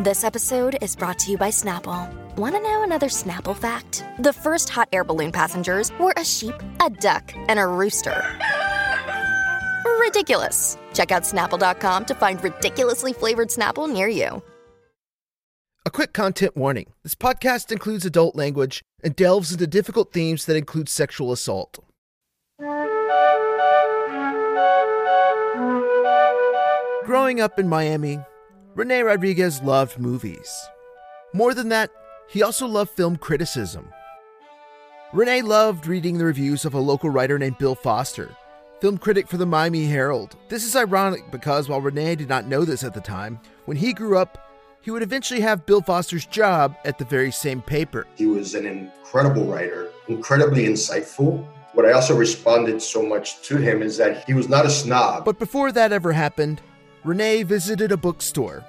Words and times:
This 0.00 0.22
episode 0.22 0.78
is 0.80 0.94
brought 0.94 1.18
to 1.18 1.32
you 1.32 1.36
by 1.36 1.48
Snapple. 1.48 2.08
Want 2.36 2.54
to 2.54 2.62
know 2.62 2.84
another 2.84 3.08
Snapple 3.08 3.56
fact? 3.56 4.04
The 4.20 4.32
first 4.32 4.68
hot 4.68 4.88
air 4.92 5.02
balloon 5.02 5.32
passengers 5.32 5.90
were 5.98 6.14
a 6.16 6.24
sheep, 6.24 6.54
a 6.80 6.88
duck, 6.88 7.32
and 7.48 7.58
a 7.58 7.66
rooster. 7.66 8.24
Ridiculous. 9.98 10.78
Check 10.94 11.10
out 11.10 11.24
snapple.com 11.24 12.04
to 12.04 12.14
find 12.14 12.40
ridiculously 12.44 13.12
flavored 13.12 13.48
Snapple 13.48 13.92
near 13.92 14.06
you. 14.06 14.40
A 15.84 15.90
quick 15.90 16.12
content 16.12 16.56
warning 16.56 16.92
this 17.02 17.16
podcast 17.16 17.72
includes 17.72 18.06
adult 18.06 18.36
language 18.36 18.82
and 19.02 19.16
delves 19.16 19.50
into 19.50 19.66
difficult 19.66 20.12
themes 20.12 20.46
that 20.46 20.54
include 20.54 20.88
sexual 20.88 21.32
assault. 21.32 21.80
Growing 27.04 27.40
up 27.40 27.58
in 27.58 27.68
Miami, 27.68 28.20
Rene 28.78 29.00
Rodriguez 29.00 29.60
loved 29.60 29.98
movies. 29.98 30.68
More 31.32 31.52
than 31.52 31.68
that, 31.70 31.90
he 32.28 32.44
also 32.44 32.64
loved 32.64 32.92
film 32.92 33.16
criticism. 33.16 33.92
Rene 35.12 35.42
loved 35.42 35.88
reading 35.88 36.16
the 36.16 36.24
reviews 36.24 36.64
of 36.64 36.74
a 36.74 36.78
local 36.78 37.10
writer 37.10 37.40
named 37.40 37.58
Bill 37.58 37.74
Foster, 37.74 38.36
film 38.80 38.96
critic 38.96 39.26
for 39.26 39.36
the 39.36 39.44
Miami 39.44 39.86
Herald. 39.86 40.36
This 40.48 40.64
is 40.64 40.76
ironic 40.76 41.28
because 41.32 41.68
while 41.68 41.80
Rene 41.80 42.14
did 42.14 42.28
not 42.28 42.46
know 42.46 42.64
this 42.64 42.84
at 42.84 42.94
the 42.94 43.00
time, 43.00 43.40
when 43.64 43.76
he 43.76 43.92
grew 43.92 44.16
up, 44.16 44.38
he 44.80 44.92
would 44.92 45.02
eventually 45.02 45.40
have 45.40 45.66
Bill 45.66 45.80
Foster's 45.80 46.24
job 46.24 46.76
at 46.84 46.98
the 46.98 47.04
very 47.04 47.32
same 47.32 47.60
paper. 47.60 48.06
He 48.14 48.26
was 48.26 48.54
an 48.54 48.64
incredible 48.64 49.46
writer, 49.46 49.90
incredibly 50.06 50.66
insightful. 50.66 51.44
What 51.72 51.84
I 51.84 51.90
also 51.90 52.16
responded 52.16 52.80
so 52.80 53.02
much 53.02 53.42
to 53.48 53.56
him 53.56 53.82
is 53.82 53.96
that 53.96 54.24
he 54.24 54.34
was 54.34 54.48
not 54.48 54.66
a 54.66 54.70
snob. 54.70 55.24
But 55.24 55.40
before 55.40 55.72
that 55.72 55.90
ever 55.90 56.12
happened, 56.12 56.62
Rene 57.04 57.44
visited 57.44 57.92
a 57.92 57.96
bookstore, 57.96 58.64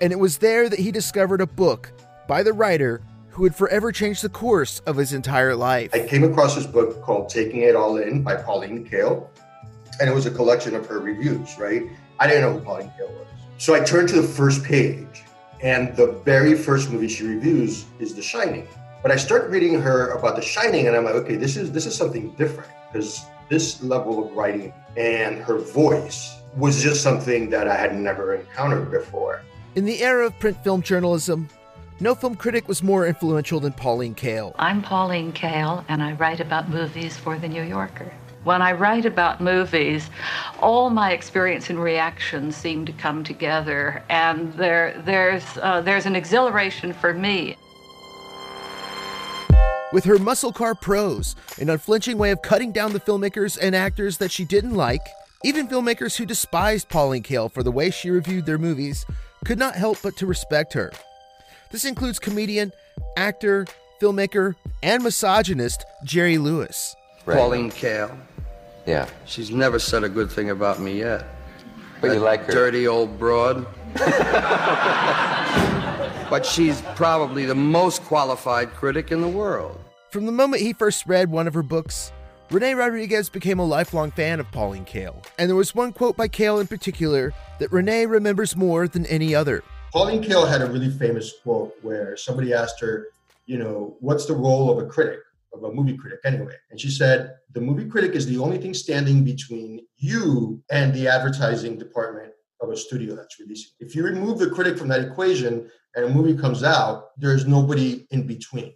and 0.00 0.12
it 0.12 0.18
was 0.18 0.38
there 0.38 0.68
that 0.68 0.78
he 0.78 0.90
discovered 0.90 1.40
a 1.40 1.46
book 1.46 1.92
by 2.26 2.42
the 2.42 2.52
writer 2.52 3.00
who 3.30 3.42
would 3.42 3.54
forever 3.54 3.92
change 3.92 4.20
the 4.20 4.28
course 4.28 4.80
of 4.80 4.96
his 4.96 5.12
entire 5.12 5.54
life. 5.54 5.90
I 5.94 6.06
came 6.06 6.24
across 6.24 6.56
this 6.56 6.66
book 6.66 7.00
called 7.02 7.28
Taking 7.28 7.62
It 7.62 7.76
All 7.76 7.96
In 7.96 8.22
by 8.22 8.36
Pauline 8.36 8.88
Kael, 8.88 9.28
and 10.00 10.10
it 10.10 10.12
was 10.12 10.26
a 10.26 10.30
collection 10.30 10.74
of 10.74 10.86
her 10.86 10.98
reviews, 10.98 11.56
right? 11.58 11.84
I 12.18 12.26
didn't 12.26 12.42
know 12.42 12.58
who 12.58 12.64
Pauline 12.64 12.92
Kael 12.98 13.10
was. 13.10 13.26
So 13.58 13.74
I 13.74 13.80
turned 13.80 14.08
to 14.08 14.20
the 14.20 14.26
first 14.26 14.64
page, 14.64 15.22
and 15.62 15.96
the 15.96 16.20
very 16.24 16.56
first 16.56 16.90
movie 16.90 17.08
she 17.08 17.24
reviews 17.24 17.86
is 18.00 18.14
The 18.14 18.22
Shining. 18.22 18.66
But 19.00 19.12
I 19.12 19.16
start 19.16 19.48
reading 19.50 19.80
her 19.80 20.08
about 20.10 20.34
The 20.34 20.42
Shining, 20.42 20.88
and 20.88 20.96
I'm 20.96 21.04
like, 21.04 21.14
okay, 21.14 21.36
this 21.36 21.56
is 21.56 21.70
this 21.70 21.86
is 21.86 21.94
something 21.94 22.30
different 22.32 22.70
because 22.92 23.24
this 23.48 23.80
level 23.82 24.26
of 24.26 24.32
writing 24.36 24.72
and 24.96 25.38
her 25.38 25.58
voice 25.58 26.36
was 26.56 26.82
just 26.82 27.02
something 27.02 27.50
that 27.50 27.68
I 27.68 27.76
had 27.76 27.96
never 27.96 28.34
encountered 28.34 28.90
before. 28.90 29.42
In 29.74 29.84
the 29.84 30.02
era 30.02 30.26
of 30.26 30.38
print 30.38 30.62
film 30.62 30.82
journalism, 30.82 31.48
no 32.00 32.14
film 32.14 32.36
critic 32.36 32.68
was 32.68 32.82
more 32.82 33.06
influential 33.06 33.60
than 33.60 33.72
Pauline 33.72 34.14
Kael. 34.14 34.54
I'm 34.58 34.82
Pauline 34.82 35.32
Kael, 35.32 35.84
and 35.88 36.02
I 36.02 36.12
write 36.14 36.40
about 36.40 36.68
movies 36.68 37.16
for 37.16 37.38
The 37.38 37.48
New 37.48 37.62
Yorker. 37.62 38.12
When 38.44 38.60
I 38.60 38.72
write 38.72 39.06
about 39.06 39.40
movies, 39.40 40.10
all 40.60 40.90
my 40.90 41.12
experience 41.12 41.70
and 41.70 41.82
reactions 41.82 42.54
seem 42.56 42.84
to 42.84 42.92
come 42.92 43.24
together, 43.24 44.02
and 44.10 44.52
there, 44.52 45.00
there's, 45.04 45.44
uh, 45.62 45.80
there's 45.80 46.04
an 46.04 46.14
exhilaration 46.14 46.92
for 46.92 47.14
me. 47.14 47.56
With 49.92 50.04
her 50.04 50.18
muscle 50.18 50.52
car 50.52 50.74
prose, 50.74 51.36
an 51.60 51.70
unflinching 51.70 52.18
way 52.18 52.32
of 52.32 52.42
cutting 52.42 52.72
down 52.72 52.92
the 52.92 53.00
filmmakers 53.00 53.56
and 53.60 53.74
actors 53.74 54.18
that 54.18 54.30
she 54.30 54.44
didn't 54.44 54.74
like, 54.74 55.06
even 55.44 55.68
filmmakers 55.68 56.16
who 56.16 56.24
despised 56.24 56.88
Pauline 56.88 57.22
Kael 57.22 57.52
for 57.52 57.62
the 57.62 57.70
way 57.70 57.90
she 57.90 58.10
reviewed 58.10 58.46
their 58.46 58.56
movies 58.56 59.04
could 59.44 59.58
not 59.58 59.74
help 59.74 59.98
but 60.02 60.16
to 60.16 60.26
respect 60.26 60.72
her. 60.72 60.90
This 61.70 61.84
includes 61.84 62.18
comedian, 62.18 62.72
actor, 63.16 63.66
filmmaker, 64.00 64.54
and 64.82 65.04
misogynist 65.04 65.84
Jerry 66.02 66.38
Lewis. 66.38 66.96
Right. 67.26 67.36
Pauline 67.36 67.70
Kael. 67.70 68.16
Yeah. 68.86 69.06
She's 69.26 69.50
never 69.50 69.78
said 69.78 70.02
a 70.02 70.08
good 70.08 70.32
thing 70.32 70.48
about 70.48 70.80
me 70.80 70.98
yet. 70.98 71.26
But 72.00 72.12
you 72.12 72.20
like 72.20 72.46
her. 72.46 72.52
Dirty 72.52 72.88
old 72.88 73.18
broad. 73.18 73.66
but 76.30 76.46
she's 76.46 76.82
probably 76.94 77.44
the 77.44 77.54
most 77.54 78.02
qualified 78.04 78.72
critic 78.72 79.12
in 79.12 79.20
the 79.20 79.28
world. 79.28 79.78
From 80.10 80.24
the 80.24 80.32
moment 80.32 80.62
he 80.62 80.72
first 80.72 81.04
read 81.06 81.30
one 81.30 81.46
of 81.46 81.54
her 81.54 81.62
books, 81.62 82.12
Rene 82.50 82.74
Rodriguez 82.74 83.30
became 83.30 83.58
a 83.58 83.64
lifelong 83.64 84.10
fan 84.10 84.38
of 84.38 84.50
Pauline 84.52 84.84
Kael. 84.84 85.24
And 85.38 85.48
there 85.48 85.56
was 85.56 85.74
one 85.74 85.92
quote 85.92 86.16
by 86.16 86.28
Kael 86.28 86.60
in 86.60 86.66
particular 86.66 87.32
that 87.58 87.72
Rene 87.72 88.04
remembers 88.06 88.54
more 88.54 88.86
than 88.86 89.06
any 89.06 89.34
other. 89.34 89.64
Pauline 89.92 90.22
Kael 90.22 90.46
had 90.46 90.60
a 90.60 90.66
really 90.66 90.90
famous 90.90 91.32
quote 91.42 91.74
where 91.80 92.16
somebody 92.16 92.52
asked 92.52 92.80
her, 92.80 93.08
you 93.46 93.56
know, 93.56 93.96
what's 94.00 94.26
the 94.26 94.34
role 94.34 94.70
of 94.70 94.84
a 94.84 94.86
critic, 94.86 95.20
of 95.54 95.64
a 95.64 95.72
movie 95.72 95.96
critic 95.96 96.20
anyway? 96.24 96.54
And 96.70 96.78
she 96.78 96.90
said, 96.90 97.34
the 97.52 97.60
movie 97.62 97.86
critic 97.86 98.12
is 98.12 98.26
the 98.26 98.38
only 98.38 98.58
thing 98.58 98.74
standing 98.74 99.24
between 99.24 99.80
you 99.96 100.62
and 100.70 100.92
the 100.92 101.08
advertising 101.08 101.78
department 101.78 102.32
of 102.60 102.68
a 102.68 102.76
studio 102.76 103.16
that's 103.16 103.40
releasing. 103.40 103.70
If 103.80 103.96
you 103.96 104.04
remove 104.04 104.38
the 104.38 104.50
critic 104.50 104.76
from 104.76 104.88
that 104.88 105.00
equation 105.00 105.70
and 105.94 106.04
a 106.04 106.08
movie 106.10 106.36
comes 106.36 106.62
out, 106.62 107.10
there's 107.16 107.46
nobody 107.46 108.06
in 108.10 108.26
between. 108.26 108.74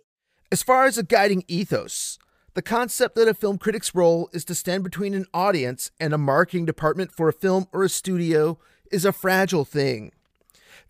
As 0.50 0.62
far 0.62 0.86
as 0.86 0.96
a 0.96 1.02
guiding 1.02 1.44
ethos, 1.48 2.18
the 2.58 2.62
concept 2.62 3.14
that 3.14 3.28
a 3.28 3.34
film 3.34 3.56
critic's 3.56 3.94
role 3.94 4.28
is 4.32 4.44
to 4.44 4.52
stand 4.52 4.82
between 4.82 5.14
an 5.14 5.26
audience 5.32 5.92
and 6.00 6.12
a 6.12 6.18
marketing 6.18 6.64
department 6.64 7.12
for 7.12 7.28
a 7.28 7.32
film 7.32 7.68
or 7.72 7.84
a 7.84 7.88
studio 7.88 8.58
is 8.90 9.04
a 9.04 9.12
fragile 9.12 9.64
thing. 9.64 10.10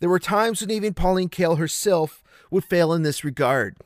There 0.01 0.09
were 0.09 0.19
times 0.19 0.62
when 0.62 0.71
even 0.71 0.95
Pauline 0.95 1.28
Kael 1.28 1.59
herself 1.59 2.23
would 2.51 2.65
fail 2.65 2.95
in 2.95 3.03
this 3.03 3.23
regard. 3.23 3.77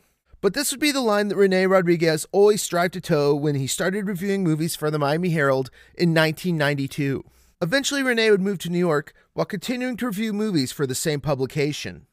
But 0.41 0.55
this 0.55 0.71
would 0.71 0.79
be 0.79 0.93
the 0.93 1.01
line 1.01 1.27
that 1.27 1.35
Rene 1.35 1.67
Rodriguez 1.67 2.25
always 2.31 2.63
strived 2.63 2.95
to 2.95 3.01
toe 3.01 3.35
when 3.35 3.57
he 3.57 3.67
started 3.67 4.07
reviewing 4.07 4.45
movies 4.45 4.77
for 4.77 4.89
the 4.89 5.01
Miami 5.01 5.31
Herald 5.31 5.69
in 5.97 6.15
1992. 6.15 7.25
Eventually, 7.61 8.05
Rene 8.05 8.31
would 8.31 8.41
move 8.41 8.59
to 8.59 8.71
New 8.71 8.79
York 8.79 9.13
while 9.33 9.45
continuing 9.45 9.97
to 9.97 10.07
review 10.07 10.33
movies 10.33 10.71
for 10.71 10.87
the 10.87 10.95
same 10.95 11.21
publication. 11.21 12.07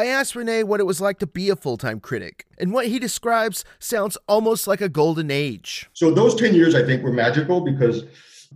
I 0.00 0.06
asked 0.06 0.34
Rene 0.34 0.62
what 0.62 0.80
it 0.80 0.84
was 0.84 1.02
like 1.02 1.18
to 1.18 1.26
be 1.26 1.50
a 1.50 1.56
full 1.56 1.76
time 1.76 2.00
critic, 2.00 2.46
and 2.56 2.72
what 2.72 2.86
he 2.86 2.98
describes 2.98 3.66
sounds 3.80 4.16
almost 4.26 4.66
like 4.66 4.80
a 4.80 4.88
golden 4.88 5.30
age. 5.30 5.90
So 5.92 6.10
those 6.10 6.34
10 6.36 6.54
years, 6.54 6.74
I 6.74 6.82
think, 6.86 7.02
were 7.02 7.12
magical 7.12 7.60
because 7.60 8.04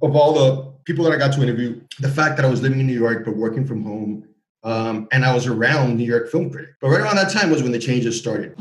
of 0.01 0.17
all 0.17 0.33
the 0.33 0.73
people 0.85 1.05
that 1.05 1.13
I 1.13 1.19
got 1.19 1.35
to 1.35 1.43
interview, 1.43 1.83
the 2.01 2.09
fact 2.09 2.37
that 2.37 2.47
I 2.47 2.49
was 2.49 2.63
living 2.63 2.81
in 2.81 2.87
New 2.87 2.99
York 2.99 3.27
but 3.27 3.37
working 3.37 3.67
from 3.67 3.85
home, 3.85 4.27
um, 4.63 5.07
and 5.13 5.23
I 5.23 5.35
was 5.35 5.47
around 5.47 5.99
New 5.99 6.07
York 6.07 6.31
film 6.31 6.49
critic. 6.49 6.77
But 6.81 6.89
right 6.89 7.03
around 7.03 7.17
that 7.17 7.31
time 7.31 7.51
was 7.51 7.63
when 7.63 7.73
the 7.73 7.79
changes 7.79 8.19
started. 8.19 8.57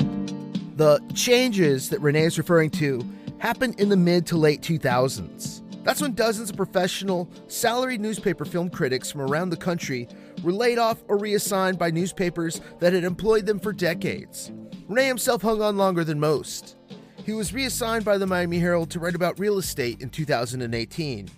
The 0.76 1.00
changes 1.14 1.88
that 1.88 2.02
Rene 2.02 2.22
is 2.22 2.36
referring 2.36 2.68
to 2.72 3.02
happened 3.38 3.80
in 3.80 3.88
the 3.88 3.96
mid 3.96 4.26
to 4.26 4.36
late 4.36 4.60
2000s. 4.60 5.62
That's 5.84 6.00
when 6.00 6.14
dozens 6.14 6.48
of 6.48 6.56
professional, 6.56 7.30
salaried 7.46 8.00
newspaper 8.00 8.46
film 8.46 8.70
critics 8.70 9.10
from 9.10 9.20
around 9.20 9.50
the 9.50 9.56
country 9.58 10.08
were 10.42 10.52
laid 10.52 10.78
off 10.78 11.04
or 11.08 11.18
reassigned 11.18 11.78
by 11.78 11.90
newspapers 11.90 12.62
that 12.80 12.94
had 12.94 13.04
employed 13.04 13.44
them 13.44 13.60
for 13.60 13.70
decades. 13.70 14.50
Rene 14.88 15.06
himself 15.06 15.42
hung 15.42 15.60
on 15.60 15.76
longer 15.76 16.02
than 16.02 16.18
most. 16.18 16.76
He 17.24 17.34
was 17.34 17.52
reassigned 17.52 18.02
by 18.04 18.16
the 18.16 18.26
Miami 18.26 18.58
Herald 18.58 18.90
to 18.90 18.98
write 18.98 19.14
about 19.14 19.38
real 19.38 19.58
estate 19.58 20.00
in 20.00 20.08
2018. 20.08 21.28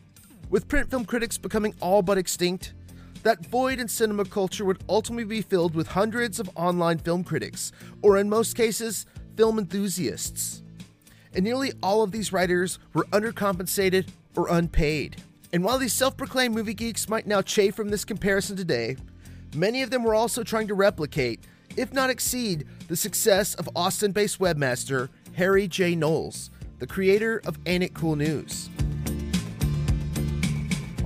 With 0.49 0.69
print 0.69 0.91
film 0.91 1.05
critics 1.05 1.39
becoming 1.39 1.75
all 1.81 2.03
but 2.03 2.17
extinct, 2.17 2.75
that 3.25 3.45
void 3.47 3.81
in 3.81 3.89
cinema 3.89 4.25
culture 4.25 4.65
would 4.65 4.85
ultimately 4.89 5.25
be 5.25 5.43
filled 5.43 5.75
with 5.75 5.89
hundreds 5.89 6.39
of 6.39 6.49
online 6.55 6.99
film 6.99 7.25
critics, 7.25 7.73
or 8.01 8.17
in 8.17 8.29
most 8.29 8.55
cases, 8.57 9.07
film 9.37 9.59
enthusiasts. 9.59 10.63
And 11.35 11.45
nearly 11.45 11.73
all 11.83 12.03
of 12.03 12.13
these 12.13 12.33
writers 12.33 12.79
were 12.95 13.05
undercompensated 13.07 14.09
or 14.37 14.49
unpaid. 14.49 15.23
And 15.53 15.65
while 15.65 15.79
these 15.79 15.93
self 15.93 16.17
proclaimed 16.17 16.55
movie 16.55 16.75
geeks 16.75 17.09
might 17.09 17.27
now 17.27 17.43
chafe 17.43 17.75
from 17.75 17.89
this 17.89 18.05
comparison 18.05 18.57
today, 18.57 18.97
many 19.55 19.83
of 19.83 19.91
them 19.91 20.05
were 20.05 20.15
also 20.15 20.43
trying 20.43 20.69
to 20.69 20.75
replicate, 20.75 21.41
if 21.77 21.93
not 21.93 22.11
exceed, 22.11 22.67
the 22.89 22.97
success 22.97 23.55
of 23.55 23.69
Austin 23.75 24.13
based 24.13 24.39
webmaster 24.39 25.09
Harry 25.35 25.69
J. 25.69 25.95
Knowles, 25.95 26.51
the 26.79 26.87
creator 26.87 27.41
of 27.47 27.59
Ain't 27.67 27.85
It 27.85 27.95
Cool 27.95 28.17
News. 28.17 28.71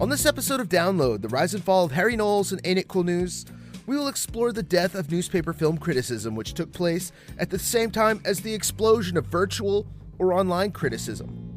On 0.00 0.08
this 0.08 0.24
episode 0.24 0.60
of 0.60 0.68
Download, 0.68 1.20
the 1.20 1.28
rise 1.28 1.52
and 1.52 1.62
fall 1.62 1.84
of 1.84 1.92
Harry 1.92 2.16
Knowles 2.16 2.52
and 2.52 2.60
Ain't 2.64 2.78
It 2.78 2.88
Cool 2.88 3.04
News, 3.04 3.44
we 3.86 3.96
will 3.96 4.08
explore 4.08 4.52
the 4.52 4.62
death 4.62 4.94
of 4.94 5.10
newspaper 5.10 5.52
film 5.52 5.76
criticism, 5.76 6.34
which 6.34 6.54
took 6.54 6.72
place 6.72 7.12
at 7.38 7.50
the 7.50 7.58
same 7.58 7.90
time 7.90 8.22
as 8.24 8.40
the 8.40 8.54
explosion 8.54 9.16
of 9.16 9.26
virtual 9.26 9.86
or 10.18 10.32
online 10.32 10.70
criticism. 10.70 11.49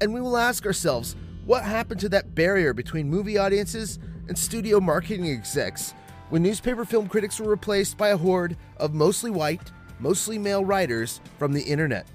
And 0.00 0.12
we 0.12 0.20
will 0.20 0.36
ask 0.36 0.64
ourselves 0.64 1.16
what 1.44 1.64
happened 1.64 2.00
to 2.00 2.08
that 2.10 2.34
barrier 2.34 2.72
between 2.72 3.08
movie 3.08 3.38
audiences 3.38 3.98
and 4.28 4.38
studio 4.38 4.80
marketing 4.80 5.26
execs 5.26 5.94
when 6.30 6.42
newspaper 6.42 6.84
film 6.84 7.08
critics 7.08 7.40
were 7.40 7.50
replaced 7.50 7.96
by 7.96 8.08
a 8.08 8.16
horde 8.16 8.56
of 8.76 8.94
mostly 8.94 9.30
white, 9.30 9.72
mostly 9.98 10.38
male 10.38 10.64
writers 10.64 11.20
from 11.38 11.52
the 11.52 11.62
internet. 11.62 12.06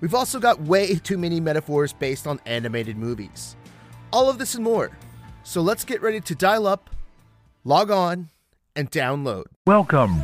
We've 0.00 0.14
also 0.14 0.40
got 0.40 0.60
way 0.62 0.94
too 1.02 1.18
many 1.18 1.40
metaphors 1.40 1.92
based 1.92 2.26
on 2.26 2.40
animated 2.46 2.96
movies. 2.96 3.56
All 4.12 4.28
of 4.28 4.38
this 4.38 4.54
and 4.54 4.64
more. 4.64 4.90
So 5.44 5.60
let's 5.60 5.84
get 5.84 6.02
ready 6.02 6.20
to 6.20 6.34
dial 6.34 6.66
up, 6.66 6.90
log 7.64 7.90
on, 7.90 8.30
and 8.76 8.90
download. 8.90 9.44
Welcome. 9.66 10.22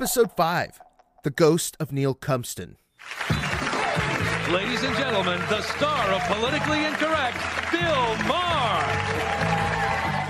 Episode 0.00 0.30
5 0.36 0.80
The 1.24 1.30
Ghost 1.30 1.76
of 1.80 1.90
Neill 1.90 2.14
Cumpston. 2.14 2.76
Ladies 4.48 4.84
and 4.84 4.96
gentlemen, 4.96 5.40
the 5.48 5.60
star 5.60 6.10
of 6.12 6.22
Politically 6.22 6.84
Incorrect, 6.84 7.36
Bill 7.72 8.16
Maher. 8.28 8.84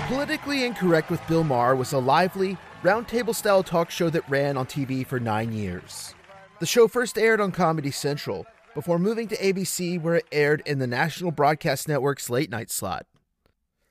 Politically 0.07 0.65
Incorrect 0.65 1.11
with 1.11 1.21
Bill 1.27 1.43
Maher 1.43 1.75
was 1.75 1.93
a 1.93 1.99
lively, 1.99 2.57
roundtable 2.81 3.35
style 3.35 3.61
talk 3.61 3.91
show 3.91 4.09
that 4.09 4.27
ran 4.27 4.57
on 4.57 4.65
TV 4.65 5.05
for 5.05 5.19
nine 5.19 5.53
years. 5.53 6.15
The 6.59 6.65
show 6.65 6.87
first 6.87 7.19
aired 7.19 7.39
on 7.39 7.51
Comedy 7.51 7.91
Central 7.91 8.47
before 8.73 8.97
moving 8.97 9.27
to 9.27 9.37
ABC, 9.37 10.01
where 10.01 10.15
it 10.15 10.25
aired 10.31 10.63
in 10.65 10.79
the 10.79 10.87
National 10.87 11.29
Broadcast 11.29 11.87
Network's 11.87 12.31
late 12.31 12.49
night 12.49 12.71
slot. 12.71 13.05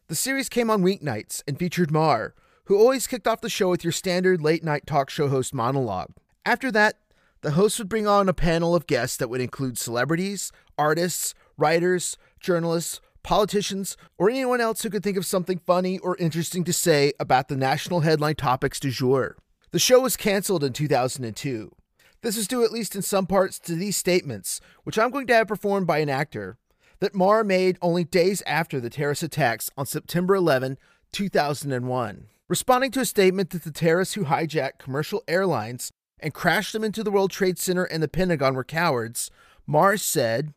The 0.08 0.16
series 0.16 0.48
came 0.48 0.70
on 0.70 0.82
weeknights 0.82 1.44
and 1.46 1.56
featured 1.56 1.92
Maher, 1.92 2.34
who 2.68 2.78
always 2.78 3.06
kicked 3.06 3.26
off 3.26 3.40
the 3.40 3.48
show 3.48 3.70
with 3.70 3.82
your 3.82 3.92
standard 3.92 4.42
late 4.42 4.62
night 4.62 4.86
talk 4.86 5.08
show 5.08 5.28
host 5.28 5.54
monologue. 5.54 6.10
After 6.44 6.70
that, 6.72 6.98
the 7.40 7.52
host 7.52 7.78
would 7.78 7.88
bring 7.88 8.06
on 8.06 8.28
a 8.28 8.34
panel 8.34 8.74
of 8.74 8.86
guests 8.86 9.16
that 9.16 9.30
would 9.30 9.40
include 9.40 9.78
celebrities, 9.78 10.52
artists, 10.76 11.34
writers, 11.56 12.18
journalists, 12.40 13.00
politicians, 13.22 13.96
or 14.18 14.28
anyone 14.28 14.60
else 14.60 14.82
who 14.82 14.90
could 14.90 15.02
think 15.02 15.16
of 15.16 15.24
something 15.24 15.58
funny 15.64 15.98
or 16.00 16.14
interesting 16.18 16.62
to 16.64 16.72
say 16.74 17.14
about 17.18 17.48
the 17.48 17.56
national 17.56 18.00
headline 18.00 18.34
topics 18.34 18.78
du 18.78 18.90
jour. 18.90 19.38
The 19.70 19.78
show 19.78 20.00
was 20.00 20.18
canceled 20.18 20.62
in 20.62 20.74
2002. 20.74 21.72
This 22.20 22.36
is 22.36 22.46
due, 22.46 22.64
at 22.64 22.72
least 22.72 22.94
in 22.94 23.00
some 23.00 23.26
parts, 23.26 23.58
to 23.60 23.76
these 23.76 23.96
statements, 23.96 24.60
which 24.84 24.98
I'm 24.98 25.10
going 25.10 25.26
to 25.28 25.34
have 25.34 25.48
performed 25.48 25.86
by 25.86 25.98
an 25.98 26.10
actor, 26.10 26.58
that 27.00 27.14
Maher 27.14 27.44
made 27.44 27.78
only 27.80 28.04
days 28.04 28.42
after 28.46 28.78
the 28.78 28.90
terrorist 28.90 29.22
attacks 29.22 29.70
on 29.78 29.86
September 29.86 30.34
11, 30.34 30.76
2001. 31.12 32.26
Responding 32.48 32.90
to 32.92 33.00
a 33.00 33.04
statement 33.04 33.50
that 33.50 33.64
the 33.64 33.70
terrorists 33.70 34.14
who 34.14 34.24
hijacked 34.24 34.78
commercial 34.78 35.22
airlines 35.28 35.92
and 36.18 36.32
crashed 36.32 36.72
them 36.72 36.82
into 36.82 37.04
the 37.04 37.10
World 37.10 37.30
Trade 37.30 37.58
Center 37.58 37.84
and 37.84 38.02
the 38.02 38.08
Pentagon 38.08 38.54
were 38.54 38.64
cowards, 38.64 39.30
Maher 39.66 39.98
said, 39.98 40.54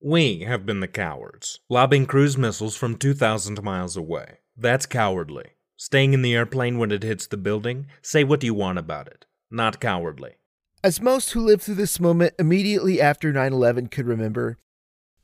We 0.00 0.44
have 0.44 0.64
been 0.64 0.80
the 0.80 0.88
cowards, 0.88 1.60
lobbing 1.68 2.06
cruise 2.06 2.38
missiles 2.38 2.76
from 2.76 2.96
2,000 2.96 3.62
miles 3.62 3.94
away. 3.94 4.38
That's 4.56 4.86
cowardly. 4.86 5.50
Staying 5.76 6.14
in 6.14 6.22
the 6.22 6.34
airplane 6.34 6.78
when 6.78 6.90
it 6.90 7.02
hits 7.02 7.26
the 7.26 7.36
building, 7.36 7.88
say 8.00 8.24
what 8.24 8.42
you 8.42 8.54
want 8.54 8.78
about 8.78 9.06
it. 9.08 9.26
Not 9.50 9.80
cowardly. 9.80 10.36
As 10.82 10.98
most 10.98 11.32
who 11.32 11.44
lived 11.44 11.62
through 11.62 11.74
this 11.74 12.00
moment 12.00 12.32
immediately 12.38 13.02
after 13.02 13.30
9 13.34 13.52
11 13.52 13.88
could 13.88 14.06
remember, 14.06 14.56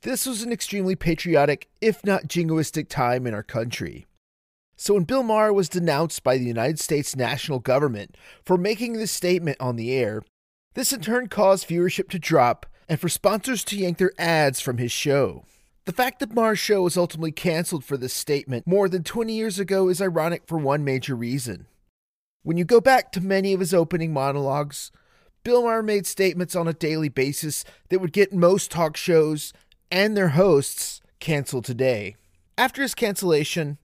this 0.02 0.26
was 0.26 0.42
an 0.42 0.52
extremely 0.52 0.96
patriotic, 0.96 1.70
if 1.80 2.04
not 2.04 2.24
jingoistic, 2.24 2.90
time 2.90 3.26
in 3.26 3.32
our 3.32 3.42
country. 3.42 4.06
So 4.82 4.94
when 4.94 5.04
Bill 5.04 5.22
Maher 5.22 5.52
was 5.52 5.68
denounced 5.68 6.22
by 6.22 6.38
the 6.38 6.46
United 6.46 6.80
States 6.80 7.14
national 7.14 7.58
government 7.58 8.16
for 8.46 8.56
making 8.56 8.94
this 8.94 9.12
statement 9.12 9.58
on 9.60 9.76
the 9.76 9.92
air, 9.92 10.22
this 10.72 10.90
in 10.90 11.02
turn 11.02 11.28
caused 11.28 11.68
viewership 11.68 12.08
to 12.08 12.18
drop 12.18 12.64
and 12.88 12.98
for 12.98 13.10
sponsors 13.10 13.62
to 13.64 13.76
yank 13.76 13.98
their 13.98 14.14
ads 14.18 14.58
from 14.58 14.78
his 14.78 14.90
show. 14.90 15.44
The 15.84 15.92
fact 15.92 16.18
that 16.20 16.32
Maher's 16.32 16.60
show 16.60 16.80
was 16.80 16.96
ultimately 16.96 17.30
canceled 17.30 17.84
for 17.84 17.98
this 17.98 18.14
statement 18.14 18.66
more 18.66 18.88
than 18.88 19.04
20 19.04 19.34
years 19.34 19.58
ago 19.58 19.90
is 19.90 20.00
ironic 20.00 20.44
for 20.46 20.56
one 20.56 20.82
major 20.82 21.14
reason. 21.14 21.66
When 22.42 22.56
you 22.56 22.64
go 22.64 22.80
back 22.80 23.12
to 23.12 23.20
many 23.20 23.52
of 23.52 23.60
his 23.60 23.74
opening 23.74 24.14
monologues, 24.14 24.90
Bill 25.44 25.64
Maher 25.64 25.82
made 25.82 26.06
statements 26.06 26.56
on 26.56 26.66
a 26.66 26.72
daily 26.72 27.10
basis 27.10 27.66
that 27.90 28.00
would 28.00 28.14
get 28.14 28.32
most 28.32 28.70
talk 28.70 28.96
shows 28.96 29.52
and 29.90 30.16
their 30.16 30.28
hosts 30.30 31.02
canceled 31.18 31.66
today. 31.66 32.16
After 32.56 32.80
his 32.80 32.94
cancellation, 32.94 33.76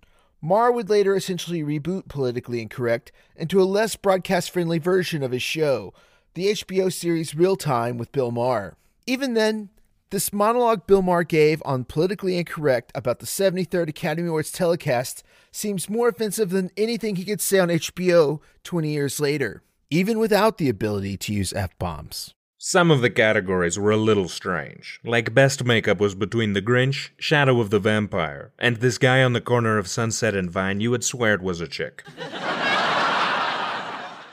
Maher 0.47 0.71
would 0.71 0.89
later 0.89 1.17
essentially 1.17 1.65
reboot 1.65 2.07
Politically 2.07 2.63
Incorrect 2.63 3.11
into 3.35 3.61
a 3.61 3.65
less 3.65 3.97
broadcast 3.97 4.53
friendly 4.53 4.79
version 4.79 5.25
of 5.25 5.33
his 5.33 5.43
show, 5.43 5.93
the 6.35 6.53
HBO 6.53 6.93
series 6.93 7.35
Real 7.35 7.57
Time 7.57 7.99
with 7.99 8.13
Bill 8.13 8.31
Maher. 8.31 8.77
Even 9.09 9.35
then, 9.35 9.71
this 10.11 10.33
monologue 10.33 10.87
Bill 10.87 11.03
Maher 11.03 11.25
gave 11.25 11.61
on 11.65 11.83
Politically 11.83 12.39
Incorrect 12.39 12.93
about 12.95 13.19
the 13.19 13.27
73rd 13.27 13.89
Academy 13.89 14.29
Awards 14.29 14.53
telecast 14.53 15.25
seems 15.51 15.91
more 15.91 16.07
offensive 16.07 16.51
than 16.51 16.71
anything 16.77 17.17
he 17.17 17.25
could 17.25 17.41
say 17.41 17.59
on 17.59 17.67
HBO 17.67 18.39
20 18.63 18.89
years 18.89 19.19
later, 19.19 19.65
even 19.91 20.17
without 20.17 20.59
the 20.59 20.69
ability 20.69 21.17
to 21.17 21.33
use 21.33 21.53
F 21.55 21.77
bombs. 21.81 22.36
Some 22.69 22.91
of 22.91 23.01
the 23.01 23.11
categories 23.11 23.79
were 23.79 23.93
a 23.93 23.97
little 23.97 24.27
strange, 24.27 24.99
like 25.05 25.33
best 25.33 25.65
makeup 25.65 26.01
was 26.01 26.17
between 26.17 26.53
The 26.53 26.61
Grinch, 26.61 27.11
Shadow 27.17 27.61
of 27.61 27.71
the 27.71 27.79
Vampire, 27.79 28.51
and 28.59 28.79
this 28.79 28.99
guy 28.99 29.23
on 29.23 29.35
the 29.35 29.41
corner 29.41 29.79
of 29.79 29.87
Sunset 29.87 30.35
and 30.35 30.51
Vine 30.51 30.81
you 30.81 30.91
would 30.91 31.05
swear 31.05 31.35
it 31.35 31.43
was 31.43 31.61
a 31.61 31.69
chick. 31.69 32.03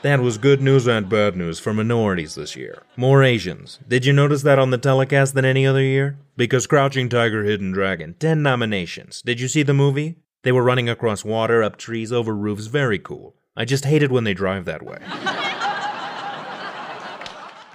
that 0.02 0.18
was 0.20 0.36
good 0.36 0.60
news 0.60 0.88
and 0.88 1.08
bad 1.08 1.36
news 1.36 1.60
for 1.60 1.72
minorities 1.72 2.34
this 2.34 2.56
year. 2.56 2.82
More 2.96 3.22
Asians. 3.22 3.78
Did 3.86 4.04
you 4.04 4.12
notice 4.12 4.42
that 4.42 4.58
on 4.58 4.70
the 4.70 4.78
telecast 4.78 5.34
than 5.36 5.44
any 5.44 5.64
other 5.64 5.82
year? 5.82 6.18
Because 6.36 6.66
Crouching 6.66 7.08
Tiger, 7.08 7.44
Hidden 7.44 7.70
Dragon, 7.70 8.16
10 8.18 8.42
nominations. 8.42 9.22
Did 9.22 9.38
you 9.38 9.46
see 9.46 9.62
the 9.62 9.72
movie? 9.72 10.16
They 10.42 10.50
were 10.50 10.64
running 10.64 10.88
across 10.88 11.24
water, 11.24 11.62
up 11.62 11.76
trees, 11.76 12.10
over 12.10 12.34
roofs, 12.34 12.66
very 12.66 12.98
cool. 12.98 13.36
I 13.56 13.64
just 13.64 13.84
hate 13.84 14.02
it 14.02 14.10
when 14.10 14.24
they 14.24 14.34
drive 14.34 14.64
that 14.64 14.82
way. 14.82 14.98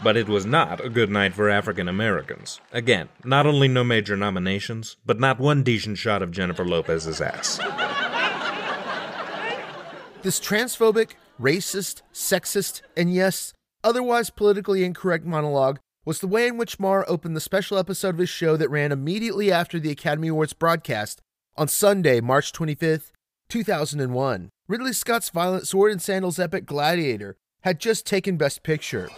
But 0.03 0.15
it 0.15 0.29
was 0.29 0.45
not 0.45 0.83
a 0.83 0.89
good 0.89 1.09
night 1.09 1.33
for 1.33 1.49
African 1.49 1.89
Americans. 1.89 2.61
Again, 2.71 3.09
not 3.23 3.45
only 3.45 3.67
no 3.67 3.83
major 3.83 4.15
nominations, 4.15 4.95
but 5.05 5.19
not 5.19 5.39
one 5.39 5.61
decent 5.63 5.97
shot 5.97 6.21
of 6.21 6.31
Jennifer 6.31 6.65
Lopez's 6.65 7.19
ass. 7.19 7.59
This 10.21 10.39
transphobic, 10.39 11.11
racist, 11.39 12.01
sexist, 12.13 12.81
and 12.97 13.13
yes, 13.13 13.53
otherwise 13.83 14.29
politically 14.29 14.83
incorrect 14.83 15.25
monologue 15.25 15.79
was 16.05 16.19
the 16.19 16.27
way 16.27 16.47
in 16.47 16.57
which 16.57 16.79
Maher 16.79 17.09
opened 17.09 17.35
the 17.35 17.41
special 17.41 17.77
episode 17.77 18.15
of 18.15 18.17
his 18.17 18.29
show 18.29 18.57
that 18.57 18.69
ran 18.69 18.91
immediately 18.91 19.51
after 19.51 19.79
the 19.79 19.91
Academy 19.91 20.29
Awards 20.29 20.53
broadcast 20.53 21.21
on 21.55 21.67
Sunday, 21.67 22.19
March 22.21 22.51
25th, 22.51 23.11
2001. 23.49 24.49
Ridley 24.67 24.93
Scott's 24.93 25.29
violent 25.29 25.67
sword 25.67 25.91
and 25.91 26.01
sandals 26.01 26.39
epic 26.39 26.65
Gladiator 26.65 27.35
had 27.61 27.79
just 27.79 28.05
taken 28.05 28.37
Best 28.37 28.63
Picture. 28.63 29.09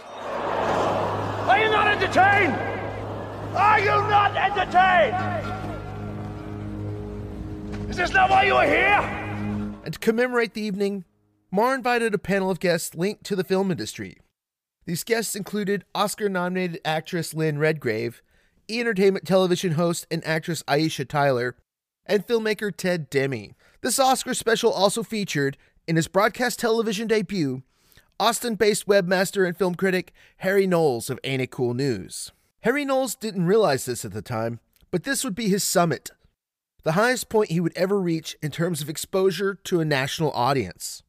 Entertained? 1.92 2.54
Are 3.54 3.78
you 3.78 3.86
not 3.86 4.34
entertained? 4.34 5.14
Is 7.90 7.98
this 7.98 8.14
not 8.14 8.30
why 8.30 8.44
you 8.44 8.54
are 8.54 8.64
here? 8.64 9.00
And 9.84 9.92
to 9.92 9.98
commemorate 9.98 10.54
the 10.54 10.62
evening, 10.62 11.04
Maher 11.50 11.74
invited 11.74 12.14
a 12.14 12.18
panel 12.18 12.50
of 12.50 12.60
guests 12.60 12.94
linked 12.94 13.24
to 13.24 13.36
the 13.36 13.44
film 13.44 13.70
industry. 13.70 14.16
These 14.86 15.04
guests 15.04 15.36
included 15.36 15.84
Oscar 15.94 16.30
nominated 16.30 16.80
actress 16.82 17.34
Lynn 17.34 17.58
Redgrave, 17.58 18.22
E 18.70 18.80
Entertainment 18.80 19.26
television 19.26 19.72
host 19.72 20.06
and 20.10 20.26
actress 20.26 20.62
Aisha 20.62 21.06
Tyler, 21.06 21.56
and 22.06 22.26
filmmaker 22.26 22.74
Ted 22.74 23.10
Demme. 23.10 23.54
This 23.82 23.98
Oscar 23.98 24.32
special 24.32 24.72
also 24.72 25.02
featured, 25.02 25.58
in 25.86 25.96
his 25.96 26.08
broadcast 26.08 26.58
television 26.58 27.06
debut, 27.06 27.62
Austin 28.22 28.54
based 28.54 28.86
webmaster 28.86 29.44
and 29.44 29.56
film 29.56 29.74
critic 29.74 30.12
Harry 30.36 30.64
Knowles 30.64 31.10
of 31.10 31.18
Ain't 31.24 31.42
It 31.42 31.50
Cool 31.50 31.74
News. 31.74 32.30
Harry 32.60 32.84
Knowles 32.84 33.16
didn't 33.16 33.46
realize 33.46 33.84
this 33.84 34.04
at 34.04 34.12
the 34.12 34.22
time, 34.22 34.60
but 34.92 35.02
this 35.02 35.24
would 35.24 35.34
be 35.34 35.48
his 35.48 35.64
summit, 35.64 36.12
the 36.84 36.92
highest 36.92 37.28
point 37.28 37.50
he 37.50 37.58
would 37.58 37.76
ever 37.76 38.00
reach 38.00 38.36
in 38.40 38.52
terms 38.52 38.80
of 38.80 38.88
exposure 38.88 39.56
to 39.64 39.80
a 39.80 39.84
national 39.84 40.30
audience. 40.34 41.02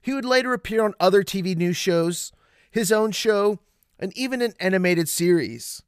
He 0.00 0.12
would 0.12 0.24
later 0.24 0.52
appear 0.52 0.84
on 0.84 0.94
other 1.00 1.24
TV 1.24 1.56
news 1.56 1.76
shows, 1.76 2.30
his 2.70 2.92
own 2.92 3.10
show, 3.10 3.58
and 3.98 4.16
even 4.16 4.40
an 4.40 4.54
animated 4.60 5.08
series. 5.08 5.82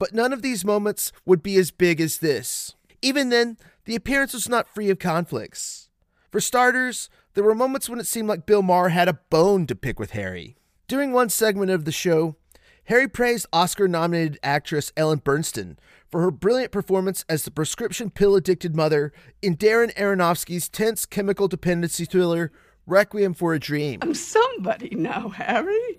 But 0.00 0.12
none 0.12 0.32
of 0.32 0.42
these 0.42 0.64
moments 0.64 1.12
would 1.24 1.44
be 1.44 1.58
as 1.58 1.70
big 1.70 2.00
as 2.00 2.18
this. 2.18 2.74
Even 3.02 3.28
then, 3.28 3.56
the 3.84 3.94
appearance 3.94 4.32
was 4.32 4.48
not 4.48 4.66
free 4.66 4.90
of 4.90 4.98
conflicts. 4.98 5.90
For 6.32 6.40
starters, 6.40 7.08
there 7.36 7.44
were 7.44 7.54
moments 7.54 7.86
when 7.86 8.00
it 8.00 8.06
seemed 8.06 8.28
like 8.28 8.46
Bill 8.46 8.62
Maher 8.62 8.88
had 8.88 9.08
a 9.08 9.20
bone 9.28 9.66
to 9.66 9.74
pick 9.74 10.00
with 10.00 10.12
Harry. 10.12 10.56
During 10.88 11.12
one 11.12 11.28
segment 11.28 11.70
of 11.70 11.84
the 11.84 11.92
show, 11.92 12.36
Harry 12.84 13.06
praised 13.06 13.46
Oscar 13.52 13.86
nominated 13.86 14.38
actress 14.42 14.90
Ellen 14.96 15.20
Burstyn 15.20 15.76
for 16.10 16.22
her 16.22 16.30
brilliant 16.30 16.72
performance 16.72 17.26
as 17.28 17.42
the 17.42 17.50
prescription 17.50 18.08
pill 18.08 18.36
addicted 18.36 18.74
mother 18.74 19.12
in 19.42 19.54
Darren 19.54 19.94
Aronofsky's 19.96 20.70
tense 20.70 21.04
chemical 21.04 21.46
dependency 21.46 22.06
thriller 22.06 22.52
Requiem 22.86 23.34
for 23.34 23.52
a 23.52 23.60
Dream. 23.60 23.98
I'm 24.00 24.14
somebody 24.14 24.94
now, 24.94 25.28
Harry. 25.28 25.98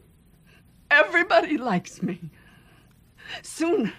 Everybody 0.90 1.58
likes 1.60 2.02
me. 2.02 2.32
Soon, 3.44 3.94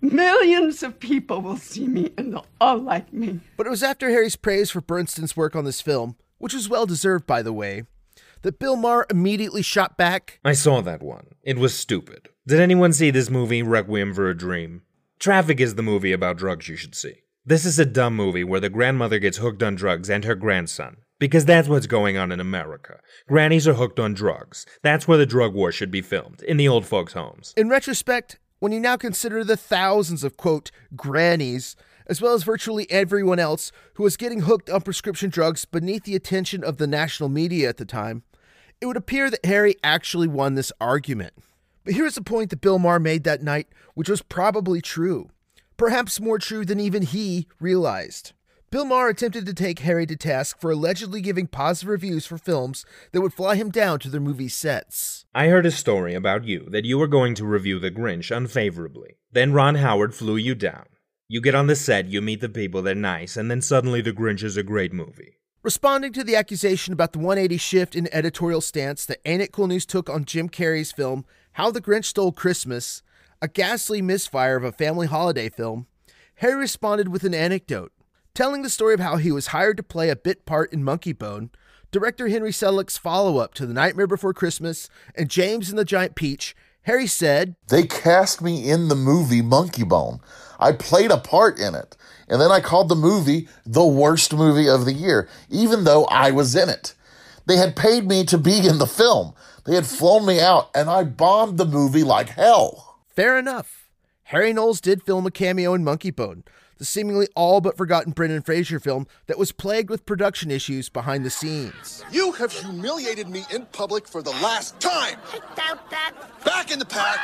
millions 0.00 0.82
of 0.82 0.98
people 0.98 1.40
will 1.40 1.56
see 1.56 1.86
me 1.86 2.12
and 2.18 2.32
they'll 2.32 2.46
all 2.60 2.78
like 2.78 3.12
me. 3.12 3.38
But 3.56 3.68
it 3.68 3.70
was 3.70 3.84
after 3.84 4.08
Harry's 4.08 4.34
praise 4.34 4.72
for 4.72 4.82
Burstyn's 4.82 5.36
work 5.36 5.54
on 5.54 5.64
this 5.64 5.80
film, 5.80 6.16
which 6.42 6.54
was 6.54 6.68
well 6.68 6.86
deserved 6.86 7.24
by 7.24 7.40
the 7.40 7.52
way, 7.52 7.84
that 8.42 8.58
Bill 8.58 8.74
Maher 8.74 9.06
immediately 9.08 9.62
shot 9.62 9.96
back, 9.96 10.40
I 10.44 10.54
saw 10.54 10.80
that 10.80 11.00
one. 11.00 11.28
It 11.44 11.56
was 11.56 11.72
stupid. 11.72 12.30
Did 12.48 12.58
anyone 12.58 12.92
see 12.92 13.12
this 13.12 13.30
movie, 13.30 13.62
Requiem 13.62 14.12
for 14.12 14.28
a 14.28 14.36
Dream? 14.36 14.82
Traffic 15.20 15.60
is 15.60 15.76
the 15.76 15.84
movie 15.84 16.10
about 16.10 16.38
drugs 16.38 16.68
you 16.68 16.74
should 16.74 16.96
see. 16.96 17.22
This 17.46 17.64
is 17.64 17.78
a 17.78 17.84
dumb 17.84 18.16
movie 18.16 18.42
where 18.42 18.58
the 18.58 18.68
grandmother 18.68 19.20
gets 19.20 19.36
hooked 19.36 19.62
on 19.62 19.76
drugs 19.76 20.10
and 20.10 20.24
her 20.24 20.34
grandson. 20.34 20.96
Because 21.20 21.44
that's 21.44 21.68
what's 21.68 21.86
going 21.86 22.16
on 22.16 22.32
in 22.32 22.40
America. 22.40 22.98
Grannies 23.28 23.68
are 23.68 23.74
hooked 23.74 24.00
on 24.00 24.12
drugs. 24.12 24.66
That's 24.82 25.06
where 25.06 25.18
the 25.18 25.26
drug 25.26 25.54
war 25.54 25.70
should 25.70 25.92
be 25.92 26.02
filmed, 26.02 26.42
in 26.42 26.56
the 26.56 26.66
old 26.66 26.84
folks' 26.84 27.12
homes. 27.12 27.54
In 27.56 27.68
retrospect, 27.68 28.40
when 28.58 28.72
you 28.72 28.80
now 28.80 28.96
consider 28.96 29.44
the 29.44 29.56
thousands 29.56 30.24
of, 30.24 30.36
quote, 30.36 30.72
grannies, 30.96 31.76
as 32.06 32.20
well 32.20 32.34
as 32.34 32.42
virtually 32.42 32.90
everyone 32.90 33.38
else 33.38 33.72
who 33.94 34.02
was 34.02 34.16
getting 34.16 34.40
hooked 34.40 34.70
on 34.70 34.80
prescription 34.80 35.30
drugs 35.30 35.64
beneath 35.64 36.04
the 36.04 36.16
attention 36.16 36.62
of 36.64 36.76
the 36.78 36.86
national 36.86 37.28
media 37.28 37.68
at 37.68 37.76
the 37.76 37.84
time, 37.84 38.22
it 38.80 38.86
would 38.86 38.96
appear 38.96 39.30
that 39.30 39.46
Harry 39.46 39.76
actually 39.84 40.28
won 40.28 40.54
this 40.54 40.72
argument. 40.80 41.34
But 41.84 41.94
here's 41.94 42.16
a 42.16 42.22
point 42.22 42.50
that 42.50 42.60
Bill 42.60 42.78
Maher 42.78 43.00
made 43.00 43.24
that 43.24 43.42
night, 43.42 43.68
which 43.94 44.08
was 44.08 44.22
probably 44.22 44.80
true. 44.80 45.30
Perhaps 45.76 46.20
more 46.20 46.38
true 46.38 46.64
than 46.64 46.78
even 46.78 47.02
he 47.02 47.48
realized. 47.60 48.32
Bill 48.72 48.84
Maher 48.86 49.10
attempted 49.10 49.44
to 49.44 49.52
take 49.52 49.80
Harry 49.80 50.06
to 50.06 50.16
task 50.16 50.58
for 50.58 50.70
allegedly 50.70 51.20
giving 51.20 51.46
positive 51.46 51.90
reviews 51.90 52.24
for 52.24 52.38
films 52.38 52.86
that 53.12 53.20
would 53.20 53.34
fly 53.34 53.54
him 53.54 53.70
down 53.70 53.98
to 53.98 54.08
their 54.08 54.20
movie 54.20 54.48
sets. 54.48 55.26
I 55.34 55.48
heard 55.48 55.66
a 55.66 55.70
story 55.70 56.14
about 56.14 56.44
you 56.44 56.68
that 56.70 56.86
you 56.86 56.96
were 56.96 57.06
going 57.06 57.34
to 57.34 57.44
review 57.44 57.78
The 57.78 57.90
Grinch 57.90 58.34
unfavorably. 58.34 59.18
Then 59.30 59.52
Ron 59.52 59.74
Howard 59.74 60.14
flew 60.14 60.36
you 60.36 60.54
down. 60.54 60.84
You 61.32 61.40
get 61.40 61.54
on 61.54 61.66
the 61.66 61.76
set, 61.76 62.10
you 62.10 62.20
meet 62.20 62.42
the 62.42 62.48
people, 62.50 62.82
they're 62.82 62.94
nice, 62.94 63.38
and 63.38 63.50
then 63.50 63.62
suddenly 63.62 64.02
The 64.02 64.12
Grinch 64.12 64.42
is 64.42 64.58
a 64.58 64.62
great 64.62 64.92
movie. 64.92 65.38
Responding 65.62 66.12
to 66.12 66.22
the 66.22 66.36
accusation 66.36 66.92
about 66.92 67.14
the 67.14 67.20
180 67.20 67.56
shift 67.56 67.96
in 67.96 68.06
editorial 68.12 68.60
stance 68.60 69.06
that 69.06 69.22
Ain't 69.24 69.40
It 69.40 69.50
Cool 69.50 69.68
News 69.68 69.86
took 69.86 70.10
on 70.10 70.26
Jim 70.26 70.50
Carrey's 70.50 70.92
film 70.92 71.24
How 71.52 71.70
the 71.70 71.80
Grinch 71.80 72.04
Stole 72.04 72.32
Christmas, 72.32 73.02
a 73.40 73.48
ghastly 73.48 74.02
misfire 74.02 74.56
of 74.56 74.64
a 74.64 74.72
family 74.72 75.06
holiday 75.06 75.48
film, 75.48 75.86
Harry 76.34 76.56
responded 76.56 77.08
with 77.08 77.24
an 77.24 77.32
anecdote 77.32 77.92
telling 78.34 78.60
the 78.60 78.68
story 78.68 78.92
of 78.92 79.00
how 79.00 79.16
he 79.16 79.32
was 79.32 79.46
hired 79.46 79.78
to 79.78 79.82
play 79.82 80.10
a 80.10 80.16
bit 80.16 80.44
part 80.44 80.70
in 80.70 80.84
Monkey 80.84 81.14
Bone, 81.14 81.48
director 81.90 82.28
Henry 82.28 82.52
Selick's 82.52 82.98
follow 82.98 83.38
up 83.38 83.54
to 83.54 83.64
The 83.64 83.72
Nightmare 83.72 84.06
Before 84.06 84.34
Christmas 84.34 84.90
and 85.14 85.30
James 85.30 85.70
and 85.70 85.78
the 85.78 85.86
Giant 85.86 86.14
Peach, 86.14 86.54
Harry 86.82 87.06
said, 87.06 87.54
They 87.68 87.84
cast 87.84 88.42
me 88.42 88.68
in 88.68 88.88
the 88.88 88.96
movie 88.96 89.40
Monkey 89.40 89.84
Bone. 89.84 90.20
I 90.62 90.72
played 90.72 91.10
a 91.10 91.18
part 91.18 91.58
in 91.58 91.74
it. 91.74 91.96
And 92.28 92.40
then 92.40 92.50
I 92.50 92.60
called 92.60 92.88
the 92.88 92.94
movie 92.94 93.48
the 93.66 93.84
worst 93.84 94.32
movie 94.32 94.68
of 94.68 94.84
the 94.84 94.92
year, 94.92 95.28
even 95.50 95.84
though 95.84 96.04
I 96.06 96.30
was 96.30 96.54
in 96.54 96.68
it. 96.68 96.94
They 97.46 97.56
had 97.56 97.76
paid 97.76 98.06
me 98.06 98.24
to 98.26 98.38
be 98.38 98.66
in 98.66 98.78
the 98.78 98.86
film. 98.86 99.34
They 99.64 99.74
had 99.74 99.86
flown 99.86 100.24
me 100.24 100.40
out, 100.40 100.70
and 100.74 100.88
I 100.88 101.04
bombed 101.04 101.58
the 101.58 101.66
movie 101.66 102.04
like 102.04 102.30
hell. 102.30 102.98
Fair 103.14 103.36
enough. 103.38 103.88
Harry 104.24 104.52
Knowles 104.52 104.80
did 104.80 105.02
film 105.02 105.26
a 105.26 105.30
cameo 105.30 105.74
in 105.74 105.84
Monkey 105.84 106.10
Bone, 106.10 106.44
the 106.78 106.84
seemingly 106.84 107.28
all 107.36 107.60
but 107.60 107.76
forgotten 107.76 108.12
Brendan 108.12 108.42
Fraser 108.42 108.80
film 108.80 109.06
that 109.26 109.38
was 109.38 109.52
plagued 109.52 109.90
with 109.90 110.06
production 110.06 110.50
issues 110.50 110.88
behind 110.88 111.24
the 111.24 111.30
scenes. 111.30 112.02
You 112.10 112.32
have 112.32 112.52
humiliated 112.52 113.28
me 113.28 113.44
in 113.52 113.66
public 113.66 114.08
for 114.08 114.22
the 114.22 114.30
last 114.30 114.80
time. 114.80 115.18
I 115.32 115.38
doubt 115.54 115.90
that. 115.90 116.14
Back 116.44 116.70
in 116.72 116.78
the 116.78 116.86
pack. 116.86 117.18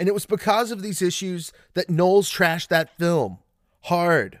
And 0.00 0.08
it 0.08 0.14
was 0.14 0.24
because 0.24 0.70
of 0.70 0.80
these 0.80 1.02
issues 1.02 1.52
that 1.74 1.90
Knowles 1.90 2.32
trashed 2.32 2.68
that 2.68 2.96
film. 2.96 3.36
Hard. 3.82 4.40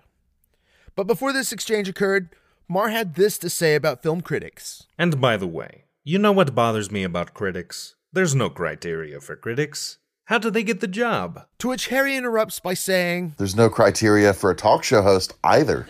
But 0.96 1.06
before 1.06 1.34
this 1.34 1.52
exchange 1.52 1.86
occurred, 1.86 2.30
Maher 2.66 2.88
had 2.88 3.14
this 3.14 3.36
to 3.36 3.50
say 3.50 3.74
about 3.74 4.02
film 4.02 4.22
critics. 4.22 4.86
And 4.98 5.20
by 5.20 5.36
the 5.36 5.46
way, 5.46 5.84
you 6.02 6.18
know 6.18 6.32
what 6.32 6.54
bothers 6.54 6.90
me 6.90 7.02
about 7.02 7.34
critics? 7.34 7.94
There's 8.10 8.34
no 8.34 8.48
criteria 8.48 9.20
for 9.20 9.36
critics. 9.36 9.98
How 10.24 10.38
do 10.38 10.48
they 10.48 10.62
get 10.62 10.80
the 10.80 10.88
job? 10.88 11.44
To 11.58 11.68
which 11.68 11.88
Harry 11.88 12.16
interrupts 12.16 12.58
by 12.58 12.72
saying, 12.72 13.34
There's 13.36 13.54
no 13.54 13.68
criteria 13.68 14.32
for 14.32 14.50
a 14.50 14.56
talk 14.56 14.82
show 14.82 15.02
host 15.02 15.34
either. 15.44 15.86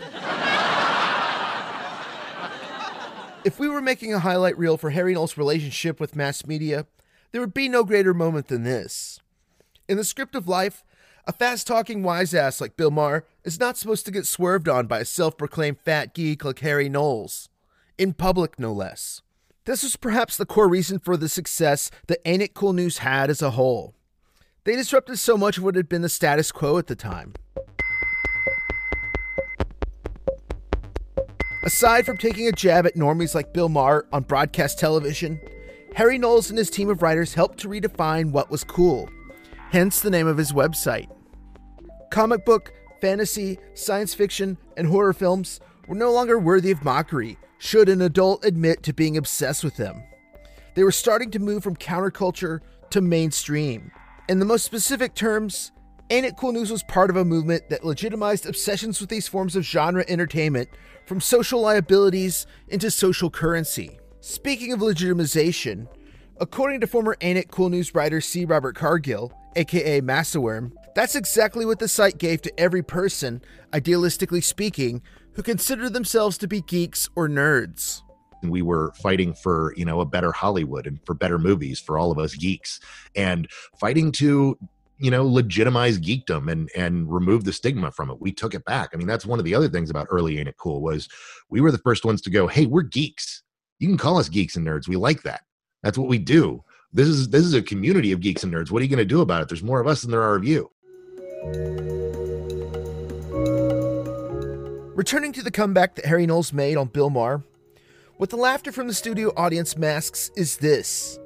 If 3.45 3.57
we 3.57 3.69
were 3.69 3.81
making 3.81 4.13
a 4.13 4.19
highlight 4.19 4.57
reel 4.57 4.75
for 4.75 4.89
Harry 4.89 5.13
Knowles' 5.13 5.37
relationship 5.37 5.97
with 6.01 6.13
mass 6.13 6.45
media, 6.45 6.87
there 7.31 7.39
would 7.39 7.53
be 7.53 7.69
no 7.69 7.85
greater 7.85 8.13
moment 8.13 8.49
than 8.49 8.63
this. 8.63 9.20
In 9.91 9.97
the 9.97 10.05
script 10.05 10.35
of 10.35 10.47
life, 10.47 10.85
a 11.27 11.33
fast 11.33 11.67
talking 11.67 12.01
wise 12.01 12.33
ass 12.33 12.61
like 12.61 12.77
Bill 12.77 12.91
Maher 12.91 13.25
is 13.43 13.59
not 13.59 13.75
supposed 13.75 14.05
to 14.05 14.11
get 14.13 14.25
swerved 14.25 14.69
on 14.69 14.87
by 14.87 14.99
a 14.99 15.05
self 15.05 15.37
proclaimed 15.37 15.81
fat 15.81 16.13
geek 16.13 16.45
like 16.45 16.59
Harry 16.59 16.87
Knowles. 16.87 17.49
In 17.97 18.13
public, 18.13 18.57
no 18.57 18.71
less. 18.71 19.21
This 19.65 19.83
was 19.83 19.97
perhaps 19.97 20.37
the 20.37 20.45
core 20.45 20.69
reason 20.69 20.97
for 20.97 21.17
the 21.17 21.27
success 21.27 21.91
that 22.07 22.21
Ain't 22.23 22.41
It 22.41 22.53
Cool 22.53 22.71
News 22.71 22.99
had 22.99 23.29
as 23.29 23.41
a 23.41 23.49
whole. 23.49 23.93
They 24.63 24.77
disrupted 24.77 25.19
so 25.19 25.35
much 25.35 25.57
of 25.57 25.65
what 25.65 25.75
had 25.75 25.89
been 25.89 26.03
the 26.03 26.07
status 26.07 26.53
quo 26.53 26.77
at 26.77 26.87
the 26.87 26.95
time. 26.95 27.33
Aside 31.65 32.05
from 32.05 32.15
taking 32.15 32.47
a 32.47 32.53
jab 32.53 32.85
at 32.85 32.95
normies 32.95 33.35
like 33.35 33.51
Bill 33.51 33.67
Maher 33.67 34.07
on 34.13 34.23
broadcast 34.23 34.79
television, 34.79 35.41
Harry 35.95 36.17
Knowles 36.17 36.49
and 36.49 36.57
his 36.57 36.69
team 36.69 36.89
of 36.89 37.01
writers 37.01 37.33
helped 37.33 37.57
to 37.59 37.67
redefine 37.67 38.31
what 38.31 38.49
was 38.49 38.63
cool, 38.63 39.09
hence 39.71 40.01
the 40.01 40.09
name 40.09 40.27
of 40.27 40.37
his 40.37 40.51
website. 40.51 41.09
Comic 42.11 42.45
book, 42.45 42.73
fantasy, 42.99 43.57
science 43.73 44.13
fiction, 44.13 44.57
and 44.75 44.85
horror 44.85 45.13
films 45.13 45.61
were 45.87 45.95
no 45.95 46.11
longer 46.11 46.37
worthy 46.37 46.71
of 46.71 46.83
mockery, 46.83 47.37
should 47.57 47.87
an 47.87 48.01
adult 48.01 48.43
admit 48.43 48.83
to 48.83 48.93
being 48.93 49.15
obsessed 49.15 49.63
with 49.63 49.77
them. 49.77 50.03
They 50.75 50.83
were 50.83 50.91
starting 50.91 51.31
to 51.31 51.39
move 51.39 51.63
from 51.63 51.77
counterculture 51.77 52.59
to 52.89 52.99
mainstream. 52.99 53.91
In 54.27 54.39
the 54.39 54.45
most 54.45 54.65
specific 54.65 55.15
terms, 55.15 55.71
Ain't 56.09 56.25
It 56.25 56.35
Cool 56.35 56.51
News 56.51 56.69
was 56.69 56.83
part 56.83 57.09
of 57.09 57.15
a 57.15 57.23
movement 57.23 57.69
that 57.69 57.85
legitimized 57.85 58.45
obsessions 58.45 58.99
with 58.99 59.09
these 59.09 59.29
forms 59.29 59.55
of 59.55 59.63
genre 59.63 60.03
entertainment 60.09 60.67
from 61.05 61.21
social 61.21 61.61
liabilities 61.61 62.45
into 62.67 62.91
social 62.91 63.29
currency. 63.29 63.97
Speaking 64.19 64.73
of 64.73 64.81
legitimization, 64.81 65.87
according 66.41 66.81
to 66.81 66.87
former 66.87 67.15
Ain't 67.21 67.39
It 67.39 67.51
Cool 67.51 67.69
News 67.69 67.95
writer 67.95 68.19
C. 68.19 68.43
Robert 68.43 68.75
Cargill, 68.75 69.31
aka 69.55 70.01
Massawyrm, 70.01 70.71
that's 70.95 71.15
exactly 71.15 71.65
what 71.65 71.79
the 71.79 71.87
site 71.87 72.17
gave 72.17 72.41
to 72.41 72.59
every 72.59 72.83
person, 72.83 73.41
idealistically 73.71 74.43
speaking, 74.43 75.01
who 75.33 75.43
considered 75.43 75.93
themselves 75.93 76.37
to 76.39 76.47
be 76.47 76.61
geeks 76.61 77.09
or 77.15 77.29
nerds. 77.29 78.01
We 78.43 78.61
were 78.61 78.91
fighting 78.93 79.33
for 79.33 79.73
you 79.77 79.85
know 79.85 80.01
a 80.01 80.05
better 80.05 80.31
hollywood 80.31 80.87
and 80.87 80.99
for 81.05 81.13
better 81.13 81.37
movies 81.37 81.79
for 81.79 81.97
all 81.97 82.11
of 82.11 82.17
us 82.17 82.33
geeks 82.33 82.79
and 83.15 83.47
fighting 83.79 84.11
to 84.13 84.57
you 84.97 85.11
know 85.11 85.25
legitimize 85.25 85.99
geekdom 85.99 86.51
and 86.51 86.69
and 86.75 87.11
remove 87.11 87.43
the 87.43 87.53
stigma 87.53 87.91
from 87.91 88.09
it. 88.09 88.19
We 88.19 88.31
took 88.31 88.55
it 88.55 88.65
back. 88.65 88.89
I 88.93 88.97
mean 88.97 89.07
that's 89.07 89.27
one 89.27 89.37
of 89.37 89.45
the 89.45 89.53
other 89.53 89.69
things 89.69 89.91
about 89.91 90.07
early 90.09 90.39
ain't 90.39 90.47
it 90.47 90.57
cool 90.57 90.81
was 90.81 91.07
we 91.49 91.61
were 91.61 91.71
the 91.71 91.77
first 91.77 92.03
ones 92.03 92.21
to 92.23 92.29
go 92.31 92.47
hey 92.47 92.65
we're 92.65 92.81
geeks. 92.81 93.43
You 93.77 93.87
can 93.87 93.97
call 93.97 94.17
us 94.17 94.29
geeks 94.29 94.55
and 94.55 94.65
nerds. 94.65 94.87
We 94.87 94.95
like 94.95 95.21
that. 95.23 95.41
That's 95.83 95.97
what 95.97 96.09
we 96.09 96.17
do 96.17 96.63
this 96.93 97.07
is 97.07 97.29
this 97.29 97.43
is 97.43 97.53
a 97.53 97.61
community 97.61 98.11
of 98.11 98.19
geeks 98.19 98.43
and 98.43 98.53
nerds 98.53 98.71
what 98.71 98.81
are 98.81 98.85
you 98.85 98.89
going 98.89 98.97
to 98.97 99.05
do 99.05 99.21
about 99.21 99.41
it 99.41 99.49
there's 99.49 99.63
more 99.63 99.79
of 99.79 99.87
us 99.87 100.01
than 100.01 100.11
there 100.11 100.21
are 100.21 100.35
of 100.35 100.43
you 100.43 100.69
returning 104.95 105.31
to 105.31 105.41
the 105.41 105.51
comeback 105.51 105.95
that 105.95 106.05
harry 106.05 106.25
knowles 106.25 106.53
made 106.53 106.77
on 106.77 106.87
bill 106.87 107.09
maher 107.09 107.43
what 108.17 108.29
the 108.29 108.37
laughter 108.37 108.71
from 108.71 108.87
the 108.87 108.93
studio 108.93 109.33
audience 109.35 109.75
masks 109.75 110.29
is 110.35 110.57
this 110.57 111.17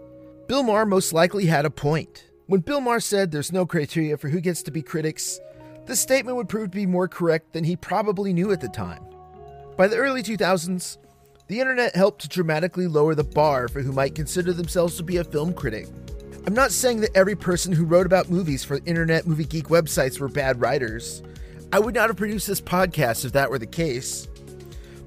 Bill 0.48 0.62
Maher 0.62 0.86
most 0.86 1.12
likely 1.12 1.48
had 1.48 1.66
a 1.66 1.72
point. 1.72 2.30
When 2.46 2.62
Bill 2.62 2.80
Maher 2.80 3.00
said 3.00 3.32
there's 3.32 3.52
no 3.52 3.66
criteria 3.66 4.16
for 4.16 4.30
who 4.30 4.40
gets 4.40 4.62
to 4.64 4.72
be 4.72 4.84
critics, 4.84 5.40
this 5.88 6.00
statement 6.00 6.38
would 6.38 6.50
prove 6.50 6.70
to 6.70 6.78
be 6.78 6.86
more 6.86 7.08
correct 7.08 7.54
than 7.54 7.64
he 7.64 7.76
probably 7.76 8.32
knew 8.32 8.52
at 8.52 8.62
the 8.62 8.70
time. 8.70 9.04
By 9.76 9.88
the 9.88 9.98
early 9.98 10.22
2000s, 10.22 10.98
the 11.48 11.60
internet 11.60 11.96
helped 11.96 12.22
to 12.22 12.28
dramatically 12.28 12.88
lower 12.88 13.14
the 13.14 13.24
bar 13.24 13.68
for 13.68 13.82
who 13.82 13.92
might 13.92 14.16
consider 14.16 14.52
themselves 14.52 14.98
to 14.98 15.04
be 15.04 15.18
a 15.18 15.24
film 15.24 15.54
critic. 15.54 15.88
I'm 16.48 16.54
not 16.54 16.72
saying 16.72 17.02
that 17.02 17.16
every 17.16 17.36
person 17.36 17.72
who 17.72 17.86
wrote 17.86 18.06
about 18.06 18.30
movies 18.30 18.64
for 18.64 18.80
internet 18.86 19.28
movie 19.28 19.46
geek 19.46 19.68
websites 19.68 20.20
were 20.20 20.28
bad 20.28 20.62
writers. 20.62 21.24
I 21.72 21.80
would 21.80 21.96
not 21.96 22.10
have 22.10 22.18
produced 22.18 22.48
this 22.48 22.62
podcast 22.62 23.26
if 23.26 23.32
that 23.34 23.50
were 23.50 23.60
the 23.60 23.66
case. 23.66 24.28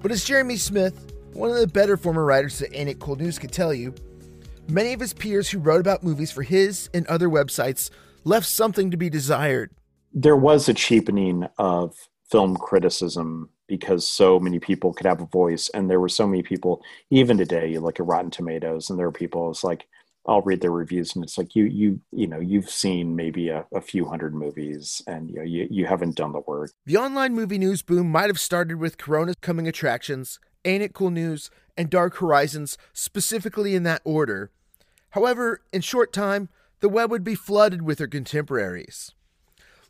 But 0.02 0.12
as 0.12 0.24
Jeremy 0.24 0.56
Smith, 0.56 1.12
one 1.32 1.50
of 1.50 1.56
the 1.56 1.66
better 1.66 1.96
former 1.96 2.24
writers 2.24 2.60
at 2.62 2.74
Ain't 2.74 2.90
It 2.90 3.18
News 3.18 3.38
could 3.38 3.52
tell 3.52 3.74
you, 3.74 3.94
many 4.68 4.92
of 4.92 5.00
his 5.00 5.12
peers 5.12 5.48
who 5.48 5.58
wrote 5.58 5.80
about 5.80 6.02
movies 6.02 6.30
for 6.30 6.42
his 6.42 6.88
and 6.94 7.06
other 7.06 7.28
websites 7.28 7.90
left 8.24 8.46
something 8.46 8.90
to 8.90 8.96
be 8.96 9.10
desired. 9.10 9.70
There 10.12 10.36
was 10.36 10.68
a 10.68 10.74
cheapening 10.74 11.48
of 11.58 11.94
film 12.30 12.56
criticism 12.56 13.50
because 13.68 14.08
so 14.08 14.40
many 14.40 14.58
people 14.58 14.92
could 14.92 15.06
have 15.06 15.20
a 15.20 15.26
voice, 15.26 15.68
and 15.74 15.88
there 15.88 16.00
were 16.00 16.08
so 16.08 16.26
many 16.26 16.42
people. 16.42 16.82
Even 17.10 17.38
today, 17.38 17.68
you 17.68 17.80
look 17.80 18.00
at 18.00 18.06
Rotten 18.06 18.30
Tomatoes, 18.30 18.90
and 18.90 18.98
there 18.98 19.06
are 19.06 19.12
people. 19.12 19.50
It's 19.50 19.62
like 19.62 19.86
I'll 20.26 20.42
read 20.42 20.60
their 20.60 20.72
reviews, 20.72 21.14
and 21.14 21.24
it's 21.24 21.38
like 21.38 21.54
you 21.54 21.64
you 21.64 22.00
you 22.10 22.26
know 22.26 22.40
you've 22.40 22.70
seen 22.70 23.14
maybe 23.14 23.48
a, 23.48 23.64
a 23.72 23.80
few 23.80 24.04
hundred 24.04 24.34
movies, 24.34 25.02
and 25.06 25.30
you, 25.30 25.36
know, 25.36 25.42
you 25.42 25.68
you 25.70 25.86
haven't 25.86 26.16
done 26.16 26.32
the 26.32 26.40
work. 26.40 26.70
The 26.86 26.96
online 26.96 27.34
movie 27.34 27.58
news 27.58 27.82
boom 27.82 28.10
might 28.10 28.28
have 28.28 28.40
started 28.40 28.78
with 28.78 28.98
Corona's 28.98 29.36
coming 29.40 29.68
attractions 29.68 30.40
Ain't 30.64 30.82
It 30.82 30.92
Cool 30.92 31.10
News, 31.10 31.50
and 31.76 31.88
Dark 31.88 32.16
Horizons 32.16 32.76
specifically 32.92 33.74
in 33.74 33.84
that 33.84 34.02
order. 34.04 34.50
However, 35.10 35.62
in 35.72 35.80
short 35.80 36.12
time, 36.12 36.48
the 36.80 36.88
web 36.88 37.10
would 37.10 37.24
be 37.24 37.34
flooded 37.34 37.82
with 37.82 37.98
her 37.98 38.06
contemporaries. 38.06 39.14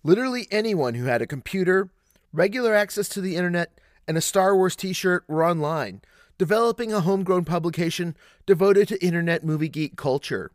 Literally 0.05 0.47
anyone 0.51 0.95
who 0.95 1.07
had 1.07 1.21
a 1.21 1.27
computer, 1.27 1.91
regular 2.33 2.75
access 2.75 3.09
to 3.11 3.21
the 3.21 3.37
internet, 3.37 3.79
and 4.07 4.17
a 4.17 4.21
Star 4.21 4.57
Wars 4.57 4.77
t 4.77 4.93
shirt 4.93 5.25
were 5.29 5.45
online, 5.45 6.01
developing 6.39 6.93
a 6.93 7.01
homegrown 7.01 7.45
publication 7.45 8.17
devoted 8.47 8.89
to 8.89 9.05
internet 9.05 9.45
movie 9.45 9.69
geek 9.69 9.97
culture. 9.97 10.51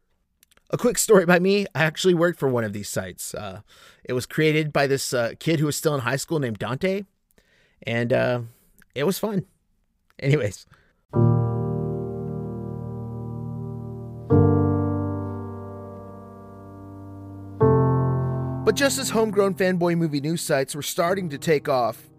A 0.69 0.77
quick 0.77 0.97
story 0.97 1.25
by 1.25 1.39
me 1.39 1.67
I 1.75 1.83
actually 1.83 2.15
worked 2.15 2.39
for 2.39 2.49
one 2.49 2.63
of 2.63 2.73
these 2.73 2.89
sites. 2.89 3.35
Uh, 3.35 3.61
it 4.03 4.13
was 4.13 4.25
created 4.25 4.73
by 4.73 4.87
this 4.87 5.13
uh, 5.13 5.33
kid 5.39 5.59
who 5.59 5.67
was 5.67 5.75
still 5.75 5.93
in 5.93 6.01
high 6.01 6.15
school 6.15 6.39
named 6.39 6.59
Dante, 6.59 7.03
and 7.83 8.11
uh, 8.11 8.41
it 8.95 9.03
was 9.03 9.19
fun. 9.19 9.45
Anyways. 10.19 10.65
But 18.65 18.75
just 18.75 18.97
as 18.97 19.09
homegrown 19.09 19.55
fanboy 19.55 19.97
movie 19.97 20.21
news 20.21 20.41
sites 20.41 20.73
were 20.73 20.81
starting 20.81 21.27
to 21.29 21.37
take 21.37 21.67
off, 21.67 22.09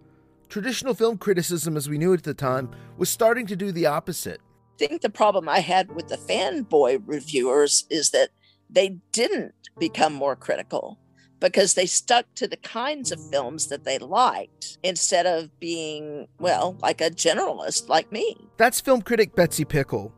traditional 0.47 0.93
film 0.93 1.17
criticism 1.17 1.75
as 1.75 1.89
we 1.89 1.97
knew 1.97 2.13
it 2.13 2.17
at 2.17 2.23
the 2.23 2.35
time 2.35 2.69
was 2.97 3.09
starting 3.09 3.47
to 3.47 3.55
do 3.55 3.71
the 3.71 3.87
opposite. 3.87 4.41
I 4.75 4.77
think 4.77 5.01
the 5.01 5.09
problem 5.09 5.49
I 5.49 5.61
had 5.61 5.95
with 5.95 6.07
the 6.07 6.17
fanboy 6.17 7.01
reviewers 7.07 7.85
is 7.89 8.11
that 8.11 8.29
they 8.69 8.99
didn't 9.11 9.55
become 9.79 10.13
more 10.13 10.35
critical 10.35 10.99
because 11.39 11.73
they 11.73 11.87
stuck 11.87 12.27
to 12.35 12.47
the 12.47 12.57
kinds 12.57 13.11
of 13.11 13.29
films 13.31 13.65
that 13.69 13.83
they 13.83 13.97
liked 13.97 14.77
instead 14.83 15.25
of 15.25 15.59
being, 15.59 16.27
well, 16.37 16.77
like 16.79 17.01
a 17.01 17.09
generalist 17.09 17.89
like 17.89 18.11
me. 18.11 18.37
That's 18.57 18.79
film 18.79 19.01
critic 19.01 19.35
Betsy 19.35 19.65
Pickle. 19.65 20.13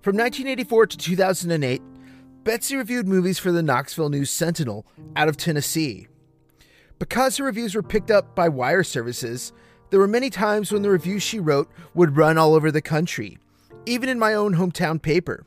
From 0.00 0.16
1984 0.16 0.86
to 0.86 0.96
2008, 0.96 1.82
Betsy 2.46 2.76
reviewed 2.76 3.08
movies 3.08 3.40
for 3.40 3.50
the 3.50 3.60
Knoxville 3.60 4.08
News 4.08 4.30
Sentinel 4.30 4.86
out 5.16 5.26
of 5.26 5.36
Tennessee. 5.36 6.06
Because 7.00 7.38
her 7.38 7.44
reviews 7.44 7.74
were 7.74 7.82
picked 7.82 8.08
up 8.08 8.36
by 8.36 8.48
wire 8.48 8.84
services, 8.84 9.52
there 9.90 9.98
were 9.98 10.06
many 10.06 10.30
times 10.30 10.70
when 10.70 10.82
the 10.82 10.88
reviews 10.88 11.24
she 11.24 11.40
wrote 11.40 11.68
would 11.94 12.16
run 12.16 12.38
all 12.38 12.54
over 12.54 12.70
the 12.70 12.80
country, 12.80 13.36
even 13.84 14.08
in 14.08 14.20
my 14.20 14.32
own 14.32 14.54
hometown 14.54 15.02
paper. 15.02 15.44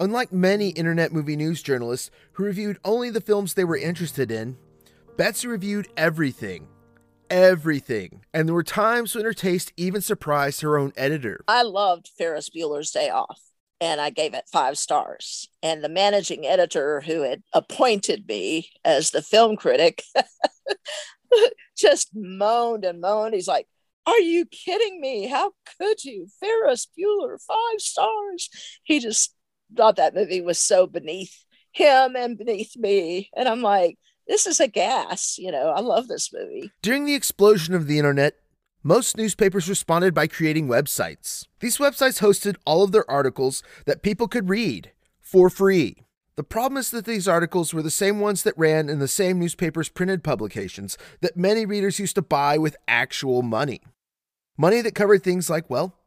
Unlike 0.00 0.34
many 0.34 0.68
internet 0.68 1.14
movie 1.14 1.34
news 1.34 1.62
journalists 1.62 2.10
who 2.32 2.44
reviewed 2.44 2.78
only 2.84 3.08
the 3.08 3.22
films 3.22 3.54
they 3.54 3.64
were 3.64 3.78
interested 3.78 4.30
in, 4.30 4.58
Betsy 5.16 5.48
reviewed 5.48 5.88
everything. 5.96 6.68
Everything. 7.30 8.22
And 8.34 8.46
there 8.46 8.54
were 8.54 8.62
times 8.62 9.14
when 9.14 9.24
her 9.24 9.32
taste 9.32 9.72
even 9.78 10.02
surprised 10.02 10.60
her 10.60 10.76
own 10.76 10.92
editor. 10.94 11.42
I 11.48 11.62
loved 11.62 12.10
Ferris 12.18 12.50
Bueller's 12.50 12.90
Day 12.90 13.08
Off 13.08 13.51
and 13.82 14.00
I 14.00 14.10
gave 14.10 14.32
it 14.32 14.48
five 14.50 14.78
stars. 14.78 15.48
And 15.60 15.82
the 15.82 15.88
managing 15.88 16.46
editor 16.46 17.00
who 17.00 17.22
had 17.22 17.42
appointed 17.52 18.28
me 18.28 18.70
as 18.84 19.10
the 19.10 19.22
film 19.22 19.56
critic 19.56 20.04
just 21.76 22.10
moaned 22.14 22.84
and 22.84 23.00
moaned. 23.00 23.34
He's 23.34 23.48
like, 23.48 23.66
Are 24.06 24.20
you 24.20 24.46
kidding 24.46 25.00
me? 25.00 25.26
How 25.26 25.50
could 25.80 26.04
you? 26.04 26.28
Ferris 26.38 26.86
Bueller, 26.96 27.38
five 27.44 27.80
stars. 27.80 28.48
He 28.84 29.00
just 29.00 29.34
thought 29.76 29.96
that 29.96 30.14
movie 30.14 30.42
was 30.42 30.60
so 30.60 30.86
beneath 30.86 31.44
him 31.72 32.14
and 32.14 32.38
beneath 32.38 32.76
me. 32.76 33.30
And 33.36 33.48
I'm 33.48 33.62
like, 33.62 33.98
this 34.28 34.46
is 34.46 34.60
a 34.60 34.68
gas. 34.68 35.38
You 35.38 35.50
know, 35.50 35.70
I 35.70 35.80
love 35.80 36.06
this 36.06 36.32
movie. 36.32 36.70
During 36.82 37.04
the 37.04 37.14
explosion 37.14 37.74
of 37.74 37.88
the 37.88 37.98
internet, 37.98 38.34
most 38.82 39.16
newspapers 39.16 39.68
responded 39.68 40.12
by 40.12 40.26
creating 40.26 40.66
websites. 40.66 41.46
These 41.60 41.78
websites 41.78 42.20
hosted 42.20 42.56
all 42.66 42.82
of 42.82 42.90
their 42.90 43.08
articles 43.08 43.62
that 43.86 44.02
people 44.02 44.26
could 44.26 44.48
read 44.48 44.90
for 45.20 45.48
free. 45.48 45.98
The 46.34 46.42
problem 46.42 46.78
is 46.78 46.90
that 46.90 47.04
these 47.04 47.28
articles 47.28 47.72
were 47.72 47.82
the 47.82 47.90
same 47.90 48.18
ones 48.18 48.42
that 48.42 48.58
ran 48.58 48.88
in 48.88 48.98
the 48.98 49.06
same 49.06 49.38
newspaper's 49.38 49.88
printed 49.88 50.24
publications 50.24 50.98
that 51.20 51.36
many 51.36 51.64
readers 51.64 51.98
used 51.98 52.16
to 52.16 52.22
buy 52.22 52.58
with 52.58 52.76
actual 52.88 53.42
money. 53.42 53.82
Money 54.58 54.80
that 54.80 54.94
covered 54.94 55.22
things 55.22 55.48
like, 55.48 55.70
well, 55.70 55.98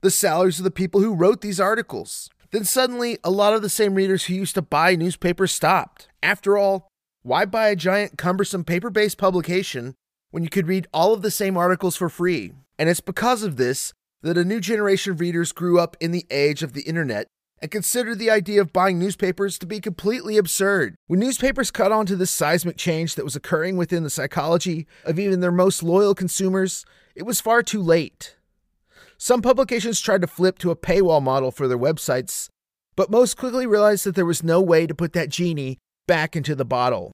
the 0.00 0.10
salaries 0.10 0.58
of 0.58 0.64
the 0.64 0.70
people 0.70 1.00
who 1.00 1.14
wrote 1.14 1.40
these 1.40 1.60
articles. 1.60 2.30
Then 2.50 2.64
suddenly, 2.64 3.18
a 3.24 3.30
lot 3.30 3.54
of 3.54 3.62
the 3.62 3.68
same 3.68 3.94
readers 3.94 4.24
who 4.24 4.34
used 4.34 4.54
to 4.54 4.62
buy 4.62 4.94
newspapers 4.94 5.52
stopped. 5.52 6.08
After 6.22 6.56
all, 6.56 6.88
why 7.22 7.44
buy 7.44 7.68
a 7.68 7.76
giant, 7.76 8.16
cumbersome 8.18 8.64
paper 8.64 8.90
based 8.90 9.18
publication 9.18 9.94
when 10.32 10.42
you 10.42 10.48
could 10.48 10.66
read 10.66 10.88
all 10.92 11.14
of 11.14 11.22
the 11.22 11.30
same 11.30 11.56
articles 11.56 11.94
for 11.94 12.08
free. 12.08 12.52
And 12.78 12.88
it's 12.88 13.00
because 13.00 13.44
of 13.44 13.56
this 13.56 13.92
that 14.22 14.38
a 14.38 14.44
new 14.44 14.60
generation 14.60 15.12
of 15.12 15.20
readers 15.20 15.52
grew 15.52 15.78
up 15.78 15.96
in 16.00 16.10
the 16.10 16.26
age 16.30 16.62
of 16.62 16.72
the 16.72 16.82
internet 16.82 17.26
and 17.60 17.70
considered 17.70 18.18
the 18.18 18.30
idea 18.30 18.60
of 18.60 18.72
buying 18.72 18.98
newspapers 18.98 19.58
to 19.58 19.66
be 19.66 19.78
completely 19.78 20.36
absurd. 20.36 20.96
When 21.06 21.20
newspapers 21.20 21.70
caught 21.70 21.92
on 21.92 22.06
to 22.06 22.16
this 22.16 22.30
seismic 22.30 22.76
change 22.76 23.14
that 23.14 23.24
was 23.24 23.36
occurring 23.36 23.76
within 23.76 24.02
the 24.02 24.10
psychology 24.10 24.86
of 25.04 25.18
even 25.18 25.40
their 25.40 25.52
most 25.52 25.82
loyal 25.82 26.14
consumers, 26.14 26.84
it 27.14 27.24
was 27.24 27.40
far 27.40 27.62
too 27.62 27.82
late. 27.82 28.36
Some 29.16 29.42
publications 29.42 30.00
tried 30.00 30.22
to 30.22 30.26
flip 30.26 30.58
to 30.58 30.72
a 30.72 30.76
paywall 30.76 31.22
model 31.22 31.52
for 31.52 31.68
their 31.68 31.78
websites, 31.78 32.48
but 32.96 33.10
most 33.10 33.36
quickly 33.36 33.66
realized 33.66 34.04
that 34.04 34.16
there 34.16 34.26
was 34.26 34.42
no 34.42 34.60
way 34.60 34.86
to 34.86 34.94
put 34.94 35.12
that 35.12 35.28
genie 35.28 35.78
back 36.08 36.34
into 36.34 36.56
the 36.56 36.64
bottle. 36.64 37.12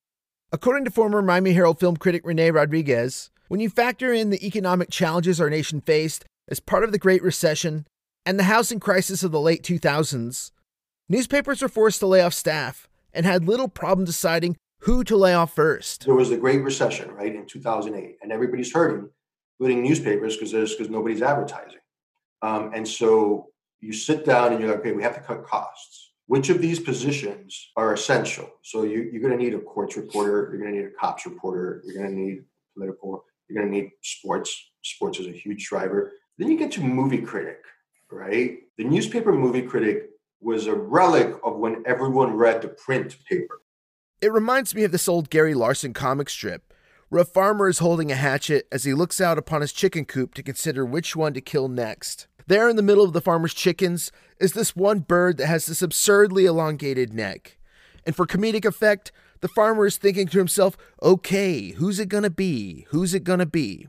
According 0.51 0.87
to 0.87 0.91
former 0.91 1.21
Miami 1.21 1.53
Herald 1.53 1.79
film 1.79 1.99
critic 1.99 2.25
Rene 2.25 2.51
Rodriguez, 2.53 3.29
when 3.49 3.61
you 3.61 3.69
factor 3.69 4.15
in 4.15 4.31
the 4.31 4.47
economic 4.47 4.89
challenges 4.89 5.43
our 5.43 5.51
nation 5.51 5.83
faced 5.83 6.25
as 6.49 6.59
part 6.59 6.85
of 6.85 6.93
the 6.93 6.99
Great 6.99 7.23
Recession 7.23 7.87
and 8.25 8.39
the 8.39 8.45
housing 8.45 8.81
crisis 8.81 9.23
of 9.23 9.31
the 9.31 9.41
late 9.41 9.63
2000s, 9.63 10.51
newspapers 11.07 11.61
were 11.61 11.69
forced 11.69 12.01
to 12.01 12.07
lay 12.07 12.23
off 12.23 12.33
staff 12.33 12.89
and 13.13 13.27
had 13.27 13.45
little 13.47 13.69
problem 13.69 14.07
deciding 14.07 14.57
who 14.81 15.05
to 15.05 15.19
lay 15.19 15.35
off 15.35 15.55
first. 15.55 16.07
There 16.07 16.15
was 16.15 16.31
the 16.31 16.39
Great 16.39 16.63
Recession, 16.63 17.11
right, 17.11 17.35
in 17.35 17.45
2008, 17.45 18.17
and 18.23 18.33
everybody's 18.33 18.73
hurting, 18.73 19.11
including 19.61 19.83
newspapers, 19.83 20.39
because 20.39 20.53
because 20.53 20.89
nobody's 20.89 21.21
advertising. 21.21 21.81
Um, 22.41 22.71
and 22.75 22.89
so 22.89 23.49
you 23.81 23.93
sit 23.93 24.25
down 24.25 24.53
and 24.53 24.63
you're 24.63 24.71
like, 24.71 24.81
okay, 24.81 24.93
we 24.93 25.03
have 25.03 25.15
to 25.15 25.21
cut 25.21 25.45
costs 25.45 26.08
which 26.29 26.51
of 26.51 26.63
these 26.63 26.79
positions 26.79 27.71
are 27.77 27.93
essential? 27.93 28.49
So 28.63 28.85
you, 28.85 29.11
you're 29.11 29.23
going 29.23 29.37
to 29.37 29.43
need 29.43 29.55
a 29.55 29.59
courts 29.59 29.97
reporter, 29.97 30.51
you're 30.53 30.61
going 30.61 30.75
to 30.75 30.79
need 30.81 30.87
a 30.87 31.01
cops 31.01 31.27
reporter, 31.27 31.83
you're 31.85 31.97
going 31.97 32.15
to 32.15 32.21
need 32.21 32.45
political, 32.75 33.25
you're 33.49 33.61
going 33.61 33.73
to 33.73 33.79
need 33.81 33.91
sports. 34.03 34.71
Sports 34.83 35.19
is 35.19 35.27
a 35.27 35.33
huge 35.33 35.67
driver. 35.67 36.13
Then 36.37 36.51
you 36.51 36.59
get 36.59 36.71
to 36.73 36.83
movie 36.83 37.23
critic, 37.23 37.61
right? 38.13 38.59
The 38.77 38.85
newspaper 38.85 39.33
movie 39.33 39.63
critic 39.63 40.11
was 40.41 40.67
a 40.67 40.75
relic 40.75 41.35
of 41.43 41.57
when 41.57 41.83
everyone 41.85 42.35
read 42.35 42.63
the 42.63 42.69
print 42.69 43.17
paper. 43.29 43.61
It 44.21 44.33
reminds 44.33 44.75
me 44.75 44.85
of 44.85 44.93
this 44.93 45.09
old 45.09 45.31
Gary 45.31 45.55
Larson 45.55 45.93
comic 45.93 46.29
strip 46.29 46.73
where 47.09 47.23
a 47.23 47.25
farmer 47.25 47.69
is 47.69 47.79
holding 47.79 48.13
a 48.13 48.17
hatchet 48.17 48.69
as 48.71 48.85
he 48.85 48.93
looks 48.93 49.21
out 49.21 49.39
upon 49.39 49.63
his 49.63 49.73
chicken 49.73 50.05
coop 50.05 50.35
to 50.35 50.43
consider 50.43 50.85
which 50.85 51.17
one 51.17 51.33
to 51.33 51.41
kill 51.41 51.69
next. 51.69 52.27
There 52.49 52.67
in 52.71 52.77
the 52.77 52.83
middle 52.83 53.05
of 53.05 53.13
the 53.13 53.21
farmer's 53.21 53.53
chickens 53.53 54.11
is 54.41 54.55
this 54.55 54.75
one 54.75 55.01
bird 55.01 55.37
that 55.37 55.49
has 55.49 55.67
this 55.67 55.83
absurdly 55.83 56.47
elongated 56.47 57.13
neck. 57.13 57.59
And 58.07 58.17
for 58.17 58.27
comedic 58.27 58.65
effect, 58.65 59.13
the 59.43 59.49
farmer 59.49 59.85
is 59.85 59.99
thinking 59.99 60.29
to 60.29 60.39
himself, 60.39 60.75
okay, 61.03 61.73
who's 61.73 62.01
it 62.01 62.09
gonna 62.09 62.31
be? 62.31 62.87
Who's 62.89 63.13
it 63.13 63.23
gonna 63.23 63.45
be? 63.45 63.89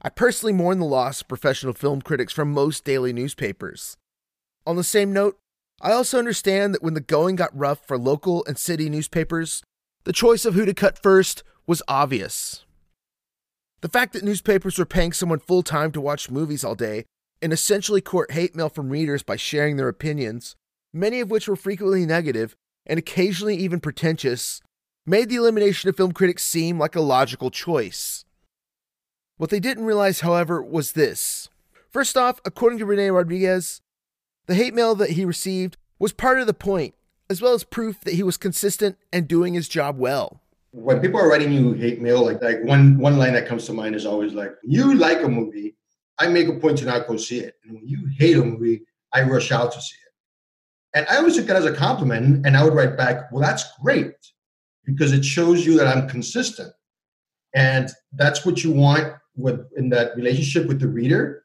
I 0.00 0.10
personally 0.10 0.52
mourn 0.52 0.78
the 0.78 0.86
loss 0.86 1.22
of 1.22 1.28
professional 1.28 1.72
film 1.72 2.02
critics 2.02 2.32
from 2.32 2.52
most 2.52 2.84
daily 2.84 3.12
newspapers. 3.12 3.96
On 4.64 4.76
the 4.76 4.84
same 4.84 5.12
note, 5.12 5.36
I 5.80 5.90
also 5.90 6.20
understand 6.20 6.72
that 6.72 6.84
when 6.84 6.94
the 6.94 7.00
going 7.00 7.34
got 7.34 7.58
rough 7.58 7.84
for 7.84 7.98
local 7.98 8.44
and 8.46 8.56
city 8.56 8.88
newspapers, 8.88 9.64
the 10.04 10.12
choice 10.12 10.44
of 10.44 10.54
who 10.54 10.66
to 10.66 10.72
cut 10.72 11.02
first 11.02 11.42
was 11.66 11.82
obvious. 11.88 12.64
The 13.80 13.88
fact 13.88 14.12
that 14.12 14.22
newspapers 14.22 14.78
were 14.78 14.86
paying 14.86 15.12
someone 15.12 15.40
full 15.40 15.64
time 15.64 15.90
to 15.92 16.00
watch 16.00 16.30
movies 16.30 16.62
all 16.62 16.76
day 16.76 17.06
and 17.46 17.52
essentially 17.52 18.00
court 18.00 18.32
hate 18.32 18.56
mail 18.56 18.68
from 18.68 18.90
readers 18.90 19.22
by 19.22 19.36
sharing 19.36 19.76
their 19.76 19.86
opinions, 19.86 20.56
many 20.92 21.20
of 21.20 21.30
which 21.30 21.46
were 21.46 21.54
frequently 21.54 22.04
negative 22.04 22.56
and 22.86 22.98
occasionally 22.98 23.54
even 23.54 23.78
pretentious, 23.78 24.60
made 25.06 25.28
the 25.28 25.36
elimination 25.36 25.88
of 25.88 25.96
film 25.96 26.10
critics 26.10 26.42
seem 26.42 26.76
like 26.76 26.96
a 26.96 27.00
logical 27.00 27.52
choice. 27.52 28.24
What 29.36 29.50
they 29.50 29.60
didn't 29.60 29.84
realize, 29.84 30.22
however, 30.22 30.60
was 30.60 30.94
this. 30.94 31.48
First 31.88 32.16
off, 32.16 32.40
according 32.44 32.80
to 32.80 32.84
Rene 32.84 33.10
Rodriguez, 33.10 33.80
the 34.46 34.56
hate 34.56 34.74
mail 34.74 34.96
that 34.96 35.10
he 35.10 35.24
received 35.24 35.76
was 36.00 36.12
part 36.12 36.40
of 36.40 36.48
the 36.48 36.52
point, 36.52 36.96
as 37.30 37.40
well 37.40 37.54
as 37.54 37.62
proof 37.62 38.00
that 38.00 38.14
he 38.14 38.24
was 38.24 38.36
consistent 38.36 38.98
and 39.12 39.28
doing 39.28 39.54
his 39.54 39.68
job 39.68 39.98
well. 39.98 40.40
When 40.72 40.98
people 40.98 41.20
are 41.20 41.30
writing 41.30 41.52
you 41.52 41.74
hate 41.74 42.02
mail, 42.02 42.24
like 42.24 42.42
like 42.42 42.64
one 42.64 42.98
one 42.98 43.18
line 43.18 43.34
that 43.34 43.46
comes 43.46 43.66
to 43.66 43.72
mind 43.72 43.94
is 43.94 44.04
always 44.04 44.32
like, 44.32 44.56
"You 44.64 44.94
like 44.94 45.22
a 45.22 45.28
movie, 45.28 45.76
I 46.18 46.28
make 46.28 46.48
a 46.48 46.54
point 46.54 46.78
to 46.78 46.84
not 46.84 47.06
go 47.06 47.16
see 47.16 47.40
it. 47.40 47.54
And 47.64 47.74
when 47.74 47.86
you 47.86 48.08
hate 48.18 48.36
a 48.36 48.44
movie, 48.44 48.82
I 49.12 49.22
rush 49.22 49.52
out 49.52 49.72
to 49.72 49.80
see 49.80 49.96
it. 50.06 50.98
And 50.98 51.06
I 51.10 51.16
always 51.18 51.36
took 51.36 51.46
that 51.46 51.56
as 51.56 51.66
a 51.66 51.74
compliment, 51.74 52.46
and 52.46 52.56
I 52.56 52.64
would 52.64 52.74
write 52.74 52.96
back, 52.96 53.30
"Well, 53.30 53.42
that's 53.42 53.64
great 53.82 54.14
because 54.84 55.12
it 55.12 55.24
shows 55.24 55.66
you 55.66 55.76
that 55.76 55.88
I'm 55.88 56.08
consistent." 56.08 56.72
And 57.54 57.90
that's 58.12 58.46
what 58.46 58.64
you 58.64 58.72
want 58.72 59.14
with 59.34 59.60
in 59.76 59.90
that 59.90 60.16
relationship 60.16 60.66
with 60.66 60.80
the 60.80 60.88
reader. 60.88 61.44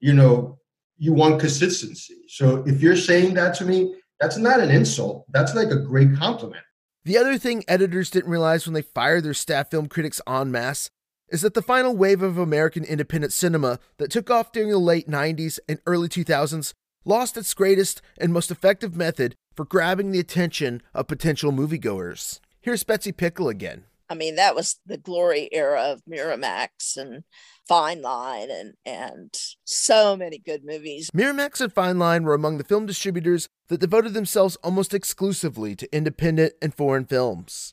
You 0.00 0.14
know, 0.14 0.58
you 0.96 1.12
want 1.12 1.40
consistency. 1.40 2.22
So 2.28 2.64
if 2.66 2.80
you're 2.80 2.96
saying 2.96 3.34
that 3.34 3.54
to 3.56 3.64
me, 3.64 3.94
that's 4.18 4.38
not 4.38 4.60
an 4.60 4.70
insult. 4.70 5.26
That's 5.30 5.54
like 5.54 5.70
a 5.70 5.76
great 5.76 6.16
compliment. 6.16 6.62
The 7.04 7.18
other 7.18 7.38
thing 7.38 7.64
editors 7.68 8.10
didn't 8.10 8.30
realize 8.30 8.66
when 8.66 8.74
they 8.74 8.82
fired 8.82 9.24
their 9.24 9.34
staff 9.34 9.70
film 9.70 9.88
critics 9.88 10.20
en 10.26 10.50
masse 10.50 10.90
is 11.28 11.42
that 11.42 11.54
the 11.54 11.62
final 11.62 11.96
wave 11.96 12.22
of 12.22 12.38
American 12.38 12.84
independent 12.84 13.32
cinema 13.32 13.78
that 13.98 14.10
took 14.10 14.30
off 14.30 14.52
during 14.52 14.70
the 14.70 14.78
late 14.78 15.08
90s 15.08 15.58
and 15.68 15.80
early 15.86 16.08
2000s 16.08 16.72
lost 17.04 17.36
its 17.36 17.54
greatest 17.54 18.02
and 18.18 18.32
most 18.32 18.50
effective 18.50 18.96
method 18.96 19.34
for 19.54 19.64
grabbing 19.64 20.12
the 20.12 20.20
attention 20.20 20.82
of 20.94 21.06
potential 21.06 21.52
moviegoers. 21.52 22.40
Here's 22.60 22.84
Betsy 22.84 23.12
Pickle 23.12 23.48
again. 23.48 23.84
I 24.08 24.14
mean, 24.14 24.36
that 24.36 24.54
was 24.54 24.78
the 24.86 24.98
glory 24.98 25.48
era 25.52 25.82
of 25.82 26.02
Miramax 26.08 26.96
and 26.96 27.24
Fine 27.66 28.02
Line 28.02 28.50
and 28.50 28.74
and 28.84 29.34
so 29.64 30.16
many 30.16 30.38
good 30.38 30.64
movies. 30.64 31.10
Miramax 31.12 31.60
and 31.60 31.72
Fine 31.72 31.98
Line 31.98 32.22
were 32.22 32.34
among 32.34 32.58
the 32.58 32.64
film 32.64 32.86
distributors 32.86 33.48
that 33.68 33.80
devoted 33.80 34.14
themselves 34.14 34.56
almost 34.62 34.94
exclusively 34.94 35.74
to 35.74 35.96
independent 35.96 36.52
and 36.62 36.72
foreign 36.74 37.04
films. 37.04 37.72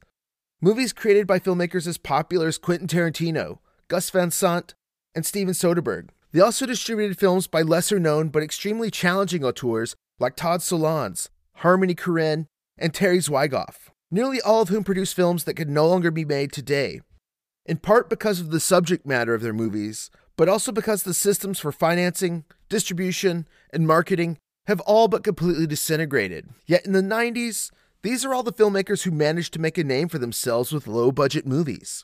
Movies 0.63 0.93
created 0.93 1.27
by 1.27 1.39
filmmakers 1.39 1.87
as 1.87 1.97
popular 1.97 2.47
as 2.47 2.57
Quentin 2.57 2.87
Tarantino, 2.87 3.57
Gus 3.89 4.09
Van 4.11 4.31
Sant, 4.31 4.75
and 5.13 5.25
Steven 5.25 5.53
Soderbergh. 5.53 6.07
They 6.31 6.39
also 6.39 6.65
distributed 6.65 7.19
films 7.19 7.47
by 7.47 7.63
lesser 7.63 7.99
known 7.99 8.29
but 8.29 8.43
extremely 8.43 8.89
challenging 8.89 9.43
auteurs 9.43 9.97
like 10.19 10.37
Todd 10.37 10.61
Solondz, 10.61 11.27
Harmony 11.55 11.95
Korine, 11.95 12.45
and 12.77 12.93
Terry 12.93 13.17
Zwigoff, 13.17 13.89
nearly 14.09 14.39
all 14.39 14.61
of 14.61 14.69
whom 14.69 14.85
produced 14.85 15.15
films 15.15 15.43
that 15.43 15.55
could 15.55 15.69
no 15.69 15.85
longer 15.85 16.11
be 16.11 16.23
made 16.23 16.53
today, 16.53 17.01
in 17.65 17.75
part 17.75 18.09
because 18.09 18.39
of 18.39 18.51
the 18.51 18.61
subject 18.61 19.05
matter 19.05 19.33
of 19.33 19.41
their 19.41 19.51
movies, 19.51 20.09
but 20.37 20.47
also 20.47 20.71
because 20.71 21.03
the 21.03 21.13
systems 21.13 21.59
for 21.59 21.73
financing, 21.73 22.45
distribution, 22.69 23.49
and 23.73 23.85
marketing 23.85 24.37
have 24.67 24.79
all 24.79 25.09
but 25.09 25.25
completely 25.25 25.67
disintegrated. 25.67 26.47
Yet 26.65 26.85
in 26.85 26.93
the 26.93 27.01
90s, 27.01 27.69
these 28.03 28.25
are 28.25 28.33
all 28.33 28.43
the 28.43 28.53
filmmakers 28.53 29.03
who 29.03 29.11
managed 29.11 29.53
to 29.53 29.61
make 29.61 29.77
a 29.77 29.83
name 29.83 30.09
for 30.09 30.17
themselves 30.17 30.71
with 30.71 30.87
low 30.87 31.11
budget 31.11 31.47
movies. 31.47 32.03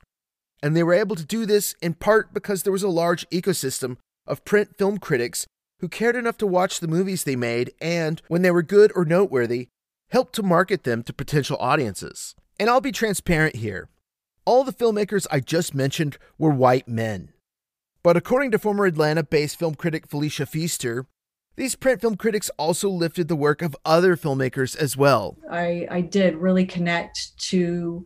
And 0.63 0.75
they 0.75 0.83
were 0.83 0.93
able 0.93 1.15
to 1.15 1.25
do 1.25 1.45
this 1.45 1.75
in 1.81 1.93
part 1.93 2.33
because 2.33 2.63
there 2.63 2.73
was 2.73 2.83
a 2.83 2.89
large 2.89 3.29
ecosystem 3.29 3.97
of 4.25 4.45
print 4.45 4.77
film 4.77 4.97
critics 4.97 5.45
who 5.79 5.87
cared 5.87 6.15
enough 6.15 6.37
to 6.37 6.47
watch 6.47 6.79
the 6.79 6.87
movies 6.87 7.23
they 7.23 7.35
made 7.35 7.73
and, 7.79 8.21
when 8.27 8.41
they 8.41 8.51
were 8.51 8.63
good 8.63 8.91
or 8.95 9.05
noteworthy, 9.05 9.67
helped 10.09 10.33
to 10.35 10.43
market 10.43 10.83
them 10.83 11.03
to 11.03 11.13
potential 11.13 11.57
audiences. 11.59 12.35
And 12.59 12.69
I'll 12.69 12.81
be 12.81 12.91
transparent 12.91 13.57
here. 13.57 13.89
All 14.45 14.63
the 14.63 14.73
filmmakers 14.73 15.27
I 15.31 15.39
just 15.39 15.75
mentioned 15.75 16.17
were 16.37 16.49
white 16.49 16.87
men. 16.87 17.29
But 18.03 18.17
according 18.17 18.51
to 18.51 18.59
former 18.59 18.85
Atlanta 18.85 19.23
based 19.23 19.59
film 19.59 19.75
critic 19.75 20.07
Felicia 20.07 20.45
Feaster, 20.45 21.05
these 21.59 21.75
print 21.75 21.99
film 21.99 22.15
critics 22.15 22.49
also 22.57 22.89
lifted 22.89 23.27
the 23.27 23.35
work 23.35 23.61
of 23.61 23.75
other 23.83 24.15
filmmakers 24.15 24.77
as 24.77 24.95
well. 24.95 25.35
I, 25.51 25.85
I 25.91 25.99
did 25.99 26.37
really 26.37 26.65
connect 26.65 27.37
to 27.49 28.05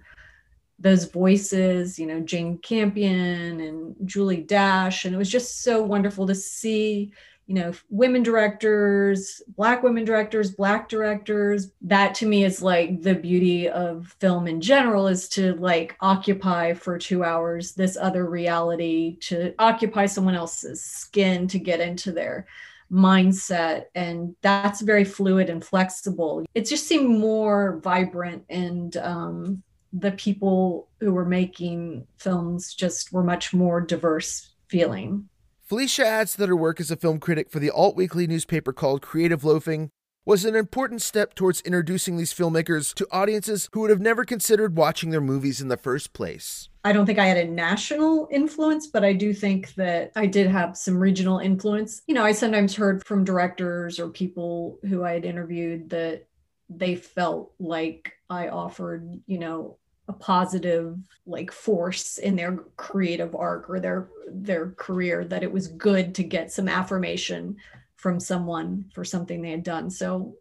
those 0.80 1.06
voices, 1.06 2.00
you 2.00 2.08
know, 2.08 2.20
Jane 2.22 2.58
Campion 2.58 3.62
and 3.62 3.96
Julie 4.06 4.42
Dash. 4.42 5.06
And 5.06 5.14
it 5.14 5.20
was 5.20 5.30
just 5.30 5.62
so 5.62 5.84
wonderful 5.84 6.26
to 6.26 6.34
see, 6.34 7.14
you 7.46 7.54
know, 7.54 7.74
women 7.92 8.24
directors, 8.24 9.40
Black 9.50 9.84
women 9.84 10.04
directors, 10.04 10.50
Black 10.50 10.90
directors. 10.90 11.68
That 11.82 12.16
to 12.16 12.26
me 12.26 12.46
is 12.46 12.64
like 12.64 13.04
the 13.04 13.14
beauty 13.14 13.70
of 13.70 14.16
film 14.20 14.48
in 14.48 14.62
general 14.62 15.08
is 15.08 15.30
to 15.30 15.54
like 15.58 15.96
occupy 16.02 16.74
for 16.74 16.98
two 16.98 17.24
hours 17.24 17.74
this 17.74 17.98
other 17.98 18.28
reality, 18.28 19.18
to 19.18 19.54
occupy 19.60 20.08
someone 20.08 20.34
else's 20.34 20.84
skin, 20.84 21.48
to 21.50 21.60
get 21.60 21.82
into 21.82 22.12
their 22.12 22.48
mindset 22.94 23.86
and 23.96 24.36
that's 24.42 24.82
very 24.82 25.04
fluid 25.04 25.50
and 25.50 25.66
flexible 25.66 26.46
it 26.54 26.66
just 26.68 26.88
seemed 26.88 27.10
more 27.10 27.80
vibrant 27.84 28.44
and 28.50 28.98
um, 28.98 29.64
the 29.92 30.12
people 30.12 30.90
who 31.00 31.12
were 31.12 31.26
making 31.26 32.06
films 32.18 32.74
just 32.74 33.12
were 33.12 33.24
much 33.24 33.54
more 33.54 33.82
diverse 33.82 34.54
feeling 34.68 35.28
felicia 35.64 36.06
adds 36.06 36.36
that 36.36 36.50
her 36.50 36.56
work 36.56 36.80
as 36.80 36.92
a 36.92 36.96
film 36.96 37.20
critic 37.20 37.50
for 37.50 37.60
the 37.60 37.72
alt 37.72 37.96
weekly 37.96 38.28
newspaper 38.28 38.72
called 38.72 39.02
creative 39.02 39.44
loafing 39.44 39.90
was 40.26 40.46
an 40.46 40.56
important 40.56 41.02
step 41.02 41.34
towards 41.34 41.62
introducing 41.62 42.16
these 42.16 42.34
filmmakers 42.34 42.94
to 42.94 43.08
audiences 43.12 43.68
who 43.74 43.82
would 43.82 43.90
have 43.90 44.00
never 44.00 44.24
considered 44.24 44.78
watching 44.78 45.10
their 45.10 45.20
movies 45.20 45.60
in 45.60 45.68
the 45.68 45.76
first 45.76 46.14
place. 46.14 46.70
I 46.84 46.92
don't 46.92 47.06
think 47.06 47.20
I 47.20 47.26
had 47.26 47.38
a 47.38 47.50
national 47.50 48.28
influence, 48.30 48.88
but 48.88 49.06
I 49.06 49.14
do 49.14 49.34
think 49.34 49.74
that 49.76 50.12
I 50.16 50.26
did 50.26 50.48
have 50.48 50.76
some 50.76 50.98
regional 50.98 51.40
influence. 51.40 52.02
You 52.08 52.16
know, 52.16 52.26
I 52.26 52.34
sometimes 52.34 52.76
heard 52.76 53.06
from 53.06 53.24
directors 53.24 54.00
or 54.00 54.10
people 54.10 54.80
who 54.90 55.04
I 55.04 55.14
had 55.14 55.24
interviewed 55.24 55.90
that 55.92 56.28
they 56.70 56.96
felt 56.96 57.54
like 57.60 58.14
I 58.30 58.50
offered, 58.50 59.22
you 59.28 59.38
know, 59.40 59.78
a 60.10 60.14
positive 60.14 60.98
like 61.26 61.52
force 61.52 62.18
in 62.18 62.36
their 62.36 62.58
creative 62.76 63.36
arc 63.36 63.70
or 63.70 63.80
their 63.80 64.10
their 64.28 64.72
career 64.72 65.24
that 65.24 65.44
it 65.44 65.52
was 65.52 65.68
good 65.70 66.16
to 66.16 66.24
get 66.24 66.52
some 66.52 66.68
affirmation 66.68 67.56
from 67.96 68.20
someone 68.20 68.92
for 68.94 69.06
something 69.06 69.42
they 69.42 69.52
had 69.52 69.64
done. 69.64 69.90
So 69.90 70.36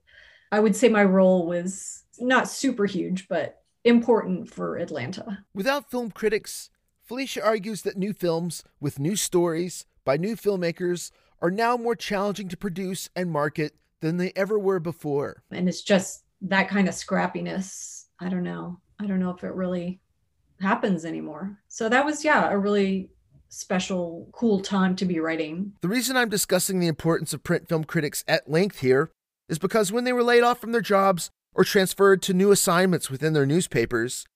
I 0.50 0.58
would 0.58 0.74
say 0.74 0.88
my 0.88 1.04
role 1.04 1.46
was 1.46 2.02
not 2.18 2.48
super 2.48 2.86
huge, 2.86 3.28
but 3.28 3.61
important 3.84 4.48
for 4.52 4.76
Atlanta. 4.76 5.44
Without 5.54 5.90
film 5.90 6.10
critics, 6.10 6.70
Felicia 7.02 7.44
argues 7.44 7.82
that 7.82 7.96
new 7.96 8.12
films 8.12 8.62
with 8.80 8.98
new 8.98 9.16
stories 9.16 9.86
by 10.04 10.16
new 10.16 10.36
filmmakers 10.36 11.10
are 11.40 11.50
now 11.50 11.76
more 11.76 11.96
challenging 11.96 12.48
to 12.48 12.56
produce 12.56 13.08
and 13.16 13.30
market 13.30 13.74
than 14.00 14.16
they 14.16 14.32
ever 14.36 14.58
were 14.58 14.80
before. 14.80 15.42
And 15.50 15.68
it's 15.68 15.82
just 15.82 16.24
that 16.42 16.68
kind 16.68 16.88
of 16.88 16.94
scrappiness. 16.94 18.04
I 18.20 18.28
don't 18.28 18.44
know. 18.44 18.78
I 19.00 19.06
don't 19.06 19.20
know 19.20 19.30
if 19.30 19.42
it 19.42 19.54
really 19.54 20.00
happens 20.60 21.04
anymore. 21.04 21.58
So 21.68 21.88
that 21.88 22.04
was, 22.04 22.24
yeah, 22.24 22.50
a 22.50 22.58
really 22.58 23.10
special, 23.48 24.28
cool 24.32 24.60
time 24.60 24.96
to 24.96 25.04
be 25.04 25.20
writing. 25.20 25.72
The 25.82 25.88
reason 25.88 26.16
I'm 26.16 26.28
discussing 26.28 26.78
the 26.78 26.86
importance 26.86 27.34
of 27.34 27.42
print 27.42 27.68
film 27.68 27.84
critics 27.84 28.24
at 28.26 28.50
length 28.50 28.80
here 28.80 29.10
is 29.48 29.58
because 29.58 29.92
when 29.92 30.04
they 30.04 30.12
were 30.12 30.22
laid 30.22 30.42
off 30.42 30.60
from 30.60 30.72
their 30.72 30.80
jobs 30.80 31.30
or 31.54 31.64
transferred 31.64 32.22
to 32.22 32.32
new 32.32 32.50
assignments 32.50 33.10
within 33.10 33.32
their 33.32 33.46
newspapers, 33.46 34.26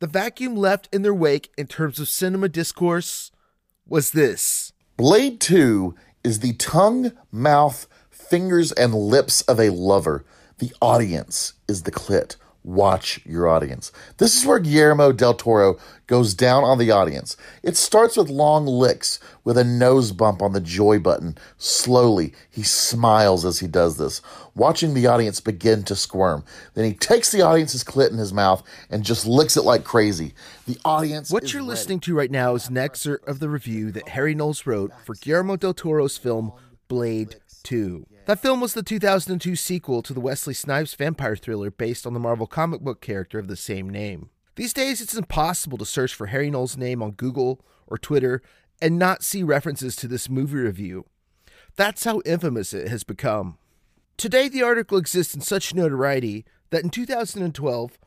the 0.00 0.06
vacuum 0.06 0.56
left 0.56 0.88
in 0.92 1.02
their 1.02 1.14
wake 1.14 1.50
in 1.56 1.66
terms 1.66 1.98
of 1.98 2.08
cinema 2.08 2.48
discourse 2.48 3.30
was 3.86 4.10
this 4.10 4.72
Blade 4.96 5.40
2 5.40 5.94
is 6.24 6.40
the 6.40 6.54
tongue, 6.54 7.12
mouth, 7.30 7.86
fingers, 8.10 8.72
and 8.72 8.94
lips 8.94 9.42
of 9.42 9.60
a 9.60 9.70
lover. 9.70 10.24
The 10.58 10.72
audience 10.80 11.54
is 11.68 11.82
the 11.82 11.92
clit 11.92 12.36
watch 12.66 13.20
your 13.24 13.48
audience. 13.48 13.92
This 14.18 14.36
is 14.36 14.44
where 14.44 14.58
Guillermo 14.58 15.12
del 15.12 15.34
Toro 15.34 15.78
goes 16.08 16.34
down 16.34 16.64
on 16.64 16.78
the 16.78 16.90
audience. 16.90 17.36
It 17.62 17.76
starts 17.76 18.16
with 18.16 18.28
long 18.28 18.66
licks 18.66 19.20
with 19.44 19.56
a 19.56 19.64
nose 19.64 20.10
bump 20.10 20.42
on 20.42 20.52
the 20.52 20.60
joy 20.60 20.98
button. 20.98 21.38
Slowly, 21.58 22.34
he 22.50 22.64
smiles 22.64 23.44
as 23.44 23.60
he 23.60 23.68
does 23.68 23.98
this, 23.98 24.20
watching 24.54 24.94
the 24.94 25.06
audience 25.06 25.40
begin 25.40 25.84
to 25.84 25.94
squirm. 25.94 26.44
Then 26.74 26.84
he 26.84 26.92
takes 26.92 27.30
the 27.30 27.42
audience's 27.42 27.84
clit 27.84 28.10
in 28.10 28.18
his 28.18 28.32
mouth 28.32 28.62
and 28.90 29.04
just 29.04 29.26
licks 29.26 29.56
it 29.56 29.64
like 29.64 29.84
crazy. 29.84 30.34
The 30.66 30.78
audience. 30.84 31.30
What 31.30 31.52
you're 31.52 31.62
ready. 31.62 31.68
listening 31.68 32.00
to 32.00 32.16
right 32.16 32.30
now 32.30 32.56
is 32.56 32.68
an 32.68 32.76
excerpt 32.76 33.28
of 33.28 33.38
the 33.38 33.48
review 33.48 33.92
that 33.92 34.08
Harry 34.10 34.34
Knowles 34.34 34.66
wrote 34.66 34.92
for 35.04 35.14
Guillermo 35.14 35.56
del 35.56 35.74
Toro's 35.74 36.18
film 36.18 36.52
Blade 36.88 37.36
2. 37.62 38.06
That 38.26 38.40
film 38.40 38.60
was 38.60 38.74
the 38.74 38.82
2002 38.82 39.54
sequel 39.54 40.02
to 40.02 40.12
the 40.12 40.18
Wesley 40.18 40.52
Snipes 40.52 40.96
vampire 40.96 41.36
thriller 41.36 41.70
based 41.70 42.08
on 42.08 42.12
the 42.12 42.18
Marvel 42.18 42.48
comic 42.48 42.80
book 42.80 43.00
character 43.00 43.38
of 43.38 43.46
the 43.46 43.54
same 43.54 43.88
name. 43.88 44.30
These 44.56 44.72
days, 44.72 45.00
it's 45.00 45.14
impossible 45.14 45.78
to 45.78 45.86
search 45.86 46.12
for 46.12 46.26
Harry 46.26 46.50
Knowles' 46.50 46.76
name 46.76 47.04
on 47.04 47.12
Google 47.12 47.64
or 47.86 47.96
Twitter 47.96 48.42
and 48.82 48.98
not 48.98 49.22
see 49.22 49.44
references 49.44 49.94
to 49.96 50.08
this 50.08 50.28
movie 50.28 50.56
review. 50.56 51.04
That's 51.76 52.02
how 52.02 52.20
infamous 52.24 52.72
it 52.72 52.88
has 52.88 53.04
become. 53.04 53.58
Today, 54.16 54.48
the 54.48 54.62
article 54.62 54.98
exists 54.98 55.32
in 55.32 55.40
such 55.40 55.72
notoriety 55.72 56.44
that 56.70 56.82
in 56.82 56.90
2012, 56.90 57.98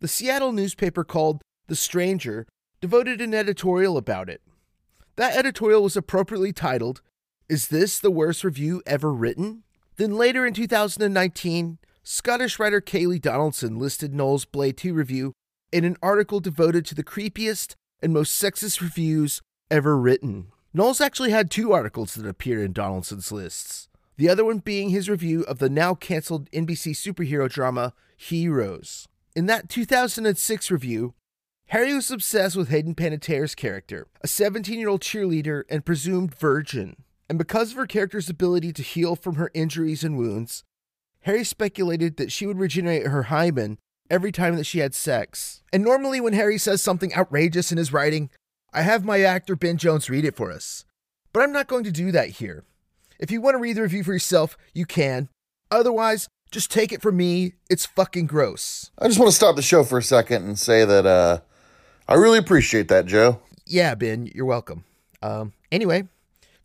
the 0.00 0.08
Seattle 0.08 0.52
newspaper 0.52 1.04
called 1.04 1.42
The 1.66 1.76
Stranger 1.76 2.46
devoted 2.80 3.20
an 3.20 3.34
editorial 3.34 3.98
about 3.98 4.30
it. 4.30 4.40
That 5.16 5.36
editorial 5.36 5.82
was 5.82 5.98
appropriately 5.98 6.54
titled, 6.54 7.02
Is 7.46 7.68
This 7.68 7.98
the 7.98 8.10
Worst 8.10 8.42
Review 8.42 8.82
Ever 8.86 9.12
Written? 9.12 9.64
Then 9.96 10.16
later 10.16 10.46
in 10.46 10.52
2019, 10.52 11.78
Scottish 12.02 12.58
writer 12.58 12.80
Kayleigh 12.80 13.20
Donaldson 13.20 13.78
listed 13.78 14.14
Knowles' 14.14 14.44
Blade 14.44 14.76
2 14.76 14.92
review 14.92 15.32
in 15.72 15.84
an 15.84 15.96
article 16.02 16.38
devoted 16.38 16.84
to 16.86 16.94
the 16.94 17.04
creepiest 17.04 17.74
and 18.02 18.12
most 18.12 18.40
sexist 18.40 18.80
reviews 18.80 19.40
ever 19.70 19.96
written. 19.96 20.48
Knowles 20.74 21.00
actually 21.00 21.30
had 21.30 21.50
two 21.50 21.72
articles 21.72 22.14
that 22.14 22.28
appeared 22.28 22.64
in 22.64 22.72
Donaldson's 22.74 23.32
lists, 23.32 23.88
the 24.18 24.28
other 24.28 24.44
one 24.44 24.58
being 24.58 24.90
his 24.90 25.08
review 25.08 25.42
of 25.44 25.58
the 25.58 25.70
now 25.70 25.94
canceled 25.94 26.50
NBC 26.50 26.92
superhero 26.92 27.50
drama 27.50 27.94
Heroes. 28.18 29.08
In 29.34 29.46
that 29.46 29.68
2006 29.68 30.70
review, 30.70 31.14
Harry 31.68 31.94
was 31.94 32.10
obsessed 32.10 32.54
with 32.54 32.68
Hayden 32.68 32.94
Panettiere's 32.94 33.54
character, 33.54 34.06
a 34.20 34.28
17 34.28 34.78
year 34.78 34.88
old 34.88 35.00
cheerleader 35.00 35.64
and 35.68 35.84
presumed 35.84 36.34
virgin. 36.34 36.96
And 37.28 37.38
because 37.38 37.72
of 37.72 37.76
her 37.76 37.86
character's 37.86 38.28
ability 38.28 38.72
to 38.74 38.82
heal 38.82 39.16
from 39.16 39.34
her 39.34 39.50
injuries 39.54 40.04
and 40.04 40.16
wounds, 40.16 40.62
Harry 41.22 41.44
speculated 41.44 42.16
that 42.16 42.30
she 42.30 42.46
would 42.46 42.58
regenerate 42.58 43.06
her 43.08 43.24
hymen 43.24 43.78
every 44.08 44.30
time 44.30 44.56
that 44.56 44.64
she 44.66 44.78
had 44.78 44.94
sex. 44.94 45.62
And 45.72 45.82
normally, 45.82 46.20
when 46.20 46.34
Harry 46.34 46.58
says 46.58 46.82
something 46.82 47.14
outrageous 47.14 47.72
in 47.72 47.78
his 47.78 47.92
writing, 47.92 48.30
I 48.72 48.82
have 48.82 49.04
my 49.04 49.22
actor 49.22 49.56
Ben 49.56 49.76
Jones 49.76 50.08
read 50.08 50.24
it 50.24 50.36
for 50.36 50.52
us. 50.52 50.84
But 51.32 51.42
I'm 51.42 51.52
not 51.52 51.66
going 51.66 51.84
to 51.84 51.92
do 51.92 52.12
that 52.12 52.30
here. 52.30 52.64
If 53.18 53.30
you 53.30 53.40
want 53.40 53.54
to 53.54 53.58
read 53.60 53.76
the 53.76 53.82
review 53.82 54.04
for 54.04 54.12
yourself, 54.12 54.56
you 54.72 54.86
can. 54.86 55.28
Otherwise, 55.70 56.28
just 56.50 56.70
take 56.70 56.92
it 56.92 57.02
from 57.02 57.16
me. 57.16 57.54
It's 57.68 57.86
fucking 57.86 58.26
gross. 58.26 58.90
I 58.98 59.08
just 59.08 59.18
want 59.18 59.30
to 59.30 59.36
stop 59.36 59.56
the 59.56 59.62
show 59.62 59.82
for 59.82 59.98
a 59.98 60.02
second 60.02 60.44
and 60.44 60.58
say 60.58 60.84
that 60.84 61.06
uh, 61.06 61.40
I 62.06 62.14
really 62.14 62.38
appreciate 62.38 62.88
that, 62.88 63.06
Joe. 63.06 63.40
Yeah, 63.66 63.94
Ben, 63.94 64.30
you're 64.32 64.46
welcome. 64.46 64.84
Um, 65.22 65.52
anyway, 65.72 66.06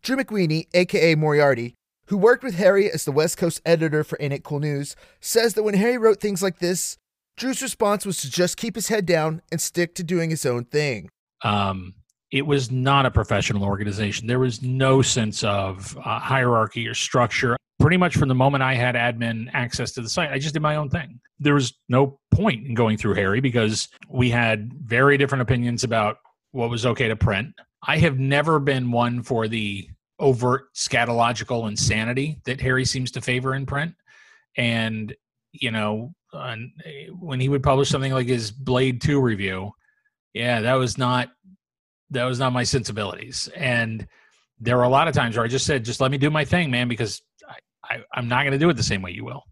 Drew 0.02 0.16
McWeeny, 0.16 0.66
aka 0.74 1.14
Moriarty, 1.14 1.74
who 2.06 2.16
worked 2.16 2.42
with 2.42 2.56
Harry 2.56 2.90
as 2.90 3.04
the 3.04 3.12
West 3.12 3.38
Coast 3.38 3.60
editor 3.64 4.02
for 4.02 4.18
Ain't 4.20 4.32
It 4.32 4.42
Cool 4.42 4.58
News, 4.58 4.96
says 5.20 5.54
that 5.54 5.62
when 5.62 5.74
Harry 5.74 5.96
wrote 5.96 6.20
things 6.20 6.42
like 6.42 6.58
this, 6.58 6.96
Drew's 7.36 7.62
response 7.62 8.04
was 8.04 8.20
to 8.22 8.30
just 8.30 8.56
keep 8.56 8.74
his 8.74 8.88
head 8.88 9.06
down 9.06 9.42
and 9.52 9.60
stick 9.60 9.94
to 9.94 10.02
doing 10.02 10.30
his 10.30 10.44
own 10.44 10.64
thing. 10.64 11.08
Um, 11.44 11.94
it 12.32 12.44
was 12.44 12.68
not 12.70 13.06
a 13.06 13.12
professional 13.12 13.62
organization. 13.62 14.26
There 14.26 14.40
was 14.40 14.60
no 14.60 15.02
sense 15.02 15.44
of 15.44 15.96
uh, 15.98 16.18
hierarchy 16.18 16.88
or 16.88 16.94
structure. 16.94 17.56
Pretty 17.78 17.96
much 17.96 18.16
from 18.16 18.28
the 18.28 18.34
moment 18.34 18.62
I 18.62 18.74
had 18.74 18.96
admin 18.96 19.50
access 19.52 19.92
to 19.92 20.02
the 20.02 20.08
site, 20.08 20.32
I 20.32 20.38
just 20.40 20.54
did 20.54 20.62
my 20.62 20.76
own 20.76 20.90
thing. 20.90 21.20
There 21.38 21.54
was 21.54 21.74
no 21.88 22.18
point 22.32 22.66
in 22.66 22.74
going 22.74 22.96
through 22.96 23.14
Harry 23.14 23.40
because 23.40 23.88
we 24.08 24.30
had 24.30 24.72
very 24.72 25.16
different 25.16 25.42
opinions 25.42 25.84
about 25.84 26.16
what 26.50 26.70
was 26.70 26.86
okay 26.86 27.06
to 27.06 27.16
print. 27.16 27.54
I 27.84 27.98
have 27.98 28.18
never 28.18 28.60
been 28.60 28.92
one 28.92 29.22
for 29.22 29.48
the 29.48 29.88
overt 30.22 30.72
scatological 30.74 31.68
insanity 31.68 32.40
that 32.44 32.60
Harry 32.60 32.84
seems 32.84 33.10
to 33.10 33.20
favor 33.20 33.54
in 33.54 33.66
print. 33.66 33.94
And, 34.56 35.14
you 35.52 35.70
know, 35.70 36.14
when 37.18 37.40
he 37.40 37.48
would 37.48 37.62
publish 37.62 37.90
something 37.90 38.12
like 38.12 38.28
his 38.28 38.50
Blade 38.50 39.02
2 39.02 39.20
review, 39.20 39.72
yeah, 40.32 40.62
that 40.62 40.74
was 40.74 40.96
not 40.96 41.28
that 42.10 42.24
was 42.24 42.38
not 42.38 42.52
my 42.52 42.62
sensibilities. 42.62 43.48
And 43.56 44.06
there 44.60 44.76
were 44.76 44.82
a 44.82 44.88
lot 44.88 45.08
of 45.08 45.14
times 45.14 45.36
where 45.36 45.44
I 45.44 45.48
just 45.48 45.66
said, 45.66 45.84
just 45.84 46.00
let 46.00 46.10
me 46.10 46.18
do 46.18 46.30
my 46.30 46.44
thing, 46.44 46.70
man, 46.70 46.86
because 46.86 47.22
I, 47.48 47.56
I, 47.94 48.02
I'm 48.14 48.28
not 48.28 48.42
going 48.42 48.52
to 48.52 48.58
do 48.58 48.68
it 48.68 48.76
the 48.76 48.82
same 48.82 49.00
way 49.00 49.12
you 49.12 49.24
will. 49.24 49.44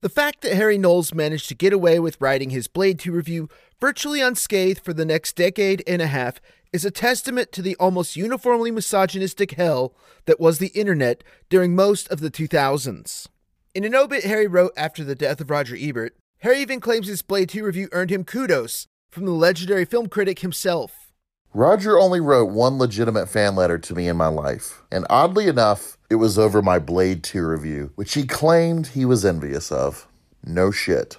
The 0.00 0.08
fact 0.08 0.40
that 0.42 0.54
Harry 0.54 0.78
Knowles 0.78 1.12
managed 1.12 1.48
to 1.48 1.54
get 1.54 1.72
away 1.72 2.00
with 2.00 2.20
writing 2.20 2.50
his 2.50 2.66
Blade 2.66 2.98
2 2.98 3.12
review 3.12 3.48
virtually 3.80 4.20
unscathed 4.20 4.82
for 4.82 4.94
the 4.94 5.04
next 5.04 5.36
decade 5.36 5.82
and 5.86 6.00
a 6.00 6.06
half 6.06 6.40
is 6.72 6.84
a 6.84 6.90
testament 6.90 7.52
to 7.52 7.62
the 7.62 7.76
almost 7.76 8.16
uniformly 8.16 8.70
misogynistic 8.70 9.52
hell 9.52 9.94
that 10.26 10.40
was 10.40 10.58
the 10.58 10.68
internet 10.68 11.24
during 11.48 11.74
most 11.74 12.08
of 12.08 12.20
the 12.20 12.30
2000s. 12.30 13.26
In 13.74 13.84
an 13.84 13.94
obit 13.94 14.24
Harry 14.24 14.46
wrote 14.46 14.72
after 14.76 15.04
the 15.04 15.14
death 15.14 15.40
of 15.40 15.50
Roger 15.50 15.76
Ebert, 15.78 16.16
Harry 16.38 16.60
even 16.60 16.80
claims 16.80 17.08
his 17.08 17.22
Blade 17.22 17.48
2 17.48 17.64
review 17.64 17.88
earned 17.92 18.10
him 18.10 18.24
kudos 18.24 18.86
from 19.10 19.24
the 19.24 19.32
legendary 19.32 19.84
film 19.84 20.08
critic 20.08 20.40
himself. 20.40 21.12
Roger 21.54 21.98
only 21.98 22.20
wrote 22.20 22.50
one 22.50 22.78
legitimate 22.78 23.28
fan 23.28 23.56
letter 23.56 23.78
to 23.78 23.94
me 23.94 24.06
in 24.06 24.16
my 24.16 24.28
life, 24.28 24.82
and 24.92 25.06
oddly 25.08 25.48
enough, 25.48 25.96
it 26.10 26.16
was 26.16 26.38
over 26.38 26.60
my 26.60 26.78
Blade 26.78 27.24
2 27.24 27.46
review, 27.46 27.90
which 27.94 28.14
he 28.14 28.26
claimed 28.26 28.88
he 28.88 29.04
was 29.04 29.24
envious 29.24 29.72
of. 29.72 30.06
No 30.44 30.70
shit. 30.70 31.16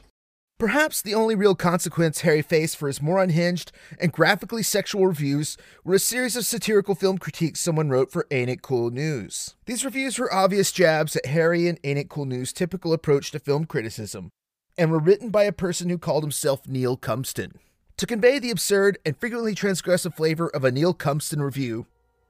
Perhaps 0.60 1.02
the 1.02 1.16
only 1.16 1.36
real 1.36 1.56
consequence 1.56 2.20
Harry 2.20 2.42
faced 2.42 2.76
for 2.76 2.88
his 2.88 3.02
more 3.02 3.24
unhinged 3.24 3.72
and 3.98 4.12
graphically 4.12 4.62
sexual 4.62 5.08
reviews 5.08 5.56
were 5.86 5.96
a 5.96 6.00
series 6.00 6.36
of 6.36 6.46
satirical 6.46 6.96
film 6.96 7.18
critiques 7.18 7.62
someone 7.62 7.90
wrote 7.90 8.12
for 8.12 8.28
Ain't 8.30 8.50
It 8.50 8.62
Cool 8.62 8.92
News. 8.92 9.56
These 9.68 9.86
reviews 9.86 10.20
were 10.20 10.34
obvious 10.34 10.74
jabs 10.74 11.16
at 11.16 11.28
Harry 11.28 11.70
and 11.70 11.80
Ain't 11.86 12.00
It 12.00 12.10
Cool 12.10 12.26
News' 12.26 12.52
typical 12.52 12.92
approach 12.92 13.32
to 13.32 13.40
film 13.40 13.64
criticism, 13.64 14.32
and 14.78 14.92
were 14.92 15.00
written 15.00 15.30
by 15.30 15.44
a 15.44 15.54
person 15.54 15.88
who 15.88 15.98
called 15.98 16.26
himself 16.26 16.68
Neill 16.68 16.98
Cumpston. 16.98 17.54
To 17.96 18.06
convey 18.06 18.38
the 18.38 18.52
absurd 18.52 18.98
and 19.06 19.16
frequently 19.16 19.56
transgressive 19.56 20.14
flavor 20.14 20.50
of 20.50 20.66
a 20.66 20.74
Neill 20.74 20.94
Cumpston 20.94 21.42
review, 21.42 21.86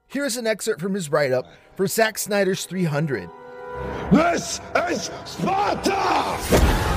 here 0.06 0.24
is 0.24 0.36
an 0.36 0.46
excerpt 0.46 0.80
from 0.80 0.94
his 0.94 1.10
write 1.10 1.32
up 1.32 1.46
for 1.74 1.88
Zack 1.88 2.16
Snyder's 2.16 2.64
300. 2.64 3.28
This 4.12 4.60
is 4.76 5.10
Sparta! 5.24 6.89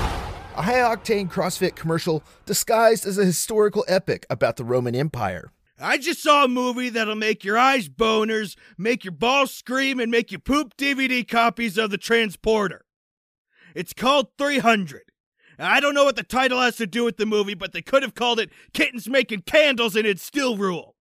A 0.56 0.62
high 0.62 0.96
octane 0.96 1.32
CrossFit 1.32 1.74
commercial 1.74 2.24
disguised 2.46 3.08
as 3.08 3.18
a 3.18 3.26
historical 3.26 3.84
epic 3.88 4.24
about 4.30 4.56
the 4.56 4.64
Roman 4.64 4.94
Empire. 4.94 5.52
I 5.80 5.98
just 5.98 6.22
saw 6.22 6.46
a 6.46 6.48
movie 6.48 6.90
that'll 6.90 7.16
make 7.16 7.44
your 7.44 7.58
eyes 7.58 7.90
boners, 7.90 8.56
make 8.78 9.04
your 9.04 9.14
balls 9.14 9.52
scream, 9.52 10.00
and 10.00 10.12
make 10.12 10.32
you 10.32 10.38
poop 10.38 10.78
DVD 10.78 11.28
copies 11.28 11.76
of 11.80 11.90
The 11.90 11.98
Transporter. 11.98 12.86
It's 13.74 13.94
called 13.94 14.28
300. 14.38 15.02
I 15.58 15.80
don't 15.80 15.96
know 15.96 16.04
what 16.04 16.18
the 16.18 16.24
title 16.24 16.62
has 16.62 16.78
to 16.78 16.86
do 16.86 17.04
with 17.04 17.18
the 17.18 17.26
movie, 17.26 17.56
but 17.56 17.74
they 17.74 17.82
could 17.82 18.04
have 18.04 18.14
called 18.14 18.40
it 18.40 18.52
Kittens 18.74 19.10
Making 19.10 19.42
Candles 19.42 19.96
and 19.96 20.06
It'd 20.06 20.22
Still 20.22 20.56
Rule. 20.56 20.96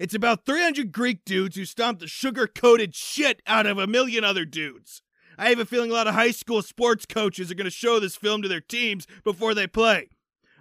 It's 0.00 0.14
about 0.14 0.44
300 0.44 0.90
Greek 0.90 1.24
dudes 1.24 1.54
who 1.54 1.66
stomped 1.66 2.00
the 2.00 2.08
sugar 2.08 2.48
coated 2.48 2.96
shit 2.96 3.42
out 3.46 3.66
of 3.66 3.78
a 3.78 3.86
million 3.86 4.24
other 4.24 4.44
dudes. 4.44 5.02
I 5.38 5.48
have 5.48 5.58
a 5.58 5.66
feeling 5.66 5.90
a 5.90 5.94
lot 5.94 6.06
of 6.06 6.14
high 6.14 6.30
school 6.30 6.62
sports 6.62 7.06
coaches 7.06 7.50
are 7.50 7.54
going 7.54 7.64
to 7.64 7.70
show 7.70 8.00
this 8.00 8.16
film 8.16 8.42
to 8.42 8.48
their 8.48 8.60
teams 8.60 9.06
before 9.24 9.54
they 9.54 9.66
play. 9.66 10.08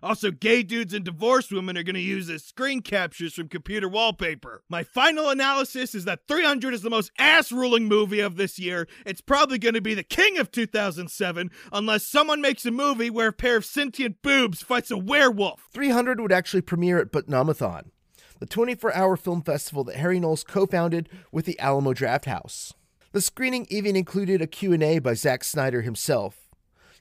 Also, 0.04 0.32
gay 0.32 0.64
dudes 0.64 0.96
and 0.96 1.06
divorced 1.06 1.52
women 1.52 1.78
are 1.78 1.84
going 1.84 1.94
to 1.94 2.02
use 2.02 2.28
as 2.28 2.44
screen 2.44 2.82
captures 2.82 3.36
from 3.36 3.48
computer 3.48 3.88
wallpaper. 3.88 4.64
My 4.68 4.84
final 4.84 5.30
analysis 5.30 5.94
is 5.94 6.06
that 6.06 6.28
300 6.28 6.74
is 6.74 6.82
the 6.82 6.90
most 6.90 7.12
ass 7.20 7.52
ruling 7.52 7.88
movie 7.88 8.20
of 8.20 8.36
this 8.36 8.58
year. 8.58 8.88
It's 9.06 9.22
probably 9.22 9.60
going 9.60 9.76
to 9.76 9.82
be 9.82 9.94
the 9.94 10.04
king 10.04 10.40
of 10.40 10.52
2007 10.52 11.52
unless 11.72 12.08
someone 12.08 12.42
makes 12.42 12.66
a 12.66 12.72
movie 12.72 13.12
where 13.12 13.28
a 13.28 13.34
pair 13.34 13.58
of 13.58 13.66
sentient 13.66 14.24
boobs 14.24 14.64
fights 14.64 14.90
a 14.90 14.98
werewolf. 14.98 15.68
300 15.72 16.20
would 16.20 16.32
actually 16.32 16.62
premiere 16.62 17.00
at 17.00 17.12
Butt-Numb-A-Thon, 17.12 17.92
the 18.40 18.48
24 18.48 18.96
hour 18.96 19.16
film 19.16 19.44
festival 19.44 19.84
that 19.84 19.98
Harry 19.98 20.20
Knowles 20.20 20.44
co 20.44 20.66
founded 20.66 21.10
with 21.32 21.46
the 21.46 21.60
Alamo 21.60 21.94
Drafthouse. 21.94 22.74
The 23.14 23.22
screening 23.22 23.68
even 23.70 23.96
included 23.96 24.42
a 24.42 24.48
Q&A 24.48 25.00
by 25.00 25.16
Zack 25.16 25.44
Snyder 25.44 25.82
himself. 25.82 26.50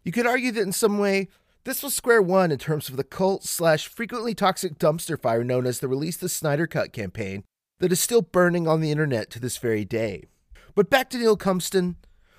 You 0.03 0.11
could 0.11 0.27
argue 0.27 0.51
that 0.53 0.63
in 0.63 0.73
some 0.73 0.99
way, 0.99 1.29
this 1.65 1.83
was 1.83 1.95
square 1.95 2.23
one 2.23 2.51
in 2.51 2.59
terms 2.59 2.89
of 2.89 2.97
the 2.97 3.05
cult 3.05 3.45
slash 3.45 3.87
frequently 3.87 4.35
toxic 4.35 4.79
dumpster 4.79 5.21
fire 5.21 5.45
known 5.45 5.67
as 5.67 5.79
the 5.79 5.89
Release 5.89 6.17
the 6.17 6.29
Snyder 6.29 6.67
Cut 6.67 6.93
campaign 6.93 7.45
that 7.79 7.93
is 7.93 8.01
still 8.01 8.23
burning 8.23 8.67
on 8.67 8.81
the 8.81 8.91
internet 8.91 9.31
to 9.31 9.39
this 9.39 9.59
very 9.59 9.85
day. 9.85 10.25
But 10.75 10.91
back 10.91 11.11
to 11.11 11.19
Neill 11.19 11.37
Cumpston. 11.37 11.97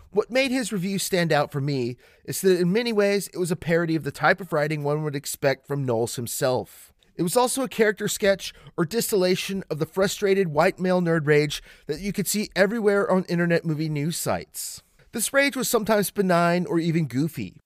What 0.09 0.31
made 0.31 0.51
his 0.51 0.73
review 0.73 0.99
stand 0.99 1.31
out 1.31 1.51
for 1.51 1.61
me 1.61 1.95
is 2.25 2.41
that 2.41 2.59
in 2.59 2.73
many 2.73 2.91
ways 2.91 3.29
it 3.29 3.37
was 3.37 3.51
a 3.51 3.55
parody 3.55 3.95
of 3.95 4.03
the 4.03 4.11
type 4.11 4.41
of 4.41 4.51
writing 4.51 4.83
one 4.83 5.03
would 5.03 5.15
expect 5.15 5.65
from 5.65 5.85
Knowles 5.85 6.17
himself. 6.17 6.90
It 7.15 7.23
was 7.23 7.37
also 7.37 7.63
a 7.63 7.69
character 7.69 8.07
sketch 8.07 8.53
or 8.77 8.85
distillation 8.85 9.63
of 9.69 9.79
the 9.79 9.85
frustrated 9.85 10.47
white 10.47 10.79
male 10.79 11.01
nerd 11.01 11.27
rage 11.27 11.61
that 11.87 11.99
you 11.99 12.13
could 12.13 12.27
see 12.27 12.49
everywhere 12.55 13.09
on 13.09 13.23
internet 13.25 13.65
movie 13.65 13.89
news 13.89 14.17
sites. 14.17 14.81
This 15.11 15.33
rage 15.33 15.57
was 15.57 15.67
sometimes 15.67 16.09
benign 16.09 16.65
or 16.65 16.79
even 16.79 17.07
goofy, 17.07 17.57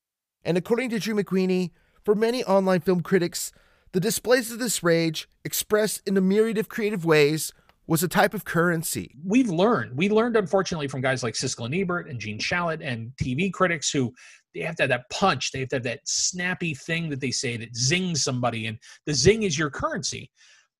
and 0.44 0.58
according 0.58 0.90
to 0.92 1.00
Drew 1.00 1.16
McWeeny, 1.16 1.72
for 2.04 2.16
many 2.16 2.44
online 2.44 2.82
film 2.82 3.02
critics, 3.02 3.52
the 3.92 4.00
displays 4.00 4.52
of 4.52 4.60
this 4.60 4.84
rage, 4.84 5.28
expressed 5.44 6.02
in 6.08 6.18
a 6.18 6.22
myriad 6.22 6.58
of 6.58 6.70
creative 6.70 7.06
ways, 7.06 7.54
was 7.88 8.04
a 8.04 8.08
type 8.08 8.34
of 8.34 8.46
currency. 8.46 9.16
We've 9.24 9.50
learned. 9.50 9.96
We 9.96 10.10
learned, 10.10 10.36
unfortunately, 10.36 10.88
from 10.88 11.02
guys 11.02 11.24
like 11.24 11.36
Siskel 11.36 11.66
and 11.66 11.76
Ebert 11.76 12.10
and 12.10 12.20
Gene 12.20 12.40
Shalit 12.40 12.82
and 12.82 13.12
TV 13.22 13.54
critics 13.54 13.92
who 13.92 14.14
they 14.56 14.62
have 14.62 14.76
to 14.78 14.84
have 14.84 14.89
that 14.89 15.10
punch. 15.10 15.52
They 15.52 15.60
have 15.60 15.70
to 15.70 15.76
have 15.76 15.84
that 15.84 16.00
snappy 16.06 16.74
thing 16.74 17.10
that 17.10 17.20
they 17.20 17.32
say 17.32 17.58
that 17.58 17.76
zings 17.76 18.24
somebody, 18.24 18.68
and 18.68 18.80
the 19.06 19.13
zing 19.13 19.44
is 19.44 19.60
your 19.60 19.70
currency. 19.70 20.32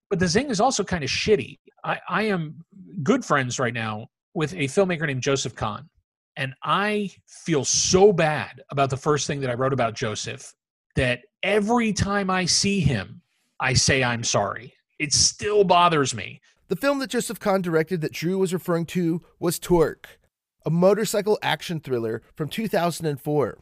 But 0.10 0.20
the 0.20 0.28
zing 0.28 0.50
is 0.50 0.62
also 0.62 0.84
kind 0.84 1.04
of 1.04 1.10
shitty. 1.10 1.60
I, 1.84 2.00
I 2.08 2.24
am 2.24 2.64
good 3.04 3.26
friends 3.26 3.60
right 3.60 3.74
now 3.74 4.08
with 4.34 4.54
a 4.54 4.66
filmmaker 4.66 5.06
named 5.06 5.22
Joseph 5.22 5.56
Kahn. 5.56 5.90
And 6.38 6.54
I 6.64 7.12
feel 7.28 7.64
so 7.64 8.12
bad 8.12 8.62
about 8.70 8.90
the 8.90 8.98
first 8.98 9.28
thing 9.28 9.40
that 9.42 9.50
I 9.50 9.54
wrote 9.54 9.74
about 9.74 9.94
Joseph 9.94 10.54
that 10.96 11.22
every 11.44 11.94
time 11.94 12.30
I 12.30 12.46
see 12.46 12.80
him, 12.80 13.22
I 13.60 13.74
say 13.74 14.04
I'm 14.04 14.24
sorry. 14.24 14.74
It 15.00 15.14
still 15.14 15.64
bothers 15.64 16.16
me. 16.16 16.42
The 16.68 16.76
film 16.76 17.00
that 17.00 17.10
Joseph 17.10 17.40
Kahn 17.40 17.62
directed 17.62 18.02
that 18.02 18.14
Drew 18.14 18.38
was 18.38 18.54
referring 18.54 18.86
to 18.88 19.22
was 19.40 19.60
Torque, 19.60 20.20
a 20.66 20.70
motorcycle 20.70 21.38
action 21.42 21.80
thriller 21.80 22.22
from 22.34 22.50
2004. 22.50 23.60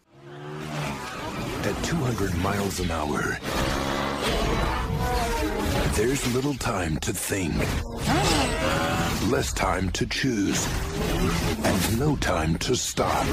At 1.66 1.82
200 1.86 2.36
miles 2.40 2.82
an 2.82 2.92
hour, 2.92 3.38
there's 5.96 6.36
little 6.36 6.56
time 6.56 6.98
to 6.98 7.14
think, 7.14 7.56
less 9.32 9.54
time 9.54 9.90
to 9.92 10.06
choose, 10.06 10.68
and 11.64 12.00
no 12.00 12.18
time 12.18 12.58
to 12.58 12.76
stop. 12.76 13.26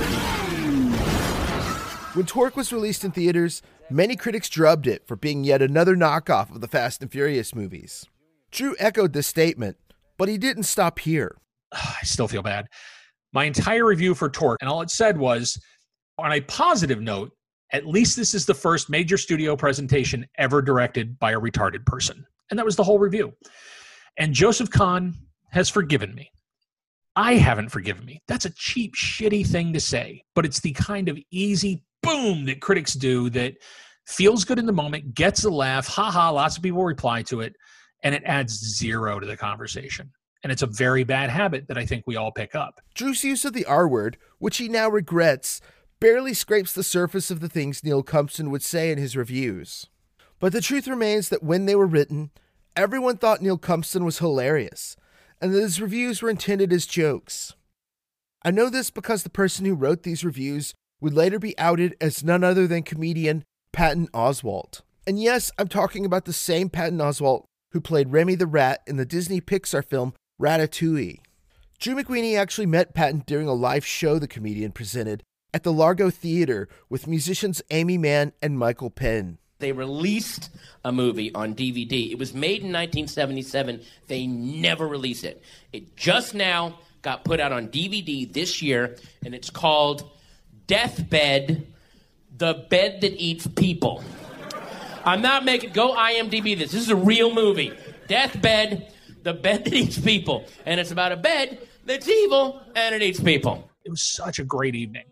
When 2.14 2.25
Torque 2.25 2.57
was 2.57 2.73
released 2.73 3.03
in 3.03 3.11
theaters, 3.11 3.62
many 3.90 4.14
critics 4.14 4.49
drubbed 4.49 4.87
it 4.87 5.09
for 5.09 5.16
being 5.16 5.43
yet 5.43 5.61
another 5.61 5.97
knockoff 5.97 6.55
of 6.55 6.61
the 6.61 6.69
Fast 6.69 7.03
and 7.03 7.11
Furious 7.11 7.53
movies. 7.53 8.07
Drew 8.53 8.77
echoed 8.79 9.12
this 9.12 9.27
statement, 9.27 9.77
but 10.19 10.29
he 10.29 10.38
didn't 10.38 10.64
stop 10.64 11.01
here. 11.01 11.37
I 11.73 12.05
still 12.05 12.29
feel 12.29 12.43
bad. 12.43 12.66
My 13.33 13.43
entire 13.43 13.85
review 13.85 14.14
for 14.14 14.31
Torque, 14.31 14.59
and 14.61 14.71
all 14.71 14.83
it 14.83 14.90
said 14.90 15.19
was, 15.19 15.61
on 16.16 16.31
a 16.31 16.40
positive 16.43 17.01
note, 17.01 17.33
at 17.73 17.87
least 17.87 18.17
this 18.17 18.35
is 18.35 18.47
the 18.47 18.55
first 18.55 18.91
major 18.91 19.17
studio 19.17 19.57
presentation 19.57 20.27
ever 20.39 20.61
directed 20.61 21.19
by 21.19 21.33
a 21.33 21.41
retarded 21.41 21.87
person. 21.87 22.27
And 22.51 22.59
that 22.59 22.67
was 22.67 22.77
the 22.77 22.85
whole 22.85 22.99
review. 22.99 23.33
And 24.17 24.35
Joseph 24.35 24.71
Kahn 24.71 25.15
has 25.51 25.69
forgiven 25.69 26.15
me. 26.15 26.31
I 27.17 27.35
haven't 27.35 27.71
forgiven 27.71 28.05
me. 28.05 28.23
That's 28.29 28.45
a 28.45 28.55
cheap, 28.55 28.95
shitty 28.95 29.47
thing 29.47 29.73
to 29.73 29.81
say, 29.81 30.25
but 30.35 30.45
it's 30.45 30.61
the 30.61 30.73
kind 30.73 31.09
of 31.09 31.19
easy 31.31 31.85
boom 32.03 32.47
that 32.47 32.61
critics 32.61 32.95
do 32.95 33.31
that 33.31 33.55
feels 34.07 34.45
good 34.45 34.59
in 34.59 34.67
the 34.67 34.73
moment, 34.73 35.15
gets 35.15 35.45
a 35.45 35.51
laugh, 35.51 35.87
haha, 35.87 36.31
lots 36.31 36.57
of 36.57 36.63
people 36.63 36.85
reply 36.85 37.23
to 37.23 37.41
it, 37.41 37.55
and 38.03 38.15
it 38.15 38.23
adds 38.25 38.53
zero 38.53 39.21
to 39.21 39.27
the 39.27 39.37
conversation. 39.37 40.11
And 40.43 40.51
it's 40.51 40.63
a 40.63 40.67
very 40.67 41.05
bad 41.05 41.31
habit 41.31 41.69
that 41.69 41.77
I 41.77 41.85
think 41.85 42.05
we 42.07 42.17
all 42.17 42.33
pick 42.33 42.55
up. 42.55 42.81
Drew's 42.95 43.23
use 43.23 43.45
of 43.45 43.53
the 43.53 43.67
R 43.67 43.87
word, 43.87 44.17
which 44.39 44.57
he 44.57 44.69
now 44.69 44.89
regrets, 44.89 45.61
barely 46.01 46.35
scrapes 46.35 46.73
the 46.73 46.83
surface 46.83 47.31
of 47.31 47.41
the 47.41 47.49
things 47.49 47.85
Neill 47.85 48.03
Cumpston 48.03 48.51
would 48.51 48.63
say 48.63 48.91
in 48.91 48.99
his 48.99 49.17
reviews. 49.17 49.87
But 50.39 50.53
the 50.53 50.63
truth 50.63 50.89
remains 50.89 51.29
that 51.29 51.43
when 51.43 51.67
they 51.67 51.75
were 51.75 51.87
written, 51.87 52.31
everyone 52.75 53.19
thought 53.19 53.43
Neill 53.43 53.59
Cumpston 53.59 54.05
was 54.05 54.19
hilarious, 54.19 54.97
and 55.41 55.55
that 55.55 55.61
his 55.61 55.81
reviews 55.81 56.23
were 56.23 56.31
intended 56.31 56.73
as 56.73 56.87
jokes. 56.87 57.55
I 58.43 58.51
know 58.51 58.71
this 58.71 58.91
because 58.91 59.23
the 59.23 59.31
person 59.31 59.67
who 59.67 59.75
wrote 59.75 60.03
these 60.03 60.25
reviews 60.25 60.73
would 61.01 61.13
later 61.13 61.39
be 61.39 61.59
outed 61.59 61.95
as 62.01 62.25
none 62.25 62.43
other 62.43 62.67
than 62.67 62.83
comedian 62.83 63.45
Patton 63.73 64.09
Oswalt. 64.09 64.81
And 65.07 65.21
yes, 65.21 65.51
I'm 65.59 65.69
talking 65.69 66.07
about 66.07 66.25
the 66.25 66.33
same 66.33 66.71
Patton 66.71 66.99
Oswalt 66.99 67.45
who 67.73 67.81
played 67.81 68.13
Remy 68.13 68.35
the 68.35 68.47
Rat 68.47 68.81
in 68.87 68.97
the 68.97 69.05
Disney 69.05 69.41
Pixar 69.41 69.85
film 69.85 70.15
Ratatouille. 70.41 71.21
Drew 71.79 71.95
McWeeny 71.95 72.37
actually 72.37 72.67
met 72.67 72.95
Patton 72.95 73.25
during 73.27 73.49
a 73.49 73.55
live 73.55 73.87
show 73.87 74.19
the 74.19 74.29
comedian 74.29 74.73
presented 74.73 75.23
at 75.53 75.63
the 75.63 75.73
Largo 75.73 76.11
Theater 76.11 76.69
with 76.89 77.07
musicians 77.07 77.63
Aimee 77.71 77.99
Mann 77.99 78.33
and 78.43 78.59
Michael 78.59 78.91
Penn. 78.91 79.39
They 79.59 79.73
released 79.73 80.51
a 80.85 80.91
movie 80.91 81.33
on 81.35 81.55
DVD. 81.55 82.11
It 82.11 82.19
was 82.19 82.33
made 82.33 82.63
in 82.63 82.73
1977. 82.73 83.83
They 84.09 84.27
never 84.27 84.89
released 84.89 85.25
it. 85.25 85.43
It 85.73 85.97
just 85.97 86.35
now 86.35 86.79
got 87.03 87.25
put 87.25 87.41
out 87.41 87.53
on 87.53 87.69
DVD 87.69 88.31
this 88.31 88.63
year, 88.63 88.97
and 89.25 89.35
it's 89.35 89.51
called 89.51 90.11
Deathbed 90.67 91.67
The 92.37 92.67
Bed 92.71 93.03
That 93.03 93.15
Eats 93.21 93.47
People. 93.47 94.03
I'm 95.05 95.23
not 95.23 95.45
making, 95.45 95.73
go 95.73 95.95
IMDb 95.95 96.59
this. 96.59 96.73
This 96.73 96.83
is 96.83 96.91
a 96.91 96.97
real 96.97 97.35
movie. 97.35 97.73
Deathbed 98.09 98.93
The 99.23 99.35
Bed 99.35 99.65
That 99.65 99.75
Eats 99.75 99.99
People. 99.99 100.45
And 100.67 100.81
it's 100.81 100.91
about 100.91 101.13
a 101.13 101.17
bed 101.17 101.67
that's 101.85 102.09
evil 102.09 102.61
and 102.75 102.95
it 102.95 103.03
eats 103.03 103.21
people. 103.21 103.71
It 103.85 103.91
was 103.91 104.03
such 104.03 104.39
a 104.39 104.45
great 104.45 104.75
evening. 104.75 105.05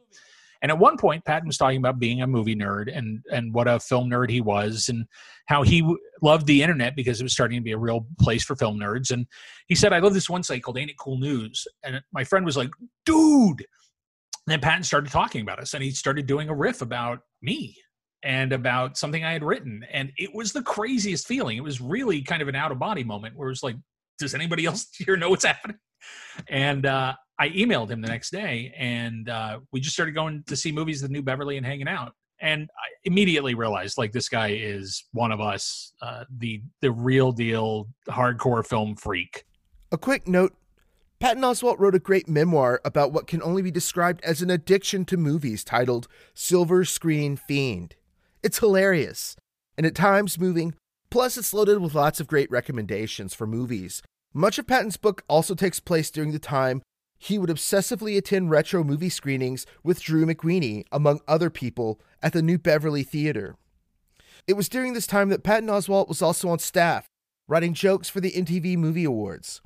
And 0.61 0.73
at 0.73 0.79
one 0.79 0.97
point, 0.97 1.25
Patton 1.25 1.47
was 1.47 1.57
talking 1.57 1.79
about 1.79 1.99
being 1.99 2.21
a 2.21 2.27
movie 2.27 2.57
nerd 2.57 2.97
and 2.97 3.21
and 3.31 3.55
what 3.55 3.69
a 3.69 3.79
film 3.79 4.11
nerd 4.11 4.31
he 4.31 4.41
was, 4.41 4.89
and 4.89 5.07
how 5.47 5.63
he 5.63 5.81
w- 5.81 5.99
loved 6.21 6.47
the 6.47 6.63
internet 6.63 6.97
because 6.97 7.21
it 7.21 7.25
was 7.25 7.33
starting 7.33 7.59
to 7.59 7.63
be 7.63 7.73
a 7.73 7.79
real 7.79 8.07
place 8.21 8.45
for 8.45 8.57
film 8.57 8.79
nerds. 8.79 9.11
And 9.11 9.27
he 9.69 9.75
said, 9.75 9.93
"I 9.93 10.01
love 10.01 10.15
this 10.15 10.29
one 10.29 10.43
site 10.43 10.63
called 10.63 10.79
Ain't 10.79 10.91
It 10.91 10.99
Cool 10.99 11.19
News." 11.19 11.67
And 11.85 12.03
my 12.13 12.25
friend 12.25 12.45
was 12.45 12.57
like, 12.57 12.71
"Dude!" 13.07 13.61
And 13.61 14.53
then 14.53 14.61
Patton 14.61 14.83
started 14.83 15.13
talking 15.13 15.43
about 15.43 15.61
us, 15.61 15.75
and 15.75 15.83
he 15.83 15.91
started 15.91 16.27
doing 16.27 16.49
a 16.49 16.55
riff 16.55 16.83
about 16.83 17.21
me 17.41 17.77
and 18.25 18.53
about 18.53 18.99
something 18.99 19.25
I 19.25 19.33
had 19.33 19.45
written, 19.45 19.85
and 19.93 20.11
it 20.17 20.35
was 20.35 20.53
the 20.53 20.63
craziest 20.63 21.29
feeling. 21.29 21.57
It 21.57 21.63
was 21.63 21.81
really 21.81 22.23
kind 22.23 22.43
of 22.43 22.49
an 22.49 22.57
out 22.57 22.73
of 22.73 22.81
body 22.81 23.05
moment 23.05 23.37
where 23.37 23.47
it 23.49 23.53
was 23.53 23.63
like, 23.63 23.77
"Does 24.19 24.35
anybody 24.35 24.65
else 24.65 24.89
here 24.99 25.17
know 25.17 25.31
what's 25.31 25.45
happening?" 25.45 25.79
And 26.49 26.87
uh, 26.87 27.15
I 27.39 27.51
emailed 27.51 27.91
him 27.91 28.01
the 28.01 28.09
next 28.09 28.31
day, 28.31 28.73
and 28.77 29.29
uh, 29.29 29.61
we 29.73 29.81
just 29.81 29.95
started 29.95 30.15
going 30.15 30.43
to 30.47 30.57
see 30.57 30.73
movies 30.73 31.03
at 31.03 31.09
the 31.09 31.13
New 31.13 31.23
Beverly 31.23 31.57
and 31.57 31.67
hanging 31.67 31.89
out. 31.89 32.13
And 32.41 32.71
I 32.71 32.89
immediately 33.05 33.55
realized, 33.55 33.99
like, 33.99 34.13
this 34.13 34.29
guy 34.29 34.49
is 34.53 35.05
one 35.13 35.33
of 35.33 35.41
us, 35.41 35.93
uh, 36.01 36.25
the 36.39 36.63
the 36.81 36.93
real 36.93 37.33
deal 37.33 37.89
hardcore 38.09 38.65
film 38.65 38.95
freak. 38.95 39.45
A 39.91 39.99
quick 39.99 40.29
note 40.29 40.55
Patton 41.21 41.43
Oswalt 41.43 41.81
wrote 41.81 41.97
a 41.97 42.01
great 42.01 42.29
memoir 42.29 42.81
about 42.85 43.13
what 43.13 43.27
can 43.27 43.43
only 43.43 43.61
be 43.61 43.73
described 43.73 44.21
as 44.23 44.41
an 44.41 44.51
addiction 44.51 45.05
to 45.07 45.17
movies 45.17 45.65
titled 45.65 46.07
Silver 46.33 46.85
Screen 46.85 47.37
Fiend. 47.37 47.97
It's 48.41 48.61
hilarious, 48.61 49.35
and 49.77 49.85
at 49.85 49.97
times 49.97 50.39
moving, 50.39 50.75
plus, 51.11 51.37
it's 51.37 51.53
loaded 51.53 51.79
with 51.79 51.95
lots 51.95 52.21
of 52.21 52.29
great 52.29 52.49
recommendations 52.53 53.35
for 53.35 53.49
movies. 53.49 54.01
Much 54.39 54.57
of 54.57 54.69
Patton's 54.69 54.97
book 54.97 55.25
also 55.27 55.53
takes 55.57 55.81
place 55.81 56.13
during 56.13 56.31
the 56.31 56.39
time 56.39 56.81
he 57.19 57.41
would 57.41 57.51
obsessively 57.51 58.17
attend 58.17 58.51
retro 58.51 58.85
movie 58.85 59.09
screenings 59.09 59.67
with 59.83 60.01
Drew 60.01 60.25
McWeeny, 60.25 60.85
among 60.93 61.19
other 61.27 61.51
people, 61.51 62.01
at 62.23 62.33
the 62.33 62.41
New 62.41 62.57
Beverly 62.57 63.03
Theater. 63.03 63.57
It 64.47 64.53
was 64.53 64.69
during 64.69 64.93
this 64.93 65.09
time 65.09 65.29
that 65.31 65.43
Patton 65.43 65.69
Oswalt 65.69 66.07
was 66.07 66.23
also 66.23 66.51
on 66.51 66.61
staff, 66.61 67.09
writing 67.49 67.75
jokes 67.75 68.09
for 68.09 68.21
the 68.21 68.31
MTV 68.31 68.77
Movie 68.77 69.03
Awards, 69.03 69.61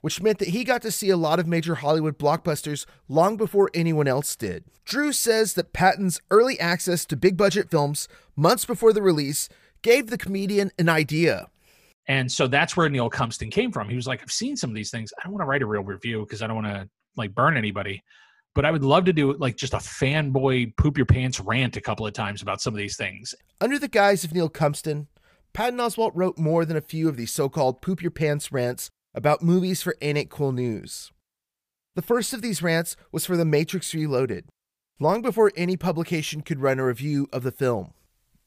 which 0.00 0.20
meant 0.20 0.40
that 0.40 0.48
he 0.48 0.64
got 0.64 0.82
to 0.82 0.90
see 0.90 1.10
a 1.10 1.16
lot 1.16 1.38
of 1.38 1.46
major 1.46 1.76
Hollywood 1.76 2.18
blockbusters 2.18 2.86
long 3.06 3.36
before 3.36 3.70
anyone 3.74 4.08
else 4.08 4.34
did. 4.34 4.64
Drew 4.84 5.12
says 5.12 5.54
that 5.54 5.72
Patton's 5.72 6.20
early 6.32 6.58
access 6.58 7.06
to 7.06 7.16
big 7.16 7.36
budget 7.36 7.70
films, 7.70 8.08
months 8.34 8.64
before 8.64 8.92
the 8.92 9.02
release, 9.02 9.48
gave 9.82 10.10
the 10.10 10.18
comedian 10.18 10.72
an 10.80 10.88
idea. 10.88 11.46
And 12.10 12.30
so 12.30 12.48
that's 12.48 12.76
where 12.76 12.88
Neill 12.88 13.08
Cumpston 13.08 13.52
came 13.52 13.70
from. 13.70 13.88
He 13.88 13.94
was 13.94 14.08
like, 14.08 14.20
I've 14.20 14.32
seen 14.32 14.56
some 14.56 14.68
of 14.68 14.74
these 14.74 14.90
things. 14.90 15.12
I 15.16 15.22
don't 15.22 15.32
want 15.32 15.42
to 15.42 15.46
write 15.46 15.62
a 15.62 15.66
real 15.66 15.84
review 15.84 16.22
because 16.26 16.42
I 16.42 16.48
don't 16.48 16.56
want 16.56 16.66
to 16.66 16.88
like 17.16 17.32
burn 17.36 17.56
anybody. 17.56 18.02
But 18.52 18.64
I 18.64 18.72
would 18.72 18.82
love 18.82 19.04
to 19.04 19.12
do 19.12 19.34
like 19.34 19.56
just 19.56 19.74
a 19.74 19.76
fanboy 19.76 20.76
poop 20.76 20.96
your 20.96 21.06
pants 21.06 21.38
rant 21.38 21.76
a 21.76 21.80
couple 21.80 22.04
of 22.04 22.12
times 22.12 22.42
about 22.42 22.60
some 22.60 22.74
of 22.74 22.78
these 22.78 22.96
things. 22.96 23.32
Under 23.60 23.78
the 23.78 23.86
guise 23.86 24.24
of 24.24 24.34
Neill 24.34 24.50
Cumpston, 24.50 25.06
Patton 25.52 25.78
Oswalt 25.78 26.10
wrote 26.16 26.36
more 26.36 26.64
than 26.64 26.76
a 26.76 26.80
few 26.80 27.08
of 27.08 27.16
these 27.16 27.30
so 27.30 27.48
called 27.48 27.80
poop 27.80 28.02
your 28.02 28.10
pants 28.10 28.50
rants 28.50 28.90
about 29.14 29.40
movies 29.40 29.80
for 29.80 29.94
Ain't 30.00 30.18
It 30.18 30.30
Cool 30.30 30.50
News. 30.50 31.12
The 31.94 32.02
first 32.02 32.32
of 32.32 32.42
these 32.42 32.60
rants 32.60 32.96
was 33.12 33.24
for 33.24 33.36
The 33.36 33.44
Matrix 33.44 33.94
Reloaded, 33.94 34.48
long 34.98 35.22
before 35.22 35.52
any 35.54 35.76
publication 35.76 36.40
could 36.40 36.58
run 36.58 36.80
a 36.80 36.86
review 36.86 37.28
of 37.32 37.44
the 37.44 37.52
film. 37.52 37.92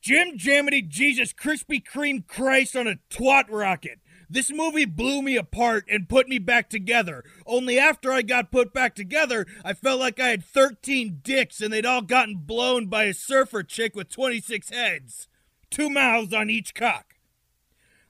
Jim 0.03 0.37
Jamity 0.37 0.85
Jesus 0.85 1.31
Krispy 1.31 1.81
Kreme 1.81 2.27
Christ 2.27 2.75
on 2.75 2.87
a 2.87 2.99
twat 3.09 3.45
rocket. 3.49 3.99
This 4.29 4.51
movie 4.51 4.83
blew 4.83 5.21
me 5.21 5.37
apart 5.37 5.85
and 5.89 6.09
put 6.09 6.27
me 6.27 6.39
back 6.39 6.69
together. 6.69 7.23
Only 7.45 7.79
after 7.79 8.11
I 8.11 8.21
got 8.21 8.51
put 8.51 8.73
back 8.73 8.95
together, 8.95 9.45
I 9.63 9.71
felt 9.71 10.01
like 10.01 10.19
I 10.19 10.27
had 10.27 10.43
13 10.43 11.21
dicks 11.23 11.61
and 11.61 11.71
they'd 11.71 11.85
all 11.85 12.01
gotten 12.01 12.39
blown 12.39 12.87
by 12.87 13.05
a 13.05 13.13
surfer 13.13 13.63
chick 13.63 13.95
with 13.95 14.09
26 14.09 14.71
heads. 14.71 15.29
Two 15.69 15.89
mouths 15.89 16.33
on 16.33 16.49
each 16.49 16.75
cock. 16.75 17.15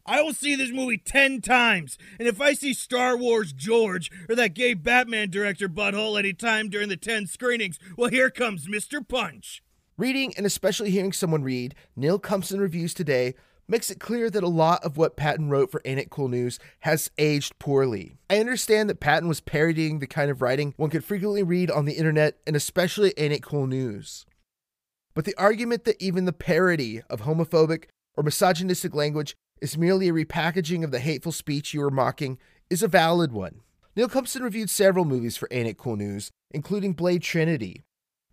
I 0.03 0.19
will 0.23 0.33
see 0.33 0.55
this 0.55 0.71
movie 0.71 0.97
10 0.97 1.41
times, 1.41 1.99
and 2.17 2.27
if 2.27 2.41
I 2.41 2.53
see 2.53 2.73
Star 2.73 3.15
Wars 3.15 3.53
George 3.53 4.09
or 4.27 4.35
that 4.35 4.55
gay 4.55 4.73
Batman 4.73 5.29
director 5.29 5.69
butthole 5.69 6.17
anytime 6.17 6.69
during 6.69 6.89
the 6.89 6.97
10 6.97 7.27
screenings, 7.27 7.77
well, 7.95 8.09
here 8.09 8.31
comes 8.31 8.67
Mr. 8.67 9.07
Punch. 9.07 9.61
Reading 9.95 10.33
and 10.37 10.45
especially 10.47 10.89
hearing 10.89 11.13
someone 11.13 11.43
read 11.43 11.75
Neill 11.95 12.19
Cumpston 12.19 12.59
reviews 12.59 12.95
today 12.95 13.35
makes 13.67 13.91
it 13.91 13.99
clear 13.99 14.27
that 14.27 14.43
a 14.43 14.47
lot 14.47 14.83
of 14.83 14.97
what 14.97 15.15
Patton 15.15 15.51
wrote 15.51 15.69
for 15.69 15.83
Ain't 15.85 15.99
It 15.99 16.09
Cool 16.09 16.29
News 16.29 16.57
has 16.79 17.11
aged 17.19 17.59
poorly. 17.59 18.15
I 18.27 18.39
understand 18.39 18.89
that 18.89 18.99
Patton 18.99 19.27
was 19.27 19.39
parodying 19.39 19.99
the 19.99 20.07
kind 20.07 20.31
of 20.31 20.41
writing 20.41 20.73
one 20.77 20.89
could 20.89 21.05
frequently 21.05 21.43
read 21.43 21.69
on 21.69 21.85
the 21.85 21.93
internet 21.93 22.39
and 22.47 22.55
especially 22.55 23.13
Ain't 23.17 23.33
It 23.33 23.43
Cool 23.43 23.67
News. 23.67 24.25
But 25.13 25.25
the 25.25 25.35
argument 25.37 25.83
that 25.83 26.01
even 26.01 26.25
the 26.25 26.33
parody 26.33 27.03
of 27.07 27.21
homophobic 27.21 27.83
or 28.17 28.23
misogynistic 28.23 28.95
language 28.95 29.35
is 29.61 29.77
merely 29.77 30.09
a 30.09 30.13
repackaging 30.13 30.83
of 30.83 30.89
the 30.89 30.99
hateful 30.99 31.31
speech 31.31 31.71
you 31.71 31.83
are 31.83 31.91
mocking 31.91 32.39
is 32.67 32.81
a 32.81 32.87
valid 32.87 33.31
one. 33.31 33.61
Neill 33.95 34.09
Cumpston 34.09 34.41
reviewed 34.41 34.71
several 34.71 35.05
movies 35.05 35.37
for 35.37 35.47
Ain't 35.51 35.67
It 35.67 35.77
Cool 35.77 35.97
News, 35.97 36.31
including 36.49 36.93
Blade 36.93 37.21
Trinity, 37.21 37.83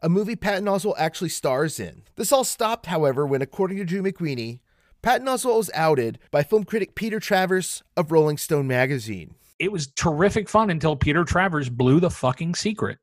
a 0.02 0.08
movie 0.08 0.36
Patton 0.36 0.64
Oswalt 0.64 0.94
actually 0.98 1.28
stars 1.28 1.78
in. 1.78 2.02
This 2.16 2.32
all 2.32 2.44
stopped, 2.44 2.86
however, 2.86 3.26
when, 3.26 3.42
according 3.42 3.76
to 3.78 3.84
Drew 3.84 4.02
McWeeny, 4.02 4.60
Patton 5.02 5.26
Oswalt 5.26 5.56
was 5.56 5.70
outed 5.74 6.18
by 6.30 6.42
film 6.42 6.64
critic 6.64 6.94
Peter 6.94 7.20
Travers 7.20 7.82
of 7.96 8.12
Rolling 8.12 8.36
Stone 8.36 8.66
magazine. 8.66 9.34
It 9.58 9.72
was 9.72 9.88
terrific 9.88 10.48
fun 10.48 10.70
until 10.70 10.96
Peter 10.96 11.24
Travers 11.24 11.68
blew 11.68 12.00
the 12.00 12.10
fucking 12.10 12.54
secret. 12.54 12.98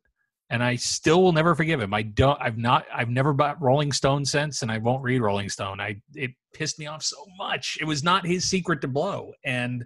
And 0.50 0.64
I 0.64 0.78
still 0.78 1.22
will 1.22 1.34
never 1.34 1.56
forgive 1.56 1.82
him. 1.82 1.94
I 1.94 2.04
don't 2.04 2.42
I've 2.42 2.58
not 2.58 2.86
I've 2.94 3.10
never 3.10 3.34
bought 3.34 3.62
Rolling 3.62 3.92
Stone 3.92 4.24
since 4.24 4.62
and 4.62 4.72
I 4.72 4.78
won't 4.78 5.04
read 5.04 5.20
Rolling 5.20 5.50
Stone. 5.50 5.82
I 5.82 6.02
it 6.14 6.32
pissed 6.54 6.80
me 6.80 6.88
off 6.88 7.04
so 7.04 7.18
much. 7.38 7.78
It 7.82 7.86
was 7.86 8.02
not 8.02 8.26
his 8.26 8.50
secret 8.50 8.80
to 8.82 8.88
blow. 8.88 9.34
And 9.44 9.86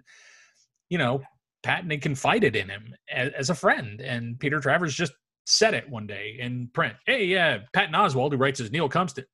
you 0.88 0.98
know, 0.98 1.20
Patton 1.64 1.90
had 1.90 2.02
confided 2.02 2.54
in 2.54 2.68
him 2.68 2.94
as, 3.10 3.32
as 3.32 3.50
a 3.50 3.56
friend. 3.56 4.00
And 4.00 4.38
Peter 4.38 4.60
Travers 4.60 4.94
just 4.94 5.12
said 5.46 5.74
it 5.74 5.88
one 5.88 6.06
day 6.06 6.36
in 6.38 6.68
print. 6.72 6.94
Hey, 7.06 7.24
yeah, 7.24 7.58
Patton 7.72 7.94
Oswalt, 7.94 8.32
who 8.32 8.38
writes 8.38 8.60
as 8.60 8.70
Neill 8.70 8.88
Cumpston. 8.88 9.24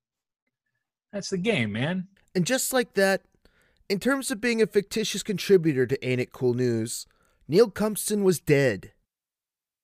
That's 1.13 1.29
the 1.29 1.37
game, 1.37 1.71
man. 1.71 2.07
And 2.35 2.45
just 2.45 2.71
like 2.73 2.93
that, 2.93 3.21
in 3.89 3.99
terms 3.99 4.29
of 4.29 4.41
being 4.41 4.61
a 4.61 4.67
fictitious 4.67 5.23
contributor 5.23 5.87
to 5.87 6.07
Ain't 6.07 6.21
It 6.21 6.31
Cool 6.31 6.53
News, 6.53 7.07
Neill 7.47 7.71
Cumpston 7.71 8.23
was 8.23 8.39
dead. 8.39 8.91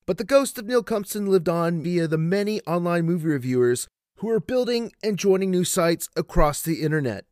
But 0.05 0.19
the 0.19 0.23
ghost 0.23 0.59
of 0.59 0.67
Neill 0.67 0.83
Cumpston 0.83 1.27
lived 1.27 1.49
on 1.49 1.81
via 1.81 2.07
the 2.07 2.17
many 2.17 2.61
online 2.61 3.05
movie 3.05 3.27
reviewers 3.27 3.87
who 4.17 4.29
are 4.29 4.39
building 4.39 4.91
and 5.03 5.17
joining 5.17 5.49
new 5.49 5.63
sites 5.63 6.09
across 6.15 6.61
the 6.61 6.83
internet. 6.83 7.25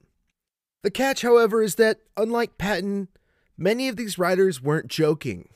The 0.81 0.91
catch, 0.91 1.21
however, 1.21 1.61
is 1.61 1.75
that, 1.75 1.99
unlike 2.17 2.57
Patton, 2.57 3.09
many 3.57 3.87
of 3.87 3.95
these 3.95 4.17
writers 4.17 4.61
weren't 4.61 4.87
joking. 4.87 5.49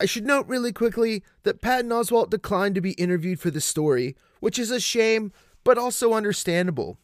I 0.00 0.06
should 0.06 0.26
note 0.26 0.48
really 0.48 0.72
quickly 0.72 1.22
that 1.42 1.60
Patton 1.60 1.90
Oswalt 1.90 2.30
declined 2.30 2.74
to 2.74 2.80
be 2.80 2.92
interviewed 2.92 3.38
for 3.38 3.50
the 3.50 3.60
story, 3.60 4.16
which 4.40 4.58
is 4.58 4.70
a 4.70 4.80
shame, 4.80 5.30
but 5.62 5.76
also 5.76 6.14
understandable. 6.14 6.98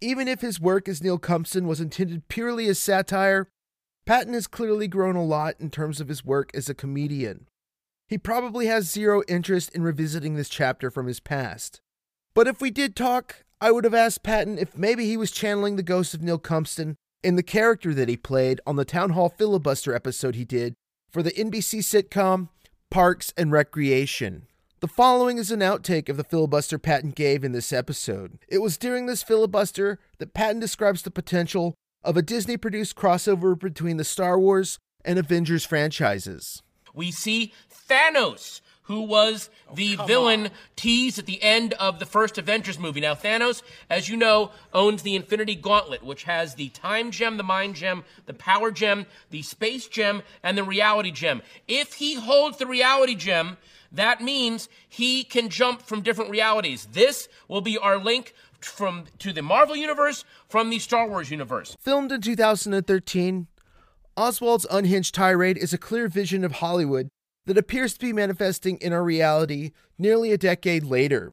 Even 0.00 0.26
if 0.26 0.40
his 0.40 0.60
work 0.60 0.88
as 0.88 1.02
Neill 1.02 1.20
Cumpston 1.20 1.66
was 1.66 1.80
intended 1.80 2.26
purely 2.26 2.66
as 2.66 2.80
satire, 2.80 3.46
Patton 4.06 4.34
has 4.34 4.48
clearly 4.48 4.88
grown 4.88 5.14
a 5.14 5.24
lot 5.24 5.54
in 5.60 5.70
terms 5.70 6.00
of 6.00 6.08
his 6.08 6.24
work 6.24 6.50
as 6.52 6.68
a 6.68 6.74
comedian. 6.74 7.46
He 8.08 8.18
probably 8.18 8.66
has 8.66 8.90
zero 8.90 9.22
interest 9.28 9.70
in 9.72 9.84
revisiting 9.84 10.34
this 10.34 10.48
chapter 10.48 10.90
from 10.90 11.06
his 11.06 11.20
past. 11.20 11.80
But 12.34 12.48
if 12.48 12.60
we 12.60 12.72
did 12.72 12.96
talk, 12.96 13.44
I 13.60 13.70
would 13.70 13.84
have 13.84 13.94
asked 13.94 14.24
Patton 14.24 14.58
if 14.58 14.76
maybe 14.76 15.06
he 15.06 15.16
was 15.16 15.30
channeling 15.30 15.76
the 15.76 15.82
ghost 15.84 16.12
of 16.12 16.22
Neill 16.22 16.40
Cumpston 16.40 16.96
in 17.22 17.36
the 17.36 17.44
character 17.44 17.94
that 17.94 18.08
he 18.08 18.16
played 18.16 18.60
on 18.66 18.74
the 18.74 18.84
Town 18.84 19.10
Hall 19.10 19.28
filibuster 19.28 19.94
episode 19.94 20.34
he 20.34 20.44
did 20.44 20.74
for 21.10 21.22
the 21.22 21.32
NBC 21.32 21.80
sitcom 21.80 22.48
Parks 22.90 23.32
and 23.36 23.52
Recreation. 23.52 24.46
The 24.80 24.88
following 24.88 25.38
is 25.38 25.50
an 25.50 25.60
outtake 25.60 26.08
of 26.08 26.16
the 26.16 26.24
filibuster 26.24 26.78
Patton 26.78 27.10
gave 27.10 27.44
in 27.44 27.52
this 27.52 27.72
episode. 27.72 28.38
It 28.48 28.58
was 28.62 28.78
during 28.78 29.06
this 29.06 29.22
filibuster 29.22 29.98
that 30.18 30.32
Patton 30.32 30.60
describes 30.60 31.02
the 31.02 31.10
potential 31.10 31.74
of 32.02 32.16
a 32.16 32.22
Disney 32.22 32.56
produced 32.56 32.96
crossover 32.96 33.58
between 33.58 33.98
the 33.98 34.04
Star 34.04 34.38
Wars 34.38 34.78
and 35.04 35.18
Avengers 35.18 35.66
franchises. 35.66 36.62
We 36.94 37.10
see 37.10 37.52
Thanos, 37.70 38.60
who 38.90 39.02
was 39.02 39.50
oh, 39.68 39.74
the 39.76 39.94
villain 40.04 40.50
teased 40.74 41.16
at 41.16 41.24
the 41.24 41.40
end 41.44 41.74
of 41.74 42.00
the 42.00 42.04
first 42.04 42.38
Avengers 42.38 42.76
movie. 42.76 43.00
Now, 43.00 43.14
Thanos, 43.14 43.62
as 43.88 44.08
you 44.08 44.16
know, 44.16 44.50
owns 44.74 45.02
the 45.02 45.14
Infinity 45.14 45.54
Gauntlet, 45.54 46.02
which 46.02 46.24
has 46.24 46.56
the 46.56 46.70
Time 46.70 47.12
Gem, 47.12 47.36
the 47.36 47.44
Mind 47.44 47.76
Gem, 47.76 48.02
the 48.26 48.34
Power 48.34 48.72
Gem, 48.72 49.06
the 49.30 49.42
Space 49.42 49.86
Gem, 49.86 50.22
and 50.42 50.58
the 50.58 50.64
Reality 50.64 51.12
Gem. 51.12 51.40
If 51.68 51.94
he 51.94 52.14
holds 52.14 52.58
the 52.58 52.66
Reality 52.66 53.14
Gem, 53.14 53.58
that 53.92 54.20
means 54.20 54.68
he 54.88 55.22
can 55.22 55.50
jump 55.50 55.82
from 55.82 56.02
different 56.02 56.32
realities. 56.32 56.88
This 56.90 57.28
will 57.46 57.60
be 57.60 57.78
our 57.78 57.96
link 57.96 58.34
from 58.60 59.04
to 59.20 59.32
the 59.32 59.40
Marvel 59.40 59.76
universe 59.76 60.24
from 60.48 60.68
the 60.68 60.80
Star 60.80 61.08
Wars 61.08 61.30
universe. 61.30 61.76
Filmed 61.78 62.10
in 62.10 62.22
2013, 62.22 63.46
Oswalt's 64.16 64.66
unhinged 64.68 65.14
tirade 65.14 65.58
is 65.58 65.72
a 65.72 65.78
clear 65.78 66.08
vision 66.08 66.42
of 66.42 66.54
Hollywood 66.54 67.08
that 67.46 67.58
appears 67.58 67.94
to 67.94 68.00
be 68.00 68.12
manifesting 68.12 68.76
in 68.78 68.92
our 68.92 69.02
reality 69.02 69.72
nearly 69.98 70.32
a 70.32 70.38
decade 70.38 70.84
later. 70.84 71.32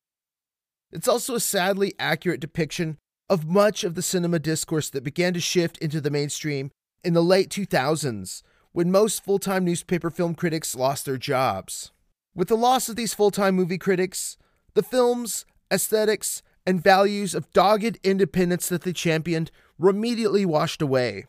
It's 0.91 1.07
also 1.07 1.35
a 1.35 1.39
sadly 1.39 1.93
accurate 1.99 2.39
depiction 2.39 2.97
of 3.29 3.47
much 3.47 3.83
of 3.83 3.95
the 3.95 4.01
cinema 4.01 4.39
discourse 4.39 4.89
that 4.89 5.03
began 5.03 5.33
to 5.33 5.39
shift 5.39 5.77
into 5.79 5.99
the 5.99 6.09
mainstream 6.09 6.71
in 7.03 7.13
the 7.13 7.23
late 7.23 7.49
2000s 7.49 8.41
when 8.71 8.91
most 8.91 9.23
full 9.23 9.39
time 9.39 9.65
newspaper 9.65 10.09
film 10.09 10.35
critics 10.35 10.75
lost 10.75 11.05
their 11.05 11.17
jobs. 11.17 11.91
With 12.35 12.47
the 12.47 12.55
loss 12.55 12.87
of 12.89 12.95
these 12.95 13.13
full 13.13 13.31
time 13.31 13.55
movie 13.55 13.77
critics, 13.77 14.37
the 14.75 14.83
films, 14.83 15.45
aesthetics, 15.71 16.41
and 16.65 16.83
values 16.83 17.33
of 17.33 17.51
dogged 17.53 17.97
independence 18.03 18.69
that 18.69 18.83
they 18.83 18.93
championed 18.93 19.51
were 19.77 19.89
immediately 19.89 20.45
washed 20.45 20.81
away. 20.81 21.25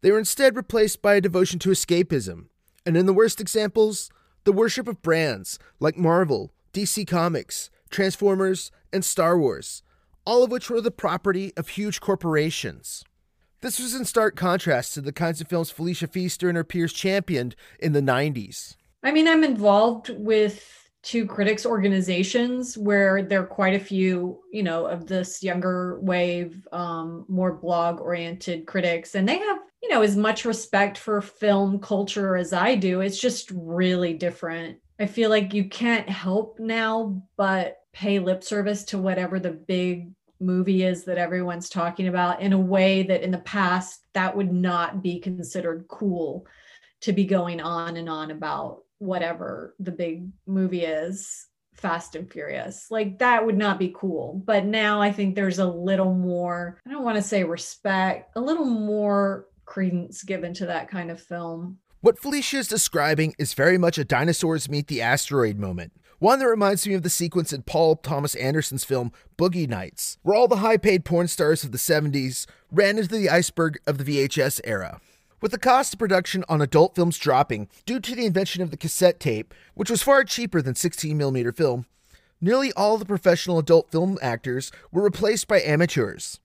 They 0.00 0.10
were 0.10 0.18
instead 0.18 0.56
replaced 0.56 1.00
by 1.00 1.14
a 1.14 1.20
devotion 1.20 1.58
to 1.60 1.70
escapism, 1.70 2.46
and 2.84 2.96
in 2.96 3.06
the 3.06 3.12
worst 3.12 3.40
examples, 3.40 4.10
the 4.44 4.52
worship 4.52 4.88
of 4.88 5.02
brands 5.02 5.58
like 5.78 5.96
Marvel, 5.96 6.52
DC 6.72 7.06
Comics, 7.06 7.70
Transformers, 7.90 8.70
and 8.92 9.04
Star 9.04 9.38
Wars, 9.38 9.82
all 10.24 10.42
of 10.42 10.50
which 10.50 10.70
were 10.70 10.80
the 10.80 10.90
property 10.90 11.52
of 11.56 11.68
huge 11.68 12.00
corporations. 12.00 13.04
This 13.60 13.78
was 13.78 13.94
in 13.94 14.04
stark 14.04 14.34
contrast 14.34 14.94
to 14.94 15.00
the 15.00 15.12
kinds 15.12 15.40
of 15.40 15.48
films 15.48 15.70
Felicia 15.70 16.08
Feaster 16.08 16.48
and 16.48 16.56
her 16.56 16.64
peers 16.64 16.92
championed 16.92 17.54
in 17.78 17.92
the 17.92 18.00
90s. 18.00 18.76
I 19.04 19.12
mean, 19.12 19.28
I'm 19.28 19.44
involved 19.44 20.10
with 20.10 20.81
two 21.02 21.26
critics 21.26 21.66
organizations 21.66 22.78
where 22.78 23.22
there 23.22 23.42
are 23.42 23.46
quite 23.46 23.74
a 23.74 23.84
few, 23.84 24.40
you 24.52 24.62
know, 24.62 24.86
of 24.86 25.06
this 25.06 25.42
younger 25.42 25.98
wave, 26.00 26.66
um, 26.70 27.24
more 27.28 27.54
blog 27.54 28.00
oriented 28.00 28.66
critics, 28.66 29.14
and 29.14 29.28
they 29.28 29.38
have, 29.38 29.58
you 29.82 29.88
know, 29.88 30.02
as 30.02 30.16
much 30.16 30.44
respect 30.44 30.96
for 30.96 31.20
film 31.20 31.80
culture 31.80 32.36
as 32.36 32.52
I 32.52 32.76
do. 32.76 33.00
It's 33.00 33.20
just 33.20 33.50
really 33.52 34.14
different. 34.14 34.78
I 35.00 35.06
feel 35.06 35.30
like 35.30 35.52
you 35.52 35.68
can't 35.68 36.08
help 36.08 36.60
now 36.60 37.22
but 37.36 37.78
pay 37.92 38.20
lip 38.20 38.44
service 38.44 38.84
to 38.84 38.98
whatever 38.98 39.40
the 39.40 39.50
big 39.50 40.12
movie 40.38 40.84
is 40.84 41.04
that 41.04 41.18
everyone's 41.18 41.68
talking 41.68 42.08
about 42.08 42.40
in 42.40 42.52
a 42.52 42.58
way 42.58 43.02
that 43.04 43.22
in 43.22 43.30
the 43.30 43.38
past 43.38 44.04
that 44.12 44.36
would 44.36 44.52
not 44.52 45.02
be 45.02 45.20
considered 45.20 45.86
cool 45.88 46.46
to 47.00 47.12
be 47.12 47.24
going 47.24 47.60
on 47.60 47.96
and 47.96 48.08
on 48.08 48.30
about 48.30 48.82
whatever 49.02 49.74
the 49.80 49.90
big 49.90 50.28
movie 50.46 50.84
is 50.84 51.48
fast 51.74 52.14
and 52.14 52.30
furious. 52.30 52.86
Like 52.90 53.18
that 53.18 53.44
would 53.44 53.58
not 53.58 53.78
be 53.78 53.94
cool. 53.96 54.42
But 54.44 54.64
now 54.64 55.00
i 55.00 55.10
think 55.10 55.34
there's 55.34 55.58
a 55.58 55.66
little 55.66 56.14
more 56.14 56.80
i 56.86 56.90
don't 56.90 57.04
want 57.04 57.16
to 57.16 57.22
say 57.22 57.44
respect 57.44 58.30
a 58.36 58.40
little 58.40 58.66
more 58.66 59.46
credence 59.64 60.22
given 60.22 60.54
to 60.54 60.66
that 60.66 60.88
kind 60.88 61.10
of 61.10 61.20
film. 61.20 61.78
What 62.00 62.18
felicia 62.18 62.58
is 62.58 62.68
describing 62.68 63.34
is 63.38 63.54
very 63.54 63.78
much 63.78 63.96
a 63.96 64.04
dinosaurs 64.04 64.68
meet 64.68 64.88
the 64.88 65.00
asteroid 65.02 65.56
moment. 65.58 65.92
One 66.18 66.38
that 66.38 66.46
reminds 66.46 66.86
me 66.86 66.94
of 66.94 67.02
the 67.02 67.10
sequence 67.10 67.52
in 67.52 67.62
Paul 67.62 67.96
Thomas 67.96 68.34
Anderson's 68.36 68.84
film 68.84 69.12
Boogie 69.36 69.68
Nights, 69.68 70.18
where 70.22 70.36
all 70.36 70.46
the 70.46 70.56
high 70.56 70.76
paid 70.76 71.04
porn 71.04 71.26
stars 71.26 71.64
of 71.64 71.72
the 71.72 71.78
70s 71.78 72.46
ran 72.70 72.98
into 72.98 73.08
the 73.08 73.30
iceberg 73.30 73.78
of 73.86 73.98
the 73.98 74.04
VHS 74.04 74.60
era. 74.62 75.00
With 75.42 75.50
the 75.50 75.58
cost 75.58 75.92
of 75.92 75.98
production 75.98 76.44
on 76.48 76.62
adult 76.62 76.94
films 76.94 77.18
dropping 77.18 77.68
due 77.84 77.98
to 77.98 78.14
the 78.14 78.26
invention 78.26 78.62
of 78.62 78.70
the 78.70 78.76
cassette 78.76 79.18
tape, 79.18 79.52
which 79.74 79.90
was 79.90 80.00
far 80.00 80.22
cheaper 80.22 80.62
than 80.62 80.74
16mm 80.74 81.56
film, 81.56 81.86
nearly 82.40 82.72
all 82.74 82.96
the 82.96 83.04
professional 83.04 83.58
adult 83.58 83.90
film 83.90 84.18
actors 84.22 84.70
were 84.92 85.02
replaced 85.02 85.48
by 85.48 85.60
amateurs. 85.60 86.38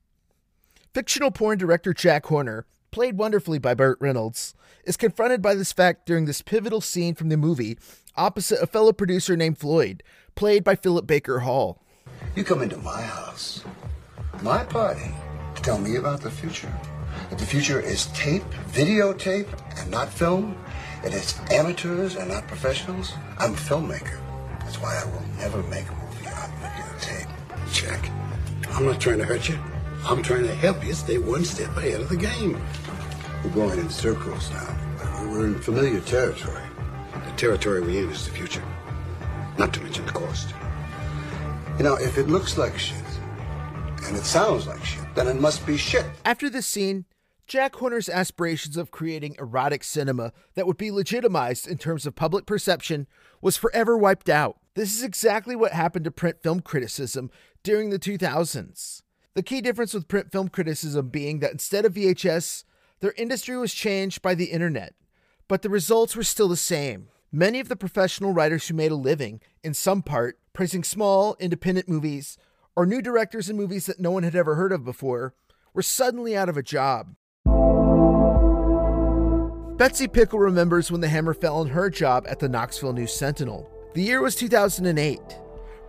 Fictional 0.96 1.30
porn 1.30 1.60
director 1.60 1.94
Jack 1.94 2.26
Horner, 2.26 2.66
played 2.90 3.20
wonderfully 3.20 3.60
by 3.60 3.76
Burt 3.76 4.00
Reynolds, 4.02 4.56
is 4.84 4.98
confronted 4.98 5.44
by 5.44 5.54
this 5.54 5.72
fact 5.72 6.08
during 6.08 6.26
this 6.26 6.42
pivotal 6.42 6.82
scene 6.82 7.14
from 7.14 7.30
the 7.30 7.38
movie 7.38 7.78
opposite 8.16 8.64
a 8.64 8.66
fellow 8.66 8.92
producer 8.92 9.38
named 9.38 9.60
Floyd, 9.60 10.02
played 10.34 10.64
by 10.64 10.74
Philip 10.74 11.06
Baker 11.06 11.42
Hall. 11.42 11.84
You 12.36 12.44
come 12.44 12.64
into 12.64 12.78
my 12.78 13.04
house, 13.04 13.64
my 14.42 14.64
party, 14.64 15.12
to 15.54 15.62
tell 15.62 15.78
me 15.78 15.98
about 15.98 16.22
the 16.22 16.32
future 16.32 16.74
that 17.30 17.40
the 17.40 17.46
future 17.46 17.80
is 17.80 18.08
tape, 18.08 18.44
videotape, 18.72 19.48
and 19.80 19.92
not 19.92 20.10
film. 20.10 20.58
It 21.04 21.14
is 21.14 21.40
amateurs 21.52 22.16
and 22.16 22.30
not 22.30 22.48
professionals. 22.48 23.14
I'm 23.38 23.54
a 23.54 23.58
filmmaker. 23.58 24.20
That's 24.60 24.82
why 24.82 25.02
I 25.02 25.06
will 25.06 25.24
never 25.38 25.62
make 25.64 25.88
a 25.88 25.94
movie 25.94 26.28
on 26.28 26.50
videotape. 26.62 27.30
Check. 27.72 28.10
I'm 28.72 28.86
not 28.86 29.00
trying 29.00 29.20
to 29.20 29.26
hurt 29.26 29.48
you. 29.50 29.60
I'm 30.04 30.22
trying 30.24 30.44
to 30.44 30.56
help 30.56 30.86
you 30.86 30.94
stay 30.94 31.18
one 31.18 31.44
step 31.44 31.76
ahead 31.78 32.02
of 32.02 32.10
the 32.10 32.18
game. 32.18 32.62
We're 33.44 33.52
going 33.52 33.80
in 33.80 33.90
circles 33.90 34.50
now. 34.52 34.76
We're 35.30 35.48
in 35.48 35.60
familiar 35.60 36.00
territory. 36.02 36.64
The 37.26 37.32
territory 37.32 37.82
we're 37.82 38.04
in 38.04 38.10
is 38.10 38.26
the 38.26 38.32
future. 38.32 38.64
Not 39.58 39.74
to 39.74 39.82
mention 39.82 40.06
the 40.06 40.12
cost. 40.12 40.54
You 41.78 41.84
know, 41.84 41.96
if 41.96 42.18
it 42.18 42.28
looks 42.28 42.58
like 42.58 42.78
shit, 42.78 43.04
and 44.06 44.16
it 44.16 44.24
sounds 44.24 44.68
like 44.68 44.84
shit, 44.84 45.04
then 45.16 45.28
it 45.28 45.40
must 45.40 45.66
be 45.66 45.78
shit. 45.78 46.06
After 46.26 46.50
this 46.50 46.66
scene, 46.66 47.06
Jack 47.48 47.78
Horner's 47.78 48.10
aspirations 48.10 48.76
of 48.76 48.92
creating 48.92 49.38
erotic 49.40 49.82
cinema 49.82 50.34
that 50.56 50.68
would 50.68 50.76
be 50.76 50.92
legitimized 50.92 51.66
in 51.66 51.78
terms 51.78 52.06
of 52.06 52.14
public 52.14 52.46
perception 52.46 53.08
was 53.42 53.56
forever 53.56 53.98
wiped 53.98 54.28
out. 54.28 54.58
This 54.74 54.94
is 54.94 55.02
exactly 55.02 55.56
what 55.56 55.72
happened 55.72 56.04
to 56.06 56.12
print 56.12 56.44
film 56.44 56.60
criticism 56.60 57.32
during 57.64 57.90
the 57.90 58.00
2000s. 58.00 59.02
The 59.34 59.44
key 59.44 59.62
difference 59.62 59.94
with 59.94 60.10
print 60.10 60.30
film 60.30 60.50
criticism 60.50 61.08
being 61.08 61.40
that 61.40 61.54
instead 61.54 61.86
of 61.86 61.94
VHS, 61.94 62.66
their 63.00 63.14
industry 63.16 63.56
was 63.56 63.74
changed 63.74 64.22
by 64.22 64.36
the 64.36 64.52
internet, 64.52 64.94
but 65.48 65.62
the 65.62 65.70
results 65.70 66.18
were 66.18 66.24
still 66.24 66.50
the 66.50 66.58
same. 66.58 67.08
Many 67.32 67.62
of 67.62 67.70
the 67.70 67.78
professional 67.78 68.34
writers 68.34 68.68
who 68.68 68.74
made 68.74 68.92
a 68.92 68.96
living, 68.96 69.40
in 69.64 69.74
some 69.74 70.02
part, 70.02 70.38
praising 70.52 70.84
small, 70.84 71.38
independent 71.40 71.88
movies 71.88 72.38
or 72.76 72.86
new 72.86 73.02
directors 73.02 73.50
in 73.50 73.56
movies 73.56 73.86
that 73.86 74.02
no 74.02 74.12
one 74.12 74.24
had 74.24 74.36
ever 74.36 74.56
heard 74.56 74.74
of 74.74 74.84
before 74.84 75.34
were 75.74 75.82
suddenly 75.82 76.36
out 76.36 76.50
of 76.50 76.58
a 76.58 76.64
job. 76.64 77.16
Betsy 79.78 80.08
Pickle 80.08 80.40
remembers 80.40 80.92
when 80.92 81.02
the 81.02 81.08
hammer 81.08 81.36
fell 81.36 81.58
on 81.58 81.68
her 81.68 81.88
job 81.88 82.26
at 82.28 82.40
the 82.40 82.50
Knoxville 82.50 82.94
News 82.94 83.14
Sentinel. 83.14 83.70
The 83.94 84.02
year 84.02 84.24
was 84.24 84.34
2008. 84.34 85.20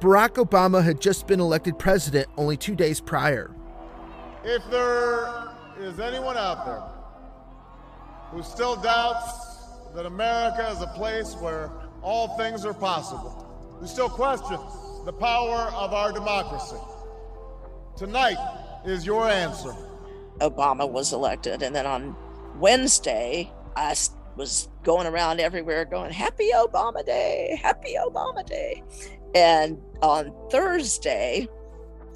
Barack 0.01 0.35
Obama 0.35 0.85
had 0.85 1.01
just 1.01 1.27
been 1.27 1.41
elected 1.41 1.79
president 1.79 2.29
only 2.37 2.59
two 2.59 2.75
days 2.75 3.01
prior. 3.01 3.51
If 4.45 4.63
there 4.71 5.55
is 5.81 6.01
anyone 6.01 6.37
out 6.37 6.67
there 6.67 6.83
who 8.31 8.43
still 8.43 8.77
doubts 8.77 9.49
that 9.95 10.05
America 10.05 10.69
is 10.71 10.83
a 10.83 10.89
place 10.89 11.35
where 11.41 11.71
all 12.03 12.37
things 12.37 12.67
are 12.67 12.75
possible. 12.75 13.47
Who 13.81 13.87
still 13.87 14.11
questions 14.11 14.61
the 15.07 15.15
power 15.15 15.73
of 15.73 15.95
our 15.95 16.13
democracy? 16.13 16.77
Tonight 17.97 18.37
is 18.85 19.07
your 19.07 19.31
answer. 19.31 19.73
Obama 20.43 20.89
was 20.89 21.15
elected. 21.15 21.63
And 21.63 21.75
then 21.75 21.87
on 21.87 22.15
Wednesday, 22.59 23.51
I 23.79 23.95
was 24.37 24.69
going 24.83 25.07
around 25.07 25.39
everywhere 25.39 25.85
going, 25.85 26.11
Happy 26.13 26.51
Obama 26.53 27.07
Day, 27.07 27.57
Happy 27.63 27.95
Obama 27.97 28.45
Day. 28.45 28.83
And 29.37 29.81
on 30.03 30.35
Thursday, 30.51 31.47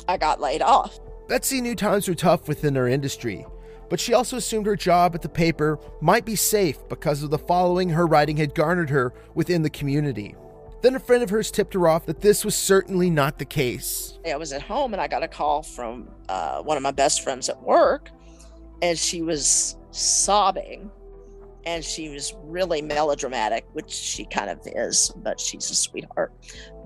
I 0.08 0.16
got 0.16 0.40
laid 0.40 0.60
off. 0.60 0.98
Betsy 1.28 1.60
knew 1.60 1.76
times 1.76 2.08
were 2.08 2.16
tough 2.16 2.48
within 2.48 2.74
her 2.74 2.88
industry, 2.88 3.46
but 3.88 4.00
she 4.00 4.12
also 4.12 4.38
assumed 4.38 4.66
her 4.66 4.74
job 4.74 5.14
at 5.14 5.22
the 5.22 5.28
paper 5.28 5.78
might 6.00 6.24
be 6.24 6.34
safe 6.34 6.78
because 6.88 7.22
of 7.22 7.30
the 7.30 7.38
following 7.38 7.88
her 7.90 8.08
writing 8.08 8.36
had 8.36 8.56
garnered 8.56 8.90
her 8.90 9.14
within 9.34 9.62
the 9.62 9.70
community. 9.70 10.34
Then 10.82 10.96
a 10.96 11.00
friend 11.00 11.22
of 11.22 11.30
hers 11.30 11.52
tipped 11.52 11.74
her 11.74 11.86
off 11.86 12.06
that 12.06 12.20
this 12.20 12.44
was 12.44 12.56
certainly 12.56 13.08
not 13.08 13.38
the 13.38 13.44
case. 13.44 14.18
I 14.26 14.34
was 14.34 14.52
at 14.52 14.62
home 14.62 14.94
and 14.94 15.00
I 15.00 15.06
got 15.06 15.22
a 15.22 15.28
call 15.28 15.62
from 15.62 16.08
uh, 16.28 16.60
one 16.62 16.76
of 16.76 16.82
my 16.82 16.90
best 16.90 17.22
friends 17.22 17.48
at 17.48 17.62
work, 17.62 18.10
and 18.82 18.98
she 18.98 19.22
was 19.22 19.76
sobbing 19.92 20.90
and 21.64 21.84
she 21.84 22.08
was 22.08 22.34
really 22.42 22.82
melodramatic, 22.82 23.66
which 23.72 23.90
she 23.90 24.24
kind 24.24 24.50
of 24.50 24.60
is, 24.66 25.12
but 25.16 25.38
she's 25.38 25.70
a 25.70 25.74
sweetheart. 25.74 26.32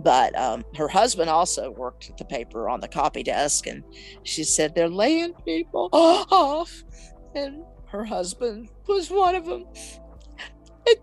But 0.00 0.38
um, 0.38 0.64
her 0.76 0.88
husband 0.88 1.30
also 1.30 1.70
worked 1.70 2.10
at 2.10 2.18
the 2.18 2.24
paper 2.24 2.68
on 2.68 2.80
the 2.80 2.88
copy 2.88 3.22
desk, 3.22 3.66
and 3.66 3.82
she 4.22 4.44
said 4.44 4.74
they're 4.74 4.88
laying 4.88 5.32
people 5.44 5.88
off, 5.92 6.84
and 7.34 7.62
her 7.86 8.04
husband 8.04 8.68
was 8.86 9.10
one 9.10 9.34
of 9.34 9.46
them. 9.46 9.64
And 10.86 10.96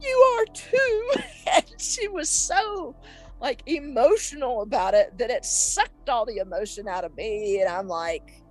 you 0.00 0.36
are 0.38 0.54
too. 0.54 1.10
and 1.54 1.64
she 1.78 2.08
was 2.08 2.28
so 2.28 2.94
like 3.40 3.62
emotional 3.66 4.62
about 4.62 4.94
it 4.94 5.16
that 5.16 5.30
it 5.30 5.44
sucked 5.44 6.08
all 6.08 6.26
the 6.26 6.38
emotion 6.38 6.88
out 6.88 7.04
of 7.04 7.16
me, 7.16 7.60
and 7.60 7.70
I'm 7.70 7.88
like 7.88 8.42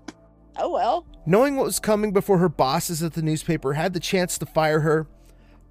oh 0.60 0.72
well. 0.72 1.06
Knowing 1.26 1.56
what 1.56 1.66
was 1.66 1.80
coming 1.80 2.12
before 2.12 2.38
her 2.38 2.50
bosses 2.50 3.04
at 3.04 3.14
the 3.14 3.22
newspaper 3.22 3.74
had 3.74 3.94
the 3.94 4.00
chance 4.00 4.38
to 4.38 4.46
fire 4.46 4.80
her, 4.82 5.08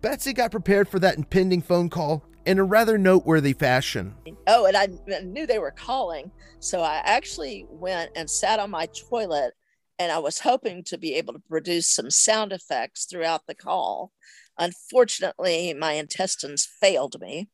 Betsy 0.01 0.33
got 0.33 0.51
prepared 0.51 0.89
for 0.89 0.99
that 0.99 1.17
impending 1.17 1.63
phone 1.63 1.89
call 1.89 2.25
in 2.45 2.59
a 2.59 2.65
rather 2.65 2.97
noteworthy 2.97 3.53
fashion. 3.53 4.15
Oh, 4.47 4.67
and 4.67 4.77
I 4.77 4.89
knew 5.23 5.47
they 5.47 5.59
were 5.59 5.73
calling, 5.73 6.31
so 6.61 6.81
I 6.81 7.03
actually 7.05 7.67
went 7.69 8.13
and 8.15 8.31
sat 8.31 8.61
on 8.61 8.71
my 8.71 8.87
toilet 9.09 9.55
and 9.99 10.13
I 10.13 10.19
was 10.19 10.41
hoping 10.41 10.85
to 10.85 10.99
be 10.99 11.15
able 11.15 11.33
to 11.33 11.43
produce 11.49 11.89
some 11.89 12.11
sound 12.11 12.53
effects 12.53 13.07
throughout 13.07 13.47
the 13.47 13.55
call. 13.55 14.13
Unfortunately, 14.59 15.75
my 15.75 15.93
intestines 15.93 16.69
failed 16.81 17.21
me. 17.21 17.49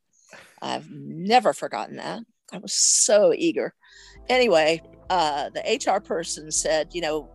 I've 0.61 0.91
never 0.91 1.53
forgotten 1.53 1.97
that. 1.97 2.23
I 2.53 2.59
was 2.59 2.73
so 2.75 3.33
eager. 3.35 3.75
Anyway, 4.29 4.83
uh, 5.13 5.51
the 5.51 5.61
HR 5.61 6.01
person 6.01 6.51
said, 6.51 6.89
you 6.93 7.03
know, 7.03 7.29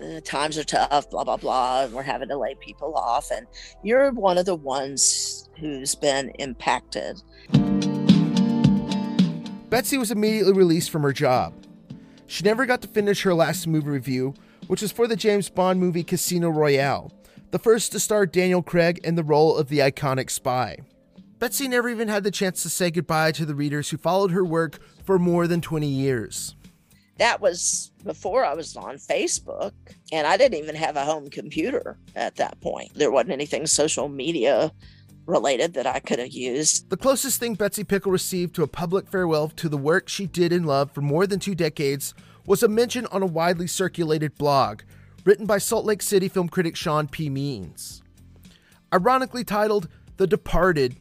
uh, 0.00 0.20
times 0.20 0.56
are 0.56 0.62
tough, 0.62 1.10
blah, 1.10 1.24
blah, 1.24 1.36
blah, 1.36 1.82
and 1.82 1.92
we're 1.92 2.02
having 2.02 2.28
to 2.28 2.36
lay 2.36 2.54
people 2.60 2.94
off. 2.94 3.32
And 3.32 3.48
you're 3.82 4.12
one 4.12 4.38
of 4.38 4.46
the 4.46 4.54
ones 4.54 5.50
who's 5.58 5.96
been 5.96 6.30
impacted. 6.38 7.20
Betsy 9.70 9.98
was 9.98 10.12
immediately 10.12 10.52
released 10.52 10.90
from 10.90 11.02
her 11.02 11.12
job. 11.12 11.52
She 12.28 12.44
never 12.44 12.64
got 12.64 12.80
to 12.82 12.88
finish 12.88 13.22
her 13.22 13.34
last 13.34 13.66
movie 13.66 13.90
review, 13.90 14.34
which 14.68 14.80
was 14.80 14.92
for 14.92 15.08
the 15.08 15.16
James 15.16 15.48
Bond 15.50 15.80
movie 15.80 16.04
Casino 16.04 16.48
Royale, 16.48 17.10
the 17.50 17.58
first 17.58 17.90
to 17.90 17.98
star 17.98 18.24
Daniel 18.24 18.62
Craig 18.62 19.00
in 19.02 19.16
the 19.16 19.24
role 19.24 19.56
of 19.56 19.68
the 19.68 19.80
iconic 19.80 20.30
spy. 20.30 20.78
Betsy 21.40 21.66
never 21.66 21.88
even 21.88 22.06
had 22.06 22.22
the 22.22 22.30
chance 22.30 22.62
to 22.62 22.70
say 22.70 22.92
goodbye 22.92 23.32
to 23.32 23.44
the 23.44 23.56
readers 23.56 23.90
who 23.90 23.96
followed 23.96 24.30
her 24.30 24.44
work 24.44 24.78
for 25.04 25.18
more 25.18 25.48
than 25.48 25.60
20 25.60 25.88
years 25.88 26.54
that 27.18 27.40
was 27.40 27.92
before 28.04 28.44
I 28.44 28.54
was 28.54 28.76
on 28.76 28.96
Facebook, 28.96 29.72
and 30.12 30.26
I 30.26 30.36
didn't 30.36 30.58
even 30.58 30.74
have 30.74 30.96
a 30.96 31.04
home 31.04 31.30
computer 31.30 31.96
at 32.16 32.36
that 32.36 32.60
point. 32.60 32.92
There 32.94 33.10
wasn't 33.10 33.32
anything 33.32 33.66
social 33.66 34.08
media 34.08 34.72
related 35.26 35.74
that 35.74 35.86
I 35.86 36.00
could 36.00 36.18
have 36.18 36.32
used. 36.32 36.90
The 36.90 36.96
closest 36.96 37.40
thing 37.40 37.54
Betsy 37.54 37.84
Pickle 37.84 38.12
received 38.12 38.54
to 38.56 38.62
a 38.62 38.68
public 38.68 39.08
farewell 39.08 39.48
to 39.48 39.68
the 39.68 39.78
work 39.78 40.08
she 40.08 40.26
did 40.26 40.52
in 40.52 40.64
love 40.64 40.90
for 40.90 41.00
more 41.00 41.26
than 41.26 41.40
two 41.40 41.54
decades 41.54 42.14
was 42.46 42.62
a 42.62 42.68
mention 42.68 43.06
on 43.06 43.22
a 43.22 43.26
widely 43.26 43.66
circulated 43.66 44.34
blog 44.36 44.82
written 45.24 45.46
by 45.46 45.58
Salt 45.58 45.86
Lake 45.86 46.02
City 46.02 46.28
film 46.28 46.48
critic 46.48 46.76
Sean 46.76 47.08
P. 47.08 47.30
Means. 47.30 48.02
Ironically 48.92 49.44
titled 49.44 49.88
The 50.18 50.26
Departed, 50.26 50.96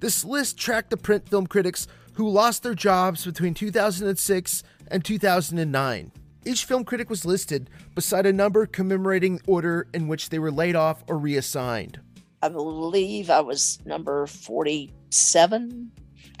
this 0.00 0.24
list 0.24 0.56
tracked 0.56 0.90
the 0.90 0.96
print 0.96 1.28
film 1.28 1.46
critics 1.46 1.86
who 2.14 2.28
lost 2.28 2.62
their 2.62 2.74
jobs 2.74 3.24
between 3.24 3.54
2006 3.54 4.62
and 4.90 5.04
2009. 5.04 6.12
Each 6.44 6.64
film 6.64 6.84
critic 6.84 7.10
was 7.10 7.24
listed 7.24 7.68
beside 7.94 8.26
a 8.26 8.32
number 8.32 8.66
commemorating 8.66 9.36
the 9.36 9.42
order 9.46 9.86
in 9.92 10.08
which 10.08 10.30
they 10.30 10.38
were 10.38 10.50
laid 10.50 10.76
off 10.76 11.04
or 11.08 11.18
reassigned. 11.18 12.00
I 12.42 12.48
believe 12.48 13.30
I 13.30 13.40
was 13.40 13.80
number 13.84 14.26
47. 14.26 15.90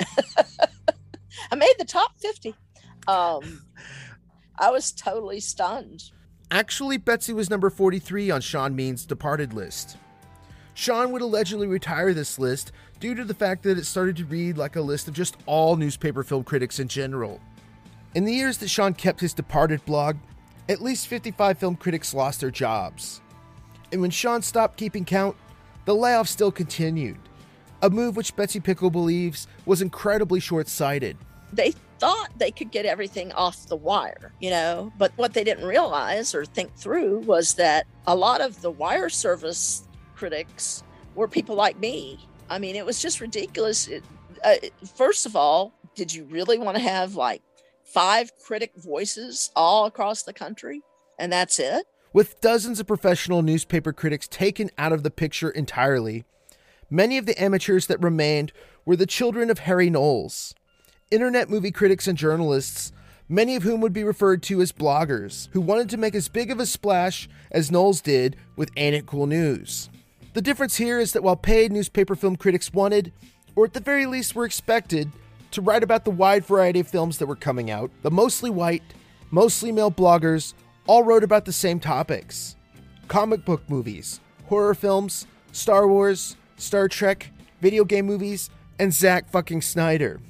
I 1.50 1.54
made 1.56 1.74
the 1.78 1.84
top 1.84 2.12
50. 2.20 2.54
Um, 3.06 3.62
I 4.58 4.70
was 4.70 4.92
totally 4.92 5.40
stunned. 5.40 6.10
Actually, 6.50 6.96
Betsy 6.96 7.32
was 7.32 7.50
number 7.50 7.68
43 7.68 8.30
on 8.30 8.40
Sean 8.40 8.74
Means' 8.74 9.04
departed 9.04 9.52
list. 9.52 9.96
Sean 10.74 11.10
would 11.12 11.22
allegedly 11.22 11.66
retire 11.66 12.14
this 12.14 12.38
list 12.38 12.72
due 13.00 13.14
to 13.14 13.24
the 13.24 13.34
fact 13.34 13.64
that 13.64 13.76
it 13.76 13.84
started 13.84 14.16
to 14.16 14.24
read 14.24 14.56
like 14.56 14.76
a 14.76 14.80
list 14.80 15.08
of 15.08 15.14
just 15.14 15.36
all 15.46 15.76
newspaper 15.76 16.22
film 16.22 16.44
critics 16.44 16.78
in 16.78 16.88
general. 16.88 17.40
In 18.18 18.24
the 18.24 18.34
years 18.34 18.58
that 18.58 18.68
Sean 18.68 18.94
kept 18.94 19.20
his 19.20 19.32
departed 19.32 19.84
blog, 19.84 20.16
at 20.68 20.82
least 20.82 21.06
55 21.06 21.56
film 21.56 21.76
critics 21.76 22.12
lost 22.12 22.40
their 22.40 22.50
jobs. 22.50 23.20
And 23.92 24.00
when 24.00 24.10
Sean 24.10 24.42
stopped 24.42 24.76
keeping 24.76 25.04
count, 25.04 25.36
the 25.84 25.94
layoffs 25.94 26.26
still 26.26 26.50
continued, 26.50 27.16
a 27.80 27.88
move 27.88 28.16
which 28.16 28.34
Betsy 28.34 28.58
Pickle 28.58 28.90
believes 28.90 29.46
was 29.66 29.82
incredibly 29.82 30.40
short 30.40 30.66
sighted. 30.66 31.16
They 31.52 31.70
thought 32.00 32.30
they 32.36 32.50
could 32.50 32.72
get 32.72 32.86
everything 32.86 33.30
off 33.34 33.68
the 33.68 33.76
wire, 33.76 34.32
you 34.40 34.50
know, 34.50 34.92
but 34.98 35.12
what 35.14 35.32
they 35.32 35.44
didn't 35.44 35.66
realize 35.66 36.34
or 36.34 36.44
think 36.44 36.74
through 36.74 37.20
was 37.20 37.54
that 37.54 37.86
a 38.08 38.16
lot 38.16 38.40
of 38.40 38.60
the 38.62 38.70
wire 38.72 39.10
service 39.10 39.86
critics 40.16 40.82
were 41.14 41.28
people 41.28 41.54
like 41.54 41.78
me. 41.78 42.18
I 42.50 42.58
mean, 42.58 42.74
it 42.74 42.84
was 42.84 43.00
just 43.00 43.20
ridiculous. 43.20 43.86
It, 43.86 44.02
uh, 44.42 44.56
first 44.96 45.24
of 45.24 45.36
all, 45.36 45.72
did 45.94 46.12
you 46.12 46.24
really 46.24 46.58
want 46.58 46.76
to 46.76 46.82
have 46.82 47.14
like 47.14 47.42
five 47.92 48.30
critic 48.38 48.72
voices 48.76 49.50
all 49.56 49.86
across 49.86 50.22
the 50.22 50.32
country, 50.32 50.82
and 51.18 51.32
that's 51.32 51.58
it. 51.58 51.86
With 52.12 52.40
dozens 52.40 52.80
of 52.80 52.86
professional 52.86 53.42
newspaper 53.42 53.92
critics 53.92 54.28
taken 54.28 54.70
out 54.78 54.92
of 54.92 55.02
the 55.02 55.10
picture 55.10 55.50
entirely, 55.50 56.24
many 56.90 57.18
of 57.18 57.26
the 57.26 57.40
amateurs 57.40 57.86
that 57.86 58.02
remained 58.02 58.52
were 58.84 58.96
the 58.96 59.06
children 59.06 59.50
of 59.50 59.60
Harry 59.60 59.90
Knowles, 59.90 60.54
internet 61.10 61.50
movie 61.50 61.70
critics 61.70 62.06
and 62.06 62.16
journalists, 62.16 62.92
many 63.28 63.56
of 63.56 63.62
whom 63.62 63.80
would 63.80 63.92
be 63.92 64.04
referred 64.04 64.42
to 64.44 64.60
as 64.60 64.72
bloggers, 64.72 65.48
who 65.52 65.60
wanted 65.60 65.90
to 65.90 65.96
make 65.96 66.14
as 66.14 66.28
big 66.28 66.50
of 66.50 66.60
a 66.60 66.66
splash 66.66 67.28
as 67.50 67.70
Knowles 67.70 68.00
did 68.00 68.36
with 68.56 68.70
Ain't 68.76 68.96
It 68.96 69.06
Cool 69.06 69.26
News. 69.26 69.90
The 70.34 70.42
difference 70.42 70.76
here 70.76 70.98
is 70.98 71.12
that 71.12 71.22
while 71.22 71.36
paid 71.36 71.72
newspaper 71.72 72.14
film 72.14 72.36
critics 72.36 72.72
wanted, 72.72 73.12
or 73.56 73.64
at 73.64 73.74
the 73.74 73.80
very 73.80 74.06
least 74.06 74.34
were 74.34 74.44
expected, 74.44 75.10
to 75.50 75.60
write 75.60 75.82
about 75.82 76.04
the 76.04 76.10
wide 76.10 76.44
variety 76.44 76.80
of 76.80 76.88
films 76.88 77.18
that 77.18 77.26
were 77.26 77.36
coming 77.36 77.70
out. 77.70 77.90
The 78.02 78.10
mostly 78.10 78.50
white, 78.50 78.82
mostly 79.30 79.72
male 79.72 79.90
bloggers 79.90 80.54
all 80.86 81.02
wrote 81.02 81.24
about 81.24 81.44
the 81.44 81.52
same 81.52 81.80
topics 81.80 82.56
comic 83.08 83.44
book 83.44 83.62
movies, 83.70 84.20
horror 84.46 84.74
films, 84.74 85.26
Star 85.52 85.88
Wars, 85.88 86.36
Star 86.56 86.88
Trek, 86.88 87.30
video 87.60 87.84
game 87.84 88.06
movies, 88.06 88.50
and 88.78 88.92
Zack 88.92 89.30
fucking 89.30 89.62
Snyder. 89.62 90.20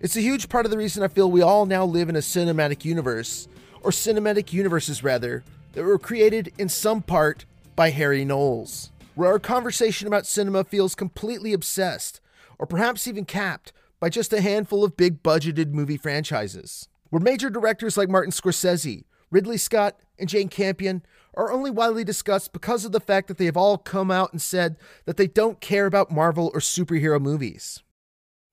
It's 0.00 0.16
a 0.16 0.22
huge 0.22 0.48
part 0.48 0.64
of 0.64 0.70
the 0.70 0.78
reason 0.78 1.02
I 1.02 1.08
feel 1.08 1.30
we 1.30 1.42
all 1.42 1.66
now 1.66 1.84
live 1.84 2.08
in 2.08 2.16
a 2.16 2.20
cinematic 2.20 2.84
universe, 2.84 3.46
or 3.82 3.90
cinematic 3.90 4.52
universes 4.52 5.04
rather, 5.04 5.44
that 5.72 5.84
were 5.84 5.98
created 5.98 6.52
in 6.56 6.68
some 6.68 7.02
part 7.02 7.44
by 7.76 7.90
Harry 7.90 8.24
Knowles, 8.24 8.90
where 9.14 9.30
our 9.30 9.38
conversation 9.38 10.06
about 10.06 10.26
cinema 10.26 10.64
feels 10.64 10.94
completely 10.94 11.52
obsessed, 11.52 12.20
or 12.58 12.66
perhaps 12.66 13.06
even 13.06 13.24
capped 13.24 13.72
by 14.00 14.08
just 14.08 14.32
a 14.32 14.40
handful 14.40 14.82
of 14.82 14.96
big 14.96 15.22
budgeted 15.22 15.72
movie 15.72 15.96
franchises. 15.98 16.88
Where 17.10 17.20
major 17.20 17.50
directors 17.50 17.96
like 17.96 18.08
Martin 18.08 18.32
Scorsese, 18.32 19.04
Ridley 19.30 19.58
Scott, 19.58 19.98
and 20.18 20.28
Jane 20.28 20.48
Campion 20.48 21.02
are 21.34 21.52
only 21.52 21.70
widely 21.70 22.02
discussed 22.02 22.52
because 22.52 22.84
of 22.84 22.92
the 22.92 23.00
fact 23.00 23.28
that 23.28 23.38
they 23.38 23.44
have 23.44 23.56
all 23.56 23.78
come 23.78 24.10
out 24.10 24.32
and 24.32 24.42
said 24.42 24.76
that 25.04 25.16
they 25.16 25.26
don't 25.26 25.60
care 25.60 25.86
about 25.86 26.10
Marvel 26.10 26.50
or 26.52 26.60
superhero 26.60 27.20
movies. 27.20 27.82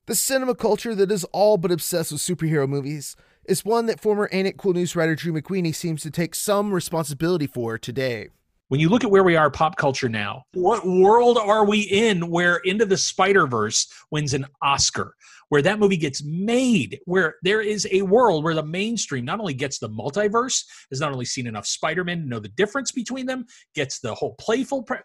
The 0.05 0.15
cinema 0.15 0.55
culture 0.55 0.95
that 0.95 1.11
is 1.11 1.25
all 1.25 1.57
but 1.57 1.71
obsessed 1.71 2.11
with 2.11 2.21
superhero 2.21 2.67
movies 2.67 3.15
is 3.45 3.65
one 3.65 3.87
that 3.87 3.99
former 3.99 4.29
Ain't 4.31 4.47
It 4.47 4.57
Cool 4.57 4.73
News 4.73 4.95
writer 4.95 5.15
Drew 5.15 5.33
McWeeny 5.33 5.73
seems 5.73 6.01
to 6.03 6.11
take 6.11 6.35
some 6.35 6.73
responsibility 6.73 7.47
for 7.47 7.77
today. 7.77 8.29
When 8.69 8.79
you 8.79 8.89
look 8.89 9.03
at 9.03 9.11
where 9.11 9.23
we 9.23 9.35
are 9.35 9.49
pop 9.49 9.77
culture 9.77 10.09
now, 10.09 10.43
what 10.53 10.85
world 10.85 11.37
are 11.37 11.65
we 11.65 11.81
in 11.81 12.29
where 12.29 12.57
Into 12.57 12.85
the 12.85 12.97
Spider 12.97 13.47
Verse 13.47 13.87
wins 14.11 14.33
an 14.33 14.45
Oscar? 14.61 15.13
Where 15.49 15.61
that 15.61 15.79
movie 15.79 15.95
gets 15.95 16.23
made, 16.25 16.99
where 17.05 17.35
there 17.43 17.61
is 17.61 17.87
a 17.91 18.01
world 18.01 18.43
where 18.43 18.53
the 18.53 18.65
mainstream 18.65 19.23
not 19.23 19.39
only 19.39 19.53
gets 19.53 19.79
the 19.79 19.89
multiverse, 19.89 20.65
has 20.91 20.99
not 20.99 21.13
only 21.13 21.23
seen 21.23 21.47
enough 21.47 21.65
Spider 21.65 22.03
Man 22.03 22.19
to 22.19 22.27
know 22.27 22.39
the 22.39 22.49
difference 22.49 22.91
between 22.91 23.25
them, 23.25 23.45
gets 23.73 23.99
the 23.99 24.13
whole 24.13 24.35
playful. 24.35 24.83
Pre- 24.83 24.97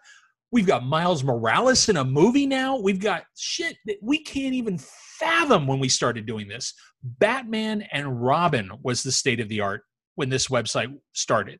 We've 0.51 0.67
got 0.67 0.85
Miles 0.85 1.23
Morales 1.23 1.89
in 1.89 1.97
a 1.97 2.03
movie 2.03 2.45
now. 2.45 2.77
We've 2.77 2.99
got 2.99 3.23
shit 3.35 3.77
that 3.85 3.97
we 4.03 4.19
can't 4.19 4.53
even 4.53 4.77
fathom 4.77 5.65
when 5.65 5.79
we 5.79 5.89
started 5.89 6.27
doing 6.27 6.47
this. 6.47 6.75
Batman 7.01 7.83
and 7.91 8.21
Robin 8.21 8.69
was 8.83 9.01
the 9.01 9.11
state 9.11 9.39
of 9.39 9.49
the 9.49 9.61
art 9.61 9.81
when 10.13 10.29
this 10.29 10.49
website 10.49 10.95
started. 11.13 11.59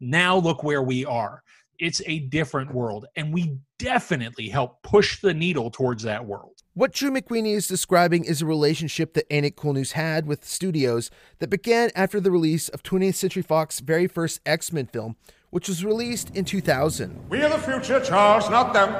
Now 0.00 0.36
look 0.36 0.62
where 0.62 0.82
we 0.82 1.04
are. 1.04 1.42
It's 1.78 2.02
a 2.06 2.20
different 2.20 2.74
world, 2.74 3.06
and 3.14 3.32
we 3.32 3.56
definitely 3.78 4.48
help 4.48 4.82
push 4.82 5.20
the 5.20 5.32
needle 5.32 5.70
towards 5.70 6.02
that 6.02 6.26
world. 6.26 6.62
What 6.74 6.92
Drew 6.92 7.10
McWeeny 7.10 7.54
is 7.54 7.68
describing 7.68 8.24
is 8.24 8.42
a 8.42 8.46
relationship 8.46 9.14
that 9.14 9.32
Ain't 9.32 9.46
It 9.46 9.56
Cool 9.56 9.74
News 9.74 9.92
had 9.92 10.26
with 10.26 10.44
studios 10.44 11.10
that 11.38 11.50
began 11.50 11.90
after 11.94 12.20
the 12.20 12.30
release 12.30 12.68
of 12.68 12.82
20th 12.82 13.14
Century 13.14 13.42
Fox's 13.42 13.80
very 13.80 14.08
first 14.08 14.40
X 14.44 14.72
Men 14.72 14.86
film, 14.86 15.16
which 15.50 15.68
was 15.68 15.84
released 15.84 16.30
in 16.36 16.44
2000. 16.44 17.28
We 17.28 17.42
are 17.42 17.48
the 17.48 17.58
future, 17.58 18.00
Charles, 18.00 18.50
not 18.50 18.72
them. 18.72 18.92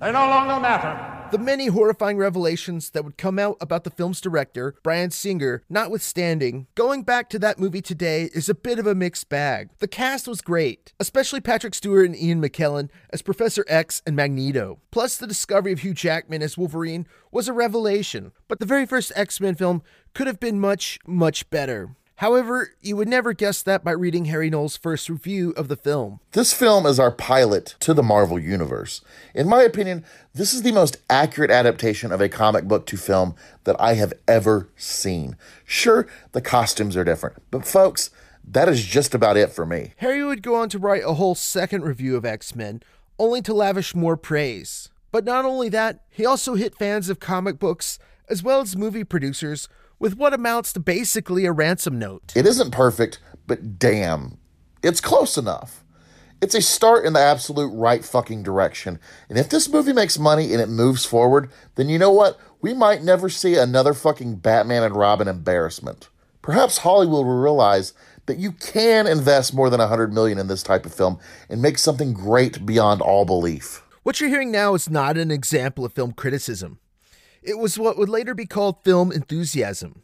They 0.00 0.12
no 0.12 0.28
longer 0.28 0.60
matter. 0.60 1.09
The 1.30 1.38
many 1.38 1.68
horrifying 1.68 2.16
revelations 2.16 2.90
that 2.90 3.04
would 3.04 3.16
come 3.16 3.38
out 3.38 3.56
about 3.60 3.84
the 3.84 3.90
film's 3.90 4.20
director, 4.20 4.74
Bryan 4.82 5.12
Singer, 5.12 5.62
notwithstanding, 5.68 6.66
going 6.74 7.04
back 7.04 7.30
to 7.30 7.38
that 7.38 7.56
movie 7.56 7.80
today 7.80 8.30
is 8.34 8.48
a 8.48 8.54
bit 8.54 8.80
of 8.80 8.86
a 8.88 8.96
mixed 8.96 9.28
bag. 9.28 9.68
The 9.78 9.86
cast 9.86 10.26
was 10.26 10.40
great, 10.40 10.92
especially 10.98 11.40
Patrick 11.40 11.76
Stewart 11.76 12.06
and 12.06 12.16
Ian 12.16 12.42
McKellen 12.42 12.88
as 13.10 13.22
Professor 13.22 13.64
X 13.68 14.02
and 14.04 14.16
Magneto. 14.16 14.80
Plus, 14.90 15.16
the 15.16 15.28
discovery 15.28 15.72
of 15.72 15.80
Hugh 15.80 15.94
Jackman 15.94 16.42
as 16.42 16.58
Wolverine 16.58 17.06
was 17.30 17.46
a 17.46 17.52
revelation, 17.52 18.32
but 18.48 18.58
the 18.58 18.66
very 18.66 18.84
first 18.84 19.12
X 19.14 19.40
Men 19.40 19.54
film 19.54 19.84
could 20.14 20.26
have 20.26 20.40
been 20.40 20.58
much, 20.58 20.98
much 21.06 21.48
better. 21.48 21.94
However, 22.20 22.74
you 22.82 22.96
would 22.96 23.08
never 23.08 23.32
guess 23.32 23.62
that 23.62 23.82
by 23.82 23.92
reading 23.92 24.26
Harry 24.26 24.50
Knowles' 24.50 24.76
first 24.76 25.08
review 25.08 25.54
of 25.56 25.68
the 25.68 25.76
film. 25.76 26.20
This 26.32 26.52
film 26.52 26.84
is 26.84 27.00
our 27.00 27.10
pilot 27.10 27.76
to 27.80 27.94
the 27.94 28.02
Marvel 28.02 28.38
Universe. 28.38 29.00
In 29.34 29.48
my 29.48 29.62
opinion, 29.62 30.04
this 30.34 30.52
is 30.52 30.60
the 30.60 30.70
most 30.70 30.98
accurate 31.08 31.50
adaptation 31.50 32.12
of 32.12 32.20
a 32.20 32.28
comic 32.28 32.66
book 32.66 32.84
to 32.88 32.98
film 32.98 33.34
that 33.64 33.74
I 33.80 33.94
have 33.94 34.12
ever 34.28 34.68
seen. 34.76 35.38
Sure, 35.64 36.06
the 36.32 36.42
costumes 36.42 36.94
are 36.94 37.04
different, 37.04 37.42
but 37.50 37.64
folks, 37.64 38.10
that 38.46 38.68
is 38.68 38.84
just 38.84 39.14
about 39.14 39.38
it 39.38 39.50
for 39.50 39.64
me. 39.64 39.94
Harry 39.96 40.22
would 40.22 40.42
go 40.42 40.56
on 40.56 40.68
to 40.68 40.78
write 40.78 41.04
a 41.06 41.14
whole 41.14 41.34
second 41.34 41.84
review 41.84 42.16
of 42.16 42.26
X 42.26 42.54
Men, 42.54 42.82
only 43.18 43.40
to 43.40 43.54
lavish 43.54 43.94
more 43.94 44.18
praise. 44.18 44.90
But 45.10 45.24
not 45.24 45.46
only 45.46 45.70
that, 45.70 46.02
he 46.10 46.26
also 46.26 46.54
hit 46.54 46.76
fans 46.76 47.08
of 47.08 47.18
comic 47.18 47.58
books, 47.58 47.98
as 48.28 48.42
well 48.42 48.60
as 48.60 48.76
movie 48.76 49.04
producers, 49.04 49.70
with 50.00 50.16
what 50.16 50.34
amounts 50.34 50.72
to 50.72 50.80
basically 50.80 51.44
a 51.44 51.52
ransom 51.52 51.96
note. 51.98 52.32
It 52.34 52.46
isn't 52.46 52.72
perfect, 52.72 53.20
but 53.46 53.78
damn, 53.78 54.38
it's 54.82 55.00
close 55.00 55.38
enough. 55.38 55.84
It's 56.40 56.54
a 56.54 56.62
start 56.62 57.04
in 57.04 57.12
the 57.12 57.20
absolute 57.20 57.68
right 57.68 58.02
fucking 58.02 58.42
direction. 58.42 58.98
And 59.28 59.38
if 59.38 59.50
this 59.50 59.68
movie 59.68 59.92
makes 59.92 60.18
money 60.18 60.52
and 60.52 60.60
it 60.60 60.70
moves 60.70 61.04
forward, 61.04 61.50
then 61.74 61.90
you 61.90 61.98
know 61.98 62.10
what? 62.10 62.40
We 62.62 62.72
might 62.72 63.02
never 63.02 63.28
see 63.28 63.56
another 63.56 63.92
fucking 63.92 64.36
Batman 64.36 64.82
and 64.82 64.96
Robin 64.96 65.28
embarrassment. 65.28 66.08
Perhaps 66.40 66.78
Hollywood 66.78 67.26
will 67.26 67.42
realize 67.42 67.92
that 68.24 68.38
you 68.38 68.52
can 68.52 69.06
invest 69.06 69.52
more 69.52 69.68
than 69.68 69.80
100 69.80 70.14
million 70.14 70.38
in 70.38 70.46
this 70.46 70.62
type 70.62 70.86
of 70.86 70.94
film 70.94 71.18
and 71.50 71.60
make 71.60 71.76
something 71.76 72.14
great 72.14 72.64
beyond 72.64 73.02
all 73.02 73.26
belief. 73.26 73.82
What 74.02 74.18
you're 74.18 74.30
hearing 74.30 74.50
now 74.50 74.72
is 74.72 74.88
not 74.88 75.18
an 75.18 75.30
example 75.30 75.84
of 75.84 75.92
film 75.92 76.12
criticism. 76.12 76.78
It 77.42 77.58
was 77.58 77.78
what 77.78 77.96
would 77.96 78.08
later 78.08 78.34
be 78.34 78.46
called 78.46 78.84
film 78.84 79.10
enthusiasm. 79.12 80.02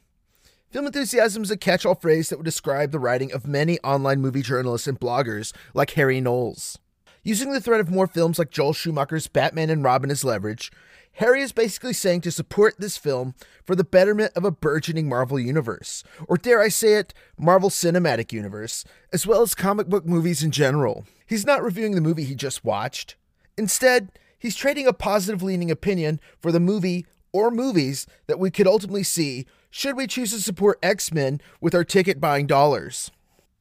Film 0.70 0.86
enthusiasm 0.86 1.42
is 1.42 1.50
a 1.50 1.56
catch 1.56 1.86
all 1.86 1.94
phrase 1.94 2.28
that 2.28 2.38
would 2.38 2.44
describe 2.44 2.92
the 2.92 2.98
writing 2.98 3.32
of 3.32 3.46
many 3.46 3.78
online 3.80 4.20
movie 4.20 4.42
journalists 4.42 4.86
and 4.86 4.98
bloggers 4.98 5.52
like 5.74 5.90
Harry 5.92 6.20
Knowles. 6.20 6.78
Using 7.22 7.52
the 7.52 7.60
threat 7.60 7.80
of 7.80 7.90
more 7.90 8.06
films 8.06 8.38
like 8.38 8.50
Joel 8.50 8.72
Schumacher's 8.72 9.26
Batman 9.26 9.68
and 9.68 9.82
Robin 9.82 10.10
as 10.10 10.24
leverage, 10.24 10.70
Harry 11.14 11.40
is 11.40 11.52
basically 11.52 11.92
saying 11.92 12.20
to 12.20 12.30
support 12.30 12.74
this 12.78 12.96
film 12.96 13.34
for 13.64 13.74
the 13.74 13.84
betterment 13.84 14.32
of 14.36 14.44
a 14.44 14.50
burgeoning 14.50 15.08
Marvel 15.08 15.40
universe, 15.40 16.04
or 16.28 16.36
dare 16.36 16.60
I 16.60 16.68
say 16.68 16.94
it, 16.94 17.14
Marvel 17.38 17.70
Cinematic 17.70 18.32
Universe, 18.32 18.84
as 19.12 19.26
well 19.26 19.42
as 19.42 19.54
comic 19.54 19.88
book 19.88 20.04
movies 20.04 20.42
in 20.42 20.50
general. 20.50 21.06
He's 21.26 21.46
not 21.46 21.62
reviewing 21.62 21.94
the 21.94 22.00
movie 22.00 22.24
he 22.24 22.34
just 22.34 22.64
watched. 22.64 23.16
Instead, 23.56 24.10
he's 24.38 24.56
trading 24.56 24.86
a 24.86 24.92
positive 24.92 25.42
leaning 25.42 25.70
opinion 25.70 26.20
for 26.38 26.52
the 26.52 26.60
movie 26.60 27.06
or 27.36 27.50
movies 27.50 28.06
that 28.28 28.38
we 28.38 28.50
could 28.50 28.66
ultimately 28.66 29.02
see 29.02 29.44
should 29.70 29.94
we 29.94 30.06
choose 30.06 30.30
to 30.30 30.40
support 30.40 30.78
X 30.82 31.12
Men 31.12 31.38
with 31.60 31.74
our 31.74 31.84
ticket 31.84 32.18
buying 32.18 32.46
dollars. 32.46 33.10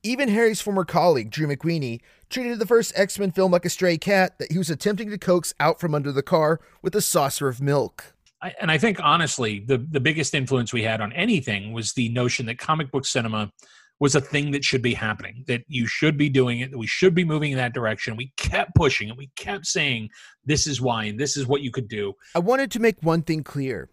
Even 0.02 0.30
Harry's 0.30 0.62
former 0.62 0.86
colleague, 0.86 1.30
Drew 1.30 1.46
McWeeny, 1.46 2.00
treated 2.30 2.60
the 2.60 2.66
first 2.66 2.94
X 2.96 3.20
Men 3.20 3.32
film 3.32 3.52
like 3.52 3.66
a 3.66 3.70
stray 3.70 3.98
cat 3.98 4.40
that 4.40 4.52
he 4.52 4.58
was 4.58 4.70
attempting 4.70 5.10
to 5.10 5.18
coax 5.18 5.54
out 5.60 5.82
from 5.82 5.94
under 5.94 6.14
the 6.14 6.24
car 6.24 6.62
with 6.82 6.96
a 6.96 7.02
saucer 7.02 7.50
of 7.50 7.60
milk. 7.62 8.14
I, 8.42 8.54
and 8.62 8.72
I 8.72 8.78
think, 8.78 9.00
honestly, 9.04 9.60
the, 9.60 9.78
the 9.78 10.00
biggest 10.00 10.34
influence 10.34 10.72
we 10.72 10.84
had 10.84 11.02
on 11.02 11.12
anything 11.12 11.74
was 11.74 11.94
the 11.94 12.10
notion 12.10 12.46
that 12.46 12.60
comic 12.60 12.92
book 12.92 13.06
cinema 13.06 13.52
was 14.00 14.16
a 14.16 14.22
thing 14.22 14.52
that 14.52 14.64
should 14.64 14.82
be 14.82 14.94
happening, 14.94 15.44
that 15.48 15.64
you 15.68 15.88
should 15.88 16.18
be 16.18 16.30
doing 16.30 16.60
it, 16.60 16.72
that 16.72 16.78
we 16.78 16.88
should 16.88 17.16
be 17.16 17.24
moving 17.24 17.52
in 17.52 17.58
that 17.58 17.74
direction. 17.74 18.18
We 18.18 18.34
kept 18.38 18.76
pushing 18.76 19.10
and 19.10 19.18
we 19.18 19.28
kept 19.36 19.66
saying, 19.66 20.10
this 20.44 20.68
is 20.68 20.82
why 20.82 21.06
and 21.06 21.20
this 21.20 21.38
is 21.38 21.48
what 21.48 21.62
you 21.62 21.72
could 21.72 21.88
do. 21.88 22.14
I 22.36 22.40
wanted 22.40 22.72
to 22.72 22.80
make 22.80 22.98
one 23.02 23.22
thing 23.22 23.44
clear. 23.44 23.90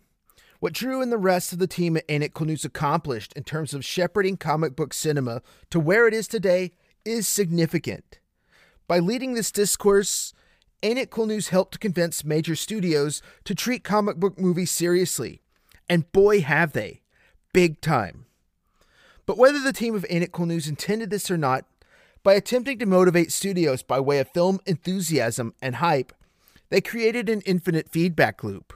What 0.59 0.73
Drew 0.73 1.03
and 1.03 1.11
the 1.11 1.19
rest 1.19 1.53
of 1.53 1.59
the 1.59 1.67
team 1.67 1.97
at 1.97 2.35
Cool 2.35 2.47
News 2.47 2.65
accomplished 2.65 3.33
in 3.35 3.43
terms 3.43 3.75
of 3.75 3.85
shepherding 3.85 4.37
comic 4.37 4.77
book 4.77 4.95
cinema 4.95 5.43
to 5.71 5.81
where 5.81 6.07
it 6.07 6.15
is 6.15 6.29
today 6.29 6.73
is 7.05 7.27
significant. 7.27 8.21
By 8.87 8.99
leading 8.99 9.35
this 9.35 9.51
discourse, 9.51 10.33
Ain't 10.85 10.99
It 10.99 11.11
Cool 11.11 11.27
News 11.27 11.49
helped 11.49 11.73
to 11.73 11.79
convince 11.79 12.25
major 12.25 12.57
studios 12.57 13.23
to 13.45 13.55
treat 13.55 13.85
comic 13.85 14.17
book 14.17 14.39
movies 14.39 14.71
seriously. 14.71 15.43
And 15.89 16.11
boy, 16.13 16.43
have 16.43 16.73
they. 16.73 17.03
Big 17.53 17.81
time. 17.81 18.27
But 19.27 19.39
whether 19.39 19.61
the 19.61 19.73
team 19.73 19.95
of 19.95 20.07
Ain't 20.11 20.25
It 20.25 20.33
Cool 20.33 20.47
News 20.47 20.69
intended 20.69 21.11
this 21.11 21.31
or 21.31 21.39
not, 21.39 21.65
by 22.23 22.35
attempting 22.35 22.79
to 22.79 22.87
motivate 22.87 23.33
studios 23.33 23.83
by 23.83 24.01
way 24.01 24.19
of 24.19 24.29
film 24.29 24.61
enthusiasm 24.67 25.55
and 25.61 25.77
hype, 25.77 26.13
they 26.71 26.81
created 26.81 27.29
an 27.29 27.41
infinite 27.43 27.91
feedback 27.91 28.43
loop. 28.43 28.73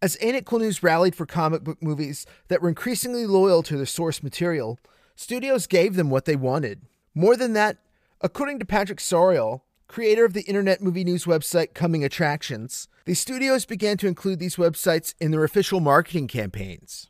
As 0.00 0.16
Ain't 0.20 0.36
It 0.36 0.46
Cool 0.46 0.60
News 0.60 0.82
rallied 0.82 1.14
for 1.14 1.26
comic 1.26 1.64
book 1.64 1.82
movies 1.82 2.26
that 2.48 2.62
were 2.62 2.68
increasingly 2.68 3.26
loyal 3.26 3.62
to 3.64 3.76
their 3.76 3.86
source 3.86 4.22
material, 4.22 4.78
studios 5.16 5.66
gave 5.66 5.96
them 5.96 6.10
what 6.10 6.24
they 6.24 6.36
wanted. 6.36 6.82
More 7.14 7.36
than 7.36 7.52
that, 7.54 7.78
according 8.20 8.60
to 8.60 8.64
Patrick 8.64 8.98
Sauriol, 8.98 9.62
creator 9.88 10.24
of 10.24 10.34
the 10.34 10.42
internet 10.42 10.80
movie 10.80 11.02
news 11.02 11.24
website 11.24 11.74
Coming 11.74 12.04
Attractions, 12.04 12.86
the 13.06 13.14
studios 13.14 13.64
began 13.64 13.96
to 13.96 14.06
include 14.06 14.38
these 14.38 14.56
websites 14.56 15.14
in 15.20 15.30
their 15.30 15.44
official 15.44 15.80
marketing 15.80 16.28
campaigns. 16.28 17.08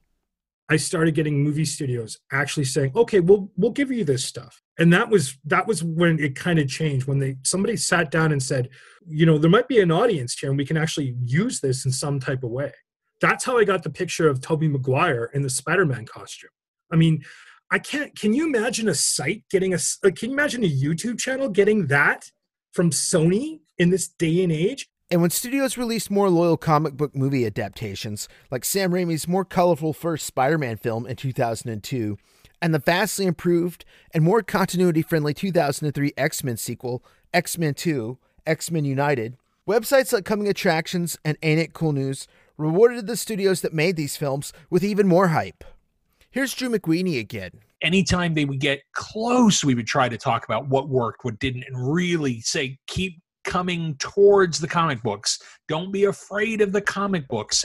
I 0.70 0.76
started 0.76 1.14
getting 1.14 1.42
movie 1.42 1.64
studios 1.64 2.18
actually 2.30 2.64
saying, 2.64 2.92
"Okay, 2.94 3.20
we'll 3.20 3.50
we'll 3.56 3.72
give 3.72 3.90
you 3.90 4.04
this 4.04 4.24
stuff." 4.24 4.60
And 4.78 4.92
that 4.92 5.08
was 5.08 5.36
that 5.44 5.66
was 5.66 5.82
when 5.82 6.18
it 6.18 6.36
kind 6.36 6.58
of 6.58 6.68
changed 6.68 7.06
when 7.06 7.18
they 7.18 7.36
somebody 7.44 7.76
sat 7.76 8.10
down 8.10 8.32
and 8.32 8.42
said, 8.42 8.68
"You 9.06 9.26
know, 9.26 9.38
there 9.38 9.50
might 9.50 9.68
be 9.68 9.80
an 9.80 9.90
audience 9.90 10.38
here 10.38 10.50
and 10.50 10.58
we 10.58 10.66
can 10.66 10.76
actually 10.76 11.16
use 11.24 11.60
this 11.60 11.84
in 11.84 11.92
some 11.92 12.20
type 12.20 12.42
of 12.42 12.50
way." 12.50 12.72
That's 13.20 13.44
how 13.44 13.58
I 13.58 13.64
got 13.64 13.82
the 13.82 13.90
picture 13.90 14.28
of 14.28 14.40
Tobey 14.40 14.68
Maguire 14.68 15.30
in 15.34 15.42
the 15.42 15.50
Spider-Man 15.50 16.06
costume. 16.06 16.50
I 16.92 16.96
mean, 16.96 17.24
I 17.70 17.78
can't 17.78 18.14
can 18.18 18.32
you 18.34 18.46
imagine 18.46 18.88
a 18.88 18.94
site 18.94 19.44
getting 19.50 19.74
a 19.74 19.78
can 20.02 20.30
you 20.30 20.32
imagine 20.32 20.64
a 20.64 20.70
YouTube 20.70 21.18
channel 21.18 21.48
getting 21.48 21.86
that 21.88 22.30
from 22.72 22.90
Sony 22.90 23.60
in 23.78 23.90
this 23.90 24.08
day 24.08 24.42
and 24.42 24.52
age? 24.52 24.88
And 25.10 25.22
when 25.22 25.30
studios 25.30 25.78
released 25.78 26.10
more 26.10 26.28
loyal 26.28 26.58
comic 26.58 26.94
book 26.94 27.16
movie 27.16 27.46
adaptations, 27.46 28.28
like 28.50 28.62
Sam 28.62 28.92
Raimi's 28.92 29.26
more 29.26 29.44
colorful 29.44 29.94
first 29.94 30.26
Spider 30.26 30.58
Man 30.58 30.76
film 30.76 31.06
in 31.06 31.16
2002, 31.16 32.18
and 32.60 32.74
the 32.74 32.78
vastly 32.78 33.24
improved 33.24 33.86
and 34.12 34.22
more 34.22 34.42
continuity 34.42 35.00
friendly 35.00 35.32
2003 35.32 36.12
X 36.18 36.44
Men 36.44 36.58
sequel, 36.58 37.02
X 37.32 37.56
Men 37.56 37.72
2, 37.72 38.18
X 38.46 38.70
Men 38.70 38.84
United, 38.84 39.38
websites 39.66 40.12
like 40.12 40.26
Coming 40.26 40.46
Attractions 40.46 41.18
and 41.24 41.38
Ain't 41.42 41.60
It 41.60 41.72
Cool 41.72 41.92
News 41.92 42.28
rewarded 42.58 43.06
the 43.06 43.16
studios 43.16 43.62
that 43.62 43.72
made 43.72 43.96
these 43.96 44.18
films 44.18 44.52
with 44.68 44.84
even 44.84 45.08
more 45.08 45.28
hype. 45.28 45.64
Here's 46.30 46.52
Drew 46.52 46.68
McWeeny 46.68 47.18
again. 47.18 47.52
Anytime 47.80 48.34
they 48.34 48.44
would 48.44 48.60
get 48.60 48.82
close, 48.92 49.64
we 49.64 49.74
would 49.74 49.86
try 49.86 50.10
to 50.10 50.18
talk 50.18 50.44
about 50.44 50.68
what 50.68 50.90
worked, 50.90 51.24
what 51.24 51.38
didn't, 51.38 51.64
and 51.66 51.94
really 51.94 52.42
say, 52.42 52.76
keep 52.86 53.22
coming 53.48 53.94
towards 53.94 54.60
the 54.60 54.68
comic 54.68 55.02
books. 55.02 55.40
Don't 55.68 55.90
be 55.90 56.04
afraid 56.04 56.60
of 56.60 56.70
the 56.70 56.82
comic 56.82 57.26
books. 57.28 57.64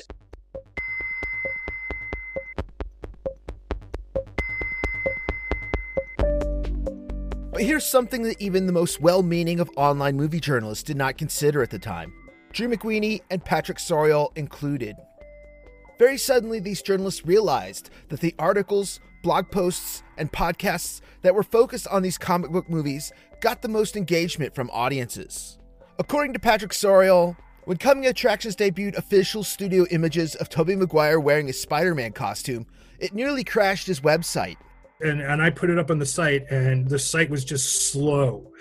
But 7.51 7.61
here's 7.61 7.86
something 7.86 8.23
that 8.23 8.41
even 8.41 8.65
the 8.65 8.71
most 8.71 9.01
well 9.01 9.21
meaning 9.21 9.59
of 9.59 9.69
online 9.75 10.15
movie 10.15 10.39
journalists 10.39 10.84
did 10.84 10.95
not 10.95 11.17
consider 11.17 11.61
at 11.61 11.69
the 11.69 11.79
time 11.79 12.13
Drew 12.53 12.69
McWeeny 12.69 13.21
and 13.29 13.43
Patrick 13.43 13.77
Sauriol 13.77 14.36
included. 14.38 14.95
Very 15.99 16.17
suddenly, 16.17 16.61
these 16.61 16.81
journalists 16.81 17.25
realized 17.25 17.89
that 18.07 18.21
the 18.21 18.34
articles, 18.39 19.01
blog 19.21 19.51
posts, 19.51 20.01
and 20.17 20.31
podcasts 20.31 21.01
that 21.23 21.36
were 21.36 21.43
focused 21.43 21.88
on 21.89 22.03
these 22.03 22.17
comic 22.17 22.51
book 22.51 22.69
movies 22.69 23.11
got 23.41 23.61
the 23.61 23.67
most 23.67 23.97
engagement 23.97 24.55
from 24.55 24.69
audiences. 24.71 25.59
According 26.00 26.34
to 26.34 26.39
Patrick 26.39 26.72
Sauriol, 26.72 27.38
when 27.66 27.78
Coming 27.78 28.08
Attractions 28.08 28.56
debuted 28.56 28.98
official 28.98 29.44
studio 29.44 29.86
images 29.91 30.36
of 30.36 30.50
Tobey 30.50 30.76
Maguire 30.76 31.20
wearing 31.20 31.50
a 31.50 31.54
Spider 31.54 31.94
Man 31.94 32.12
costume, 32.12 32.66
it 33.00 33.14
nearly 33.14 33.44
crashed 33.44 33.88
his 33.88 34.02
website. 34.02 34.58
And, 35.02 35.22
and 35.22 35.41
I 35.41 35.50
put 35.50 35.70
it 35.70 35.78
up 35.78 35.91
on 35.91 36.00
the 36.00 36.06
site, 36.06 36.50
and 36.50 36.88
the 36.88 37.00
site 37.00 37.30
was 37.30 37.46
just 37.46 37.91
slow 37.91 38.52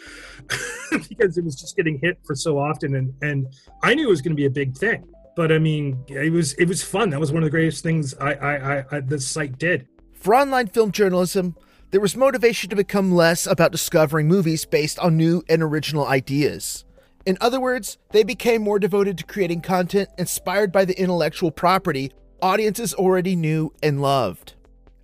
because 0.90 1.38
it 1.38 1.44
was 1.44 1.56
just 1.56 1.76
getting 1.76 1.98
hit 1.98 2.18
for 2.24 2.34
so 2.34 2.58
often. 2.58 2.96
And, 2.96 3.14
and 3.22 3.46
I 3.82 3.94
knew 3.94 4.08
it 4.08 4.10
was 4.10 4.20
going 4.20 4.32
to 4.32 4.40
be 4.40 4.46
a 4.46 4.50
big 4.50 4.76
thing 4.76 5.04
but 5.34 5.50
I 5.52 5.58
mean, 5.58 6.04
it 6.08 6.32
was 6.32 6.52
it 6.54 6.66
was 6.66 6.82
fun. 6.82 7.10
That 7.10 7.20
was 7.20 7.32
one 7.32 7.42
of 7.42 7.46
the 7.46 7.50
greatest 7.50 7.82
things 7.82 8.14
I 8.20 8.34
I, 8.34 8.54
I, 8.54 8.84
I 8.90 9.00
the 9.00 9.18
site 9.20 9.58
did. 9.58 9.88
For 10.12 10.34
online 10.34 10.68
film 10.68 10.92
journalism, 10.92 11.56
there 11.90 12.00
was 12.00 12.16
motivation 12.16 12.70
to 12.70 12.76
become 12.76 13.12
less 13.14 13.46
about 13.46 13.72
discovering 13.72 14.28
movies 14.28 14.64
based 14.64 14.98
on 14.98 15.16
new 15.16 15.42
and 15.48 15.62
original 15.62 16.06
ideas. 16.06 16.84
In 17.24 17.38
other 17.40 17.60
words, 17.60 17.98
they 18.10 18.24
became 18.24 18.62
more 18.62 18.80
devoted 18.80 19.16
to 19.18 19.24
creating 19.24 19.60
content 19.60 20.08
inspired 20.18 20.72
by 20.72 20.84
the 20.84 20.98
intellectual 20.98 21.52
property 21.52 22.12
audiences 22.40 22.92
already 22.94 23.36
knew 23.36 23.72
and 23.80 24.02
loved. 24.02 24.54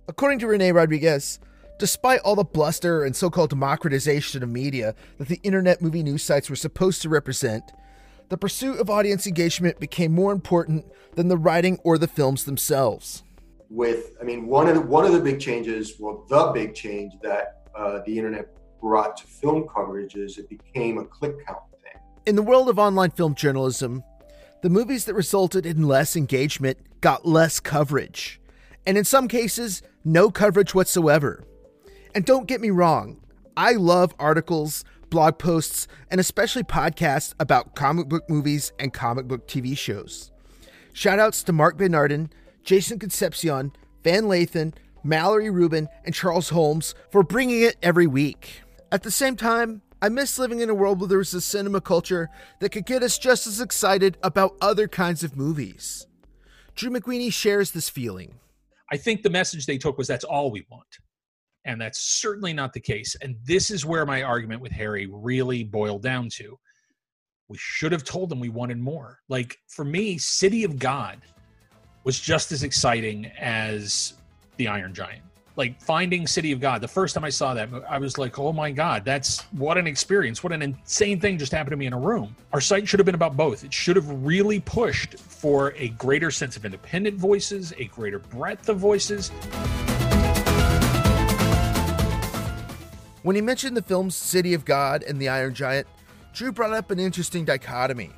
According 0.09 0.39
to 0.39 0.47
Rene 0.47 0.73
Rodriguez, 0.73 1.39
despite 1.77 2.19
all 2.21 2.35
the 2.35 2.43
bluster 2.43 3.03
and 3.03 3.15
so 3.15 3.29
called 3.29 3.51
democratization 3.51 4.43
of 4.43 4.49
media 4.49 4.95
that 5.17 5.29
the 5.29 5.39
internet 5.43 5.81
movie 5.81 6.03
news 6.03 6.21
sites 6.21 6.49
were 6.49 6.57
supposed 6.57 7.01
to 7.03 7.09
represent, 7.09 7.63
the 8.27 8.37
pursuit 8.37 8.79
of 8.79 8.89
audience 8.89 9.25
engagement 9.25 9.79
became 9.79 10.11
more 10.11 10.33
important 10.33 10.85
than 11.15 11.29
the 11.29 11.37
writing 11.37 11.79
or 11.85 11.97
the 11.97 12.07
films 12.07 12.43
themselves. 12.43 13.23
With, 13.69 14.11
I 14.19 14.25
mean, 14.25 14.47
one 14.47 14.67
of 14.67 14.75
the 14.75 14.81
one 14.81 15.05
of 15.05 15.13
the 15.13 15.21
big 15.21 15.39
changes, 15.39 15.93
well, 15.99 16.25
the 16.27 16.51
big 16.53 16.75
change 16.75 17.13
that 17.21 17.61
uh, 17.73 17.99
the 18.05 18.17
internet 18.17 18.49
brought 18.81 19.15
to 19.17 19.27
film 19.27 19.67
coverage 19.73 20.15
is 20.15 20.37
it 20.37 20.49
became 20.49 20.97
a 20.97 21.05
click 21.05 21.45
count. 21.45 21.59
In 22.25 22.35
the 22.35 22.43
world 22.43 22.69
of 22.69 22.77
online 22.77 23.11
film 23.11 23.33
journalism, 23.33 24.03
the 24.61 24.69
movies 24.69 25.05
that 25.05 25.13
resulted 25.13 25.65
in 25.65 25.87
less 25.87 26.15
engagement 26.15 26.77
got 27.01 27.25
less 27.25 27.59
coverage, 27.59 28.39
and 28.85 28.97
in 28.97 29.05
some 29.05 29.27
cases, 29.27 29.81
no 30.03 30.29
coverage 30.29 30.75
whatsoever. 30.75 31.43
And 32.13 32.25
don't 32.25 32.47
get 32.47 32.61
me 32.61 32.69
wrong, 32.69 33.21
I 33.55 33.73
love 33.73 34.13
articles 34.19 34.83
blog 35.09 35.37
posts, 35.39 35.87
and 36.11 36.19
especially 36.19 36.63
podcasts 36.63 37.33
about 37.39 37.75
comic 37.75 38.07
book 38.07 38.29
movies 38.29 38.71
and 38.79 38.93
comic 38.93 39.27
book 39.27 39.47
TV 39.47 39.77
shows. 39.77 40.31
Shoutouts 40.93 41.43
to 41.45 41.53
Marc 41.53 41.77
Bernardin, 41.77 42.29
Jason 42.63 42.99
Concepcion, 42.99 43.71
Van 44.03 44.23
Lathan, 44.23 44.73
Mallory 45.03 45.49
Rubin, 45.49 45.87
and 46.05 46.13
Charles 46.13 46.49
Holmes 46.49 46.93
for 47.09 47.23
bringing 47.23 47.61
it 47.61 47.77
every 47.81 48.07
week. 48.07 48.61
At 48.91 49.03
the 49.03 49.11
same 49.11 49.35
time, 49.35 49.81
I 50.01 50.07
miss 50.07 50.39
living 50.39 50.61
in 50.61 50.69
a 50.69 50.73
world 50.73 51.01
where 51.01 51.09
there 51.09 51.17
was 51.17 51.33
a 51.33 51.41
cinema 51.41 51.81
culture 51.81 52.29
that 52.59 52.69
could 52.69 52.85
get 52.85 53.03
us 53.03 53.17
just 53.17 53.45
as 53.47 53.59
excited 53.59 54.17
about 54.23 54.55
other 54.61 54.87
kinds 54.87 55.23
of 55.23 55.35
movies. 55.35 56.07
Drew 56.75 56.89
McWeeny 56.89 57.33
shares 57.33 57.71
this 57.71 57.89
feeling. 57.89 58.35
I 58.91 58.95
think 58.95 59.21
the 59.21 59.29
message 59.29 59.65
they 59.65 59.77
took 59.77 59.97
was 59.97 60.07
that's 60.07 60.23
all 60.23 60.51
we 60.51 60.65
want. 60.71 60.87
And 61.65 61.81
that's 61.81 61.99
certainly 61.99 62.53
not 62.53 62.71
the 62.71 62.79
case. 62.79 63.15
And 63.21 63.35
this 63.43 63.69
is 63.69 63.85
where 63.85 64.05
my 64.05 64.23
argument 64.23 64.61
with 64.61 64.71
Harry 64.71 65.09
really 65.11 65.65
boiled 65.65 66.01
down 66.01 66.29
to. 66.35 66.57
We 67.49 67.57
should 67.57 67.91
have 67.91 68.05
told 68.05 68.29
them 68.29 68.39
we 68.39 68.49
wanted 68.49 68.79
more. 68.79 69.19
Like 69.27 69.57
for 69.67 69.83
me, 69.83 70.17
City 70.17 70.63
of 70.63 70.79
God 70.79 71.19
was 72.05 72.19
just 72.19 72.53
as 72.53 72.63
exciting 72.63 73.25
as 73.37 74.13
The 74.55 74.69
Iron 74.69 74.93
Giant. 74.93 75.23
Like 75.59 75.81
finding 75.81 76.25
City 76.25 76.53
of 76.53 76.61
God, 76.61 76.79
the 76.79 76.87
first 76.87 77.15
time 77.15 77.25
I 77.25 77.29
saw 77.29 77.53
that, 77.53 77.67
I 77.89 77.97
was 77.97 78.17
like, 78.17 78.39
oh 78.39 78.53
my 78.53 78.71
God, 78.71 79.03
that's 79.03 79.41
what 79.51 79.77
an 79.77 79.87
experience. 79.87 80.41
What 80.41 80.53
an 80.53 80.61
insane 80.61 81.19
thing 81.19 81.37
just 81.37 81.51
happened 81.51 81.71
to 81.71 81.75
me 81.75 81.85
in 81.85 81.91
a 81.91 81.99
room. 81.99 82.33
Our 82.53 82.61
site 82.61 82.87
should 82.87 82.97
have 82.97 83.05
been 83.05 83.13
about 83.13 83.35
both. 83.35 83.65
It 83.65 83.73
should 83.73 83.97
have 83.97 84.09
really 84.25 84.61
pushed 84.61 85.19
for 85.19 85.73
a 85.75 85.89
greater 85.89 86.31
sense 86.31 86.55
of 86.55 86.63
independent 86.63 87.17
voices, 87.17 87.73
a 87.77 87.83
greater 87.87 88.19
breadth 88.19 88.69
of 88.69 88.77
voices. 88.77 89.31
When 93.23 93.35
he 93.35 93.41
mentioned 93.41 93.75
the 93.75 93.81
films 93.81 94.15
City 94.15 94.53
of 94.53 94.63
God 94.63 95.03
and 95.03 95.19
The 95.19 95.27
Iron 95.27 95.53
Giant, 95.53 95.87
Drew 96.31 96.53
brought 96.53 96.71
up 96.71 96.89
an 96.89 96.99
interesting 97.01 97.43
dichotomy. 97.43 98.11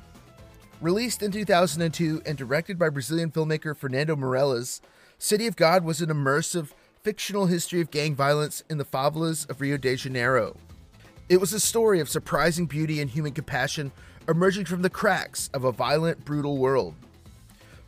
Released 0.80 1.24
in 1.24 1.32
2002 1.32 2.22
and 2.24 2.38
directed 2.38 2.78
by 2.78 2.88
Brazilian 2.88 3.32
filmmaker 3.32 3.76
Fernando 3.76 4.14
Meirelles, 4.14 4.80
City 5.18 5.48
of 5.48 5.54
God 5.54 5.84
was 5.84 6.00
an 6.00 6.08
immersive, 6.08 6.70
fictional 7.02 7.46
history 7.46 7.80
of 7.80 7.90
gang 7.90 8.14
violence 8.14 8.62
in 8.70 8.78
the 8.78 8.84
favelas 8.84 9.48
of 9.50 9.60
Rio 9.60 9.76
de 9.76 9.96
Janeiro. 9.96 10.56
It 11.28 11.40
was 11.40 11.52
a 11.52 11.58
story 11.58 11.98
of 11.98 12.08
surprising 12.08 12.66
beauty 12.66 13.00
and 13.00 13.10
human 13.10 13.32
compassion 13.32 13.90
emerging 14.28 14.66
from 14.66 14.82
the 14.82 14.90
cracks 14.90 15.50
of 15.52 15.64
a 15.64 15.72
violent, 15.72 16.24
brutal 16.24 16.58
world. 16.58 16.94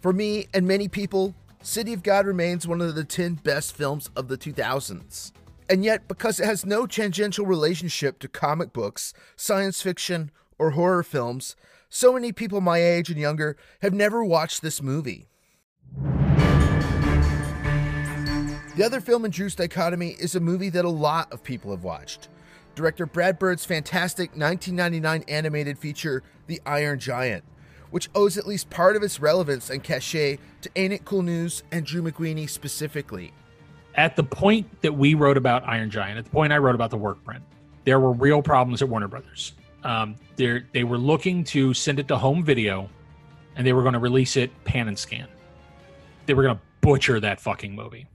For 0.00 0.12
me 0.12 0.48
and 0.52 0.66
many 0.66 0.88
people, 0.88 1.34
City 1.62 1.92
of 1.92 2.02
God 2.02 2.26
remains 2.26 2.66
one 2.66 2.80
of 2.80 2.94
the 2.94 3.04
10 3.04 3.34
best 3.34 3.74
films 3.74 4.10
of 4.16 4.28
the 4.28 4.36
2000s. 4.36 5.32
And 5.70 5.84
yet, 5.84 6.08
because 6.08 6.40
it 6.40 6.46
has 6.46 6.66
no 6.66 6.86
tangential 6.86 7.46
relationship 7.46 8.18
to 8.18 8.28
comic 8.28 8.72
books, 8.72 9.14
science 9.36 9.80
fiction, 9.80 10.30
or 10.58 10.72
horror 10.72 11.02
films, 11.02 11.56
so 11.88 12.12
many 12.12 12.32
people 12.32 12.60
my 12.60 12.78
age 12.78 13.08
and 13.08 13.18
younger 13.18 13.56
have 13.80 13.94
never 13.94 14.24
watched 14.24 14.60
this 14.60 14.82
movie. 14.82 15.28
The 18.76 18.84
other 18.84 19.00
film 19.00 19.24
in 19.24 19.30
Drew's 19.30 19.54
Dichotomy 19.54 20.16
is 20.18 20.34
a 20.34 20.40
movie 20.40 20.68
that 20.70 20.84
a 20.84 20.90
lot 20.90 21.32
of 21.32 21.44
people 21.44 21.70
have 21.70 21.84
watched. 21.84 22.28
Director 22.74 23.06
Brad 23.06 23.38
Bird's 23.38 23.64
fantastic 23.64 24.30
1999 24.30 25.24
animated 25.28 25.78
feature, 25.78 26.22
The 26.48 26.60
Iron 26.66 26.98
Giant, 26.98 27.44
which 27.90 28.10
owes 28.14 28.36
at 28.36 28.48
least 28.48 28.70
part 28.70 28.96
of 28.96 29.02
its 29.02 29.20
relevance 29.20 29.70
and 29.70 29.82
cachet 29.82 30.38
to 30.62 30.70
Ain't 30.74 30.92
It 30.92 31.04
Cool 31.04 31.22
News 31.22 31.62
and 31.70 31.86
Drew 31.86 32.02
McWeeny 32.02 32.50
specifically 32.50 33.32
at 33.96 34.16
the 34.16 34.24
point 34.24 34.82
that 34.82 34.92
we 34.92 35.14
wrote 35.14 35.36
about 35.36 35.66
Iron 35.68 35.90
Giant, 35.90 36.18
at 36.18 36.24
the 36.24 36.30
point 36.30 36.52
I 36.52 36.58
wrote 36.58 36.74
about 36.74 36.90
the 36.90 36.96
work 36.96 37.22
print, 37.24 37.42
there 37.84 38.00
were 38.00 38.12
real 38.12 38.42
problems 38.42 38.82
at 38.82 38.88
Warner 38.88 39.08
Brothers. 39.08 39.52
Um, 39.82 40.16
they 40.36 40.84
were 40.84 40.98
looking 40.98 41.44
to 41.44 41.74
send 41.74 41.98
it 41.98 42.08
to 42.08 42.16
home 42.16 42.42
video, 42.42 42.88
and 43.56 43.66
they 43.66 43.72
were 43.72 43.82
going 43.82 43.92
to 43.92 43.98
release 43.98 44.36
it 44.36 44.50
pan 44.64 44.88
and 44.88 44.98
scan. 44.98 45.28
They 46.26 46.34
were 46.34 46.42
going 46.42 46.56
to 46.56 46.62
butcher 46.80 47.20
that 47.20 47.40
fucking 47.40 47.74
movie. 47.74 48.06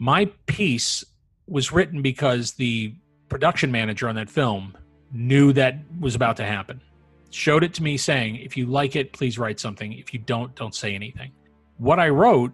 My 0.00 0.24
piece 0.46 1.04
was 1.46 1.72
written 1.72 2.00
because 2.00 2.52
the 2.52 2.94
production 3.28 3.70
manager 3.70 4.08
on 4.08 4.14
that 4.14 4.30
film 4.30 4.74
knew 5.12 5.52
that 5.52 5.76
was 6.00 6.14
about 6.14 6.38
to 6.38 6.44
happen. 6.46 6.80
Showed 7.28 7.62
it 7.62 7.74
to 7.74 7.82
me 7.82 7.98
saying, 7.98 8.36
if 8.36 8.56
you 8.56 8.64
like 8.64 8.96
it, 8.96 9.12
please 9.12 9.38
write 9.38 9.60
something. 9.60 9.92
If 9.92 10.14
you 10.14 10.18
don't, 10.20 10.54
don't 10.56 10.74
say 10.74 10.94
anything. 10.94 11.32
What 11.76 12.00
I 12.00 12.08
wrote 12.08 12.52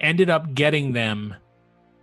ended 0.00 0.30
up 0.30 0.54
getting 0.54 0.92
them 0.94 1.34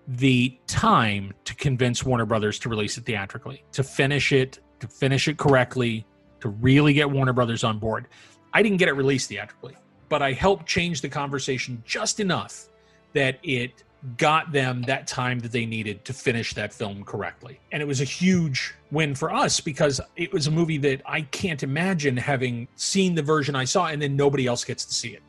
the 0.07 0.55
time 0.67 1.33
to 1.45 1.55
convince 1.55 2.03
Warner 2.03 2.27
Brothers 2.27 2.59
to 2.59 2.69
release 2.69 2.95
it 2.99 3.05
theatrically, 3.05 3.65
to 3.71 3.83
finish 3.83 4.31
it, 4.31 4.59
to 4.81 4.87
finish 4.87 5.27
it 5.27 5.37
correctly, 5.39 6.05
to 6.41 6.49
really 6.49 6.93
get 6.93 7.09
Warner 7.09 7.33
Brothers 7.33 7.63
on 7.63 7.79
board. 7.79 8.07
I 8.53 8.61
didn't 8.61 8.77
get 8.77 8.87
it 8.87 8.93
released 8.93 9.29
theatrically, 9.29 9.75
but 10.09 10.21
I 10.21 10.33
helped 10.33 10.67
change 10.67 11.01
the 11.01 11.09
conversation 11.09 11.81
just 11.87 12.19
enough 12.19 12.69
that 13.13 13.39
it 13.41 13.83
got 14.17 14.51
them 14.51 14.83
that 14.83 15.07
time 15.07 15.39
that 15.39 15.51
they 15.51 15.65
needed 15.65 16.05
to 16.05 16.13
finish 16.13 16.53
that 16.53 16.73
film 16.73 17.03
correctly. 17.03 17.59
And 17.71 17.81
it 17.81 17.85
was 17.85 18.01
a 18.01 18.05
huge 18.05 18.73
win 18.91 19.15
for 19.15 19.33
us 19.33 19.59
because 19.59 19.99
it 20.15 20.31
was 20.31 20.47
a 20.47 20.51
movie 20.51 20.77
that 20.79 21.01
I 21.05 21.21
can't 21.21 21.63
imagine 21.63 22.15
having 22.15 22.67
seen 22.75 23.15
the 23.15 23.23
version 23.23 23.55
I 23.55 23.65
saw 23.65 23.87
and 23.87 24.01
then 24.01 24.15
nobody 24.15 24.45
else 24.45 24.63
gets 24.63 24.85
to 24.85 24.93
see 24.93 25.09
it 25.09 25.23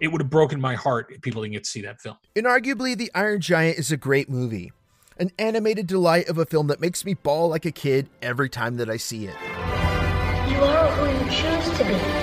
it 0.00 0.08
would 0.08 0.20
have 0.20 0.30
broken 0.30 0.60
my 0.60 0.74
heart 0.74 1.08
if 1.10 1.20
people 1.20 1.42
didn't 1.42 1.52
get 1.52 1.64
to 1.64 1.70
see 1.70 1.82
that 1.82 2.00
film. 2.00 2.16
Inarguably, 2.34 2.96
The 2.96 3.10
Iron 3.14 3.40
Giant 3.40 3.78
is 3.78 3.92
a 3.92 3.96
great 3.96 4.28
movie. 4.28 4.72
An 5.18 5.30
animated 5.38 5.86
delight 5.86 6.28
of 6.28 6.38
a 6.38 6.46
film 6.46 6.68
that 6.68 6.80
makes 6.80 7.04
me 7.04 7.14
bawl 7.14 7.50
like 7.50 7.66
a 7.66 7.72
kid 7.72 8.08
every 8.22 8.48
time 8.48 8.78
that 8.78 8.88
I 8.88 8.96
see 8.96 9.26
it. 9.26 9.36
You 10.50 10.56
are 10.62 10.90
who 10.92 11.24
you 11.24 11.30
choose 11.30 11.78
to 11.78 11.84
be. 11.84 12.20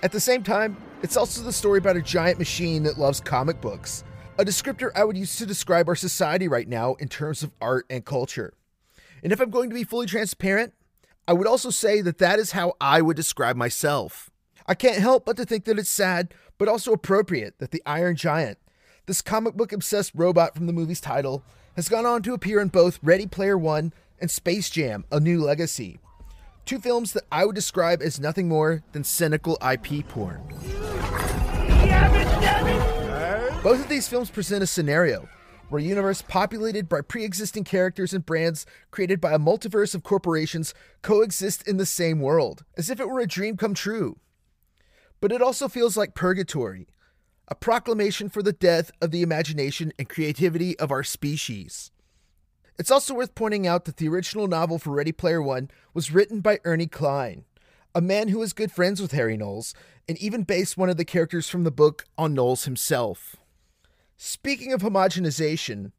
At 0.00 0.12
the 0.12 0.20
same 0.20 0.44
time, 0.44 0.76
it's 1.02 1.16
also 1.16 1.42
the 1.42 1.52
story 1.52 1.78
about 1.78 1.96
a 1.96 2.02
giant 2.02 2.38
machine 2.38 2.84
that 2.84 2.98
loves 2.98 3.18
comic 3.18 3.60
books, 3.60 4.04
a 4.38 4.44
descriptor 4.44 4.92
I 4.94 5.02
would 5.02 5.16
use 5.16 5.34
to 5.36 5.46
describe 5.46 5.88
our 5.88 5.96
society 5.96 6.46
right 6.46 6.68
now 6.68 6.94
in 6.94 7.08
terms 7.08 7.42
of 7.42 7.50
art 7.60 7.84
and 7.90 8.04
culture. 8.04 8.54
And 9.24 9.32
if 9.32 9.40
I'm 9.40 9.50
going 9.50 9.70
to 9.70 9.74
be 9.74 9.82
fully 9.82 10.06
transparent, 10.06 10.72
I 11.26 11.32
would 11.32 11.48
also 11.48 11.70
say 11.70 12.00
that 12.02 12.18
that 12.18 12.38
is 12.38 12.52
how 12.52 12.74
I 12.80 13.02
would 13.02 13.16
describe 13.16 13.56
myself. 13.56 14.30
I 14.68 14.74
can't 14.74 14.98
help 14.98 15.24
but 15.26 15.36
to 15.36 15.44
think 15.44 15.64
that 15.64 15.80
it's 15.80 15.90
sad, 15.90 16.32
but 16.58 16.68
also 16.68 16.92
appropriate 16.92 17.58
that 17.58 17.72
the 17.72 17.82
Iron 17.84 18.14
Giant, 18.14 18.58
this 19.06 19.20
comic 19.20 19.54
book 19.54 19.72
obsessed 19.72 20.12
robot 20.14 20.54
from 20.54 20.68
the 20.68 20.72
movie's 20.72 21.00
title, 21.00 21.42
has 21.74 21.88
gone 21.88 22.06
on 22.06 22.22
to 22.22 22.34
appear 22.34 22.60
in 22.60 22.68
both 22.68 23.00
Ready 23.02 23.26
Player 23.26 23.58
One 23.58 23.92
and 24.20 24.30
Space 24.30 24.70
Jam 24.70 25.04
A 25.10 25.18
New 25.18 25.42
Legacy. 25.42 25.98
Two 26.68 26.78
films 26.78 27.14
that 27.14 27.24
I 27.32 27.46
would 27.46 27.54
describe 27.54 28.02
as 28.02 28.20
nothing 28.20 28.46
more 28.46 28.82
than 28.92 29.02
cynical 29.02 29.56
IP 29.66 30.06
porn. 30.06 30.42
Both 33.62 33.80
of 33.80 33.88
these 33.88 34.06
films 34.06 34.28
present 34.28 34.62
a 34.62 34.66
scenario 34.66 35.30
where 35.70 35.80
a 35.80 35.82
universe 35.82 36.20
populated 36.20 36.86
by 36.86 37.00
pre 37.00 37.24
existing 37.24 37.64
characters 37.64 38.12
and 38.12 38.26
brands 38.26 38.66
created 38.90 39.18
by 39.18 39.32
a 39.32 39.38
multiverse 39.38 39.94
of 39.94 40.02
corporations 40.02 40.74
coexist 41.00 41.66
in 41.66 41.78
the 41.78 41.86
same 41.86 42.20
world, 42.20 42.66
as 42.76 42.90
if 42.90 43.00
it 43.00 43.08
were 43.08 43.20
a 43.20 43.26
dream 43.26 43.56
come 43.56 43.72
true. 43.72 44.18
But 45.22 45.32
it 45.32 45.40
also 45.40 45.68
feels 45.68 45.96
like 45.96 46.14
purgatory, 46.14 46.86
a 47.48 47.54
proclamation 47.54 48.28
for 48.28 48.42
the 48.42 48.52
death 48.52 48.90
of 49.00 49.10
the 49.10 49.22
imagination 49.22 49.90
and 49.98 50.06
creativity 50.06 50.78
of 50.78 50.90
our 50.90 51.02
species. 51.02 51.92
It's 52.78 52.92
also 52.92 53.12
worth 53.12 53.34
pointing 53.34 53.66
out 53.66 53.86
that 53.86 53.96
the 53.96 54.08
original 54.08 54.46
novel 54.46 54.78
for 54.78 54.90
Ready 54.90 55.10
Player 55.10 55.42
One 55.42 55.68
was 55.94 56.12
written 56.12 56.40
by 56.40 56.60
Ernie 56.64 56.86
Cline, 56.86 57.44
a 57.92 58.00
man 58.00 58.28
who 58.28 58.38
was 58.38 58.52
good 58.52 58.70
friends 58.70 59.02
with 59.02 59.10
Harry 59.10 59.36
Knowles 59.36 59.74
and 60.08 60.16
even 60.18 60.44
based 60.44 60.76
one 60.78 60.88
of 60.88 60.96
the 60.96 61.04
characters 61.04 61.48
from 61.48 61.64
the 61.64 61.72
book 61.72 62.04
on 62.16 62.34
Knowles 62.34 62.66
himself. 62.66 63.34
Speaking 64.16 64.72
of 64.72 64.82
homogenization, 64.82 65.90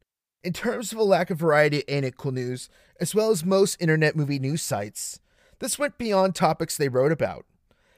in 0.42 0.54
terms 0.54 0.90
of 0.90 0.98
a 0.98 1.02
lack 1.02 1.28
of 1.28 1.38
variety 1.38 1.84
Ain't 1.86 2.06
It 2.06 2.16
Cool 2.16 2.32
News, 2.32 2.70
as 2.98 3.14
well 3.14 3.30
as 3.30 3.44
most 3.44 3.76
internet 3.78 4.16
movie 4.16 4.38
news 4.38 4.62
sites, 4.62 5.20
this 5.58 5.78
went 5.78 5.98
beyond 5.98 6.34
topics 6.34 6.78
they 6.78 6.88
wrote 6.88 7.12
about. 7.12 7.44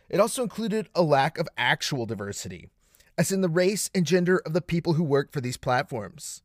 It 0.08 0.18
also 0.18 0.42
included 0.42 0.88
a 0.92 1.02
lack 1.02 1.38
of 1.38 1.48
actual 1.56 2.04
diversity, 2.04 2.68
as 3.16 3.30
in 3.30 3.42
the 3.42 3.48
race 3.48 3.90
and 3.94 4.04
gender 4.04 4.38
of 4.38 4.54
the 4.54 4.60
people 4.60 4.94
who 4.94 5.04
work 5.04 5.30
for 5.30 5.40
these 5.40 5.56
platforms. 5.56 6.42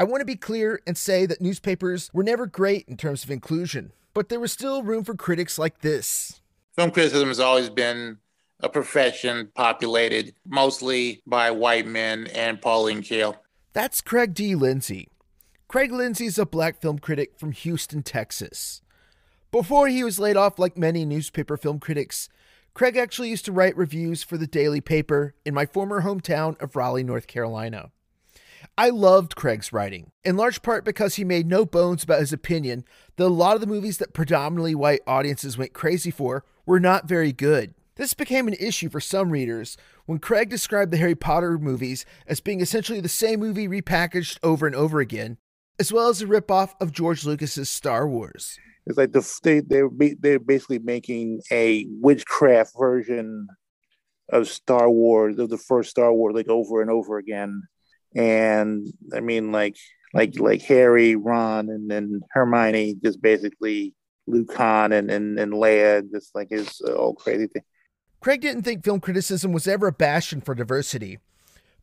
I 0.00 0.04
want 0.04 0.22
to 0.22 0.24
be 0.24 0.34
clear 0.34 0.80
and 0.86 0.96
say 0.96 1.26
that 1.26 1.42
newspapers 1.42 2.08
were 2.14 2.22
never 2.22 2.46
great 2.46 2.88
in 2.88 2.96
terms 2.96 3.22
of 3.22 3.30
inclusion, 3.30 3.92
but 4.14 4.30
there 4.30 4.40
was 4.40 4.50
still 4.50 4.82
room 4.82 5.04
for 5.04 5.14
critics 5.14 5.58
like 5.58 5.82
this. 5.82 6.40
Film 6.74 6.90
criticism 6.90 7.28
has 7.28 7.38
always 7.38 7.68
been 7.68 8.16
a 8.60 8.70
profession 8.70 9.50
populated 9.54 10.34
mostly 10.46 11.20
by 11.26 11.50
white 11.50 11.86
men 11.86 12.28
and 12.28 12.62
Pauline 12.62 13.02
Kael. 13.02 13.36
That's 13.74 14.00
Craig 14.00 14.32
D. 14.32 14.54
Lindsay. 14.54 15.10
Craig 15.68 15.92
Lindsay 15.92 16.24
is 16.24 16.38
a 16.38 16.46
black 16.46 16.80
film 16.80 16.98
critic 16.98 17.38
from 17.38 17.52
Houston, 17.52 18.02
Texas. 18.02 18.80
Before 19.52 19.88
he 19.88 20.02
was 20.02 20.18
laid 20.18 20.38
off 20.38 20.58
like 20.58 20.78
many 20.78 21.04
newspaper 21.04 21.58
film 21.58 21.78
critics, 21.78 22.30
Craig 22.72 22.96
actually 22.96 23.28
used 23.28 23.44
to 23.44 23.52
write 23.52 23.76
reviews 23.76 24.22
for 24.22 24.38
the 24.38 24.46
daily 24.46 24.80
paper 24.80 25.34
in 25.44 25.52
my 25.52 25.66
former 25.66 26.00
hometown 26.00 26.58
of 26.58 26.74
Raleigh, 26.74 27.04
North 27.04 27.26
Carolina. 27.26 27.90
I 28.80 28.88
loved 28.88 29.36
Craig's 29.36 29.74
writing, 29.74 30.10
in 30.24 30.38
large 30.38 30.62
part 30.62 30.86
because 30.86 31.16
he 31.16 31.22
made 31.22 31.46
no 31.46 31.66
bones 31.66 32.02
about 32.02 32.20
his 32.20 32.32
opinion 32.32 32.86
that 33.16 33.26
a 33.26 33.28
lot 33.28 33.54
of 33.54 33.60
the 33.60 33.66
movies 33.66 33.98
that 33.98 34.14
predominantly 34.14 34.74
white 34.74 35.02
audiences 35.06 35.58
went 35.58 35.74
crazy 35.74 36.10
for 36.10 36.46
were 36.64 36.80
not 36.80 37.06
very 37.06 37.30
good. 37.30 37.74
This 37.96 38.14
became 38.14 38.48
an 38.48 38.56
issue 38.58 38.88
for 38.88 38.98
some 38.98 39.32
readers 39.32 39.76
when 40.06 40.18
Craig 40.18 40.48
described 40.48 40.92
the 40.92 40.96
Harry 40.96 41.14
Potter 41.14 41.58
movies 41.58 42.06
as 42.26 42.40
being 42.40 42.62
essentially 42.62 43.00
the 43.00 43.08
same 43.10 43.40
movie 43.40 43.68
repackaged 43.68 44.38
over 44.42 44.66
and 44.66 44.74
over 44.74 45.00
again, 45.00 45.36
as 45.78 45.92
well 45.92 46.08
as 46.08 46.22
a 46.22 46.26
ripoff 46.26 46.72
of 46.80 46.90
George 46.90 47.26
Lucas's 47.26 47.68
Star 47.68 48.08
Wars. 48.08 48.58
It's 48.86 48.96
like 48.96 49.12
the, 49.12 49.40
they 49.42 49.60
they're 49.60 49.90
they're 50.18 50.38
basically 50.38 50.78
making 50.78 51.42
a 51.52 51.84
witchcraft 52.00 52.72
version 52.78 53.46
of 54.30 54.48
Star 54.48 54.88
Wars 54.88 55.38
of 55.38 55.50
the 55.50 55.58
first 55.58 55.90
Star 55.90 56.14
Wars 56.14 56.34
like 56.34 56.48
over 56.48 56.80
and 56.80 56.90
over 56.90 57.18
again, 57.18 57.64
and 58.14 58.86
I 59.14 59.20
mean 59.20 59.52
like 59.52 59.76
like 60.12 60.38
like 60.38 60.62
Harry, 60.62 61.16
Ron, 61.16 61.68
and 61.68 61.90
then 61.90 62.20
Hermione 62.30 62.96
just 63.02 63.22
basically 63.22 63.94
Luke 64.26 64.54
Han 64.54 64.92
and 64.92 65.10
and, 65.10 65.38
and 65.38 65.52
Leia 65.52 66.10
just 66.10 66.34
like 66.34 66.50
his 66.50 66.80
uh, 66.86 66.92
old 66.92 67.18
crazy 67.18 67.46
thing. 67.46 67.62
Craig 68.20 68.42
didn't 68.42 68.62
think 68.62 68.84
film 68.84 69.00
criticism 69.00 69.52
was 69.52 69.66
ever 69.66 69.86
a 69.86 69.92
bastion 69.92 70.40
for 70.40 70.54
diversity. 70.54 71.18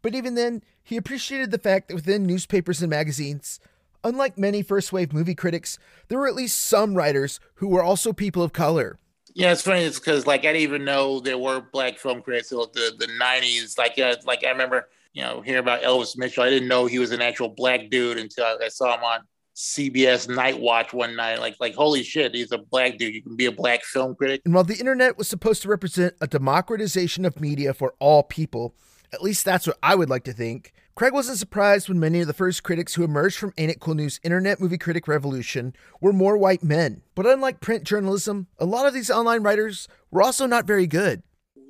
But 0.03 0.13
even 0.13 0.35
then, 0.35 0.61
he 0.83 0.95
appreciated 0.95 1.49
the 1.49 1.57
fact 1.57 1.87
that 1.87 1.95
within 1.95 2.27
newspapers 2.27 2.81
and 2.81 2.89
magazines, 2.91 3.59
unlike 4.03 4.37
many 4.37 4.61
first 4.61 4.93
wave 4.93 5.11
movie 5.11 5.33
critics, 5.33 5.79
there 6.07 6.19
were 6.19 6.27
at 6.27 6.35
least 6.35 6.61
some 6.61 6.93
writers 6.93 7.39
who 7.55 7.67
were 7.67 7.81
also 7.83 8.13
people 8.13 8.43
of 8.43 8.53
color. 8.53 8.99
Yeah, 9.33 9.51
it's 9.51 9.61
funny. 9.63 9.81
It's 9.81 9.99
because 9.99 10.27
like 10.27 10.41
I 10.41 10.53
didn't 10.53 10.61
even 10.61 10.85
know 10.85 11.19
there 11.19 11.37
were 11.37 11.61
black 11.61 11.97
film 11.97 12.21
critics 12.21 12.51
until 12.51 12.67
the 12.67 12.95
the 12.97 13.07
nineties. 13.17 13.77
Like 13.77 13.97
uh, 13.99 14.15
like 14.25 14.43
I 14.45 14.49
remember 14.49 14.87
you 15.17 15.23
know 15.23 15.41
hearing 15.41 15.59
about 15.61 15.81
Elvis 15.81 16.15
Mitchell. 16.15 16.43
I 16.43 16.49
didn't 16.51 16.67
know 16.67 16.85
he 16.85 16.99
was 16.99 17.11
an 17.11 17.23
actual 17.23 17.49
black 17.49 17.89
dude 17.89 18.19
until 18.19 18.45
I, 18.45 18.57
I 18.65 18.67
saw 18.67 18.95
him 18.95 19.03
on 19.03 19.21
CBS 19.55 20.29
Night 20.33 20.59
Watch 20.59 20.93
one 20.93 21.15
night. 21.15 21.39
Like, 21.39 21.55
like 21.59 21.73
holy 21.73 22.03
shit, 22.03 22.35
he's 22.35 22.51
a 22.51 22.59
black 22.59 22.99
dude. 22.99 23.15
You 23.15 23.23
can 23.23 23.35
be 23.35 23.47
a 23.47 23.51
black 23.51 23.83
film 23.83 24.13
critic. 24.13 24.43
And 24.45 24.53
while 24.53 24.63
the 24.63 24.77
internet 24.77 25.17
was 25.17 25.27
supposed 25.27 25.63
to 25.63 25.69
represent 25.69 26.13
a 26.21 26.27
democratization 26.27 27.25
of 27.25 27.41
media 27.41 27.73
for 27.73 27.95
all 27.97 28.21
people, 28.21 28.75
at 29.11 29.23
least 29.23 29.43
that's 29.43 29.65
what 29.65 29.79
I 29.81 29.95
would 29.95 30.07
like 30.07 30.23
to 30.25 30.33
think. 30.33 30.71
Craig 30.93 31.13
wasn't 31.13 31.39
surprised 31.39 31.89
when 31.89 31.99
many 31.99 32.21
of 32.21 32.27
the 32.27 32.33
first 32.33 32.61
critics 32.61 32.93
who 32.93 33.03
emerged 33.03 33.39
from 33.39 33.53
Ain't 33.57 33.71
It 33.71 33.79
Cool 33.79 33.95
News' 33.95 34.19
internet 34.21 34.59
movie 34.59 34.77
critic 34.77 35.07
revolution 35.07 35.73
were 35.99 36.13
more 36.13 36.37
white 36.37 36.63
men. 36.63 37.01
But 37.15 37.25
unlike 37.25 37.59
print 37.59 37.85
journalism, 37.85 38.47
a 38.59 38.65
lot 38.65 38.85
of 38.85 38.93
these 38.93 39.09
online 39.09 39.41
writers 39.41 39.87
were 40.11 40.21
also 40.21 40.45
not 40.45 40.67
very 40.67 40.85
good 40.85 41.23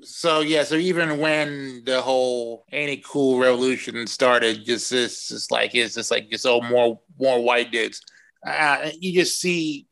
so 0.04 0.42
yeah, 0.42 0.64
so 0.64 0.76
even 0.76 1.20
when 1.20 1.84
the 1.86 2.02
whole 2.02 2.66
ain't 2.72 2.92
it 2.92 3.06
cool 3.06 3.40
revolution 3.40 4.06
started, 4.08 4.66
just 4.66 4.92
it's 4.92 5.28
just 5.28 5.52
like 5.52 5.74
it's 5.76 5.96
just 5.96 6.12
like 6.12 6.30
just 6.30 6.46
oh 6.46 6.62
more 6.62 7.00
more 7.20 7.44
white 7.44 7.72
dudes. 7.72 8.02
Uh, 8.46 8.90
you 9.00 9.14
just 9.14 9.40
see 9.40 9.88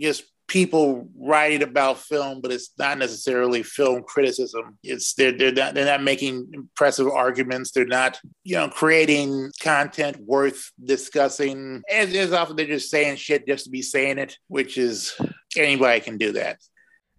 just 0.00 0.24
people 0.46 1.08
writing 1.16 1.62
about 1.62 1.98
film, 1.98 2.40
but 2.40 2.52
it's 2.52 2.70
not 2.78 2.98
necessarily 2.98 3.62
film 3.62 4.02
criticism. 4.02 4.78
It's 4.82 5.14
they're 5.14 5.36
they're 5.36 5.52
not, 5.52 5.74
they're 5.74 5.86
not 5.86 6.02
making 6.02 6.50
impressive 6.52 7.08
arguments. 7.08 7.70
They're 7.70 7.86
not 7.86 8.18
you 8.42 8.56
know 8.56 8.68
creating 8.68 9.52
content 9.60 10.18
worth 10.18 10.70
discussing. 10.82 11.82
As, 11.90 12.14
as 12.14 12.32
often 12.32 12.56
they're 12.56 12.66
just 12.66 12.90
saying 12.90 13.16
shit 13.16 13.46
just 13.46 13.64
to 13.64 13.70
be 13.70 13.82
saying 13.82 14.18
it, 14.18 14.38
which 14.48 14.78
is 14.78 15.14
anybody 15.56 16.00
can 16.00 16.18
do 16.18 16.32
that. 16.32 16.58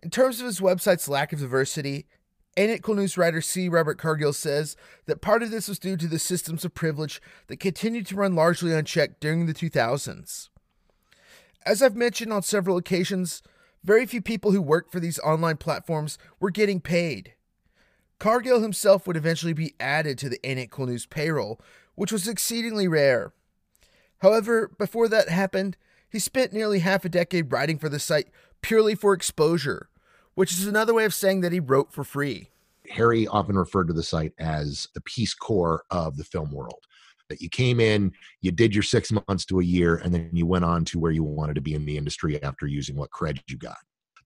In 0.03 0.11
terms 0.11 0.39
of 0.39 0.45
his 0.45 0.59
website's 0.59 1.09
lack 1.09 1.33
of 1.33 1.39
diversity, 1.39 2.05
It 2.55 2.87
News 2.87 3.17
writer 3.17 3.41
C. 3.41 3.67
Robert 3.67 3.97
Cargill 3.97 4.31
says 4.31 4.77
that 5.07 5.21
part 5.21 5.43
of 5.43 5.51
this 5.51 5.67
was 5.67 5.77
due 5.77 5.97
to 5.97 6.07
the 6.07 6.19
systems 6.19 6.63
of 6.63 6.73
privilege 6.73 7.21
that 7.47 7.59
continued 7.59 8.07
to 8.07 8.15
run 8.15 8.33
largely 8.33 8.71
unchecked 8.71 9.19
during 9.19 9.45
the 9.45 9.53
2000s. 9.53 10.49
As 11.65 11.81
I've 11.81 11.97
mentioned 11.97 12.31
on 12.31 12.43
several 12.43 12.77
occasions, 12.77 13.41
very 13.83 14.05
few 14.05 14.21
people 14.21 14.51
who 14.51 14.61
worked 14.61 14.91
for 14.91 15.01
these 15.01 15.19
online 15.19 15.57
platforms 15.57 16.17
were 16.39 16.49
getting 16.49 16.79
paid. 16.79 17.33
Cargill 18.19 18.61
himself 18.61 19.05
would 19.05 19.17
eventually 19.17 19.53
be 19.53 19.75
added 19.79 20.17
to 20.19 20.29
the 20.29 20.39
It 20.41 20.77
News 20.77 21.05
payroll, 21.05 21.59
which 21.95 22.11
was 22.11 22.27
exceedingly 22.27 22.87
rare. 22.87 23.33
However, 24.19 24.71
before 24.79 25.09
that 25.09 25.27
happened, 25.27 25.75
he 26.09 26.19
spent 26.19 26.53
nearly 26.53 26.79
half 26.79 27.03
a 27.03 27.09
decade 27.09 27.51
writing 27.51 27.77
for 27.77 27.89
the 27.89 27.99
site 27.99 28.29
purely 28.61 28.95
for 28.95 29.13
exposure 29.13 29.89
which 30.35 30.53
is 30.53 30.67
another 30.67 30.93
way 30.93 31.05
of 31.05 31.13
saying 31.13 31.41
that 31.41 31.51
he 31.51 31.59
wrote 31.59 31.91
for 31.91 32.03
free. 32.03 32.49
Harry 32.89 33.27
often 33.27 33.57
referred 33.57 33.87
to 33.87 33.93
the 33.93 34.03
site 34.03 34.33
as 34.37 34.87
the 34.93 35.01
Peace 35.01 35.33
Corps 35.33 35.83
of 35.89 36.17
the 36.17 36.23
film 36.23 36.51
world. 36.51 36.83
That 37.29 37.41
you 37.41 37.49
came 37.49 37.79
in, 37.79 38.11
you 38.41 38.51
did 38.51 38.75
your 38.75 38.83
six 38.83 39.11
months 39.11 39.45
to 39.45 39.59
a 39.59 39.63
year, 39.63 39.95
and 39.95 40.13
then 40.13 40.29
you 40.31 40.45
went 40.45 40.65
on 40.65 40.85
to 40.85 40.99
where 40.99 41.11
you 41.11 41.23
wanted 41.23 41.55
to 41.55 41.61
be 41.61 41.73
in 41.73 41.85
the 41.85 41.97
industry 41.97 42.41
after 42.43 42.67
using 42.67 42.95
what 42.95 43.09
cred 43.09 43.39
you 43.47 43.57
got. 43.57 43.77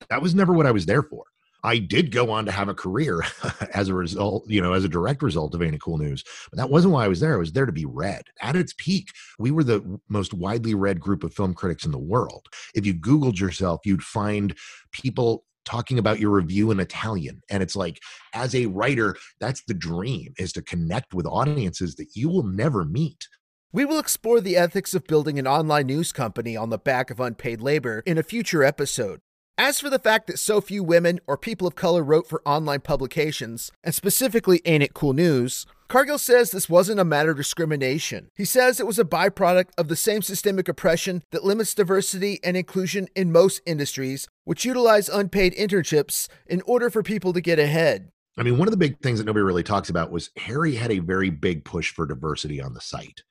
That 0.10 0.22
was 0.22 0.36
never 0.36 0.52
what 0.52 0.66
I 0.66 0.72
was 0.72 0.86
there 0.86 1.04
for. 1.04 1.24
I 1.64 1.78
did 1.78 2.12
go 2.12 2.32
on 2.32 2.46
to 2.46 2.52
have 2.52 2.70
a 2.70 2.74
career 2.74 3.22
as 3.74 3.90
a 3.90 3.94
result, 3.94 4.50
you 4.50 4.62
know, 4.62 4.74
as 4.74 4.84
a 4.84 4.90
direct 4.90 5.22
result 5.22 5.54
of 5.54 5.62
Ain't 5.62 5.82
Cool 5.82 5.98
News. 5.98 6.24
But 6.50 6.58
that 6.58 6.70
wasn't 6.70 6.94
why 6.94 7.06
I 7.06 7.10
was 7.10 7.20
there. 7.20 7.34
I 7.34 7.38
was 7.38 7.52
there 7.52 7.66
to 7.66 7.72
be 7.72 7.86
read. 7.86 8.24
At 8.42 8.56
its 8.56 8.74
peak, 8.78 9.10
we 9.38 9.52
were 9.52 9.64
the 9.64 10.00
most 10.08 10.34
widely 10.34 10.74
read 10.74 11.00
group 11.00 11.24
of 11.24 11.34
film 11.34 11.54
critics 11.54 11.86
in 11.86 11.92
the 11.92 11.98
world. 11.98 12.48
If 12.76 12.86
you 12.86 12.94
Googled 12.94 13.40
yourself, 13.40 13.82
you'd 13.86 14.04
find 14.04 14.56
people 14.92 15.44
talking 15.66 16.00
about 16.00 16.20
your 16.20 16.32
review 16.32 16.72
in 16.72 16.80
Italian. 16.80 17.42
And 17.50 17.62
it's 17.62 17.76
like, 17.76 18.00
as 18.34 18.56
a 18.56 18.66
writer, 18.68 19.16
that's 19.40 19.64
the 19.64 19.74
dream 19.74 20.34
is 20.38 20.54
to 20.54 20.62
connect 20.62 21.14
with 21.14 21.26
audiences 21.26 21.96
that 21.96 22.16
you 22.16 22.30
will 22.30 22.44
never 22.44 22.86
meet. 22.86 23.28
We 23.72 23.86
will 23.86 24.00
explore 24.00 24.42
the 24.42 24.58
ethics 24.58 24.96
of 24.96 25.06
building 25.06 25.38
an 25.38 25.46
online 25.46 25.88
news 25.88 26.12
company 26.12 26.58
on 26.58 26.70
the 26.70 26.80
back 26.80 27.12
of 27.12 27.20
unpaid 27.20 27.62
labor 27.62 28.02
in 28.06 28.18
a 28.18 28.24
future 28.24 28.64
episode. 28.64 29.20
As 29.60 29.80
for 29.80 29.90
the 29.90 30.00
fact 30.00 30.28
that 30.28 30.40
so 30.40 30.62
few 30.62 30.84
women 30.84 31.20
or 31.28 31.38
people 31.38 31.68
of 31.68 31.76
color 31.76 32.02
wrote 32.02 32.28
for 32.28 32.42
online 32.46 32.80
publications, 32.80 33.72
and 33.84 33.94
specifically 33.94 34.62
Ain't 34.66 34.84
It 34.84 34.94
Cool 34.94 35.14
News, 35.14 35.66
Cargill 35.90 36.20
says 36.20 36.52
this 36.52 36.70
wasn't 36.70 37.00
a 37.00 37.04
matter 37.04 37.32
of 37.32 37.38
discrimination. 37.38 38.30
He 38.36 38.46
says 38.46 38.80
it 38.80 38.86
was 38.86 39.00
a 39.00 39.04
byproduct 39.04 39.72
of 39.76 39.88
the 39.88 39.96
same 39.96 40.22
systemic 40.22 40.70
oppression 40.70 41.24
that 41.32 41.44
limits 41.44 41.74
diversity 41.74 42.40
and 42.44 42.56
inclusion 42.56 43.08
in 43.16 43.32
most 43.32 43.60
industries, 43.66 44.28
which 44.44 44.66
utilize 44.66 45.10
unpaid 45.10 45.56
internships 45.56 46.28
in 46.46 46.62
order 46.68 46.92
for 46.92 47.02
people 47.02 47.34
to 47.34 47.42
get 47.42 47.58
ahead. 47.58 48.12
I 48.38 48.44
mean, 48.44 48.60
one 48.60 48.68
of 48.68 48.72
the 48.72 48.78
big 48.78 49.00
things 49.00 49.18
that 49.18 49.26
nobody 49.26 49.42
really 49.42 49.64
talks 49.64 49.90
about 49.90 50.12
was 50.12 50.30
Harry 50.38 50.76
had 50.76 50.92
a 50.92 51.00
very 51.00 51.32
big 51.32 51.66
push 51.66 51.92
for 51.92 52.06
diversity 52.06 52.62
on 52.62 52.76
the 52.76 52.82
site. 52.82 53.24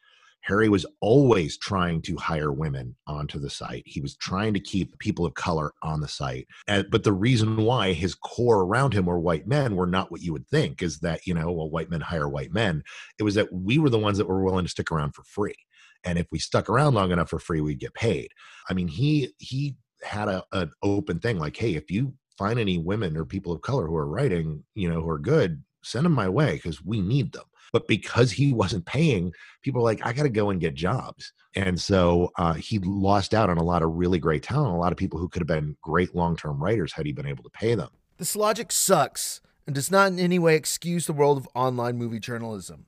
Harry 0.48 0.70
was 0.70 0.86
always 1.00 1.58
trying 1.58 2.00
to 2.00 2.16
hire 2.16 2.52
women 2.52 2.96
onto 3.06 3.38
the 3.38 3.50
site. 3.50 3.82
He 3.84 4.00
was 4.00 4.16
trying 4.16 4.54
to 4.54 4.60
keep 4.60 4.98
people 4.98 5.26
of 5.26 5.34
color 5.34 5.72
on 5.82 6.00
the 6.00 6.08
site. 6.08 6.46
And, 6.66 6.86
but 6.90 7.04
the 7.04 7.12
reason 7.12 7.58
why 7.58 7.92
his 7.92 8.14
core 8.14 8.62
around 8.62 8.94
him 8.94 9.04
were 9.04 9.20
white 9.20 9.46
men 9.46 9.76
were 9.76 9.86
not 9.86 10.10
what 10.10 10.22
you 10.22 10.32
would 10.32 10.48
think 10.48 10.82
is 10.82 11.00
that, 11.00 11.26
you 11.26 11.34
know, 11.34 11.52
well, 11.52 11.68
white 11.68 11.90
men 11.90 12.00
hire 12.00 12.30
white 12.30 12.52
men. 12.52 12.82
It 13.18 13.24
was 13.24 13.34
that 13.34 13.52
we 13.52 13.78
were 13.78 13.90
the 13.90 13.98
ones 13.98 14.16
that 14.16 14.26
were 14.26 14.42
willing 14.42 14.64
to 14.64 14.70
stick 14.70 14.90
around 14.90 15.14
for 15.14 15.22
free. 15.24 15.54
And 16.02 16.18
if 16.18 16.26
we 16.32 16.38
stuck 16.38 16.70
around 16.70 16.94
long 16.94 17.12
enough 17.12 17.28
for 17.28 17.38
free, 17.38 17.60
we'd 17.60 17.80
get 17.80 17.92
paid. 17.92 18.30
I 18.70 18.74
mean, 18.74 18.88
he, 18.88 19.34
he, 19.38 19.76
had 20.02 20.28
a, 20.28 20.44
an 20.52 20.70
open 20.82 21.18
thing 21.18 21.40
like 21.40 21.56
hey 21.56 21.74
if 21.74 21.90
you 21.90 22.14
find 22.36 22.60
any 22.60 22.78
women 22.78 23.16
or 23.16 23.24
people 23.24 23.52
of 23.52 23.60
color 23.62 23.86
who 23.86 23.96
are 23.96 24.06
writing 24.06 24.62
you 24.76 24.88
know 24.88 25.00
who 25.00 25.08
are 25.08 25.18
good 25.18 25.62
send 25.82 26.04
them 26.04 26.12
my 26.12 26.28
way 26.28 26.52
because 26.54 26.84
we 26.84 27.00
need 27.00 27.32
them 27.32 27.42
but 27.72 27.86
because 27.88 28.30
he 28.30 28.52
wasn't 28.52 28.86
paying, 28.86 29.32
people 29.62 29.82
like, 29.82 30.04
I 30.04 30.12
got 30.12 30.24
to 30.24 30.28
go 30.28 30.50
and 30.50 30.60
get 30.60 30.74
jobs. 30.74 31.32
And 31.54 31.80
so 31.80 32.30
uh, 32.38 32.54
he 32.54 32.78
lost 32.78 33.34
out 33.34 33.50
on 33.50 33.58
a 33.58 33.62
lot 33.62 33.82
of 33.82 33.94
really 33.94 34.18
great 34.18 34.42
talent, 34.42 34.74
a 34.74 34.78
lot 34.78 34.92
of 34.92 34.98
people 34.98 35.18
who 35.18 35.28
could 35.28 35.40
have 35.40 35.48
been 35.48 35.76
great 35.82 36.14
long 36.14 36.36
term 36.36 36.62
writers 36.62 36.92
had 36.92 37.06
he 37.06 37.12
been 37.12 37.26
able 37.26 37.44
to 37.44 37.50
pay 37.50 37.74
them. 37.74 37.90
This 38.16 38.36
logic 38.36 38.72
sucks 38.72 39.40
and 39.66 39.74
does 39.74 39.90
not 39.90 40.12
in 40.12 40.18
any 40.18 40.38
way 40.38 40.56
excuse 40.56 41.06
the 41.06 41.12
world 41.12 41.38
of 41.38 41.48
online 41.54 41.96
movie 41.96 42.20
journalism. 42.20 42.86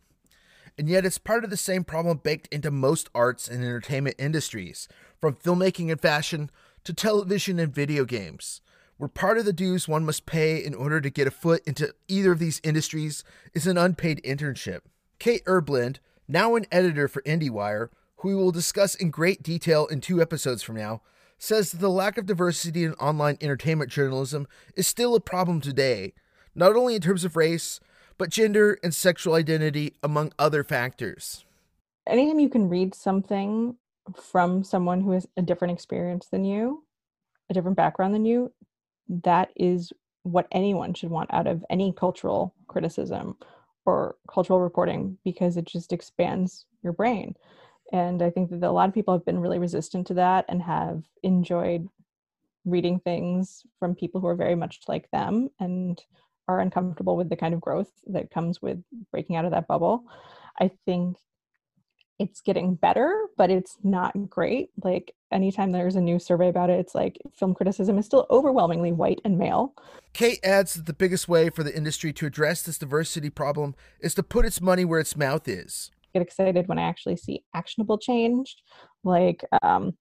And 0.79 0.89
yet, 0.89 1.05
it's 1.05 1.19
part 1.19 1.45
of 1.45 1.51
the 1.51 1.57
same 1.57 1.85
problem 1.85 2.19
baked 2.23 2.49
into 2.51 2.71
most 2.71 3.11
arts 3.15 3.49
and 3.49 3.63
entertainment 3.63 4.17
industries, 4.19 4.89
from 5.21 5.35
filmmaking 5.35 5.91
and 5.91 6.01
fashion 6.01 6.51
to 6.85 6.95
television 6.95 7.59
and 7.59 7.75
video 7.75 8.07
games 8.07 8.63
where 9.01 9.09
part 9.09 9.39
of 9.39 9.47
the 9.47 9.53
dues 9.53 9.89
one 9.89 10.05
must 10.05 10.27
pay 10.27 10.63
in 10.63 10.75
order 10.75 11.01
to 11.01 11.09
get 11.09 11.27
a 11.27 11.31
foot 11.31 11.63
into 11.67 11.95
either 12.07 12.33
of 12.33 12.39
these 12.39 12.61
industries 12.63 13.25
is 13.55 13.67
an 13.67 13.79
unpaid 13.79 14.21
internship. 14.23 14.81
Kate 15.19 15.43
Erbland, 15.47 16.01
now 16.29 16.55
an 16.55 16.67
editor 16.71 17.09
for 17.09 17.23
IndieWire, 17.23 17.89
who 18.17 18.29
we 18.29 18.35
will 18.35 18.53
discuss 18.53 18.95
in 18.95 19.11
great 19.11 19.43
detail 19.43 19.87
in 19.87 20.03
two 20.03 20.21
episodes 20.21 20.63
from 20.63 20.77
now, 20.77 21.01
says 21.39 21.73
that 21.73 21.79
the 21.79 21.89
lack 21.89 22.19
of 22.19 22.27
diversity 22.27 22.85
in 22.85 22.93
online 22.95 23.39
entertainment 23.41 23.91
journalism 23.91 24.47
is 24.77 24.87
still 24.87 25.15
a 25.15 25.21
problem 25.21 25.63
today, 25.63 26.13
not 26.55 26.77
only 26.77 26.95
in 26.95 27.01
terms 27.01 27.25
of 27.25 27.37
race, 27.37 27.81
but 28.19 28.29
gender 28.29 28.79
and 28.85 28.95
sexual 28.95 29.33
identity, 29.33 29.95
among 30.03 30.31
other 30.39 30.63
factors. 30.63 31.47
Anytime 32.07 32.39
you 32.39 32.51
can 32.51 32.69
read 32.69 32.95
something 32.95 33.77
from 34.15 34.63
someone 34.63 35.01
who 35.01 35.13
has 35.13 35.27
a 35.39 35.43
different 35.43 35.73
experience 35.73 36.27
than 36.27 36.45
you, 36.45 36.85
a 37.49 37.55
different 37.55 37.79
background 37.79 38.15
than 38.15 38.27
you, 38.27 38.53
that 39.25 39.51
is 39.57 39.93
what 40.23 40.47
anyone 40.53 40.95
should 40.95 41.11
want 41.11 41.33
out 41.33 41.47
of 41.47 41.65
any 41.71 41.93
cultural 41.93 42.55
criticism 42.69 43.37
or 43.87 44.17
cultural 44.29 44.61
reporting 44.61 45.19
because 45.25 45.57
it 45.57 45.65
just 45.65 45.93
expands 45.93 46.67
your 46.83 46.93
brain. 46.93 47.35
And 47.93 48.23
I 48.23 48.31
think 48.31 48.51
that 48.51 48.63
a 48.63 48.71
lot 48.71 48.89
of 48.89 48.95
people 48.95 49.15
have 49.15 49.25
been 49.25 49.41
really 49.41 49.59
resistant 49.59 50.07
to 50.09 50.15
that 50.15 50.45
and 50.49 50.63
have 50.63 51.03
enjoyed 51.23 51.89
reading 52.65 53.01
things 53.01 53.63
from 53.79 53.95
people 53.95 54.21
who 54.21 54.27
are 54.27 54.37
very 54.37 54.55
much 54.55 54.81
like 54.87 55.11
them 55.11 55.49
and 55.59 56.01
are 56.47 56.61
uncomfortable 56.61 57.17
with 57.17 57.29
the 57.29 57.37
kind 57.37 57.55
of 57.55 57.61
growth 57.61 57.91
that 58.07 58.31
comes 58.31 58.61
with 58.61 58.79
breaking 59.11 59.37
out 59.37 59.45
of 59.45 59.51
that 59.53 59.67
bubble. 59.67 60.05
I 60.61 60.71
think 60.85 61.17
it's 62.21 62.43
getting 62.43 62.75
better, 62.75 63.29
but 63.39 63.51
it's 63.51 63.79
not 63.83 64.29
great. 64.29 64.69
Like 64.85 65.15
anytime 65.33 65.73
there's 65.73 65.97
a 65.97 66.01
new 66.01 66.19
survey 66.19 66.49
about 66.49 66.69
it, 66.69 66.79
it's 66.79 66.95
like 66.95 67.19
film 67.35 67.55
criticism 67.55 67.97
is 67.97 68.05
still 68.05 68.27
overwhelmingly 68.31 68.93
white 68.93 69.21
and 69.25 69.39
male. 69.39 69.75
Kate 70.13 70.39
adds 70.45 70.75
that 70.75 70.85
the 70.85 70.93
biggest 70.93 71.29
way 71.29 71.49
for 71.49 71.63
the 71.63 71.75
industry 71.75 72.13
to 72.13 72.27
address 72.27 72.61
this 72.61 72.77
diversity 72.77 73.31
problem 73.31 73.75
is 74.01 74.13
to 74.15 74.23
put 74.23 74.45
its 74.45 74.61
money 74.61 74.85
where 74.85 75.01
its 75.01 75.17
mouth 75.17 75.49
is. 75.49 75.91
Get 76.13 76.21
excited 76.21 76.69
when 76.69 76.79
I 76.79 76.83
actually 76.83 77.17
see 77.17 77.43
actionable 77.55 77.97
change, 77.97 78.57
like 79.03 79.43
um, 79.63 79.97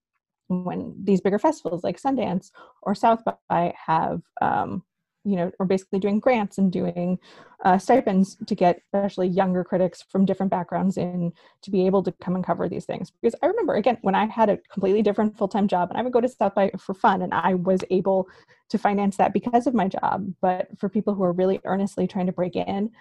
when 0.50 0.96
these 1.02 1.22
bigger 1.22 1.40
festivals 1.40 1.86
like 1.86 2.02
Sundance 2.02 2.52
or 2.82 2.96
South 2.96 3.24
by 3.48 3.74
have 3.88 4.22
um, 4.42 4.84
you 5.24 5.36
know, 5.36 5.52
are 5.60 5.66
basically 5.66 6.00
doing 6.00 6.20
grants 6.20 6.58
and 6.58 6.72
doing 6.72 7.20
uh, 7.66 7.78
stipends 7.78 8.38
to 8.48 8.56
get 8.56 8.82
especially 8.94 9.28
younger 9.28 9.64
critics 9.64 10.02
from 10.02 10.26
different 10.26 10.50
backgrounds 10.50 10.98
in 10.98 11.34
to 11.62 11.72
be 11.72 11.86
able 11.86 12.02
to 12.04 12.12
come 12.22 12.36
and 12.36 12.46
cover 12.46 12.70
these 12.70 12.86
things. 12.86 13.12
Because 13.22 13.38
I 13.42 13.48
remember 13.48 13.76
again 13.76 13.98
when 14.02 14.16
I 14.16 14.26
had 14.26 14.50
a 14.50 14.58
completely 14.72 15.02
different 15.02 15.38
full 15.38 15.48
time 15.48 15.68
job 15.68 15.90
and 15.90 16.00
I 16.00 16.02
would 16.02 16.14
go 16.14 16.22
to 16.22 16.30
South 16.30 16.56
by 16.56 16.72
for 16.80 16.94
fun 16.94 17.22
and 17.22 17.34
I 17.34 17.56
was 17.56 17.82
able 17.90 18.28
to 18.70 18.78
finance 18.78 19.18
that 19.18 19.34
because 19.34 19.68
of 19.68 19.74
my 19.74 19.88
job. 19.88 20.34
But 20.42 20.68
for 20.78 20.90
people 20.90 21.14
who 21.14 21.24
are 21.24 21.34
really 21.34 21.60
earnestly 21.66 22.08
trying 22.08 22.28
to 22.28 22.32
break 22.32 22.56
in 22.56 22.92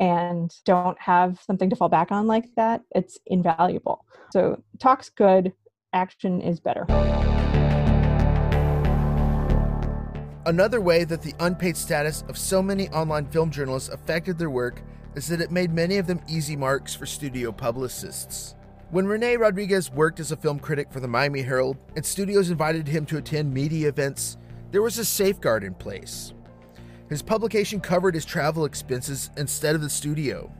and 0.00 0.54
don't 0.64 0.98
have 1.00 1.40
something 1.46 1.70
to 1.70 1.76
fall 1.76 1.88
back 1.88 2.10
on 2.10 2.26
like 2.26 2.46
that, 2.56 2.82
it's 2.94 3.18
invaluable. 3.26 4.04
So 4.32 4.62
talk's 4.78 5.08
good, 5.10 5.52
action 5.92 6.40
is 6.40 6.60
better. 6.60 6.86
Another 10.46 10.80
way 10.80 11.02
that 11.02 11.22
the 11.22 11.34
unpaid 11.40 11.76
status 11.76 12.22
of 12.28 12.38
so 12.38 12.62
many 12.62 12.88
online 12.90 13.26
film 13.26 13.50
journalists 13.50 13.88
affected 13.88 14.38
their 14.38 14.48
work 14.48 14.80
is 15.16 15.26
that 15.26 15.40
it 15.40 15.50
made 15.50 15.72
many 15.72 15.98
of 15.98 16.06
them 16.06 16.20
easy 16.28 16.54
marks 16.54 16.94
for 16.94 17.04
studio 17.04 17.50
publicists. 17.50 18.54
When 18.90 19.08
Rene 19.08 19.38
Rodriguez 19.38 19.90
worked 19.90 20.20
as 20.20 20.30
a 20.30 20.36
film 20.36 20.60
critic 20.60 20.92
for 20.92 21.00
the 21.00 21.08
Miami 21.08 21.42
Herald 21.42 21.78
and 21.96 22.06
studios 22.06 22.48
invited 22.48 22.86
him 22.86 23.04
to 23.06 23.16
attend 23.16 23.52
media 23.52 23.88
events, 23.88 24.36
there 24.70 24.82
was 24.82 24.98
a 24.98 25.04
safeguard 25.04 25.64
in 25.64 25.74
place. 25.74 26.32
His 27.08 27.22
publication 27.22 27.80
covered 27.80 28.14
his 28.14 28.24
travel 28.24 28.66
expenses 28.66 29.30
instead 29.36 29.74
of 29.74 29.80
the 29.80 29.90
studio. 29.90 30.52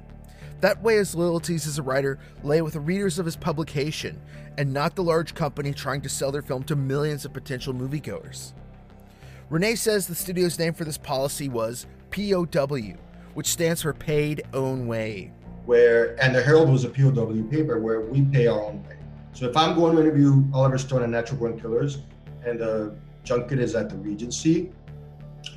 That 0.62 0.82
way, 0.82 0.96
his 0.96 1.14
loyalties 1.14 1.64
as 1.64 1.78
a 1.78 1.82
writer 1.84 2.18
lay 2.42 2.60
with 2.60 2.72
the 2.72 2.80
readers 2.80 3.20
of 3.20 3.26
his 3.26 3.36
publication 3.36 4.20
and 4.58 4.72
not 4.72 4.96
the 4.96 5.04
large 5.04 5.36
company 5.36 5.72
trying 5.72 6.00
to 6.00 6.08
sell 6.08 6.32
their 6.32 6.42
film 6.42 6.64
to 6.64 6.74
millions 6.74 7.24
of 7.24 7.32
potential 7.32 7.72
moviegoers. 7.72 8.52
Rene 9.48 9.76
says 9.76 10.08
the 10.08 10.14
studio's 10.16 10.58
name 10.58 10.74
for 10.74 10.82
this 10.82 10.98
policy 10.98 11.48
was 11.48 11.86
POW, 12.10 12.96
which 13.34 13.46
stands 13.46 13.80
for 13.80 13.92
Paid 13.92 14.42
Own 14.52 14.88
Way. 14.88 15.30
Where 15.66 16.20
and 16.20 16.34
the 16.34 16.42
Herald 16.42 16.68
was 16.68 16.82
a 16.82 16.88
POW 16.88 17.48
paper 17.48 17.78
where 17.78 18.00
we 18.00 18.22
pay 18.22 18.48
our 18.48 18.60
own 18.60 18.82
way. 18.88 18.96
So 19.34 19.48
if 19.48 19.56
I'm 19.56 19.76
going 19.76 19.94
to 19.94 20.02
interview 20.02 20.42
Oliver 20.52 20.78
Stone 20.78 21.04
and 21.04 21.12
Natural 21.12 21.38
Born 21.38 21.60
Killers, 21.60 21.98
and 22.44 22.58
the 22.58 22.96
junket 23.22 23.60
is 23.60 23.76
at 23.76 23.88
the 23.88 23.96
Regency, 23.96 24.72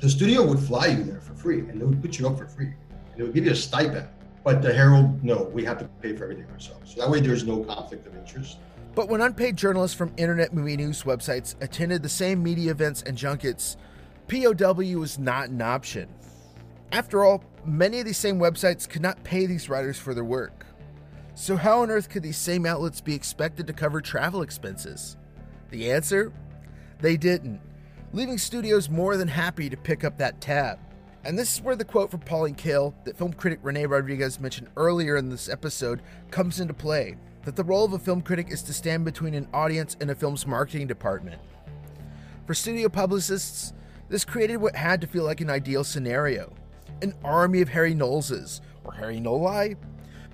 the 0.00 0.08
studio 0.08 0.46
would 0.46 0.60
fly 0.60 0.86
you 0.86 1.02
there 1.02 1.20
for 1.20 1.34
free, 1.34 1.58
and 1.58 1.80
they 1.80 1.84
would 1.84 2.00
put 2.00 2.16
you 2.16 2.28
up 2.28 2.38
for 2.38 2.46
free, 2.46 2.66
and 2.66 3.16
they 3.16 3.24
would 3.24 3.34
give 3.34 3.44
you 3.44 3.50
a 3.50 3.56
stipend. 3.56 4.06
But 4.42 4.62
the 4.62 4.72
Herald, 4.72 5.22
no, 5.22 5.44
we 5.52 5.64
have 5.64 5.78
to 5.78 5.84
pay 6.00 6.16
for 6.16 6.24
everything 6.24 6.46
ourselves. 6.50 6.94
So 6.94 7.00
that 7.00 7.10
way, 7.10 7.20
there's 7.20 7.44
no 7.44 7.62
conflict 7.64 8.06
of 8.06 8.16
interest. 8.16 8.58
But 8.94 9.08
when 9.08 9.20
unpaid 9.20 9.56
journalists 9.56 9.96
from 9.96 10.12
internet 10.16 10.52
movie 10.52 10.76
news 10.76 11.04
websites 11.04 11.54
attended 11.60 12.02
the 12.02 12.08
same 12.08 12.42
media 12.42 12.70
events 12.70 13.02
and 13.02 13.16
junkets, 13.16 13.76
POW 14.28 14.98
was 14.98 15.18
not 15.18 15.50
an 15.50 15.60
option. 15.62 16.08
After 16.92 17.24
all, 17.24 17.44
many 17.64 18.00
of 18.00 18.06
these 18.06 18.16
same 18.16 18.38
websites 18.38 18.88
could 18.88 19.02
not 19.02 19.22
pay 19.22 19.46
these 19.46 19.68
writers 19.68 19.98
for 19.98 20.14
their 20.14 20.24
work. 20.24 20.66
So, 21.34 21.56
how 21.56 21.82
on 21.82 21.90
earth 21.90 22.08
could 22.08 22.22
these 22.22 22.36
same 22.36 22.66
outlets 22.66 23.00
be 23.00 23.14
expected 23.14 23.66
to 23.66 23.72
cover 23.72 24.00
travel 24.00 24.42
expenses? 24.42 25.16
The 25.70 25.92
answer? 25.92 26.32
They 27.00 27.16
didn't, 27.16 27.60
leaving 28.12 28.38
studios 28.38 28.90
more 28.90 29.16
than 29.16 29.28
happy 29.28 29.70
to 29.70 29.76
pick 29.76 30.04
up 30.04 30.18
that 30.18 30.40
tab. 30.40 30.78
And 31.24 31.38
this 31.38 31.54
is 31.54 31.62
where 31.62 31.76
the 31.76 31.84
quote 31.84 32.10
from 32.10 32.20
Pauline 32.20 32.54
Kael 32.54 32.94
that 33.04 33.16
film 33.16 33.32
critic 33.32 33.60
Rene 33.62 33.86
Rodriguez 33.86 34.40
mentioned 34.40 34.68
earlier 34.76 35.16
in 35.16 35.28
this 35.28 35.48
episode 35.48 36.00
comes 36.30 36.60
into 36.60 36.72
play 36.72 37.16
that 37.44 37.56
the 37.56 37.64
role 37.64 37.84
of 37.84 37.92
a 37.92 37.98
film 37.98 38.22
critic 38.22 38.50
is 38.50 38.62
to 38.62 38.72
stand 38.72 39.04
between 39.04 39.34
an 39.34 39.48
audience 39.52 39.96
and 40.00 40.10
a 40.10 40.14
film's 40.14 40.46
marketing 40.46 40.86
department. 40.86 41.40
For 42.46 42.54
studio 42.54 42.88
publicists, 42.88 43.72
this 44.08 44.24
created 44.24 44.56
what 44.56 44.74
had 44.74 45.00
to 45.02 45.06
feel 45.06 45.24
like 45.24 45.40
an 45.40 45.50
ideal 45.50 45.84
scenario 45.84 46.52
an 47.02 47.14
army 47.24 47.62
of 47.62 47.68
Harry 47.70 47.94
Knowleses, 47.94 48.60
or 48.84 48.92
Harry 48.92 49.18
Knowlei, 49.18 49.76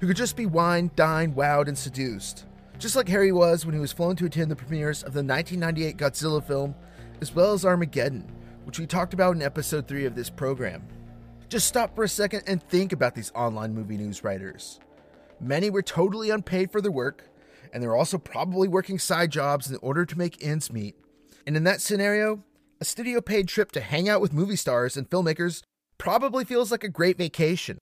who 0.00 0.06
could 0.06 0.16
just 0.16 0.36
be 0.36 0.46
wined, 0.46 0.96
dined, 0.96 1.36
wowed, 1.36 1.68
and 1.68 1.78
seduced. 1.78 2.44
Just 2.78 2.96
like 2.96 3.08
Harry 3.08 3.32
was 3.32 3.64
when 3.64 3.74
he 3.74 3.80
was 3.80 3.92
flown 3.92 4.16
to 4.16 4.26
attend 4.26 4.50
the 4.50 4.56
premieres 4.56 5.02
of 5.02 5.12
the 5.12 5.22
1998 5.22 5.96
Godzilla 5.96 6.44
film, 6.44 6.74
as 7.20 7.34
well 7.34 7.52
as 7.52 7.64
Armageddon, 7.64 8.30
which 8.66 8.80
we 8.80 8.86
talked 8.86 9.14
about 9.14 9.36
in 9.36 9.42
episode 9.42 9.86
3 9.86 10.06
of 10.06 10.16
this 10.16 10.28
program. 10.28 10.84
Just 11.48 11.68
stop 11.68 11.94
for 11.94 12.02
a 12.02 12.08
second 12.08 12.42
and 12.48 12.60
think 12.60 12.92
about 12.92 13.14
these 13.14 13.30
online 13.32 13.72
movie 13.72 13.96
news 13.96 14.24
writers. 14.24 14.80
Many 15.40 15.70
were 15.70 15.82
totally 15.82 16.30
unpaid 16.30 16.72
for 16.72 16.80
their 16.80 16.90
work, 16.90 17.30
and 17.72 17.80
they 17.80 17.86
were 17.86 17.96
also 17.96 18.18
probably 18.18 18.66
working 18.66 18.98
side 18.98 19.30
jobs 19.30 19.70
in 19.70 19.78
order 19.82 20.04
to 20.04 20.18
make 20.18 20.44
ends 20.44 20.72
meet. 20.72 20.96
And 21.46 21.56
in 21.56 21.62
that 21.62 21.80
scenario, 21.80 22.42
a 22.80 22.84
studio 22.84 23.20
paid 23.20 23.46
trip 23.46 23.70
to 23.72 23.80
hang 23.80 24.08
out 24.08 24.20
with 24.20 24.32
movie 24.32 24.56
stars 24.56 24.96
and 24.96 25.08
filmmakers 25.08 25.62
probably 25.96 26.44
feels 26.44 26.72
like 26.72 26.82
a 26.82 26.88
great 26.88 27.16
vacation. 27.16 27.78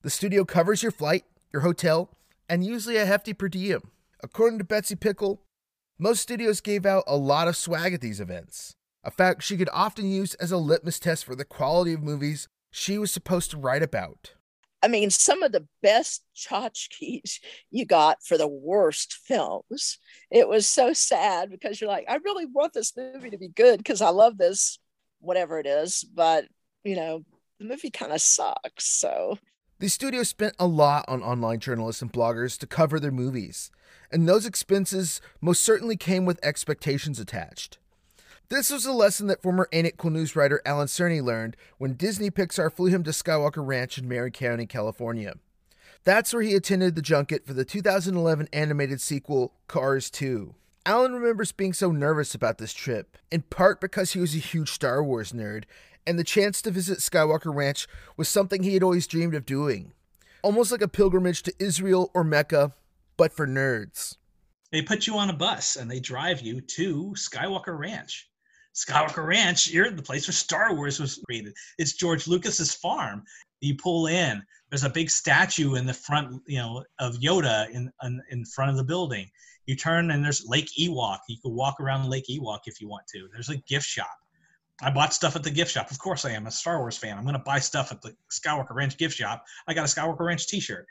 The 0.00 0.08
studio 0.08 0.46
covers 0.46 0.82
your 0.82 0.92
flight, 0.92 1.24
your 1.52 1.60
hotel, 1.60 2.16
and 2.48 2.64
usually 2.64 2.96
a 2.96 3.04
hefty 3.04 3.34
per 3.34 3.50
diem. 3.50 3.82
According 4.22 4.58
to 4.60 4.64
Betsy 4.64 4.96
Pickle, 4.96 5.42
most 5.98 6.22
studios 6.22 6.62
gave 6.62 6.86
out 6.86 7.04
a 7.06 7.18
lot 7.18 7.48
of 7.48 7.56
swag 7.56 7.92
at 7.92 8.00
these 8.00 8.20
events, 8.20 8.72
a 9.02 9.10
fact 9.10 9.42
she 9.42 9.56
could 9.56 9.70
often 9.72 10.10
use 10.10 10.34
as 10.34 10.52
a 10.52 10.56
litmus 10.56 10.98
test 10.98 11.24
for 11.24 11.34
the 11.34 11.44
quality 11.44 11.92
of 11.92 12.02
movies 12.02 12.48
she 12.70 12.98
was 12.98 13.10
supposed 13.10 13.50
to 13.50 13.56
write 13.56 13.82
about. 13.82 14.34
I 14.82 14.88
mean, 14.88 15.10
some 15.10 15.42
of 15.42 15.52
the 15.52 15.66
best 15.82 16.22
tchotchkes 16.34 17.38
you 17.70 17.84
got 17.84 18.24
for 18.24 18.38
the 18.38 18.48
worst 18.48 19.12
films. 19.12 19.98
It 20.30 20.48
was 20.48 20.66
so 20.66 20.92
sad 20.92 21.50
because 21.50 21.80
you're 21.80 21.90
like, 21.90 22.06
I 22.08 22.16
really 22.16 22.46
want 22.46 22.72
this 22.72 22.96
movie 22.96 23.30
to 23.30 23.38
be 23.38 23.48
good 23.48 23.78
because 23.78 24.00
I 24.00 24.08
love 24.08 24.38
this, 24.38 24.78
whatever 25.20 25.58
it 25.58 25.66
is. 25.66 26.02
But, 26.02 26.46
you 26.82 26.96
know, 26.96 27.24
the 27.58 27.66
movie 27.66 27.90
kind 27.90 28.12
of 28.12 28.22
sucks. 28.22 28.86
So 28.86 29.38
The 29.80 29.88
studio 29.88 30.22
spent 30.24 30.54
a 30.58 30.66
lot 30.66 31.06
on 31.08 31.22
online 31.22 31.58
journalists 31.58 32.02
and 32.02 32.12
bloggers 32.12 32.58
to 32.58 32.66
cover 32.66 33.00
their 33.00 33.10
movies, 33.10 33.70
and 34.12 34.28
those 34.28 34.44
expenses 34.44 35.22
most 35.40 35.62
certainly 35.62 35.96
came 35.96 36.26
with 36.26 36.38
expectations 36.44 37.18
attached. 37.18 37.78
This 38.50 38.72
was 38.72 38.84
a 38.84 38.92
lesson 38.92 39.28
that 39.28 39.42
former 39.42 39.68
Ain't 39.70 39.86
It 39.86 39.96
Cool 39.96 40.10
news 40.10 40.34
writer 40.34 40.60
Alan 40.66 40.88
Cerny 40.88 41.22
learned 41.22 41.56
when 41.78 41.94
Disney 41.94 42.32
Pixar 42.32 42.72
flew 42.72 42.88
him 42.88 43.04
to 43.04 43.10
Skywalker 43.10 43.64
Ranch 43.64 43.96
in 43.96 44.08
Marin 44.08 44.32
County, 44.32 44.66
California. 44.66 45.34
That's 46.02 46.34
where 46.34 46.42
he 46.42 46.56
attended 46.56 46.96
the 46.96 47.00
junket 47.00 47.46
for 47.46 47.54
the 47.54 47.64
2011 47.64 48.48
animated 48.52 49.00
sequel, 49.00 49.52
Cars 49.68 50.10
2. 50.10 50.52
Alan 50.84 51.14
remembers 51.14 51.52
being 51.52 51.72
so 51.72 51.92
nervous 51.92 52.34
about 52.34 52.58
this 52.58 52.72
trip, 52.72 53.16
in 53.30 53.42
part 53.42 53.80
because 53.80 54.14
he 54.14 54.18
was 54.18 54.34
a 54.34 54.38
huge 54.38 54.72
Star 54.72 55.00
Wars 55.00 55.30
nerd, 55.30 55.62
and 56.04 56.18
the 56.18 56.24
chance 56.24 56.60
to 56.62 56.72
visit 56.72 56.98
Skywalker 56.98 57.54
Ranch 57.54 57.86
was 58.16 58.28
something 58.28 58.64
he 58.64 58.74
had 58.74 58.82
always 58.82 59.06
dreamed 59.06 59.36
of 59.36 59.46
doing. 59.46 59.92
Almost 60.42 60.72
like 60.72 60.82
a 60.82 60.88
pilgrimage 60.88 61.44
to 61.44 61.54
Israel 61.60 62.10
or 62.14 62.24
Mecca, 62.24 62.72
but 63.16 63.32
for 63.32 63.46
nerds. 63.46 64.16
They 64.72 64.82
put 64.82 65.06
you 65.06 65.18
on 65.18 65.30
a 65.30 65.34
bus 65.34 65.76
and 65.76 65.88
they 65.88 66.00
drive 66.00 66.40
you 66.40 66.60
to 66.60 67.14
Skywalker 67.16 67.78
Ranch. 67.78 68.29
Skywalker 68.74 69.26
Ranch, 69.26 69.70
you're 69.70 69.90
the 69.90 70.02
place 70.02 70.28
where 70.28 70.32
Star 70.32 70.74
Wars 70.74 71.00
was 71.00 71.22
created. 71.26 71.54
It's 71.78 71.94
George 71.94 72.26
Lucas's 72.26 72.74
farm. 72.74 73.24
You 73.60 73.76
pull 73.76 74.06
in. 74.06 74.42
There's 74.68 74.84
a 74.84 74.90
big 74.90 75.10
statue 75.10 75.74
in 75.74 75.86
the 75.86 75.92
front, 75.92 76.40
you 76.46 76.58
know, 76.58 76.84
of 76.98 77.16
Yoda 77.16 77.68
in 77.70 77.92
in, 78.02 78.22
in 78.30 78.44
front 78.44 78.70
of 78.70 78.76
the 78.76 78.84
building. 78.84 79.28
You 79.66 79.76
turn 79.76 80.10
and 80.10 80.24
there's 80.24 80.46
Lake 80.46 80.70
Ewok. 80.78 81.18
You 81.28 81.36
can 81.42 81.54
walk 81.54 81.80
around 81.80 82.08
Lake 82.08 82.26
Ewok 82.28 82.60
if 82.66 82.80
you 82.80 82.88
want 82.88 83.06
to. 83.08 83.28
There's 83.32 83.50
a 83.50 83.56
gift 83.56 83.86
shop. 83.86 84.16
I 84.82 84.90
bought 84.90 85.12
stuff 85.12 85.36
at 85.36 85.42
the 85.42 85.50
gift 85.50 85.72
shop. 85.72 85.90
Of 85.90 85.98
course, 85.98 86.24
I 86.24 86.30
am 86.30 86.46
a 86.46 86.50
Star 86.50 86.78
Wars 86.78 86.96
fan. 86.96 87.18
I'm 87.18 87.24
going 87.24 87.34
to 87.34 87.38
buy 87.38 87.58
stuff 87.58 87.92
at 87.92 88.00
the 88.00 88.14
Skywalker 88.30 88.74
Ranch 88.74 88.96
gift 88.96 89.16
shop. 89.16 89.44
I 89.68 89.74
got 89.74 89.84
a 89.84 89.94
Skywalker 89.94 90.20
Ranch 90.20 90.46
T-shirt. 90.46 90.86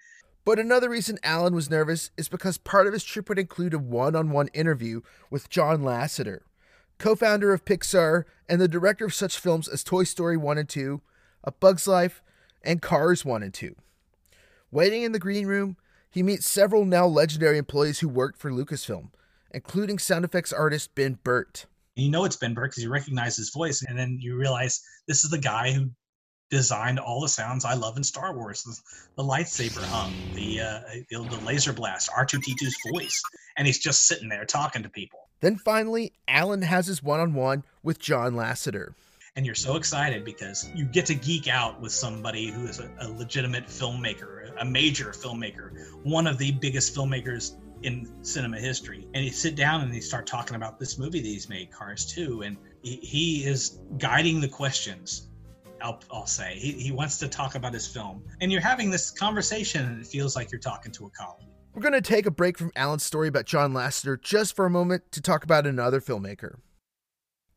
But 0.45 0.59
another 0.59 0.89
reason 0.89 1.17
Alan 1.23 1.55
was 1.55 1.69
nervous 1.69 2.11
is 2.17 2.30
because 2.30 2.57
part 2.57 2.88
of 2.88 2.93
his 2.93 3.03
trip 3.03 3.30
would 3.30 3.39
include 3.39 3.73
a 3.73 3.80
one 3.80 4.15
on 4.15 4.30
one 4.30 4.47
interview 4.53 5.01
with 5.30 5.49
John 5.49 5.82
Lasseter, 5.82 6.41
co 6.99 7.15
founder 7.15 7.51
of 7.53 7.65
Pixar 7.65 8.25
and 8.47 8.61
the 8.61 8.67
director 8.67 9.05
of 9.05 9.13
such 9.13 9.39
films 9.39 9.67
as 9.67 9.83
Toy 9.83 10.03
Story 10.03 10.37
1 10.37 10.57
and 10.57 10.69
2, 10.69 11.01
A 11.43 11.51
Bug's 11.51 11.87
Life, 11.87 12.21
and 12.61 12.81
Cars 12.81 13.25
1 13.25 13.41
and 13.41 13.53
2. 13.53 13.75
Waiting 14.69 15.03
in 15.03 15.13
the 15.13 15.19
green 15.19 15.47
room, 15.47 15.77
he 16.11 16.21
meets 16.21 16.47
several 16.47 16.85
now 16.85 17.07
legendary 17.07 17.57
employees 17.57 17.99
who 17.99 18.09
worked 18.09 18.37
for 18.37 18.51
Lucasfilm, 18.51 19.09
including 19.51 19.97
sound 19.97 20.25
effects 20.25 20.53
artist 20.53 20.93
Ben 20.93 21.17
Burtt. 21.23 21.65
You 21.95 22.09
know 22.09 22.25
it's 22.25 22.35
Ben 22.35 22.53
Burke 22.53 22.71
because 22.71 22.83
you 22.83 22.89
recognize 22.89 23.37
his 23.37 23.49
voice, 23.49 23.83
and 23.87 23.97
then 23.97 24.17
you 24.21 24.35
realize 24.35 24.81
this 25.07 25.23
is 25.23 25.31
the 25.31 25.37
guy 25.37 25.71
who 25.71 25.89
designed 26.49 26.99
all 26.99 27.21
the 27.21 27.29
sounds 27.29 27.65
I 27.65 27.73
love 27.73 27.97
in 27.97 28.03
Star 28.03 28.35
Wars: 28.35 28.63
the, 29.15 29.23
lightsaber 29.23 29.83
hum, 29.83 30.13
the, 30.33 30.61
uh, 30.61 30.81
the 31.09 31.41
laser 31.45 31.73
blast, 31.73 32.09
R2D2's 32.09 32.77
voice, 32.91 33.21
and 33.57 33.67
he's 33.67 33.79
just 33.79 34.07
sitting 34.07 34.29
there 34.29 34.45
talking 34.45 34.83
to 34.83 34.89
people. 34.89 35.28
Then 35.41 35.57
finally, 35.57 36.13
Alan 36.27 36.63
has 36.63 36.87
his 36.87 37.01
one 37.01 37.19
on 37.19 37.33
one 37.33 37.63
with 37.83 37.99
John 37.99 38.33
Lasseter. 38.33 38.93
and 39.35 39.45
you're 39.45 39.55
so 39.55 39.75
excited 39.77 40.25
because 40.25 40.69
you 40.75 40.85
get 40.85 41.05
to 41.05 41.15
geek 41.15 41.47
out 41.47 41.79
with 41.79 41.93
somebody 41.93 42.47
who 42.47 42.65
is 42.65 42.79
a, 42.79 42.91
a 42.99 43.07
legitimate 43.07 43.67
filmmaker, 43.67 44.51
a 44.59 44.65
major 44.65 45.11
filmmaker, 45.11 45.71
one 46.03 46.27
of 46.27 46.37
the 46.37 46.51
biggest 46.51 46.95
filmmakers 46.95 47.55
in 47.83 48.11
cinema 48.21 48.59
history. 48.59 49.07
And 49.13 49.23
you 49.23 49.31
sit 49.31 49.55
down 49.55 49.81
and 49.81 49.93
you 49.93 50.01
start 50.01 50.27
talking 50.27 50.55
about 50.55 50.79
this 50.79 50.97
movie 50.97 51.21
that 51.21 51.27
he's 51.27 51.47
made, 51.47 51.71
Cars 51.71 52.05
2, 52.13 52.41
and 52.41 52.57
he, 52.81 53.45
is 53.45 53.79
guiding 53.97 54.41
the 54.41 54.47
questions. 54.47 55.29
I'll, 55.81 56.01
I'll 56.11 56.25
say 56.25 56.55
he, 56.57 56.73
he 56.73 56.91
wants 56.91 57.17
to 57.19 57.29
talk 57.29 57.55
about 57.55 57.73
his 57.73 57.87
film, 57.87 58.23
and 58.41 58.51
you're 58.51 58.61
having 58.61 58.91
this 58.91 59.11
conversation, 59.11 59.85
and 59.85 60.01
it 60.01 60.07
feels 60.07 60.35
like 60.35 60.51
you're 60.51 60.59
talking 60.59 60.91
to 60.93 61.05
a 61.05 61.09
colleague. 61.11 61.47
We're 61.74 61.82
going 61.82 61.93
to 61.93 62.01
take 62.01 62.26
a 62.26 62.32
break 62.32 62.57
from 62.57 62.72
Alan's 62.76 63.03
story 63.03 63.28
about 63.28 63.45
John 63.45 63.74
Lasseter 63.74 64.20
just 64.20 64.55
for 64.55 64.65
a 64.65 64.72
moment 64.72 65.11
to 65.11 65.22
talk 65.22 65.43
about 65.43 65.67
another 65.67 66.01
filmmaker. 66.01 66.55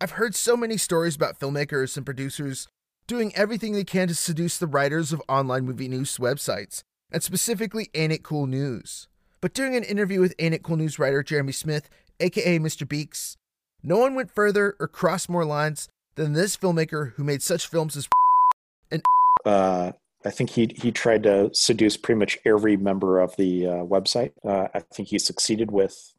I've 0.00 0.12
heard 0.12 0.34
so 0.34 0.56
many 0.56 0.76
stories 0.76 1.16
about 1.16 1.38
filmmakers 1.40 1.96
and 1.96 2.04
producers 2.04 2.68
doing 3.06 3.34
everything 3.34 3.72
they 3.72 3.84
can 3.84 4.08
to 4.08 4.14
seduce 4.14 4.58
the 4.58 4.66
writers 4.66 5.12
of 5.12 5.22
online 5.28 5.64
movie 5.64 5.88
news 5.88 6.18
websites, 6.18 6.82
and 7.10 7.22
specifically 7.22 7.88
Ain't 7.94 8.12
It 8.12 8.22
Cool 8.22 8.46
News. 8.46 9.08
But 9.40 9.54
during 9.54 9.74
an 9.74 9.82
interview 9.84 10.20
with 10.20 10.34
Ain't 10.38 10.54
It 10.54 10.62
Cool 10.62 10.76
News 10.76 10.98
writer 10.98 11.22
Jeremy 11.22 11.52
Smith, 11.52 11.88
aka 12.20 12.58
Mr. 12.58 12.86
Beaks, 12.86 13.36
no 13.82 13.96
one 13.96 14.14
went 14.14 14.30
further 14.30 14.76
or 14.78 14.88
crossed 14.88 15.28
more 15.28 15.44
lines 15.44 15.88
than 16.16 16.34
this 16.34 16.56
filmmaker 16.56 17.14
who 17.14 17.24
made 17.24 17.42
such 17.42 17.66
films 17.66 17.96
as 17.96 18.08
and 18.90 19.02
uh, 19.46 19.92
I 20.24 20.30
think 20.30 20.50
he 20.50 20.74
he 20.76 20.92
tried 20.92 21.24
to 21.24 21.50
seduce 21.52 21.96
pretty 21.96 22.18
much 22.18 22.38
every 22.44 22.76
member 22.76 23.20
of 23.20 23.36
the 23.36 23.66
uh, 23.66 23.84
website. 23.84 24.32
Uh, 24.44 24.68
I 24.74 24.80
think 24.80 25.08
he 25.08 25.18
succeeded 25.18 25.70
with 25.70 26.12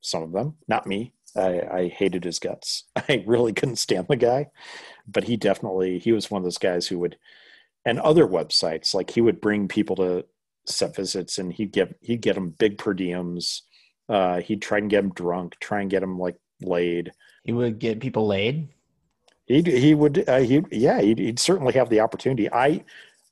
some 0.00 0.22
of 0.22 0.32
them. 0.32 0.56
Not 0.68 0.86
me. 0.86 1.14
I, 1.34 1.60
I 1.60 1.88
hated 1.88 2.24
his 2.24 2.38
guts. 2.38 2.84
I 2.96 3.24
really 3.26 3.52
couldn't 3.52 3.76
stand 3.76 4.06
the 4.08 4.16
guy, 4.16 4.50
but 5.06 5.24
he 5.24 5.36
definitely 5.36 5.98
he 5.98 6.12
was 6.12 6.30
one 6.30 6.40
of 6.40 6.44
those 6.44 6.58
guys 6.58 6.86
who 6.86 6.98
would, 6.98 7.16
and 7.84 7.98
other 8.00 8.26
websites 8.26 8.94
like 8.94 9.10
he 9.10 9.20
would 9.20 9.40
bring 9.40 9.68
people 9.68 9.96
to 9.96 10.26
set 10.64 10.94
visits 10.94 11.38
and 11.38 11.52
he'd 11.52 11.72
get 11.72 11.96
he'd 12.00 12.20
get 12.20 12.34
them 12.34 12.50
big 12.50 12.78
per 12.78 12.94
diems. 12.94 13.62
Uh, 14.08 14.40
he'd 14.40 14.60
try 14.60 14.78
and 14.78 14.90
get 14.90 15.02
them 15.02 15.12
drunk, 15.12 15.56
try 15.58 15.80
and 15.80 15.90
get 15.90 16.00
them 16.00 16.18
like 16.18 16.36
laid. 16.60 17.12
He 17.44 17.52
would 17.52 17.78
get 17.78 18.00
people 18.00 18.26
laid. 18.26 18.68
He 19.46 19.62
he 19.62 19.94
would 19.94 20.28
uh, 20.28 20.40
he 20.40 20.62
yeah 20.70 21.00
he'd, 21.00 21.18
he'd 21.18 21.38
certainly 21.38 21.72
have 21.74 21.88
the 21.88 22.00
opportunity. 22.00 22.52
I 22.52 22.84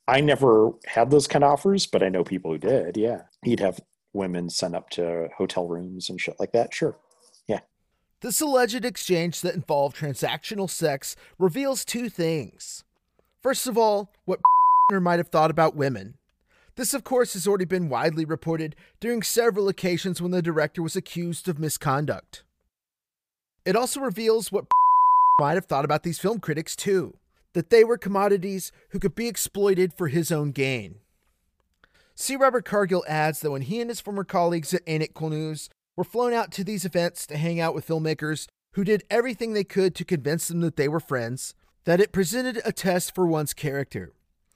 I 0.08 0.20
never 0.20 0.72
had 0.86 1.10
those 1.10 1.26
kind 1.26 1.44
of 1.44 1.52
offers, 1.52 1.86
but 1.86 2.02
I 2.02 2.08
know 2.08 2.24
people 2.24 2.50
who 2.50 2.58
did. 2.58 2.96
Yeah, 2.96 3.22
he'd 3.44 3.60
have 3.60 3.80
women 4.12 4.50
sent 4.50 4.74
up 4.74 4.90
to 4.90 5.28
hotel 5.36 5.68
rooms 5.68 6.10
and 6.10 6.20
shit 6.20 6.36
like 6.40 6.52
that. 6.52 6.74
Sure, 6.74 6.98
yeah. 7.46 7.60
This 8.20 8.40
alleged 8.40 8.84
exchange 8.84 9.40
that 9.42 9.54
involved 9.54 9.96
transactional 9.96 10.68
sex 10.68 11.16
reveals 11.38 11.84
two 11.84 12.08
things. 12.08 12.84
First 13.42 13.66
of 13.66 13.78
all, 13.78 14.12
what 14.24 14.40
might 14.92 15.20
have 15.20 15.28
thought 15.28 15.50
about 15.50 15.76
women. 15.76 16.14
This, 16.76 16.94
of 16.94 17.04
course, 17.04 17.34
has 17.34 17.46
already 17.46 17.64
been 17.64 17.88
widely 17.88 18.24
reported 18.24 18.74
during 19.00 19.22
several 19.22 19.68
occasions 19.68 20.20
when 20.20 20.30
the 20.30 20.42
director 20.42 20.82
was 20.82 20.96
accused 20.96 21.48
of 21.48 21.58
misconduct. 21.58 22.42
It 23.64 23.76
also 23.76 24.00
reveals 24.00 24.50
what 24.50 24.66
might 25.40 25.54
have 25.54 25.66
thought 25.66 25.84
about 25.84 26.02
these 26.02 26.18
film 26.18 26.40
critics, 26.40 26.74
too 26.74 27.14
that 27.52 27.70
they 27.70 27.84
were 27.84 27.98
commodities 27.98 28.72
who 28.90 28.98
could 28.98 29.14
be 29.14 29.28
exploited 29.28 29.92
for 29.92 30.08
his 30.08 30.30
own 30.30 30.52
gain. 30.52 30.96
C. 32.14 32.36
Robert 32.36 32.64
Cargill 32.64 33.04
adds 33.08 33.40
that 33.40 33.50
when 33.50 33.62
he 33.62 33.80
and 33.80 33.88
his 33.88 34.00
former 34.00 34.24
colleagues 34.24 34.74
at 34.74 35.14
Cool 35.14 35.30
News 35.30 35.70
were 35.96 36.04
flown 36.04 36.32
out 36.32 36.52
to 36.52 36.64
these 36.64 36.84
events 36.84 37.26
to 37.26 37.36
hang 37.36 37.60
out 37.60 37.74
with 37.74 37.86
filmmakers 37.86 38.46
who 38.72 38.84
did 38.84 39.04
everything 39.10 39.52
they 39.52 39.64
could 39.64 39.94
to 39.94 40.04
convince 40.04 40.48
them 40.48 40.60
that 40.60 40.76
they 40.76 40.88
were 40.88 41.00
friends, 41.00 41.54
that 41.84 42.00
it 42.00 42.12
presented 42.12 42.60
a 42.64 42.72
test 42.72 43.14
for 43.14 43.26
one's 43.26 43.54
character. 43.54 44.12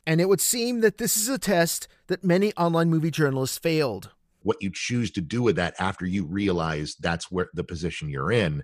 And 0.07 0.21
it 0.21 0.29
would 0.29 0.41
seem 0.41 0.81
that 0.83 0.99
this 0.99 1.17
is 1.17 1.29
a 1.29 1.39
test 1.39 1.89
that 2.09 2.23
many 2.23 2.53
online 2.55 2.91
movie 2.91 3.11
journalists 3.11 3.59
failed. 3.59 4.11
What 4.43 4.63
you 4.63 4.71
choose 4.73 5.11
to 5.13 5.23
do 5.23 5.43
with 5.43 5.57
that 5.57 5.75
after 5.79 6.05
you 6.05 6.27
realize 6.27 6.97
that's 7.01 7.31
where 7.31 7.49
the 7.55 7.65
position 7.65 8.11
you're 8.11 8.31
in 8.31 8.63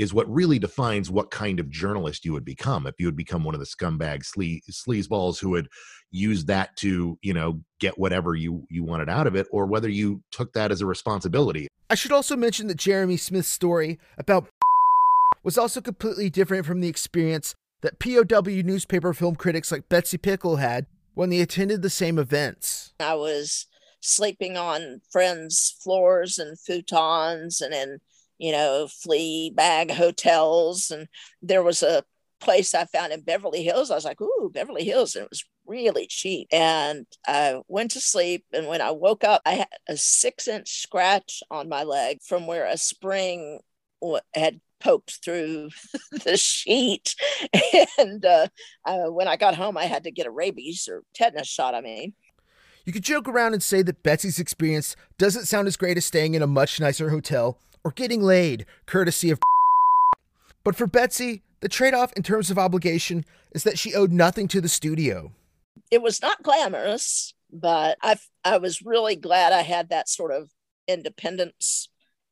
is 0.00 0.14
what 0.14 0.30
really 0.32 0.58
defines 0.58 1.10
what 1.10 1.30
kind 1.30 1.60
of 1.60 1.68
journalist 1.68 2.24
you 2.24 2.32
would 2.32 2.44
become. 2.44 2.86
If 2.86 2.94
you 2.98 3.06
would 3.06 3.16
become 3.16 3.44
one 3.44 3.54
of 3.54 3.60
the 3.60 3.66
scumbag 3.66 4.24
slee- 4.24 4.62
sleazeballs 4.70 5.38
who 5.38 5.50
would 5.50 5.68
use 6.10 6.46
that 6.46 6.74
to, 6.76 7.18
you 7.22 7.34
know, 7.34 7.60
get 7.80 7.98
whatever 7.98 8.34
you 8.34 8.66
you 8.70 8.82
wanted 8.82 9.10
out 9.10 9.26
of 9.26 9.36
it, 9.36 9.46
or 9.50 9.66
whether 9.66 9.90
you 9.90 10.22
took 10.32 10.54
that 10.54 10.72
as 10.72 10.80
a 10.80 10.86
responsibility. 10.86 11.68
I 11.90 11.96
should 11.96 12.12
also 12.12 12.34
mention 12.34 12.66
that 12.68 12.78
Jeremy 12.78 13.18
Smith's 13.18 13.48
story 13.48 13.98
about 14.16 14.48
was 15.44 15.58
also 15.58 15.82
completely 15.82 16.30
different 16.30 16.64
from 16.64 16.80
the 16.80 16.88
experience 16.88 17.54
that 17.82 17.98
POW 17.98 18.62
newspaper 18.62 19.12
film 19.12 19.36
critics 19.36 19.70
like 19.70 19.90
Betsy 19.90 20.16
Pickle 20.16 20.56
had 20.56 20.86
when 21.12 21.28
they 21.28 21.40
attended 21.40 21.82
the 21.82 21.90
same 21.90 22.18
events. 22.18 22.94
I 23.00 23.14
was 23.14 23.66
sleeping 24.00 24.56
on 24.56 25.02
friends' 25.10 25.74
floors 25.82 26.38
and 26.38 26.56
futons 26.56 27.60
and 27.60 27.74
in, 27.74 27.98
you 28.40 28.52
know, 28.52 28.88
flea 28.90 29.52
bag 29.54 29.90
hotels. 29.90 30.90
And 30.90 31.06
there 31.42 31.62
was 31.62 31.82
a 31.82 32.02
place 32.40 32.74
I 32.74 32.86
found 32.86 33.12
in 33.12 33.20
Beverly 33.20 33.62
Hills. 33.62 33.90
I 33.90 33.94
was 33.94 34.04
like, 34.06 34.20
ooh, 34.20 34.50
Beverly 34.52 34.84
Hills. 34.84 35.14
And 35.14 35.24
it 35.24 35.30
was 35.30 35.44
really 35.66 36.06
cheap. 36.08 36.48
And 36.50 37.06
I 37.26 37.60
went 37.68 37.90
to 37.92 38.00
sleep. 38.00 38.46
And 38.52 38.66
when 38.66 38.80
I 38.80 38.92
woke 38.92 39.24
up, 39.24 39.42
I 39.44 39.52
had 39.52 39.68
a 39.88 39.96
six 39.98 40.48
inch 40.48 40.80
scratch 40.80 41.42
on 41.50 41.68
my 41.68 41.82
leg 41.82 42.20
from 42.26 42.46
where 42.46 42.64
a 42.64 42.78
spring 42.78 43.60
had 44.34 44.60
poked 44.80 45.18
through 45.22 45.68
the 46.24 46.36
sheet. 46.36 47.14
And 47.98 48.24
uh, 48.24 48.48
uh, 48.86 49.08
when 49.08 49.28
I 49.28 49.36
got 49.36 49.54
home, 49.54 49.76
I 49.76 49.84
had 49.84 50.04
to 50.04 50.10
get 50.10 50.26
a 50.26 50.30
rabies 50.30 50.88
or 50.90 51.02
tetanus 51.14 51.46
shot. 51.46 51.74
I 51.74 51.82
mean, 51.82 52.14
You 52.86 52.94
could 52.94 53.04
joke 53.04 53.28
around 53.28 53.52
and 53.52 53.62
say 53.62 53.82
that 53.82 54.02
Betsy's 54.02 54.38
experience 54.38 54.96
doesn't 55.18 55.44
sound 55.44 55.68
as 55.68 55.76
great 55.76 55.98
as 55.98 56.06
staying 56.06 56.34
in 56.34 56.40
a 56.40 56.46
much 56.46 56.80
nicer 56.80 57.10
hotel 57.10 57.58
or 57.84 57.90
getting 57.92 58.22
laid, 58.22 58.66
courtesy 58.86 59.30
of. 59.30 59.40
But 60.62 60.76
for 60.76 60.86
Betsy, 60.86 61.42
the 61.60 61.68
trade 61.68 61.94
off 61.94 62.12
in 62.14 62.22
terms 62.22 62.50
of 62.50 62.58
obligation 62.58 63.24
is 63.52 63.62
that 63.64 63.78
she 63.78 63.94
owed 63.94 64.12
nothing 64.12 64.46
to 64.48 64.60
the 64.60 64.68
studio. 64.68 65.32
it 65.90 66.02
was 66.02 66.20
not 66.20 66.42
glamorous, 66.42 67.32
but 67.52 67.96
I 68.02 68.16
I 68.44 68.58
was 68.58 68.82
really 68.82 69.16
glad 69.16 69.52
I 69.52 69.62
had 69.62 69.88
that 69.88 70.08
sort 70.08 70.32
of 70.32 70.50
independence, 70.86 71.88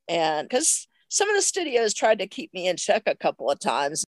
and 0.07 0.47
because 0.47 0.87
some 1.09 1.29
of 1.29 1.35
the 1.35 1.41
studios 1.41 1.93
tried 1.93 2.19
to 2.19 2.27
keep 2.27 2.53
me 2.53 2.67
in 2.67 2.77
check 2.77 3.03
a 3.07 3.15
couple 3.15 3.49
of 3.49 3.59
times. 3.59 4.05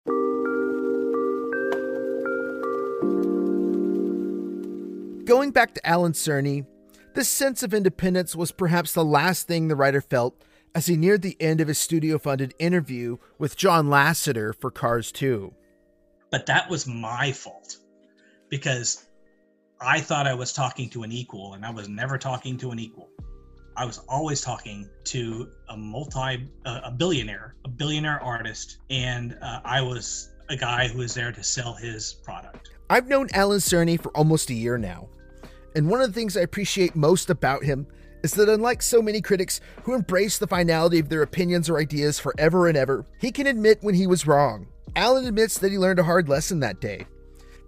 Going 5.24 5.50
back 5.52 5.74
to 5.74 5.86
Alan 5.86 6.12
Cerny, 6.12 6.66
this 7.14 7.28
sense 7.28 7.62
of 7.62 7.74
independence 7.74 8.34
was 8.34 8.50
perhaps 8.50 8.94
the 8.94 9.04
last 9.04 9.46
thing 9.46 9.68
the 9.68 9.76
writer 9.76 10.00
felt 10.00 10.42
as 10.74 10.86
he 10.86 10.96
neared 10.96 11.22
the 11.22 11.36
end 11.40 11.60
of 11.60 11.68
his 11.68 11.78
studio 11.78 12.18
funded 12.18 12.54
interview 12.58 13.18
with 13.38 13.56
John 13.56 13.88
Lasseter 13.88 14.54
for 14.54 14.70
Cars 14.70 15.12
2. 15.12 15.52
But 16.30 16.46
that 16.46 16.68
was 16.68 16.86
my 16.86 17.32
fault 17.32 17.76
because 18.48 19.06
I 19.80 20.00
thought 20.00 20.26
I 20.26 20.34
was 20.34 20.52
talking 20.52 20.90
to 20.90 21.02
an 21.02 21.12
equal, 21.12 21.54
and 21.54 21.64
I 21.64 21.70
was 21.70 21.88
never 21.88 22.18
talking 22.18 22.56
to 22.58 22.70
an 22.70 22.78
equal. 22.78 23.08
I 23.76 23.84
was 23.84 23.98
always 24.08 24.40
talking 24.40 24.90
to 25.04 25.50
a 25.68 25.76
multi, 25.76 26.48
uh, 26.66 26.80
a 26.84 26.90
billionaire, 26.90 27.54
a 27.64 27.68
billionaire 27.68 28.20
artist, 28.20 28.78
and 28.90 29.38
uh, 29.40 29.60
I 29.64 29.80
was 29.80 30.30
a 30.48 30.56
guy 30.56 30.88
who 30.88 30.98
was 30.98 31.14
there 31.14 31.30
to 31.30 31.44
sell 31.44 31.74
his 31.74 32.14
product. 32.24 32.70
I've 32.90 33.06
known 33.06 33.28
Alan 33.34 33.60
Cerny 33.60 34.00
for 34.00 34.10
almost 34.16 34.50
a 34.50 34.54
year 34.54 34.78
now, 34.78 35.08
and 35.76 35.88
one 35.88 36.00
of 36.00 36.08
the 36.08 36.12
things 36.12 36.36
I 36.36 36.40
appreciate 36.40 36.96
most 36.96 37.30
about 37.30 37.62
him 37.62 37.86
is 38.22 38.32
that 38.32 38.48
unlike 38.48 38.82
so 38.82 39.00
many 39.00 39.20
critics 39.20 39.60
who 39.82 39.94
embrace 39.94 40.38
the 40.38 40.46
finality 40.46 40.98
of 40.98 41.08
their 41.08 41.22
opinions 41.22 41.68
or 41.68 41.78
ideas 41.78 42.18
forever 42.18 42.68
and 42.68 42.76
ever, 42.76 43.06
he 43.20 43.30
can 43.30 43.46
admit 43.46 43.78
when 43.82 43.94
he 43.94 44.06
was 44.06 44.26
wrong. 44.26 44.66
Alan 44.96 45.26
admits 45.26 45.58
that 45.58 45.70
he 45.70 45.78
learned 45.78 45.98
a 45.98 46.04
hard 46.04 46.28
lesson 46.28 46.60
that 46.60 46.80
day. 46.80 47.06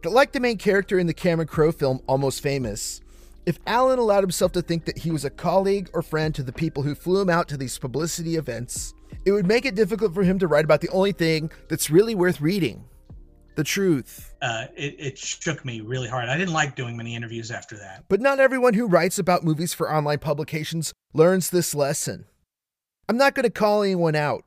That, 0.03 0.11
like 0.11 0.33
the 0.33 0.41
main 0.41 0.57
character 0.57 0.99
in 0.99 1.07
the 1.07 1.15
Cameron 1.15 1.49
Crowe 1.49 1.73
film 1.73 2.01
Almost 2.07 2.43
Famous, 2.43 3.01
if 3.47 3.59
Alan 3.67 3.99
allowed 3.99 4.23
himself 4.23 4.53
to 4.53 4.63
think 4.63 4.85
that 4.85 4.99
he 4.99 5.11
was 5.11 5.25
a 5.25 5.31
colleague 5.31 5.89
or 5.93 6.03
friend 6.03 6.35
to 6.35 6.43
the 6.43 6.53
people 6.53 6.83
who 6.83 6.95
flew 6.95 7.21
him 7.21 7.31
out 7.31 7.49
to 7.49 7.57
these 7.57 7.79
publicity 7.79 8.37
events, 8.37 8.95
it 9.25 9.33
would 9.33 9.47
make 9.47 9.65
it 9.65 9.75
difficult 9.75 10.15
for 10.15 10.23
him 10.23 10.39
to 10.39 10.47
write 10.47 10.65
about 10.65 10.81
the 10.81 10.89
only 10.91 11.13
thing 11.13 11.51
that's 11.69 11.91
really 11.91 12.15
worth 12.15 12.41
reading 12.41 12.85
the 13.57 13.65
truth. 13.65 14.35
Uh, 14.41 14.67
it, 14.77 14.97
it 14.99 15.19
shook 15.19 15.65
me 15.65 15.81
really 15.81 16.09
hard. 16.09 16.29
I 16.29 16.37
didn't 16.37 16.55
like 16.55 16.77
doing 16.77 16.97
many 16.97 17.15
interviews 17.15 17.51
after 17.51 17.77
that. 17.77 18.05
But 18.09 18.21
not 18.21 18.41
everyone 18.41 18.75
who 18.75 18.87
writes 18.87 19.19
about 19.19 19.45
movies 19.45 19.75
for 19.75 19.93
online 19.93 20.19
publications 20.19 20.93
learns 21.13 21.51
this 21.51 21.75
lesson. 21.75 22.27
I'm 23.09 23.17
not 23.17 23.35
going 23.35 23.45
to 23.45 23.51
call 23.51 23.83
anyone 23.83 24.15
out, 24.15 24.45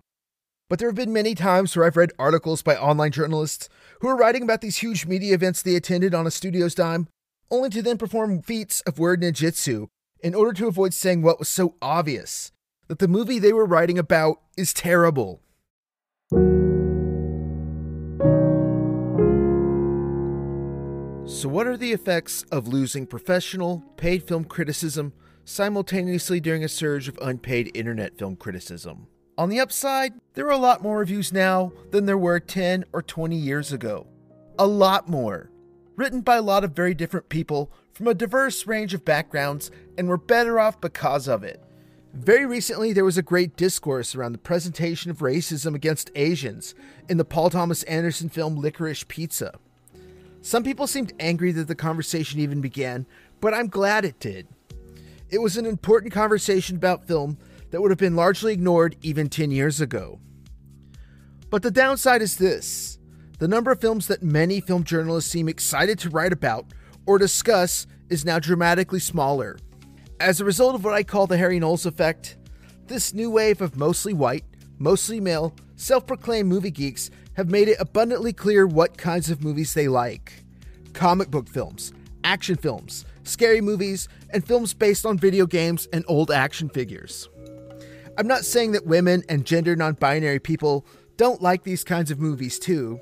but 0.70 0.80
there 0.80 0.88
have 0.88 0.96
been 0.96 1.14
many 1.14 1.36
times 1.36 1.76
where 1.76 1.86
I've 1.86 1.98
read 1.98 2.14
articles 2.18 2.62
by 2.62 2.76
online 2.76 3.12
journalists 3.12 3.70
who 4.00 4.08
are 4.08 4.18
writing 4.18 4.42
about 4.42 4.62
these 4.62 4.78
huge 4.78 5.06
media 5.06 5.34
events 5.34 5.62
they 5.62 5.76
attended 5.76 6.14
on 6.14 6.26
a 6.26 6.32
studio's 6.32 6.74
dime, 6.74 7.08
only 7.52 7.70
to 7.70 7.82
then 7.82 7.98
perform 7.98 8.42
feats 8.42 8.82
of 8.82 9.00
word 9.00 9.22
ninjutsu 9.22 9.88
in 10.22 10.34
order 10.34 10.54
to 10.54 10.68
avoid 10.68 10.94
saying 10.94 11.22
what 11.22 11.38
was 11.38 11.50
so 11.50 11.76
obvious 11.82 12.52
that 12.88 13.00
the 13.00 13.08
movie 13.08 13.38
they 13.38 13.54
were 13.54 13.66
writing 13.66 14.00
about 14.00 14.42
is 14.58 14.74
terrible. 14.74 15.43
So, 21.44 21.49
what 21.49 21.68
are 21.68 21.76
the 21.76 21.91
effects 21.91 22.45
of 22.53 22.70
losing 22.70 23.06
professional, 23.06 23.84
paid 23.98 24.24
film 24.24 24.45
criticism 24.45 25.11
simultaneously 25.44 26.40
during 26.40 26.64
a 26.64 26.70
surge 26.70 27.10
of 27.10 27.20
unpaid 27.22 27.70
internet 27.74 28.18
film 28.18 28.38
criticism? 28.38 29.07
On 29.38 29.49
the 29.49 29.60
upside, 29.60 30.14
there 30.36 30.48
are 30.48 30.52
a 30.52 30.57
lot 30.57 30.82
more 30.82 30.99
reviews 30.99 31.34
now 31.34 31.74
than 31.91 32.06
there 32.06 32.18
were 32.18 32.40
10 32.40 32.86
or 32.94 33.02
20 33.02 33.36
years 33.36 33.74
ago. 33.74 34.07
A 34.57 34.65
lot 34.65 35.10
more. 35.10 35.52
Written 35.98 36.22
by 36.22 36.38
a 36.38 36.41
lot 36.41 36.64
of 36.64 36.78
very 36.78 36.94
different 36.94 37.28
people 37.28 37.74
from 37.91 38.07
a 38.07 38.14
diverse 38.14 38.65
range 38.65 38.94
of 38.94 39.03
backgrounds, 39.03 39.70
and 39.98 40.07
we're 40.07 40.15
better 40.15 40.61
off 40.61 40.80
because 40.80 41.28
of 41.28 41.44
it. 41.44 41.61
Very 42.14 42.45
recently, 42.45 42.94
there 42.94 43.03
was 43.03 43.18
a 43.18 43.22
great 43.22 43.57
discourse 43.57 44.15
around 44.15 44.32
the 44.32 44.38
presentation 44.38 45.11
of 45.11 45.18
racism 45.18 45.76
against 45.76 46.10
Asians 46.15 46.74
in 47.10 47.18
the 47.18 47.26
Paul 47.26 47.49
Thomas 47.49 47.84
Anderson 47.84 48.30
film 48.30 48.56
Licorice 48.56 49.03
Pizza. 49.03 49.60
Some 50.44 50.64
people 50.64 50.88
seemed 50.88 51.14
angry 51.22 51.53
that 51.53 51.70
the 51.70 51.74
conversation 51.74 52.41
even 52.41 52.60
began, 52.60 53.07
but 53.40 53.53
I'm 53.53 53.68
glad 53.68 54.03
it 54.03 54.20
did. 54.20 54.45
It 55.30 55.38
was 55.38 55.56
an 55.56 55.65
important 55.65 56.11
conversation 56.11 56.76
about 56.76 57.07
film 57.07 57.38
that 57.72 57.82
would 57.82 57.91
have 57.91 57.98
been 57.98 58.18
largely 58.18 58.52
ignored 58.52 58.98
even 59.02 59.30
10 59.30 59.52
years 59.52 59.80
ago. 59.80 60.20
But 61.49 61.64
the 61.64 61.72
downside 61.72 62.22
is 62.22 62.36
this 62.36 62.99
the 63.40 63.48
number 63.48 63.72
of 63.72 63.80
films 63.80 64.07
that 64.07 64.22
many 64.22 64.60
film 64.60 64.84
journalists 64.84 65.32
seem 65.32 65.48
excited 65.48 65.98
to 65.99 66.10
write 66.10 66.34
about 66.34 66.65
or 67.06 67.18
discuss 67.18 67.88
is 68.10 68.26
now 68.26 68.38
dramatically 68.38 68.99
smaller. 68.99 69.57
As 70.20 70.41
a 70.41 70.45
result 70.45 70.76
of 70.76 70.84
what 70.84 70.94
I 70.94 71.03
call 71.03 71.26
the 71.26 71.38
Harry 71.38 71.57
Knowles 71.57 71.86
effect, 71.86 72.36
this 72.88 73.14
new 73.14 73.32
wave 73.32 73.61
of 73.61 73.78
mostly 73.78 74.14
white, 74.14 74.44
mostly 74.78 75.22
male, 75.22 75.56
self 75.78 76.06
proclaimed 76.06 76.49
movie 76.49 76.70
geeks 76.70 77.10
have 77.36 77.50
made 77.50 77.68
it 77.68 77.78
abundantly 77.80 78.34
clear 78.34 78.68
what 78.68 78.98
kinds 78.98 79.30
of 79.30 79.44
movies 79.44 79.74
they 79.74 79.88
like 79.88 80.44
comic 80.94 81.32
book 81.32 81.50
films, 81.50 81.92
action 82.24 82.56
films, 82.56 83.06
scary 83.24 83.62
movies, 83.62 84.08
and 84.30 84.46
films 84.46 84.74
based 84.74 85.06
on 85.06 85.18
video 85.18 85.46
games 85.46 85.88
and 85.92 86.06
old 86.08 86.30
action 86.30 86.70
figures. 86.70 87.30
I'm 88.18 88.28
not 88.28 88.46
saying 88.46 88.74
that 88.74 88.86
women 88.86 89.24
and 89.28 89.46
gender 89.46 89.76
non 89.76 89.94
binary 89.94 90.40
people 90.40 90.86
don't 91.18 91.42
like 91.42 91.64
these 91.64 91.84
kinds 91.84 92.12
of 92.12 92.20
movies 92.20 92.60
too, 92.60 93.00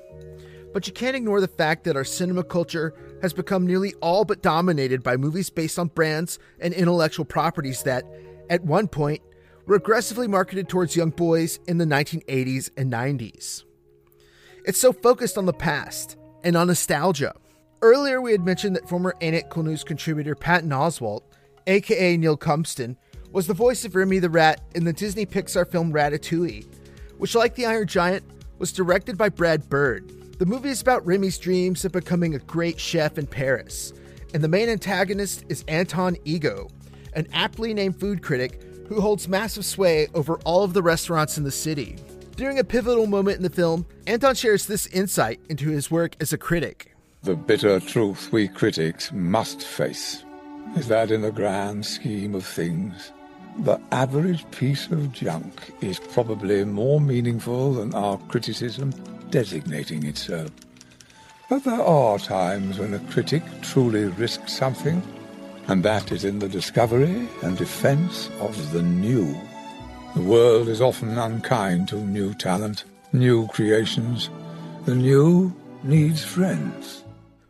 but 0.72 0.86
you 0.86 0.92
can't 0.92 1.16
ignore 1.16 1.40
the 1.40 1.48
fact 1.48 1.84
that 1.84 1.96
our 1.96 2.04
cinema 2.04 2.42
culture 2.42 2.94
has 3.20 3.32
become 3.32 3.66
nearly 3.66 3.94
all 4.00 4.24
but 4.24 4.42
dominated 4.42 5.02
by 5.02 5.16
movies 5.16 5.50
based 5.50 5.78
on 5.78 5.88
brands 5.88 6.38
and 6.60 6.72
intellectual 6.72 7.24
properties 7.24 7.82
that, 7.82 8.04
at 8.48 8.64
one 8.64 8.88
point, 8.88 9.22
were 9.66 9.76
aggressively 9.76 10.26
marketed 10.26 10.68
towards 10.68 10.96
young 10.96 11.10
boys 11.10 11.60
in 11.68 11.78
the 11.78 11.84
1980s 11.84 12.70
and 12.76 12.92
90s. 12.92 13.64
It's 14.64 14.78
so 14.78 14.92
focused 14.92 15.36
on 15.36 15.46
the 15.46 15.52
past 15.52 16.16
and 16.44 16.56
on 16.56 16.68
nostalgia. 16.68 17.34
Earlier, 17.80 18.20
we 18.20 18.30
had 18.30 18.44
mentioned 18.44 18.76
that 18.76 18.88
former 18.88 19.16
Cool 19.50 19.64
News 19.64 19.82
contributor 19.82 20.36
Patton 20.36 20.70
Oswalt, 20.70 21.22
aka 21.66 22.16
Neill 22.16 22.36
Cumpston, 22.36 22.96
was 23.32 23.48
the 23.48 23.54
voice 23.54 23.84
of 23.84 23.96
Remy 23.96 24.20
the 24.20 24.30
Rat 24.30 24.60
in 24.76 24.84
the 24.84 24.92
Disney 24.92 25.26
Pixar 25.26 25.68
film 25.68 25.92
Ratatouille, 25.92 26.64
which, 27.18 27.34
like 27.34 27.56
The 27.56 27.66
Iron 27.66 27.88
Giant, 27.88 28.24
was 28.58 28.72
directed 28.72 29.18
by 29.18 29.30
Brad 29.30 29.68
Bird. 29.68 30.38
The 30.38 30.46
movie 30.46 30.68
is 30.68 30.80
about 30.80 31.04
Remy's 31.04 31.38
dreams 31.38 31.84
of 31.84 31.90
becoming 31.90 32.36
a 32.36 32.40
great 32.40 32.78
chef 32.78 33.18
in 33.18 33.26
Paris, 33.26 33.92
and 34.32 34.44
the 34.44 34.48
main 34.48 34.68
antagonist 34.68 35.44
is 35.48 35.64
Anton 35.66 36.16
Ego, 36.24 36.68
an 37.14 37.26
aptly 37.32 37.74
named 37.74 37.98
food 37.98 38.22
critic 38.22 38.62
who 38.86 39.00
holds 39.00 39.26
massive 39.26 39.64
sway 39.64 40.06
over 40.14 40.36
all 40.44 40.62
of 40.62 40.72
the 40.72 40.82
restaurants 40.82 41.36
in 41.36 41.42
the 41.42 41.50
city. 41.50 41.96
During 42.36 42.58
a 42.58 42.64
pivotal 42.64 43.06
moment 43.06 43.36
in 43.36 43.42
the 43.42 43.50
film, 43.50 43.84
Anton 44.06 44.34
shares 44.34 44.66
this 44.66 44.86
insight 44.86 45.38
into 45.48 45.68
his 45.68 45.90
work 45.90 46.16
as 46.18 46.32
a 46.32 46.38
critic. 46.38 46.94
The 47.22 47.36
bitter 47.36 47.78
truth 47.78 48.32
we 48.32 48.48
critics 48.48 49.12
must 49.12 49.62
face 49.62 50.24
is 50.76 50.88
that 50.88 51.10
in 51.10 51.20
the 51.20 51.30
grand 51.30 51.84
scheme 51.84 52.34
of 52.34 52.44
things, 52.44 53.12
the 53.58 53.78
average 53.92 54.50
piece 54.50 54.86
of 54.86 55.12
junk 55.12 55.72
is 55.82 56.00
probably 56.00 56.64
more 56.64 57.00
meaningful 57.00 57.74
than 57.74 57.94
our 57.94 58.16
criticism 58.28 58.90
designating 59.30 60.06
it 60.06 60.16
so. 60.16 60.46
But 61.50 61.64
there 61.64 61.82
are 61.82 62.18
times 62.18 62.78
when 62.78 62.94
a 62.94 62.98
critic 63.10 63.42
truly 63.60 64.04
risks 64.04 64.54
something, 64.54 65.02
and 65.68 65.82
that 65.82 66.10
is 66.10 66.24
in 66.24 66.38
the 66.38 66.48
discovery 66.48 67.28
and 67.42 67.58
defense 67.58 68.30
of 68.40 68.72
the 68.72 68.82
new. 68.82 69.38
The 70.14 70.20
world 70.20 70.68
is 70.68 70.82
often 70.82 71.16
unkind 71.16 71.88
to 71.88 71.96
new 71.96 72.34
talent, 72.34 72.84
new 73.14 73.46
creations. 73.48 74.28
The 74.84 74.94
new 74.94 75.54
needs 75.82 76.22
friends. 76.22 77.02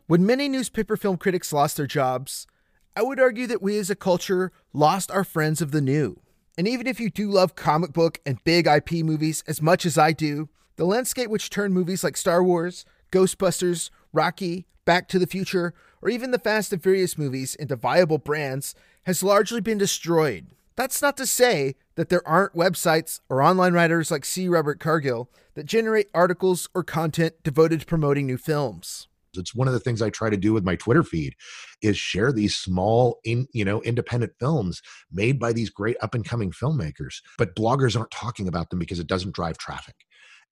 When 0.06 0.24
many 0.24 0.48
newspaper 0.48 0.97
film 0.97 1.16
critics 1.16 1.52
lost 1.52 1.76
their 1.76 1.89
jobs, 1.89 2.47
I 2.94 3.02
would 3.02 3.18
argue 3.18 3.48
that 3.48 3.62
we 3.62 3.78
as 3.78 3.90
a 3.90 3.97
culture 3.97 4.52
lost 4.72 5.10
our 5.10 5.24
friends 5.24 5.60
of 5.60 5.72
the 5.72 5.80
new. 5.80 6.20
And 6.56 6.68
even 6.68 6.86
if 6.86 7.01
you 7.01 7.10
do 7.10 7.28
love 7.32 7.56
comic 7.56 7.93
book 7.93 8.20
and 8.24 8.44
big 8.44 8.68
IP 8.68 8.93
movies 9.05 9.43
as 9.48 9.60
much 9.60 9.84
as 9.84 9.98
I 9.98 10.12
do, 10.12 10.48
the 10.76 10.84
landscape 10.84 11.30
which 11.30 11.51
turned 11.51 11.74
movies 11.74 12.05
like 12.05 12.16
Star 12.16 12.44
Wars, 12.44 12.84
Ghostbusters, 13.10 13.90
Rocky, 14.12 14.66
Back 14.84 15.09
to 15.09 15.18
the 15.18 15.26
Future, 15.26 15.74
or 16.01 16.10
even 16.10 16.30
the 16.30 16.39
Fast 16.39 16.72
and 16.72 16.80
Furious 16.80 17.18
movies 17.18 17.56
into 17.56 17.74
viable 17.74 18.18
brands 18.18 18.76
has 19.02 19.24
largely 19.24 19.60
been 19.60 19.78
destroyed. 19.78 20.47
That's 20.76 21.02
not 21.02 21.16
to 21.16 21.26
say 21.26 21.74
that 21.94 22.09
there 22.09 22.27
aren't 22.27 22.55
websites 22.55 23.20
or 23.28 23.43
online 23.43 23.74
writers 23.74 24.10
like 24.10 24.24
C. 24.24 24.48
Robert 24.48 24.81
Cargill 24.81 25.31
that 25.55 25.66
generate 25.66 26.09
articles 26.14 26.69
or 26.74 26.82
content 26.82 27.35
devoted 27.43 27.81
to 27.81 27.86
promoting 27.86 28.27
new 28.27 28.39
films. 28.39 29.09
It's 29.35 29.55
one 29.55 29.66
of 29.66 29.74
the 29.74 29.81
things 29.81 30.02
I 30.02 30.10
try 30.10 30.31
to 30.31 30.36
do 30.36 30.52
with 30.52 30.64
my 30.64 30.77
Twitter 30.77 31.02
feed 31.02 31.35
is 31.81 31.97
share 31.97 32.32
these 32.32 32.56
small 32.56 33.19
in, 33.24 33.47
you 33.52 33.64
know, 33.64 33.82
independent 33.82 34.32
films 34.39 34.82
made 35.10 35.39
by 35.39 35.52
these 35.52 35.70
great 35.70 35.97
up 36.02 36.14
and 36.14 36.24
coming 36.24 36.51
filmmakers. 36.52 37.23
But 37.39 37.56
bloggers 37.56 37.97
aren't 37.97 38.10
talking 38.10 38.47
about 38.47 38.70
them 38.70 38.78
because 38.78 38.98
it 38.98 39.06
doesn't 39.06 39.35
drive 39.35 39.59
traffic. 39.59 39.94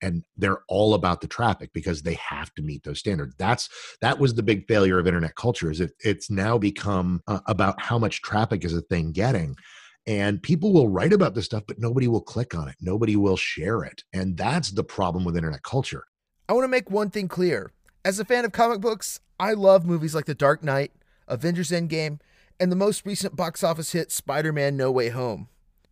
And 0.03 0.23
they're 0.35 0.61
all 0.67 0.95
about 0.95 1.21
the 1.21 1.27
traffic 1.27 1.69
because 1.73 2.01
they 2.01 2.15
have 2.15 2.51
to 2.55 2.63
meet 2.63 2.83
those 2.83 2.97
standards. 2.97 3.35
That's 3.37 3.69
that 4.01 4.17
was 4.17 4.33
the 4.33 4.41
big 4.41 4.67
failure 4.67 4.97
of 4.97 5.05
internet 5.05 5.35
culture 5.35 5.69
is 5.69 5.79
it, 5.79 5.91
it's 5.99 6.31
now 6.31 6.57
become 6.57 7.21
uh, 7.27 7.41
about 7.45 7.79
how 7.79 7.99
much 7.99 8.23
traffic 8.23 8.65
is 8.65 8.75
a 8.75 8.81
thing 8.81 9.11
getting 9.11 9.55
and 10.07 10.41
people 10.41 10.73
will 10.73 10.89
write 10.89 11.13
about 11.13 11.35
this 11.35 11.45
stuff 11.45 11.63
but 11.67 11.79
nobody 11.79 12.07
will 12.07 12.21
click 12.21 12.55
on 12.55 12.67
it 12.67 12.75
nobody 12.81 13.15
will 13.15 13.37
share 13.37 13.83
it 13.83 14.03
and 14.13 14.37
that's 14.37 14.71
the 14.71 14.83
problem 14.83 15.23
with 15.23 15.37
internet 15.37 15.63
culture 15.63 16.05
I 16.51 16.53
want 16.53 16.65
to 16.65 16.67
make 16.67 16.91
one 16.91 17.09
thing 17.09 17.29
clear. 17.29 17.71
As 18.03 18.19
a 18.19 18.25
fan 18.25 18.43
of 18.43 18.51
comic 18.51 18.81
books, 18.81 19.21
I 19.39 19.53
love 19.53 19.85
movies 19.85 20.13
like 20.13 20.25
The 20.25 20.35
Dark 20.35 20.61
Knight, 20.65 20.91
Avengers 21.25 21.71
Endgame, 21.71 22.19
and 22.59 22.69
the 22.69 22.75
most 22.75 23.05
recent 23.05 23.37
box 23.37 23.63
office 23.63 23.93
hit 23.93 24.11
Spider 24.11 24.51
Man 24.51 24.75
No 24.75 24.91
Way 24.91 25.07
Home. 25.09 25.47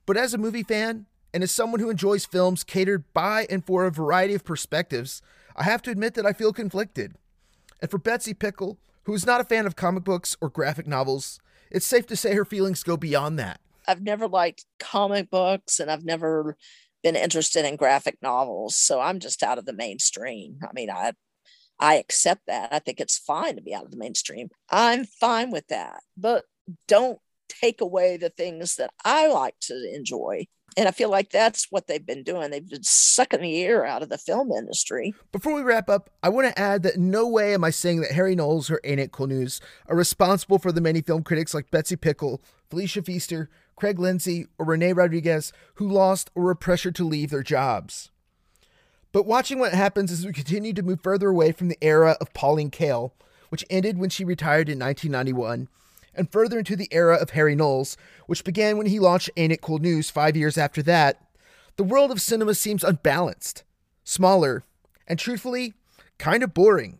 But 0.05 0.17
as 0.17 0.33
a 0.33 0.37
movie 0.37 0.63
fan, 0.63 1.05
and 1.33 1.43
as 1.43 1.51
someone 1.53 1.79
who 1.79 1.89
enjoys 1.89 2.25
films 2.25 2.65
catered 2.65 3.05
by 3.13 3.47
and 3.49 3.65
for 3.65 3.85
a 3.85 3.89
variety 3.89 4.33
of 4.33 4.43
perspectives, 4.43 5.21
I 5.55 5.63
have 5.63 5.81
to 5.83 5.91
admit 5.91 6.15
that 6.15 6.25
I 6.25 6.33
feel 6.33 6.51
conflicted. 6.51 7.15
And 7.81 7.89
for 7.89 7.97
Betsy 7.97 8.33
Pickle, 8.33 8.77
who 9.03 9.13
is 9.13 9.25
not 9.25 9.39
a 9.39 9.45
fan 9.45 9.65
of 9.65 9.77
comic 9.77 10.03
books 10.03 10.35
or 10.41 10.49
graphic 10.49 10.87
novels, 10.87 11.39
it's 11.71 11.87
safe 11.87 12.05
to 12.07 12.17
say 12.17 12.35
her 12.35 12.43
feelings 12.43 12.83
go 12.83 12.97
beyond 12.97 13.39
that. 13.39 13.61
I've 13.89 14.01
never 14.03 14.27
liked 14.27 14.65
comic 14.79 15.29
books 15.29 15.79
and 15.79 15.89
I've 15.89 16.05
never 16.05 16.55
been 17.03 17.15
interested 17.15 17.65
in 17.65 17.75
graphic 17.75 18.17
novels. 18.21 18.75
So 18.75 18.99
I'm 18.99 19.19
just 19.19 19.43
out 19.43 19.57
of 19.57 19.65
the 19.65 19.73
mainstream. 19.73 20.59
I 20.63 20.71
mean, 20.73 20.89
I 20.89 21.13
I 21.79 21.95
accept 21.95 22.41
that. 22.47 22.73
I 22.73 22.79
think 22.79 22.99
it's 22.99 23.17
fine 23.17 23.55
to 23.55 23.61
be 23.61 23.73
out 23.73 23.85
of 23.85 23.91
the 23.91 23.97
mainstream. 23.97 24.49
I'm 24.69 25.05
fine 25.05 25.49
with 25.49 25.67
that. 25.67 26.01
But 26.17 26.43
don't 26.87 27.19
take 27.47 27.81
away 27.81 28.17
the 28.17 28.29
things 28.29 28.75
that 28.75 28.91
I 29.03 29.27
like 29.27 29.55
to 29.61 29.91
enjoy. 29.95 30.45
And 30.77 30.87
I 30.87 30.91
feel 30.91 31.09
like 31.09 31.31
that's 31.31 31.67
what 31.71 31.87
they've 31.87 32.05
been 32.05 32.23
doing. 32.23 32.51
They've 32.51 32.67
been 32.67 32.83
sucking 32.83 33.41
the 33.41 33.63
air 33.63 33.85
out 33.85 34.03
of 34.03 34.09
the 34.09 34.17
film 34.17 34.51
industry. 34.51 35.13
Before 35.31 35.55
we 35.55 35.61
wrap 35.61 35.89
up, 35.89 36.09
I 36.21 36.29
want 36.29 36.47
to 36.47 36.59
add 36.59 36.83
that 36.83 36.97
no 36.97 37.27
way 37.27 37.53
am 37.53 37.63
I 37.63 37.71
saying 37.71 38.01
that 38.01 38.11
Harry 38.11 38.35
Knowles 38.35 38.69
or 38.69 38.79
Ain't 38.83 38.99
It 38.99 39.11
Cool 39.11 39.27
News 39.27 39.61
are 39.87 39.95
responsible 39.95 40.59
for 40.59 40.71
the 40.71 40.81
many 40.81 41.01
film 41.01 41.23
critics 41.23 41.53
like 41.53 41.71
Betsy 41.71 41.95
Pickle, 41.95 42.41
Felicia 42.69 43.01
Feaster, 43.01 43.49
Craig 43.75 43.99
Lindsay, 43.99 44.47
or 44.57 44.65
Rene 44.65 44.93
Rodriguez 44.93 45.51
who 45.75 45.87
lost 45.87 46.29
or 46.35 46.43
were 46.43 46.55
pressured 46.55 46.95
to 46.95 47.03
leave 47.03 47.29
their 47.29 47.43
jobs. 47.43 48.11
But 49.11 49.25
watching 49.25 49.57
what 49.57 49.73
happens 49.73 50.11
as 50.11 50.25
we 50.25 50.33
continue 50.33 50.73
to 50.73 50.83
move 50.83 51.01
further 51.01 51.29
away 51.29 51.51
from 51.51 51.67
the 51.67 51.77
era 51.81 52.15
of 52.21 52.33
Pauline 52.33 52.69
Kael, 52.69 53.11
which 53.49 53.65
ended 53.69 53.97
when 53.97 54.11
she 54.11 54.23
retired 54.23 54.69
in 54.69 54.77
1991, 54.77 55.67
and 56.13 56.31
further 56.31 56.59
into 56.59 56.75
the 56.75 56.89
era 56.91 57.15
of 57.15 57.31
Harry 57.31 57.55
Knowles, 57.55 57.97
which 58.27 58.43
began 58.43 58.77
when 58.77 58.87
he 58.87 58.99
launched 58.99 59.29
Ain't 59.37 59.53
It 59.53 59.61
Cool 59.61 59.79
News 59.79 60.09
five 60.09 60.37
years 60.37 60.57
after 60.57 60.83
that, 60.83 61.21
the 61.75 61.83
world 61.83 62.11
of 62.11 62.21
cinema 62.21 62.53
seems 62.53 62.83
unbalanced, 62.83 63.63
smaller, 64.03 64.63
and 65.07 65.17
truthfully, 65.17 65.73
kind 66.17 66.43
of 66.43 66.53
boring. 66.53 66.99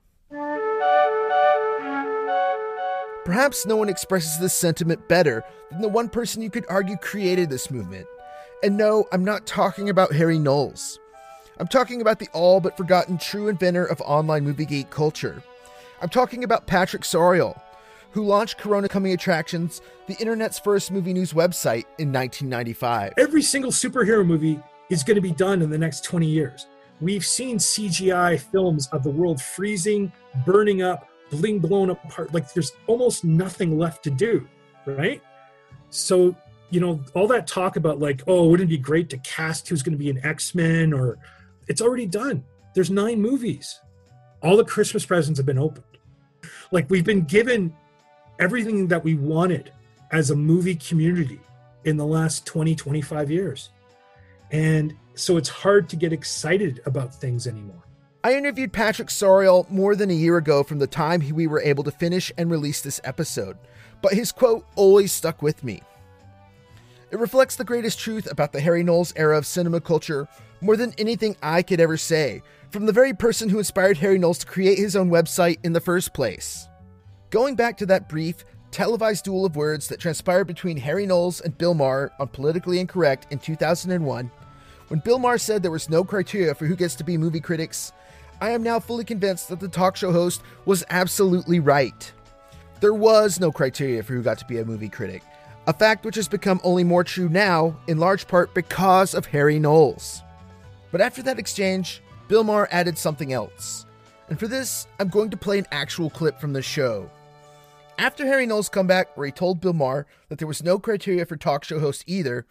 Perhaps 3.30 3.68
no 3.68 3.76
one 3.76 3.90
expresses 3.90 4.40
this 4.40 4.56
sentiment 4.56 5.08
better 5.08 5.44
than 5.70 5.84
the 5.84 5.88
one 5.88 6.10
person 6.10 6.42
you 6.42 6.50
could 6.50 6.66
argue 6.68 6.98
created 6.98 7.48
this 7.48 7.70
movement. 7.70 8.08
And 8.64 8.76
no, 8.76 9.06
I'm 9.12 9.24
not 9.24 9.46
talking 9.46 9.88
about 9.88 10.12
Harry 10.14 10.40
Knowles. 10.40 10.98
I'm 11.60 11.68
talking 11.68 12.02
about 12.02 12.18
the 12.18 12.28
all 12.34 12.60
but 12.60 12.76
forgotten 12.76 13.20
true 13.20 13.48
inventor 13.48 13.86
of 13.86 14.02
online 14.02 14.46
movie 14.46 14.66
geek 14.66 14.90
culture. 14.90 15.44
I'm 16.02 16.10
talking 16.10 16.44
about 16.44 16.66
Patrick 16.66 17.04
Sauriol, 17.04 17.62
who 18.14 18.24
launched 18.26 18.58
Corona 18.58 18.90
Coming 18.90 19.14
Attractions, 19.14 19.80
the 20.08 20.18
internet's 20.20 20.58
first 20.58 20.90
movie 20.90 21.14
news 21.14 21.32
website, 21.32 21.86
in 22.00 22.12
1995. 22.12 23.14
Every 23.20 23.44
single 23.44 23.70
superhero 23.70 24.26
movie 24.26 24.60
is 24.90 25.04
going 25.04 25.18
to 25.18 25.22
be 25.22 25.34
done 25.34 25.62
in 25.62 25.70
the 25.70 25.78
next 25.78 26.04
20 26.04 26.26
years. 26.26 26.66
We've 27.00 27.24
seen 27.24 27.60
CGI 27.60 28.40
films 28.40 28.90
of 28.92 29.04
the 29.04 29.12
world 29.12 29.40
freezing, 29.40 30.12
burning 30.48 30.82
up, 30.82 31.08
being 31.38 31.60
blown 31.60 31.90
apart. 31.90 32.34
Like 32.34 32.54
there's 32.54 32.74
almost 32.88 33.24
nothing 33.24 33.78
left 33.78 34.04
to 34.04 34.10
do, 34.10 34.48
right? 34.86 35.22
So, 35.90 36.36
you 36.70 36.80
know, 36.80 37.04
all 37.14 37.28
that 37.28 37.48
talk 37.48 37.76
about 37.76 38.00
like, 38.00 38.22
oh, 38.28 38.48
wouldn't 38.48 38.70
it 38.70 38.76
be 38.76 38.78
great 38.78 39.10
to 39.12 39.18
cast 39.20 39.68
who's 39.68 39.84
going 39.84 39.98
to 39.98 40.04
be 40.04 40.10
an 40.10 40.24
X 40.26 40.54
Men 40.56 40.94
or 40.94 41.18
it's 41.68 41.82
already 41.82 42.06
done. 42.06 42.44
There's 42.74 42.92
nine 42.92 43.22
movies. 43.22 43.80
All 44.42 44.58
the 44.58 44.66
Christmas 44.66 45.06
presents 45.06 45.38
have 45.38 45.46
been 45.46 45.58
opened. 45.58 45.86
Like 46.72 46.90
we've 46.90 47.06
been 47.06 47.26
given 47.26 47.76
everything 48.40 48.88
that 48.88 49.04
we 49.04 49.16
wanted 49.16 49.72
as 50.12 50.32
a 50.32 50.36
movie 50.36 50.76
community 50.76 51.40
in 51.86 51.98
the 51.98 52.06
last 52.06 52.46
20, 52.46 52.76
25 52.76 53.32
years. 53.32 53.70
And 54.52 54.96
so 55.16 55.38
it's 55.38 55.50
hard 55.50 55.90
to 55.90 55.96
get 55.96 56.14
excited 56.14 56.82
about 56.86 57.14
things 57.14 57.48
anymore. 57.48 57.84
I 58.22 58.36
interviewed 58.36 58.74
Patrick 58.74 59.08
Sauriol 59.08 59.70
more 59.70 59.96
than 59.96 60.10
a 60.10 60.14
year 60.14 60.36
ago 60.36 60.62
from 60.62 60.80
the 60.80 60.88
time 60.88 61.24
we 61.34 61.48
were 61.48 61.62
able 61.62 61.86
to 61.86 61.92
finish 61.92 62.34
and 62.38 62.52
release 62.52 62.82
this 62.82 63.00
episode, 63.06 63.58
but 64.02 64.12
his 64.12 64.34
quote 64.34 64.66
always 64.76 65.14
stuck 65.14 65.42
with 65.42 65.64
me. 65.64 65.82
It 67.12 67.20
reflects 67.20 67.56
the 67.56 67.64
greatest 67.64 67.98
truth 67.98 68.30
about 68.30 68.52
the 68.52 68.60
Harry 68.60 68.84
Knowles 68.84 69.14
era 69.16 69.38
of 69.38 69.46
cinema 69.46 69.80
culture 69.80 70.28
more 70.60 70.76
than 70.76 70.94
anything 70.98 71.38
I 71.42 71.62
could 71.62 71.80
ever 71.80 71.96
say, 71.96 72.44
from 72.72 72.86
the 72.86 72.92
very 72.92 73.14
person 73.14 73.48
who 73.48 73.58
inspired 73.58 73.98
Harry 73.98 74.18
Knowles 74.18 74.40
to 74.40 74.46
create 74.46 74.78
his 74.78 74.98
own 74.98 75.10
website 75.10 75.60
in 75.64 75.72
the 75.72 75.80
first 75.80 76.14
place. 76.14 76.68
Going 77.30 77.56
back 77.56 77.78
to 77.78 77.86
that 77.86 78.10
brief, 78.10 78.44
televised 78.70 79.24
duel 79.24 79.46
of 79.46 79.56
words 79.56 79.88
that 79.88 80.02
transpired 80.02 80.46
between 80.46 80.76
Harry 80.76 81.06
Knowles 81.06 81.40
and 81.40 81.58
Bill 81.58 81.74
Maher 81.74 82.12
on 82.20 82.28
Politically 82.28 82.82
Incorrect 82.82 83.28
in 83.32 83.40
2001, 83.40 84.30
when 84.90 85.00
Bill 85.00 85.20
Maher 85.20 85.38
said 85.38 85.64
there 85.64 85.72
was 85.72 85.90
no 85.90 86.04
criteria 86.04 86.54
for 86.54 86.66
who 86.66 86.76
gets 86.76 86.96
to 86.96 87.04
be 87.06 87.18
movie 87.18 87.40
critics, 87.40 87.94
I 88.42 88.52
am 88.52 88.64
now 88.64 88.80
fully 88.80 89.04
convinced 89.04 89.50
that 89.50 89.60
the 89.60 89.68
talk 89.68 89.98
show 89.98 90.14
host 90.14 90.42
was 90.66 90.86
absolutely 90.90 91.60
right. 91.60 92.12
There 92.80 92.94
was 92.94 93.40
no 93.40 93.52
criteria 93.52 94.02
for 94.02 94.14
who 94.14 94.24
got 94.24 94.38
to 94.38 94.46
be 94.46 94.60
a 94.60 94.66
movie 94.66 94.88
critic, 94.88 95.24
a 95.68 95.74
fact 95.74 96.06
which 96.06 96.16
has 96.16 96.30
become 96.30 96.62
only 96.64 96.86
more 96.86 97.04
true 97.04 97.28
now, 97.28 97.78
in 97.88 97.98
large 97.98 98.28
part 98.28 98.54
because 98.54 99.14
of 99.14 99.26
Harry 99.26 99.60
Knowles. 99.60 100.24
But 100.92 101.02
after 101.02 101.22
that 101.24 101.38
exchange, 101.38 102.02
Bill 102.30 102.46
Maher 102.46 102.70
added 102.72 102.98
something 102.98 103.34
else. 103.34 103.86
And 104.30 104.40
for 104.40 104.48
this, 104.48 104.88
I'm 105.00 105.10
going 105.10 105.32
to 105.32 105.38
play 105.38 105.60
an 105.60 105.68
actual 105.72 106.10
clip 106.10 106.40
from 106.40 106.54
the 106.54 106.62
show. 106.62 107.12
After 107.98 108.26
Harry 108.26 108.46
Knowles' 108.46 108.70
comeback, 108.70 109.18
where 109.18 109.26
he 109.26 109.32
told 109.34 109.60
Bill 109.60 109.74
Maher 109.74 110.06
that 110.30 110.40
there 110.40 110.48
was 110.48 110.64
no 110.64 110.80
criteria 110.80 111.26
for 111.26 111.36
talk 111.36 111.66
show 111.66 111.80
hosts 111.80 112.06
either, 112.08 112.46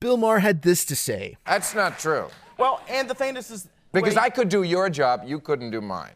Bill 0.00 0.18
Maher 0.18 0.40
had 0.40 0.60
this 0.60 0.84
to 0.84 0.94
say. 0.94 1.38
That's 1.46 1.74
not 1.74 1.98
true. 1.98 2.26
Well, 2.58 2.82
and 2.88 3.08
the 3.08 3.14
thing 3.14 3.38
is, 3.38 3.50
is 3.50 3.68
Because 3.92 4.14
wait, 4.14 4.22
I 4.22 4.30
could 4.30 4.48
do 4.48 4.62
your 4.62 4.88
job, 4.90 5.22
you 5.26 5.40
couldn't 5.40 5.70
do 5.70 5.80
mine. 5.80 6.12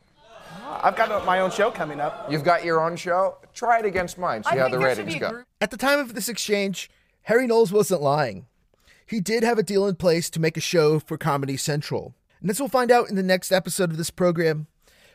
I've 0.67 0.97
got 0.97 1.25
my 1.25 1.41
own 1.41 1.51
show 1.51 1.71
coming 1.71 2.01
up. 2.01 2.31
You've 2.31 2.45
got 2.45 2.65
your 2.65 2.85
own 2.85 2.97
show? 2.97 3.39
Try 3.53 3.81
it 3.81 3.85
against 3.85 4.19
mine, 4.19 4.43
see 4.45 4.51
I 4.51 4.59
how 4.59 4.69
the 4.69 4.79
ratings 4.79 5.15
go. 5.17 5.45
At 5.61 5.71
the 5.71 5.77
time 5.77 5.99
of 5.99 6.15
this 6.15 6.29
exchange, 6.29 6.91
Harry 7.23 7.47
Knowles 7.47 7.73
wasn't 7.73 8.03
lying. 8.03 8.47
He 9.07 9.21
did 9.21 9.43
have 9.43 9.59
a 9.59 9.63
deal 9.63 9.87
in 9.87 9.97
place 9.97 10.31
to 10.31 10.41
make 10.41 10.57
a 10.57 10.63
show 10.63 10.99
for 10.99 11.19
Comedy 11.19 11.57
Central. 11.57 12.15
And 12.41 12.51
as 12.51 12.59
we'll 12.59 12.69
find 12.69 12.91
out 12.91 13.09
in 13.09 13.17
the 13.17 13.23
next 13.23 13.53
episode 13.53 13.91
of 13.91 13.97
this 13.97 14.11
program, 14.11 14.67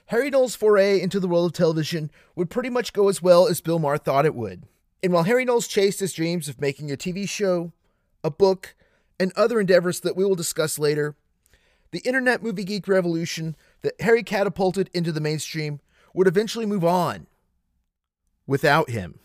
Harry 0.08 0.30
Knowles' 0.30 0.56
foray 0.56 1.00
into 1.00 1.20
the 1.20 1.28
world 1.28 1.46
of 1.48 1.54
television 1.54 2.10
would 2.36 2.50
pretty 2.50 2.70
much 2.70 2.94
go 2.94 3.10
as 3.10 3.22
well 3.22 3.48
as 3.48 3.62
Bill 3.62 3.78
Maher 3.80 3.98
thought 3.98 4.26
it 4.26 4.34
would. 4.36 4.64
And 5.04 5.14
while 5.14 5.24
Harry 5.24 5.46
Knowles 5.46 5.68
chased 5.68 6.00
his 6.00 6.14
dreams 6.14 6.50
of 6.50 6.60
making 6.60 6.92
a 6.92 6.98
TV 6.98 7.28
show, 7.30 7.72
a 8.24 8.32
book, 8.32 8.76
and 9.20 9.32
other 9.36 9.60
endeavors 9.60 10.00
that 10.00 10.16
we 10.16 10.26
will 10.26 10.36
discuss 10.36 10.80
later, 10.80 11.16
the 11.92 12.00
internet 12.00 12.44
movie 12.44 12.64
geek 12.64 12.88
revolution 12.88 13.56
that 13.82 14.00
Harry 14.02 14.24
catapulted 14.24 14.90
into 14.94 15.12
the 15.12 15.20
mainstream 15.22 15.80
would 16.14 16.28
eventually 16.28 16.66
move 16.66 16.86
on 16.86 17.28
without 18.46 18.90
him. 18.90 19.20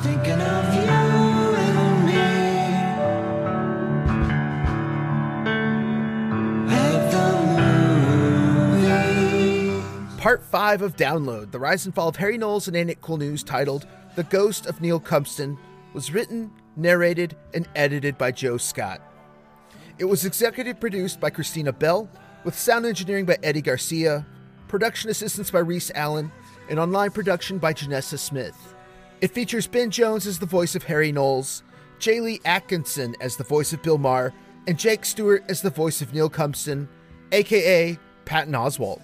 Thinking 0.00 0.40
of 0.40 0.74
you 0.74 0.80
and 0.82 2.06
me. 2.06 2.22
Like 6.70 7.10
the 7.10 7.32
movie. 9.78 10.20
Part 10.20 10.42
5 10.44 10.82
of 10.82 10.96
Downlowd, 10.96 11.50
The 11.52 11.58
Rise 11.58 11.86
and 11.86 11.94
Fall 11.94 12.08
of 12.08 12.16
Harry 12.16 12.36
Knowles 12.36 12.68
and 12.68 12.76
Ain't 12.76 12.90
It 12.90 13.00
Cool 13.00 13.16
News, 13.16 13.42
titled 13.42 13.86
The 14.16 14.24
Ghost 14.24 14.66
of 14.66 14.82
Neill 14.82 15.00
Cumpston, 15.00 15.56
was 15.94 16.12
written, 16.12 16.52
narrated, 16.76 17.36
and 17.54 17.66
edited 17.74 18.18
by 18.18 18.32
Joe 18.32 18.58
Scott. 18.58 19.00
It 19.98 20.04
was 20.04 20.26
executive 20.26 20.78
produced 20.78 21.20
by 21.20 21.30
Kristina 21.30 21.76
Bell, 21.76 22.06
with 22.44 22.58
sound 22.58 22.84
engineering 22.84 23.24
by 23.24 23.38
Eddie 23.42 23.62
Garcia, 23.62 24.26
production 24.68 25.08
assistance 25.08 25.50
by 25.50 25.60
Ries 25.60 25.90
Allyn, 25.94 26.30
and 26.68 26.78
online 26.78 27.10
production 27.10 27.56
by 27.56 27.72
Janessa 27.72 28.18
Smith. 28.18 28.74
It 29.22 29.30
features 29.30 29.66
Ben 29.66 29.90
Jones 29.90 30.26
as 30.26 30.38
the 30.38 30.44
voice 30.44 30.74
of 30.74 30.82
Harry 30.82 31.12
Knowles, 31.12 31.62
Jay 31.98 32.20
Lee 32.20 32.42
Atkinson 32.44 33.16
as 33.22 33.36
the 33.36 33.44
voice 33.44 33.72
of 33.72 33.82
Bill 33.82 33.96
Maher, 33.96 34.34
and 34.66 34.78
Jake 34.78 35.06
Steward 35.06 35.44
as 35.48 35.62
the 35.62 35.70
voice 35.70 36.02
of 36.02 36.12
Neill 36.12 36.28
Cumpston, 36.28 36.88
aka 37.32 37.98
Patton 38.26 38.52
Oswalt. 38.52 39.00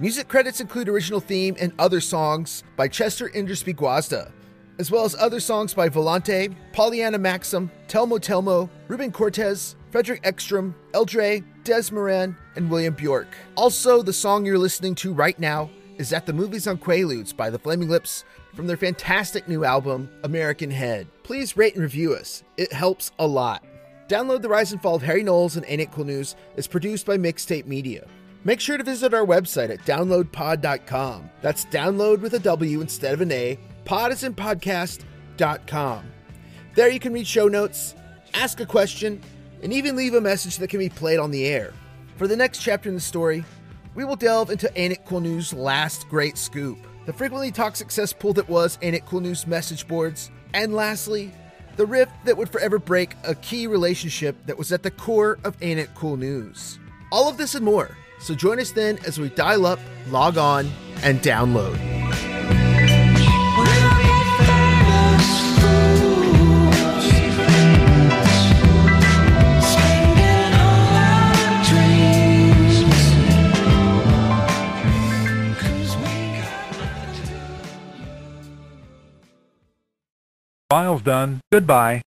Music 0.00 0.26
credits 0.26 0.60
include 0.60 0.88
original 0.88 1.20
theme 1.20 1.54
and 1.60 1.72
other 1.78 2.00
songs 2.00 2.64
by 2.74 2.88
Chester 2.88 3.28
Indersby 3.28 3.74
Guazda, 3.74 4.32
as 4.80 4.90
well 4.90 5.04
as 5.04 5.14
other 5.14 5.38
songs 5.38 5.72
by 5.72 5.88
Volante, 5.88 6.52
Pollyanna 6.72 7.18
Maxim, 7.18 7.70
Telmo 7.86 8.18
Telmo, 8.18 8.68
Ruben 8.88 9.12
Cortez, 9.12 9.76
Frederick 9.90 10.20
Ekstrom, 10.24 10.74
Eldre, 10.92 11.44
Des 11.64 11.92
Moran, 11.92 12.36
and 12.56 12.70
William 12.70 12.94
Bjork. 12.94 13.28
Also, 13.56 14.02
the 14.02 14.12
song 14.12 14.46
you're 14.46 14.58
listening 14.58 14.94
to 14.96 15.12
right 15.12 15.38
now 15.38 15.70
is 15.98 16.12
At 16.12 16.26
the 16.26 16.32
Movies 16.32 16.66
on 16.66 16.78
Quaaludes 16.78 17.36
by 17.36 17.50
the 17.50 17.58
Flaming 17.58 17.88
Lips 17.88 18.24
from 18.54 18.66
their 18.66 18.76
fantastic 18.76 19.48
new 19.48 19.64
album, 19.64 20.08
American 20.24 20.70
Head. 20.70 21.06
Please 21.24 21.56
rate 21.56 21.74
and 21.74 21.82
review 21.82 22.14
us, 22.14 22.44
it 22.56 22.72
helps 22.72 23.10
a 23.18 23.26
lot. 23.26 23.64
Downlowd 24.08 24.42
The 24.42 24.48
Rise 24.48 24.72
and 24.72 24.82
Fall 24.82 24.96
of 24.96 25.02
Harry 25.02 25.22
Knowles 25.22 25.56
and 25.56 25.64
Ain't 25.68 25.80
It 25.80 25.92
Cool 25.92 26.04
News 26.04 26.34
is 26.56 26.66
produced 26.66 27.06
by 27.06 27.16
Mixtape 27.16 27.66
Media. 27.66 28.06
Make 28.42 28.58
sure 28.58 28.78
to 28.78 28.82
visit 28.82 29.12
our 29.14 29.24
website 29.24 29.70
at 29.70 29.80
downlowdpod.com. 29.80 31.30
That's 31.42 31.64
downlowd 31.66 32.20
with 32.20 32.34
a 32.34 32.38
W 32.38 32.80
instead 32.80 33.12
of 33.14 33.20
an 33.20 33.30
A. 33.30 33.58
Pod 33.84 34.12
is 34.12 34.24
in 34.24 34.34
podcast.com. 34.34 36.04
There 36.74 36.90
you 36.90 36.98
can 36.98 37.12
read 37.12 37.26
show 37.26 37.48
notes, 37.48 37.94
ask 38.34 38.60
a 38.60 38.66
question, 38.66 39.20
and 39.62 39.72
even 39.72 39.96
leave 39.96 40.14
a 40.14 40.20
message 40.20 40.58
that 40.58 40.70
can 40.70 40.78
be 40.78 40.88
played 40.88 41.18
on 41.18 41.30
the 41.30 41.46
air. 41.46 41.72
For 42.16 42.26
the 42.26 42.36
next 42.36 42.58
chapter 42.58 42.88
in 42.88 42.94
the 42.94 43.00
story, 43.00 43.44
we 43.94 44.04
will 44.04 44.16
delve 44.16 44.50
into 44.50 44.96
Cool 45.06 45.20
News' 45.20 45.52
last 45.52 46.08
great 46.08 46.38
scoop, 46.38 46.78
the 47.06 47.12
frequently 47.12 47.50
toxic 47.50 47.90
cesspool 47.90 48.32
that 48.34 48.48
was 48.48 48.78
Cool 49.06 49.20
News 49.20 49.46
message 49.46 49.88
boards, 49.88 50.30
and 50.54 50.74
lastly, 50.74 51.32
the 51.76 51.86
rift 51.86 52.12
that 52.24 52.36
would 52.36 52.50
forever 52.50 52.78
break 52.78 53.14
a 53.24 53.34
key 53.36 53.66
relationship 53.66 54.36
that 54.46 54.58
was 54.58 54.72
at 54.72 54.82
the 54.82 54.90
core 54.90 55.38
of 55.44 55.56
Ain't 55.62 55.80
It 55.80 55.94
Cool 55.94 56.16
News. 56.16 56.78
All 57.10 57.28
of 57.28 57.36
this 57.36 57.54
and 57.54 57.64
more. 57.64 57.96
So 58.20 58.34
join 58.34 58.60
us 58.60 58.72
then 58.72 58.98
as 59.06 59.18
we 59.18 59.30
dial 59.30 59.64
up, 59.64 59.80
log 60.08 60.36
on, 60.36 60.70
and 61.02 61.20
download. 61.20 61.78
File's 80.70 81.02
done. 81.02 81.40
Goodbye. 81.50 82.00